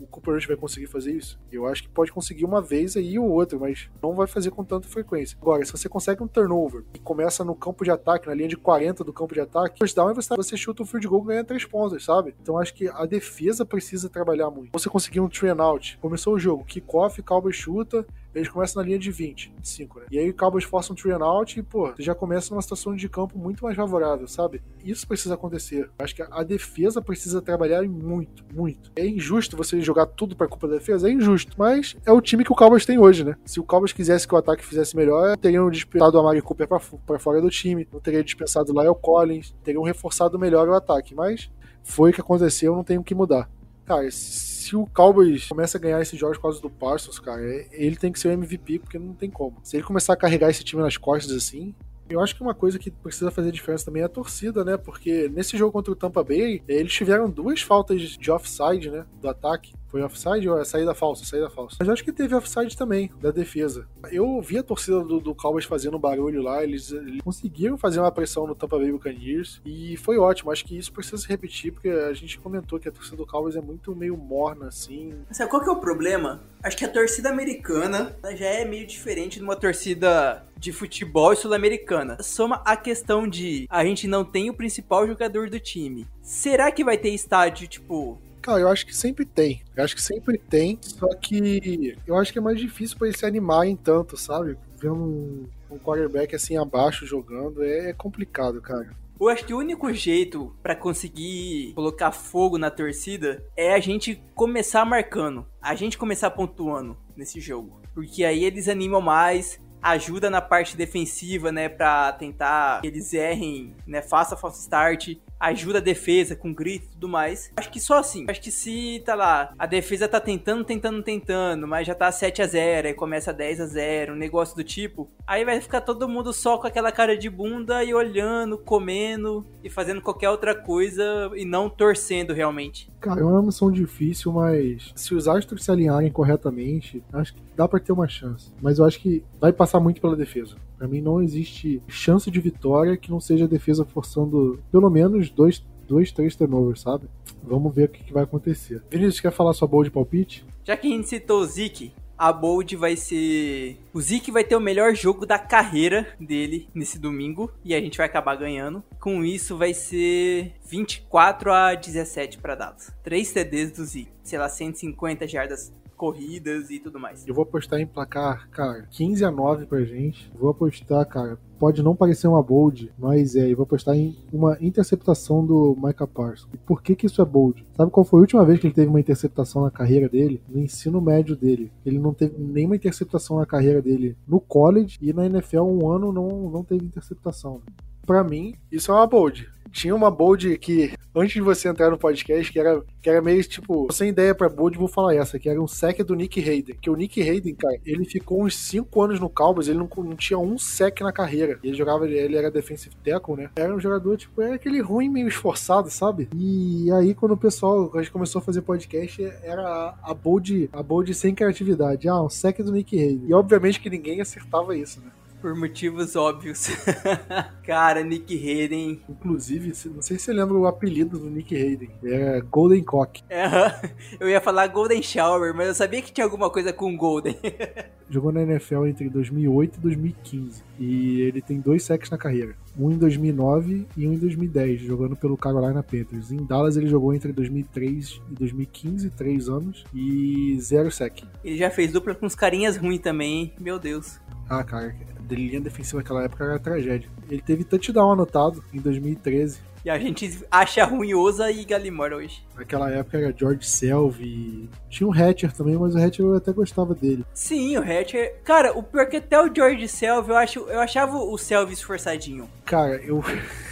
o 0.00 0.06
Cooper 0.06 0.34
Rush 0.34 0.46
vai 0.46 0.56
conseguir 0.56 0.86
fazer 0.86 1.12
isso? 1.12 1.38
Eu 1.50 1.66
acho 1.66 1.82
que 1.82 1.88
pode 1.88 2.12
conseguir 2.12 2.44
uma 2.44 2.60
vez 2.60 2.96
aí 2.96 3.18
ou 3.18 3.28
outra, 3.28 3.58
mas 3.58 3.88
não 4.02 4.14
vai 4.14 4.26
fazer 4.26 4.50
com 4.50 4.64
tanta 4.64 4.88
frequência. 4.88 5.36
Agora, 5.40 5.64
se 5.64 5.72
você 5.72 5.88
consegue 5.88 6.22
um 6.22 6.28
turnover 6.28 6.84
e 6.94 6.98
começa 6.98 7.44
no 7.44 7.54
campo 7.54 7.84
de 7.84 7.90
ataque, 7.90 8.26
na 8.26 8.34
linha 8.36 8.48
de 8.48 8.56
40 8.56 9.02
do 9.02 9.12
campo 9.12 9.34
de 9.34 9.40
ataque, 9.40 9.82
é 9.82 10.14
você, 10.14 10.36
você 10.36 10.56
chuta 10.56 10.82
o 10.82 10.86
field 10.86 11.08
goal 11.08 11.24
e 11.24 11.26
ganha 11.28 11.44
3 11.44 11.64
pontos, 11.64 12.04
sabe? 12.04 12.34
Então 12.40 12.58
acho 12.58 12.74
que 12.74 12.88
a 12.88 13.06
defesa 13.06 13.64
precisa 13.64 14.08
trabalhar 14.08 14.50
muito. 14.50 14.70
Você 14.72 14.88
conseguir 14.88 15.20
um 15.20 15.28
train 15.28 15.58
out, 15.58 15.98
começou 15.98 16.34
o 16.34 16.38
jogo, 16.38 16.64
kickoff, 16.64 17.22
Cowboy 17.22 17.52
chuta, 17.52 18.06
eles 18.36 18.48
começam 18.50 18.82
na 18.82 18.86
linha 18.86 18.98
de 18.98 19.10
20, 19.10 19.52
25, 19.56 20.00
né? 20.00 20.06
E 20.10 20.18
aí 20.18 20.28
o 20.28 20.34
Cowboys 20.34 20.64
força 20.64 20.92
um 20.92 20.96
three 20.96 21.12
and 21.12 21.24
out 21.24 21.58
e, 21.58 21.62
pô, 21.62 21.90
você 21.90 22.02
já 22.02 22.14
começa 22.14 22.52
numa 22.52 22.60
situação 22.60 22.94
de 22.94 23.08
campo 23.08 23.38
muito 23.38 23.64
mais 23.64 23.74
favorável, 23.74 24.28
sabe? 24.28 24.62
Isso 24.84 25.08
precisa 25.08 25.34
acontecer. 25.34 25.90
Acho 25.98 26.14
que 26.14 26.22
a 26.22 26.42
defesa 26.42 27.00
precisa 27.00 27.40
trabalhar 27.40 27.82
muito, 27.88 28.44
muito. 28.54 28.92
É 28.94 29.06
injusto 29.06 29.56
você 29.56 29.80
jogar 29.80 30.06
tudo 30.06 30.36
pra 30.36 30.46
culpa 30.46 30.68
da 30.68 30.74
defesa, 30.74 31.08
é 31.08 31.12
injusto. 31.12 31.54
Mas 31.56 31.96
é 32.04 32.12
o 32.12 32.20
time 32.20 32.44
que 32.44 32.52
o 32.52 32.56
Cowboys 32.56 32.84
tem 32.84 32.98
hoje, 32.98 33.24
né? 33.24 33.36
Se 33.46 33.58
o 33.58 33.64
Cowboys 33.64 33.92
quisesse 33.92 34.28
que 34.28 34.34
o 34.34 34.38
ataque 34.38 34.64
fizesse 34.64 34.94
melhor, 34.94 35.36
teriam 35.38 35.70
dispensado 35.70 36.18
o 36.18 36.20
Amari 36.20 36.42
Cooper 36.42 36.68
pra, 36.68 36.80
pra 37.06 37.18
fora 37.18 37.40
do 37.40 37.48
time, 37.48 37.88
não 37.90 38.00
teria 38.00 38.22
dispensado 38.22 38.70
o 38.70 38.78
Lyle 38.78 38.94
Collins, 39.00 39.54
teriam 39.64 39.82
reforçado 39.82 40.38
melhor 40.38 40.68
o 40.68 40.74
ataque. 40.74 41.14
Mas 41.14 41.50
foi 41.82 42.10
o 42.10 42.12
que 42.12 42.20
aconteceu, 42.20 42.76
não 42.76 42.84
tem 42.84 42.98
o 42.98 43.02
que 43.02 43.14
mudar. 43.14 43.48
Cara, 43.86 44.10
se 44.10 44.55
o 44.74 44.86
Cowboys 44.86 45.46
começa 45.46 45.76
a 45.76 45.80
ganhar 45.80 46.00
esses 46.00 46.18
jogos 46.18 46.38
por 46.38 46.44
causa 46.44 46.60
do 46.60 46.70
Parsons, 46.70 47.18
cara, 47.18 47.42
ele 47.70 47.96
tem 47.96 48.10
que 48.10 48.18
ser 48.18 48.28
o 48.28 48.32
MVP, 48.32 48.78
porque 48.78 48.98
não 48.98 49.12
tem 49.12 49.30
como. 49.30 49.58
Se 49.62 49.76
ele 49.76 49.84
começar 49.84 50.14
a 50.14 50.16
carregar 50.16 50.50
esse 50.50 50.64
time 50.64 50.82
nas 50.82 50.96
costas 50.96 51.36
assim, 51.36 51.74
eu 52.08 52.20
acho 52.20 52.34
que 52.34 52.42
uma 52.42 52.54
coisa 52.54 52.78
que 52.78 52.90
precisa 52.90 53.30
fazer 53.30 53.50
diferença 53.50 53.84
também 53.84 54.02
é 54.02 54.06
a 54.06 54.08
torcida, 54.08 54.64
né? 54.64 54.76
Porque 54.76 55.28
nesse 55.28 55.56
jogo 55.56 55.72
contra 55.72 55.92
o 55.92 55.96
Tampa 55.96 56.22
Bay, 56.22 56.62
eles 56.68 56.92
tiveram 56.92 57.28
duas 57.28 57.62
faltas 57.62 58.00
de 58.00 58.30
offside, 58.30 58.90
né? 58.90 59.04
Do 59.20 59.28
ataque. 59.28 59.74
Foi 59.96 60.02
offside 60.02 60.46
ou 60.46 60.60
é 60.60 60.64
saída 60.64 60.94
falsa? 60.94 61.24
Saída 61.24 61.48
falsa. 61.48 61.76
Mas 61.78 61.88
eu 61.88 61.94
acho 61.94 62.04
que 62.04 62.12
teve 62.12 62.34
offside 62.34 62.76
também, 62.76 63.10
da 63.18 63.30
defesa. 63.30 63.88
Eu 64.12 64.42
vi 64.42 64.58
a 64.58 64.62
torcida 64.62 65.00
do, 65.00 65.18
do 65.18 65.34
Cowboys 65.34 65.64
fazendo 65.64 65.98
barulho 65.98 66.42
lá, 66.42 66.62
eles, 66.62 66.92
eles, 66.92 67.22
conseguiram 67.22 67.78
fazer 67.78 67.98
uma 67.98 68.12
pressão 68.12 68.46
no 68.46 68.54
Tampa 68.54 68.76
Bay 68.76 68.92
Buccaneers 68.92 69.58
e 69.64 69.96
foi 69.96 70.18
ótimo. 70.18 70.50
Acho 70.50 70.66
que 70.66 70.76
isso 70.76 70.92
precisa 70.92 71.16
se 71.16 71.26
repetir, 71.26 71.72
porque 71.72 71.88
a 71.88 72.12
gente 72.12 72.38
comentou 72.38 72.78
que 72.78 72.90
a 72.90 72.92
torcida 72.92 73.16
do 73.16 73.26
Cowboys 73.26 73.56
é 73.56 73.60
muito 73.62 73.96
meio 73.96 74.18
morna, 74.18 74.66
assim. 74.66 75.14
Sabe 75.30 75.48
qual 75.48 75.62
que 75.62 75.70
é 75.70 75.72
o 75.72 75.80
problema? 75.80 76.42
Acho 76.62 76.76
que 76.76 76.84
a 76.84 76.92
torcida 76.92 77.30
americana 77.30 78.14
já 78.34 78.46
é 78.46 78.66
meio 78.66 78.86
diferente 78.86 79.38
de 79.38 79.44
uma 79.44 79.56
torcida 79.56 80.44
de 80.58 80.72
futebol 80.72 81.34
sul-americana. 81.34 82.22
Soma 82.22 82.60
a 82.66 82.76
questão 82.76 83.26
de 83.26 83.66
a 83.70 83.82
gente 83.82 84.06
não 84.06 84.26
tem 84.26 84.50
o 84.50 84.54
principal 84.54 85.06
jogador 85.06 85.48
do 85.48 85.58
time. 85.58 86.06
Será 86.20 86.70
que 86.70 86.84
vai 86.84 86.98
ter 86.98 87.10
estádio, 87.10 87.68
tipo, 87.68 88.20
Cara, 88.46 88.60
eu 88.60 88.68
acho 88.68 88.86
que 88.86 88.94
sempre 88.94 89.24
tem. 89.24 89.60
Eu 89.74 89.82
acho 89.82 89.96
que 89.96 90.00
sempre 90.00 90.38
tem, 90.38 90.78
só 90.80 91.08
que 91.16 91.98
eu 92.06 92.16
acho 92.16 92.32
que 92.32 92.38
é 92.38 92.40
mais 92.40 92.60
difícil 92.60 92.96
para 92.96 93.08
eles 93.08 93.18
se 93.18 93.26
animarem 93.26 93.74
tanto, 93.74 94.16
sabe? 94.16 94.56
Ver 94.80 94.90
um, 94.90 95.48
um 95.68 95.76
quarterback 95.76 96.32
assim 96.36 96.56
abaixo 96.56 97.04
jogando 97.04 97.64
é 97.64 97.92
complicado, 97.92 98.62
cara. 98.62 98.88
Eu 99.20 99.28
acho 99.28 99.44
que 99.44 99.52
o 99.52 99.58
único 99.58 99.92
jeito 99.92 100.54
para 100.62 100.76
conseguir 100.76 101.72
colocar 101.74 102.12
fogo 102.12 102.56
na 102.56 102.70
torcida 102.70 103.44
é 103.56 103.74
a 103.74 103.80
gente 103.80 104.22
começar 104.32 104.84
marcando, 104.84 105.44
a 105.60 105.74
gente 105.74 105.98
começar 105.98 106.30
pontuando 106.30 106.96
nesse 107.16 107.40
jogo. 107.40 107.80
Porque 107.92 108.22
aí 108.22 108.44
eles 108.44 108.68
animam 108.68 109.00
mais, 109.00 109.58
ajuda 109.82 110.30
na 110.30 110.40
parte 110.40 110.76
defensiva, 110.76 111.50
né, 111.50 111.68
para 111.68 112.12
tentar 112.12 112.80
que 112.80 112.86
eles 112.86 113.12
errem, 113.12 113.74
né, 113.84 114.02
faça 114.02 114.36
false 114.36 114.60
start, 114.60 115.16
ajuda 115.38 115.78
a 115.78 115.82
defesa 115.82 116.34
com 116.34 116.52
grito 116.52 116.86
e 116.86 116.88
tudo 116.90 117.08
mais. 117.08 117.50
Acho 117.56 117.70
que 117.70 117.80
só 117.80 117.98
assim. 117.98 118.26
Acho 118.28 118.40
que 118.40 118.50
se 118.50 119.02
tá 119.04 119.14
lá, 119.14 119.52
a 119.58 119.66
defesa 119.66 120.08
tá 120.08 120.20
tentando, 120.20 120.64
tentando, 120.64 121.02
tentando, 121.02 121.66
mas 121.66 121.86
já 121.86 121.94
tá 121.94 122.10
7 122.10 122.42
a 122.42 122.46
0 122.46 122.88
aí 122.88 122.94
começa 122.94 123.32
10 123.32 123.60
a 123.60 123.66
0 123.66 124.12
um 124.12 124.16
negócio 124.16 124.56
do 124.56 124.64
tipo, 124.64 125.08
aí 125.26 125.44
vai 125.44 125.60
ficar 125.60 125.80
todo 125.80 126.08
mundo 126.08 126.32
só 126.32 126.58
com 126.58 126.66
aquela 126.66 126.90
cara 126.90 127.16
de 127.16 127.28
bunda 127.28 127.84
e 127.84 127.94
olhando, 127.94 128.58
comendo 128.58 129.44
e 129.62 129.70
fazendo 129.70 130.00
qualquer 130.00 130.30
outra 130.30 130.54
coisa 130.54 131.30
e 131.34 131.44
não 131.44 131.68
torcendo 131.68 132.32
realmente. 132.32 132.90
Cara, 133.00 133.20
é 133.20 133.24
uma 133.24 133.42
missão 133.42 133.70
difícil, 133.70 134.32
mas 134.32 134.92
se 134.94 135.14
os 135.14 135.28
astros 135.28 135.64
se 135.64 135.70
alinharem 135.70 136.10
corretamente, 136.10 137.02
acho 137.12 137.34
que 137.34 137.42
dá 137.54 137.68
para 137.68 137.80
ter 137.80 137.92
uma 137.92 138.08
chance. 138.08 138.52
Mas 138.60 138.78
eu 138.78 138.84
acho 138.84 139.00
que 139.00 139.22
vai 139.40 139.52
passar 139.52 139.80
muito 139.80 140.00
pela 140.00 140.16
defesa. 140.16 140.56
Para 140.78 140.88
mim 140.88 141.00
não 141.00 141.22
existe 141.22 141.80
chance 141.88 142.30
de 142.30 142.40
vitória 142.40 142.96
que 142.96 143.10
não 143.10 143.20
seja 143.20 143.44
a 143.44 143.48
defesa 143.48 143.84
forçando 143.84 144.60
pelo 144.70 144.90
menos 144.90 145.30
dois, 145.30 145.64
dois 145.88 146.12
três 146.12 146.36
turnovers, 146.36 146.82
sabe? 146.82 147.08
Vamos 147.42 147.74
ver 147.74 147.84
o 147.84 147.88
que, 147.88 148.04
que 148.04 148.12
vai 148.12 148.24
acontecer. 148.24 148.82
Vinícius, 148.90 149.20
quer 149.20 149.32
falar 149.32 149.52
sua 149.52 149.68
boa 149.68 149.84
de 149.84 149.90
palpite? 149.90 150.44
Já 150.64 150.76
que 150.76 150.86
a 150.86 150.90
gente 150.90 151.08
citou 151.08 151.40
o 151.40 151.46
Zeke, 151.46 151.92
a 152.18 152.32
Bold 152.32 152.74
vai 152.76 152.96
ser. 152.96 153.78
O 153.92 154.00
Zeke 154.00 154.30
vai 154.30 154.42
ter 154.42 154.56
o 154.56 154.60
melhor 154.60 154.94
jogo 154.94 155.26
da 155.26 155.38
carreira 155.38 156.08
dele 156.18 156.68
nesse 156.74 156.98
domingo 156.98 157.52
e 157.64 157.74
a 157.74 157.80
gente 157.80 157.98
vai 157.98 158.06
acabar 158.06 158.36
ganhando. 158.36 158.82
Com 158.98 159.24
isso, 159.24 159.56
vai 159.56 159.74
ser 159.74 160.52
24 160.66 161.52
a 161.52 161.74
17 161.74 162.38
para 162.38 162.54
Dallas. 162.54 162.92
3 163.02 163.32
TDs 163.32 163.72
do 163.72 163.84
Zeke, 163.84 164.08
sei 164.22 164.38
lá, 164.38 164.48
150 164.48 165.28
jardas 165.28 165.72
corridas 165.96 166.70
e 166.70 166.78
tudo 166.78 167.00
mais. 167.00 167.26
Eu 167.26 167.34
vou 167.34 167.42
apostar 167.42 167.80
em 167.80 167.86
placar, 167.86 168.48
cara, 168.50 168.86
15 168.90 169.24
a 169.24 169.30
9 169.30 169.66
pra 169.66 169.82
gente. 169.84 170.30
Vou 170.38 170.50
apostar, 170.50 171.04
cara, 171.06 171.38
pode 171.58 171.82
não 171.82 171.96
parecer 171.96 172.28
uma 172.28 172.42
bold, 172.42 172.92
mas 172.98 173.34
é, 173.34 173.50
eu 173.50 173.56
vou 173.56 173.64
apostar 173.64 173.96
em 173.96 174.16
uma 174.32 174.56
interceptação 174.60 175.44
do 175.44 175.76
Micah 175.82 176.06
Parsons. 176.06 176.48
E 176.52 176.56
por 176.58 176.82
que 176.82 176.94
que 176.94 177.06
isso 177.06 177.20
é 177.20 177.24
bold? 177.24 177.64
Sabe 177.76 177.90
qual 177.90 178.04
foi 178.04 178.18
a 178.18 178.22
última 178.22 178.44
vez 178.44 178.60
que 178.60 178.66
ele 178.66 178.74
teve 178.74 178.88
uma 178.88 179.00
interceptação 179.00 179.62
na 179.62 179.70
carreira 179.70 180.08
dele? 180.08 180.40
No 180.48 180.60
ensino 180.60 181.00
médio 181.00 181.34
dele. 181.34 181.72
Ele 181.84 181.98
não 181.98 182.12
teve 182.12 182.34
nenhuma 182.38 182.76
interceptação 182.76 183.38
na 183.38 183.46
carreira 183.46 183.80
dele 183.80 184.16
no 184.26 184.40
college 184.40 184.98
e 185.00 185.12
na 185.12 185.26
NFL 185.26 185.62
um 185.62 185.90
ano 185.90 186.12
não, 186.12 186.50
não 186.50 186.62
teve 186.62 186.84
interceptação. 186.84 187.62
Para 188.06 188.22
mim, 188.22 188.54
isso 188.70 188.92
é 188.92 188.94
uma 188.94 189.06
bold. 189.06 189.55
Tinha 189.76 189.94
uma 189.94 190.10
bold 190.10 190.56
que 190.56 190.94
antes 191.14 191.34
de 191.34 191.42
você 191.42 191.68
entrar 191.68 191.90
no 191.90 191.98
podcast, 191.98 192.50
que 192.50 192.58
era, 192.58 192.82
que 193.02 193.10
era 193.10 193.20
meio 193.20 193.44
tipo, 193.44 193.92
sem 193.92 194.08
ideia 194.08 194.34
pra 194.34 194.48
Bold, 194.48 194.78
vou 194.78 194.88
falar 194.88 195.14
essa, 195.14 195.38
que 195.38 195.50
era 195.50 195.60
um 195.60 195.66
sec 195.66 195.98
do 196.02 196.14
Nick 196.14 196.40
Hayden. 196.40 196.76
Que 196.80 196.88
o 196.88 196.96
Nick 196.96 197.20
Hayden, 197.20 197.54
cara, 197.54 197.76
ele 197.84 198.06
ficou 198.06 198.42
uns 198.42 198.56
5 198.56 199.02
anos 199.02 199.20
no 199.20 199.28
Cowboys, 199.28 199.68
ele 199.68 199.76
não, 199.78 199.88
não 199.98 200.16
tinha 200.16 200.38
um 200.38 200.58
sec 200.58 201.02
na 201.02 201.12
carreira. 201.12 201.58
Ele 201.62 201.74
jogava, 201.74 202.08
ele 202.08 202.38
era 202.38 202.50
defensive 202.50 202.96
tackle, 203.04 203.36
né? 203.36 203.50
Era 203.54 203.74
um 203.74 203.78
jogador, 203.78 204.16
tipo, 204.16 204.40
era 204.40 204.54
aquele 204.54 204.80
ruim 204.80 205.10
meio 205.10 205.28
esforçado, 205.28 205.90
sabe? 205.90 206.26
E 206.34 206.90
aí, 206.92 207.14
quando 207.14 207.32
o 207.32 207.36
pessoal, 207.36 207.90
a 207.94 207.98
gente 207.98 208.12
começou 208.12 208.38
a 208.38 208.42
fazer 208.42 208.62
podcast, 208.62 209.22
era 209.42 209.94
a 210.02 210.14
Bold, 210.14 210.70
a 210.72 210.82
Bold 210.82 211.12
sem 211.12 211.34
criatividade. 211.34 212.08
Ah, 212.08 212.22
um 212.22 212.30
sec 212.30 212.62
do 212.62 212.72
Nick 212.72 212.98
Hayden. 212.98 213.28
E 213.28 213.34
obviamente 213.34 213.78
que 213.78 213.90
ninguém 213.90 214.22
acertava 214.22 214.74
isso, 214.74 215.00
né? 215.00 215.10
Por 215.46 215.54
motivos 215.54 216.16
óbvios. 216.16 216.66
Cara, 217.62 218.02
Nick 218.02 218.34
Hayden. 218.34 219.00
Inclusive, 219.08 219.72
não 219.94 220.02
sei 220.02 220.18
se 220.18 220.24
você 220.24 220.32
lembra 220.32 220.54
o 220.54 220.66
apelido 220.66 221.20
do 221.20 221.30
Nick 221.30 221.54
Hayden. 221.54 221.88
É 222.02 222.40
Golden 222.40 222.82
Cock. 222.82 223.22
É, 223.30 223.46
eu 224.18 224.28
ia 224.28 224.40
falar 224.40 224.66
Golden 224.66 225.00
Shower, 225.00 225.54
mas 225.54 225.68
eu 225.68 225.74
sabia 225.76 226.02
que 226.02 226.10
tinha 226.10 226.24
alguma 226.24 226.50
coisa 226.50 226.72
com 226.72 226.96
Golden. 226.96 227.38
Jogou 228.10 228.32
na 228.32 228.42
NFL 228.42 228.86
entre 228.86 229.08
2008 229.08 229.76
e 229.76 229.80
2015. 229.80 230.64
E 230.80 231.20
ele 231.20 231.40
tem 231.40 231.60
dois 231.60 231.84
sacks 231.84 232.10
na 232.10 232.18
carreira. 232.18 232.56
Um 232.76 232.90
em 232.90 232.98
2009 232.98 233.86
e 233.96 234.08
um 234.08 234.14
em 234.14 234.18
2010, 234.18 234.80
jogando 234.80 235.14
pelo 235.14 235.36
Carolina 235.36 235.80
Panthers. 235.80 236.32
Em 236.32 236.44
Dallas 236.44 236.76
ele 236.76 236.88
jogou 236.88 237.14
entre 237.14 237.32
2003 237.32 238.20
e 238.32 238.34
2015, 238.34 239.10
três 239.10 239.48
anos, 239.48 239.84
e 239.94 240.58
zero 240.60 240.90
sack. 240.90 241.24
Ele 241.44 241.56
já 241.56 241.70
fez 241.70 241.92
dupla 241.92 242.16
com 242.16 242.26
uns 242.26 242.34
carinhas 242.34 242.76
ruins 242.76 243.00
também, 243.00 243.42
hein? 243.42 243.52
Meu 243.60 243.78
Deus. 243.78 244.20
Ah, 244.48 244.62
cara, 244.62 244.94
dele 245.26 245.48
linha 245.48 245.60
defensiva 245.60 245.98
naquela 245.98 246.24
época 246.24 246.44
era 246.44 246.58
tragédia. 246.58 247.08
Ele 247.28 247.42
teve 247.42 247.64
touchdown 247.64 248.12
anotado 248.12 248.64
em 248.72 248.80
2013. 248.80 249.58
E 249.84 249.90
a 249.90 249.98
gente 249.98 250.44
acha 250.50 250.84
ruim 250.84 251.14
Oza 251.14 251.48
e 251.48 251.64
Galimore 251.64 252.14
hoje. 252.14 252.44
Naquela 252.56 252.90
época 252.90 253.18
era 253.18 253.32
George 253.36 253.64
Selvey. 253.64 254.68
Tinha 254.90 255.06
um 255.06 255.12
Hatcher 255.12 255.52
também, 255.52 255.76
mas 255.76 255.94
o 255.94 255.98
Hatcher 255.98 256.24
eu 256.24 256.34
até 256.34 256.52
gostava 256.52 256.92
dele. 256.92 257.24
Sim, 257.32 257.76
o 257.76 257.82
Hatcher. 257.82 258.40
Cara, 258.42 258.76
o 258.76 258.82
pior 258.82 259.06
que 259.06 259.18
até 259.18 259.40
o 259.40 259.54
George 259.54 259.86
Selvey, 259.86 260.30
eu, 260.30 260.36
acho, 260.36 260.58
eu 260.60 260.80
achava 260.80 261.18
o 261.18 261.38
Selvey 261.38 261.74
esforçadinho. 261.74 262.48
Cara, 262.64 262.96
eu. 262.96 263.22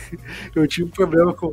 eu 0.55 0.69
tinha 0.69 0.87
um 0.87 0.91
problema 0.91 1.35
com 1.35 1.53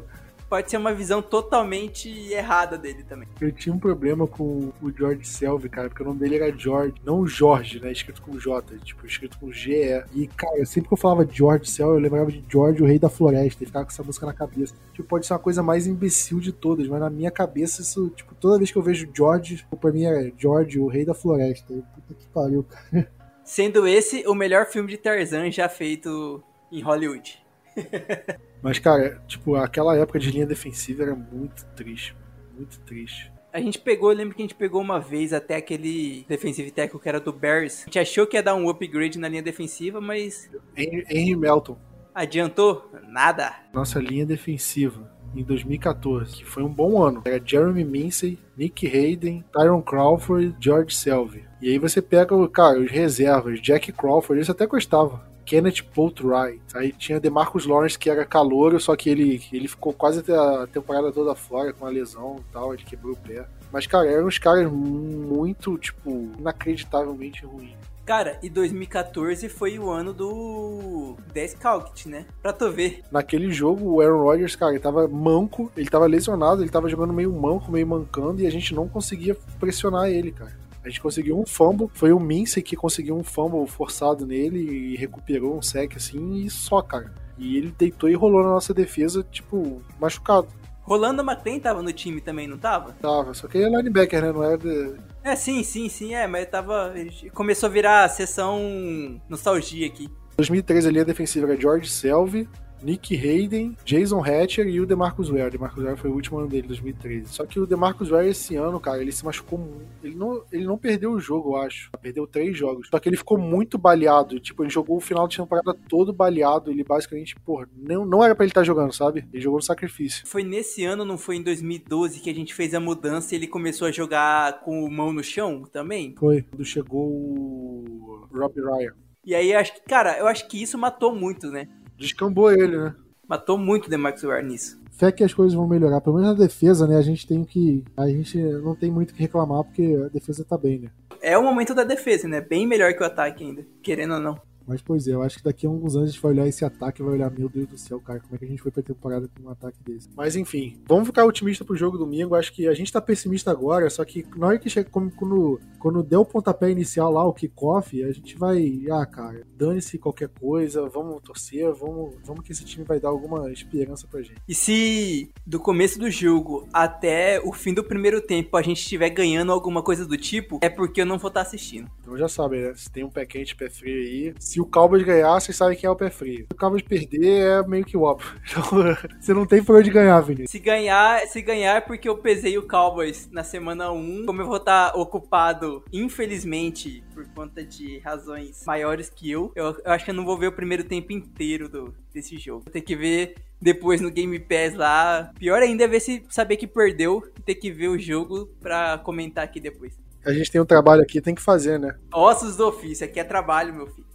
pode 0.52 0.70
ser 0.70 0.76
uma 0.76 0.93
visão 0.93 1.22
totalmente 1.22 2.10
errada 2.30 2.78
dele 2.78 3.06
também. 3.06 3.26
Eu 3.39 3.54
tinha 3.54 3.74
um 3.74 3.80
problema 3.80 4.28
com 4.28 4.74
o 4.82 4.91
George 4.91 5.26
Selvey, 5.26 5.70
cara, 5.70 5.88
porque 5.88 6.04
o 6.04 6.06
nome 6.06 6.20
dele 6.20 6.36
era 6.36 6.52
George, 6.52 6.95
não 7.06 7.26
Jorge, 7.26 7.80
né? 7.80 7.89
Escrito 7.89 8.22
com 8.22 8.38
J, 8.38 8.78
tipo, 8.80 9.08
escrito 9.08 9.39
com 9.39 9.49
G-E. 9.49 10.04
E, 10.14 10.28
cara, 10.28 10.66
sempre 10.66 10.89
que 10.89 10.93
eu 10.93 10.97
falava 10.97 11.26
George 11.26 11.72
Selvey, 11.72 11.95
eu 11.95 12.02
lembrava 12.02 12.30
de 12.30 12.43
George, 12.49 12.84
o 12.84 12.86
Rei 12.86 12.99
da 12.99 13.08
Floresta, 13.08 13.64
e 13.64 13.66
ficava 13.66 13.86
com 13.86 13.91
essa 13.91 14.04
música 14.04 14.26
na 14.26 14.34
cabeça. 14.34 14.76
Tipo, 14.91 15.08
pode 15.08 15.26
ser 15.26 15.32
uma 15.32 15.39
coisa 15.39 15.64
mais 15.64 15.88
imbecil 15.88 16.41
de 16.41 16.52
todas, 16.52 16.86
mas 16.86 16.99
na 16.99 17.10
minha 17.10 17.32
cabeça, 17.32 17.82
isso, 17.82 18.10
tipo, 18.10 18.36
toda 18.36 18.58
vez 18.58 18.70
que 18.70 18.78
eu 18.78 18.84
vejo 18.84 19.10
George, 19.16 19.66
pra 19.80 19.89
mim 19.93 20.04
é 20.04 20.34
George, 20.38 20.78
o 20.78 20.88
Rei 20.88 21.06
da 21.06 21.14
Floresta. 21.14 21.74
Puta 21.74 22.14
que 22.14 22.28
pariu, 22.28 22.66
cara. 22.66 23.10
Sendo 23.45 23.88
esse 23.88 24.28
o 24.28 24.36
melhor 24.36 24.66
filme 24.66 24.89
de 24.89 24.97
Tarzan 24.97 25.49
já 25.49 25.70
feito 25.70 26.43
em 26.70 26.82
Hollywood. 26.82 27.41
Mas, 28.61 28.79
cara, 28.79 29.21
tipo, 29.27 29.55
aquela 29.55 29.97
época 29.97 30.19
de 30.19 30.32
linha 30.32 30.45
defensiva 30.45 31.03
era 31.03 31.15
muito 31.15 31.65
triste. 31.75 32.15
Muito 32.55 32.79
triste. 32.82 33.32
A 33.53 33.59
gente 33.59 33.79
pegou, 33.79 34.11
eu 34.11 34.17
lembro 34.17 34.34
que 34.34 34.41
a 34.41 34.45
gente 34.45 34.55
pegou 34.55 34.82
uma 34.82 34.99
vez 34.99 35.34
até 35.34 35.57
aquele 35.57 36.25
defensive 36.27 36.71
tackle 36.71 36.99
que 36.99 37.09
era 37.09 37.19
do 37.19 37.34
Bears. 37.34 37.82
A 37.82 37.86
gente 37.86 37.99
achou 37.99 38.25
que 38.25 38.38
ia 38.38 38.43
dar 38.43 38.55
um 38.55 38.69
upgrade 38.69 39.19
na 39.19 39.27
linha 39.27 39.41
defensiva, 39.41 39.99
mas. 39.99 40.49
Henry 40.77 41.36
Melton. 41.36 41.77
Adiantou? 42.15 42.89
Nada. 43.07 43.55
Nossa 43.73 43.99
linha 43.99 44.25
defensiva 44.25 45.11
em 45.36 45.43
2014, 45.43 46.38
que 46.38 46.45
foi 46.45 46.63
um 46.63 46.73
bom 46.73 47.01
ano. 47.01 47.21
Era 47.25 47.41
Jeremy 47.43 47.84
Mincey, 47.84 48.38
Nick 48.55 48.86
Hayden, 48.86 49.43
Tyron 49.51 49.82
Crawford, 49.82 50.55
George 50.59 50.95
Selvey. 50.95 51.43
E 51.61 51.69
aí 51.69 51.77
você 51.77 52.01
pega, 52.01 52.36
cara, 52.49 52.79
os 52.79 52.91
reservas, 52.91 53.61
Jack 53.61 53.91
Crawford, 53.91 54.41
isso 54.41 54.51
até 54.51 54.65
gostava. 54.65 55.25
Kenneth 55.52 55.84
Poltwright. 55.93 56.62
Aí 56.74 56.93
tinha 56.93 57.20
DeMarcus 57.20 57.66
Lawrence, 57.66 57.99
que 57.99 58.10
era 58.10 58.24
calouro, 58.24 58.80
só 58.80 58.95
que 58.95 59.10
ele, 59.10 59.43
ele 59.52 59.68
ficou 59.68 59.91
quase 59.91 60.24
a 60.32 60.66
temporada 60.68 61.12
toda 61.12 61.36
fora 61.36 61.74
com 61.74 61.86
a 61.86 61.89
lesão 61.89 62.38
e 62.39 62.54
tal, 62.54 62.74
ele 62.74 62.84
quebrou 62.84 63.16
o 63.16 63.18
pé. 63.18 63.45
Mas, 63.70 63.86
cara, 63.86 64.10
eram 64.10 64.28
uns 64.28 64.38
caras 64.38 64.72
muito, 64.72 65.78
tipo, 65.78 66.32
inacreditavelmente 66.39 67.45
ruins. 67.45 67.76
Cara, 68.06 68.39
e 68.41 68.49
2014 68.49 69.49
foi 69.49 69.78
o 69.78 69.89
ano 69.89 70.14
do 70.14 71.18
Descalct, 71.34 72.08
né? 72.08 72.26
Pra 72.41 72.54
tu 72.54 72.72
ver. 72.72 73.04
Naquele 73.12 73.52
jogo, 73.52 73.95
o 73.95 74.02
Aaron 74.02 74.24
Rodgers, 74.24 74.56
cara, 74.56 74.72
ele 74.72 74.80
tava 74.80 75.06
manco, 75.06 75.70
ele 75.76 75.89
tava 75.89 76.06
lesionado, 76.06 76.64
ele 76.64 76.72
tava 76.72 76.88
jogando 76.88 77.12
meio 77.12 77.32
manco, 77.34 77.70
meio 77.70 77.86
mancando, 77.86 78.41
e 78.41 78.47
a 78.47 78.49
gente 78.49 78.74
não 78.74 78.88
conseguia 78.88 79.36
pressionar 79.60 80.10
ele, 80.10 80.32
cara. 80.32 80.61
A 80.84 80.89
gente 80.89 81.01
conseguiu 81.01 81.39
um 81.39 81.45
fumble, 81.45 81.89
foi 81.93 82.11
o 82.11 82.19
Mincy 82.19 82.61
que 82.61 82.75
conseguiu 82.75 83.15
um 83.15 83.23
fumble 83.23 83.67
forçado 83.67 84.25
nele 84.25 84.59
e 84.59 84.95
recuperou 84.95 85.55
um 85.55 85.61
sec 85.61 85.95
assim 85.95 86.38
e 86.38 86.49
só, 86.49 86.82
cara. 86.82 87.13
E 87.38 87.57
ele 87.57 87.73
deitou 87.77 88.09
e 88.09 88.13
rolou 88.13 88.43
na 88.43 88.49
nossa 88.49 88.73
defesa, 88.73 89.23
tipo, 89.32 89.82
machucado. 89.99 90.47
Rolando 90.82 91.21
McLean 91.21 91.59
tava 91.59 91.82
no 91.84 91.93
time 91.93 92.19
também, 92.19 92.47
não 92.47 92.57
tava? 92.57 92.93
Tava, 92.93 93.34
só 93.34 93.47
que 93.47 93.57
ele 93.57 93.73
é 93.73 93.77
linebacker, 93.77 94.21
né? 94.21 94.32
Não 94.32 94.43
é 94.43 94.57
de... 94.57 94.95
É, 95.23 95.36
sim, 95.36 95.63
sim, 95.63 95.88
sim, 95.88 96.15
é, 96.15 96.25
mas 96.25 96.47
tava. 96.47 96.93
Começou 97.34 97.67
a 97.67 97.71
virar 97.71 98.03
a 98.03 98.09
sessão 98.09 99.21
nostalgia 99.29 99.86
aqui. 99.86 100.09
2013 100.38 100.88
ali 100.88 100.99
a 100.99 101.03
defensiva 101.03 101.47
era 101.47 101.61
George 101.61 101.88
Selvey, 101.89 102.49
Nick 102.84 103.15
Hayden, 103.15 103.75
Jason 103.86 104.23
Hatcher 104.23 104.67
e 104.67 104.79
o 104.79 104.86
DeMarcus 104.86 105.29
Ware. 105.29 105.47
O 105.47 105.51
DeMarcus 105.51 105.84
Ware 105.84 105.97
foi 105.97 106.09
o 106.09 106.13
último 106.13 106.39
ano 106.39 106.47
dele, 106.47 106.67
2013. 106.67 107.27
Só 107.27 107.45
que 107.45 107.59
o 107.59 107.65
DeMarcus 107.65 108.09
Ware 108.09 108.27
esse 108.27 108.55
ano, 108.55 108.79
cara, 108.79 109.01
ele 109.01 109.11
se 109.11 109.23
machucou 109.23 109.59
muito. 109.59 109.88
Ele 110.03 110.15
não, 110.15 110.43
ele 110.51 110.65
não 110.65 110.77
perdeu 110.77 111.11
o 111.11 111.19
jogo, 111.19 111.51
eu 111.51 111.57
acho. 111.57 111.91
Perdeu 112.01 112.25
três 112.27 112.57
jogos. 112.57 112.88
Só 112.89 112.99
que 112.99 113.09
ele 113.09 113.17
ficou 113.17 113.38
muito 113.38 113.77
baleado. 113.77 114.39
Tipo, 114.39 114.63
ele 114.63 114.69
jogou 114.69 114.97
o 114.97 115.01
final 115.01 115.27
de 115.27 115.38
temporada 115.38 115.75
todo 115.88 116.13
baleado. 116.13 116.71
Ele 116.71 116.84
basicamente, 116.84 117.36
porra, 117.39 117.67
não, 117.75 118.05
não 118.05 118.23
era 118.23 118.36
pra 118.36 118.43
ele 118.43 118.51
estar 118.51 118.61
tá 118.61 118.65
jogando, 118.65 118.93
sabe? 118.93 119.27
Ele 119.32 119.41
jogou 119.41 119.59
no 119.59 119.63
sacrifício. 119.63 120.25
Foi 120.27 120.43
nesse 120.43 120.84
ano, 120.84 121.05
não 121.05 121.17
foi 121.17 121.38
em 121.38 121.43
2012, 121.43 122.19
que 122.19 122.29
a 122.29 122.36
gente 122.36 122.53
fez 122.53 122.73
a 122.73 122.79
mudança 122.79 123.34
e 123.34 123.38
ele 123.38 123.47
começou 123.47 123.88
a 123.88 123.91
jogar 123.91 124.61
com 124.61 124.89
mão 124.89 125.13
no 125.13 125.23
chão 125.23 125.63
também? 125.71 126.15
Foi. 126.17 126.41
Quando 126.43 126.65
chegou 126.65 127.07
o 127.07 128.27
Rob 128.34 128.53
Ryan. 128.55 128.93
E 129.23 129.36
aí, 129.36 129.53
acho 129.53 129.75
que, 129.75 129.82
cara, 129.82 130.17
eu 130.17 130.27
acho 130.27 130.47
que 130.47 130.61
isso 130.61 130.77
matou 130.77 131.13
muito, 131.13 131.51
né? 131.51 131.67
Descambou 132.02 132.52
ele, 132.52 132.78
né? 132.78 132.95
Matou 133.28 133.58
muito 133.58 133.86
o 133.86 133.89
DeMarcus 133.89 134.24
Ware 134.24 134.45
nisso. 134.45 134.82
Fé 134.91 135.12
que 135.12 135.24
as 135.24 135.34
coisas 135.34 135.54
vão 135.54 135.68
melhorar. 135.68 136.02
Pelo 136.02 136.18
menos 136.18 136.32
na 136.32 136.45
defesa, 136.45 136.86
né? 136.86 136.97
A 136.97 137.02
gente 137.02 137.26
tem 137.26 137.43
que. 137.43 137.84
A 137.95 138.08
gente 138.08 138.38
não 138.38 138.76
tem 138.76 138.91
muito 138.91 139.12
o 139.12 139.14
que 139.14 139.22
reclamar 139.22 139.64
porque 139.64 139.97
a 140.06 140.10
defesa 140.10 140.43
tá 140.43 140.58
bem, 140.58 140.80
né? 140.80 140.89
É 141.22 141.38
o 141.38 141.43
momento 141.43 141.74
da 141.74 141.84
defesa, 141.84 142.28
né? 142.28 142.41
Bem 142.41 142.68
melhor 142.68 142.93
que 142.93 143.02
o 143.02 143.06
ataque 143.06 143.43
ainda, 143.43 143.66
querendo 143.82 144.16
ou 144.16 144.20
não. 144.20 144.39
Mas, 144.68 144.82
pois 144.82 145.07
é, 145.07 145.14
eu 145.14 145.22
acho 145.22 145.38
que 145.38 145.43
daqui 145.43 145.66
a 145.66 145.70
alguns 145.70 145.95
anos 145.95 146.09
a 146.09 146.12
gente 146.12 146.22
vai 146.22 146.32
olhar 146.32 146.47
esse 146.47 146.64
ataque 146.64 147.01
e 147.01 147.05
vai 147.05 147.14
olhar, 147.14 147.32
meu 147.32 147.49
Deus 147.49 147.68
do 147.68 147.78
céu, 147.78 147.99
cara, 147.99 148.20
como 148.20 148.36
é 148.36 148.38
que 148.38 148.45
a 148.45 148.47
gente 148.47 148.62
foi 148.62 148.72
pra 148.72 148.84
temporada 148.84 149.28
com 149.28 149.47
um 149.47 149.49
ataque 149.49 149.78
desse? 149.84 150.09
Mas, 150.16 150.36
enfim, 150.36 150.78
vamos 150.88 151.07
ficar 151.07 151.26
otimista 151.26 151.66
pro 151.66 151.76
jogo 151.76 151.97
domingo. 151.97 152.36
Acho 152.36 152.53
que 152.53 152.68
a 152.68 152.74
gente 152.74 152.91
tá 152.91 153.01
pessimista 153.01 153.51
agora, 153.51 153.89
só 153.89 154.03
que 154.05 154.26
na 154.36 154.47
hora 154.47 154.59
que 154.59 154.70
chega, 154.70 154.89
quando, 154.89 155.59
quando 155.80 156.03
der 156.03 156.18
o 156.18 156.26
pontapé 156.26 156.70
inicial 156.70 157.12
lá, 157.12 157.26
o 157.26 157.34
kickoff, 157.34 158.03
a 158.03 158.12
gente 158.12 158.38
vai, 158.38 158.84
ah, 158.91 159.05
cara, 159.05 159.45
dane-se 159.55 159.97
qualquer 159.97 160.30
coisa, 160.30 160.88
vamos 160.89 161.22
torcer, 161.22 161.72
vamos, 161.74 162.16
vamos 162.24 162.43
que 162.43 162.51
esse 162.51 162.64
time 162.66 162.86
vai 162.86 162.99
dar 162.99 163.09
alguma 163.09 163.51
esperança 163.51 164.07
pra 164.07 164.22
gente. 164.22 164.41
E 164.47 164.55
se 164.55 165.32
do 165.45 165.59
começo 165.59 165.99
do 165.99 166.09
jogo 166.09 166.68
até 166.74 167.39
o 167.43 167.51
fim 167.51 167.74
do 167.74 167.84
primeiro 167.84 168.22
tempo 168.22 168.55
a 168.57 168.62
gente 168.62 168.80
estiver 168.80 169.09
ganhando 169.09 169.51
alguma 169.51 169.82
coisa 169.82 170.05
do 170.05 170.18
tipo, 170.18 170.59
é 170.62 170.70
porque 170.70 171.01
eu 171.01 171.05
não 171.05 171.18
vou 171.18 171.28
estar 171.30 171.41
tá 171.41 171.47
assistindo. 171.47 171.89
Então 172.01 172.18
já 172.18 172.28
sabe, 172.28 172.62
né? 172.62 172.74
Se 172.76 172.91
tem 172.91 173.03
um 173.03 173.09
pé 173.09 173.26
quente, 173.26 173.55
pé 173.55 173.70
frio 173.70 173.95
aí, 173.95 174.34
se 174.52 174.60
o 174.60 174.66
Cowboys 174.66 175.04
ganhar, 175.04 175.39
vocês 175.39 175.56
sabem 175.56 175.78
quem 175.78 175.88
é 175.88 175.89
o 175.89 175.95
pé 175.95 176.10
frio. 176.10 176.39
Se 176.39 176.54
o 176.54 176.58
Cowboys 176.58 176.82
perder, 176.82 177.64
é 177.64 177.68
meio 177.68 177.86
que 177.86 177.95
óbvio. 177.95 178.30
Então, 178.52 178.64
você 179.20 179.34
não 179.34 179.45
tem 179.45 179.64
por 179.64 179.78
onde 179.78 179.89
ganhar, 179.89 180.20
Vinícius. 180.20 180.52
Se 180.52 180.60
ganhar, 180.60 181.26
se 181.28 181.41
ganhar 181.41 181.78
é 181.78 181.82
porque 181.82 182.10
eu 182.10 182.18
pesei 182.18 182.58
o 182.58 182.68
Cowboys 182.68 183.30
na 183.32 183.45
semana 183.45 183.91
1. 183.91 184.26
Como 184.26 184.41
eu 184.41 184.45
vou 184.45 184.58
estar 184.58 184.93
ocupado, 184.95 185.86
infelizmente, 185.91 187.02
por 187.14 187.26
conta 187.30 187.64
de 187.64 187.99
razões 187.99 188.66
maiores 188.66 189.10
que 189.10 189.32
eu, 189.32 189.54
eu, 189.56 189.68
eu 189.86 189.91
acho 189.91 190.04
que 190.04 190.12
eu 190.12 190.16
não 190.16 190.26
vou 190.26 190.38
ver 190.38 190.47
o 190.47 190.52
primeiro 190.52 190.84
tempo 190.84 191.14
inteiro 191.14 191.70
do, 191.70 191.95
desse 192.14 192.38
jogo. 192.38 192.64
Vou 192.66 192.74
ter 192.74 192.82
que 192.82 192.95
ver 192.95 193.36
depois 193.62 194.02
no 194.02 194.12
Game 194.12 194.38
Pass 194.38 194.76
lá. 194.76 195.32
Pior 195.39 195.62
ainda 195.62 195.86
é 195.86 195.88
ver 195.88 196.02
se 196.02 196.26
saber 196.30 196.58
que 196.58 196.68
perdeu 196.68 197.24
e 197.39 197.41
ter 197.41 197.56
que 197.56 197.72
ver 197.72 197.88
o 197.88 197.97
jogo 197.97 198.47
pra 198.60 198.97
comentar 198.97 199.45
aqui 199.45 199.62
depois. 199.62 199.97
A 200.26 200.34
gente 200.34 200.52
tem 200.52 200.60
um 200.60 200.66
trabalho 200.66 201.02
aqui, 201.02 201.22
tem 201.22 201.34
que 201.34 201.41
fazer, 201.41 201.80
né? 201.80 201.95
Ossos 202.14 202.58
do 202.58 202.68
ofício, 202.68 203.06
aqui 203.06 203.20
é 203.20 203.24
trabalho, 203.24 203.74
meu 203.74 203.88
filho. 203.88 204.11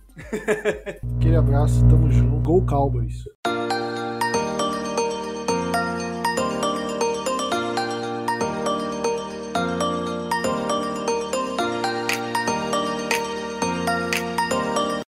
Aquele 1.16 1.36
abraço, 1.36 1.86
tamo 1.88 2.10
junto. 2.10 2.40
Go 2.40 2.64
Cowboys! 2.64 3.24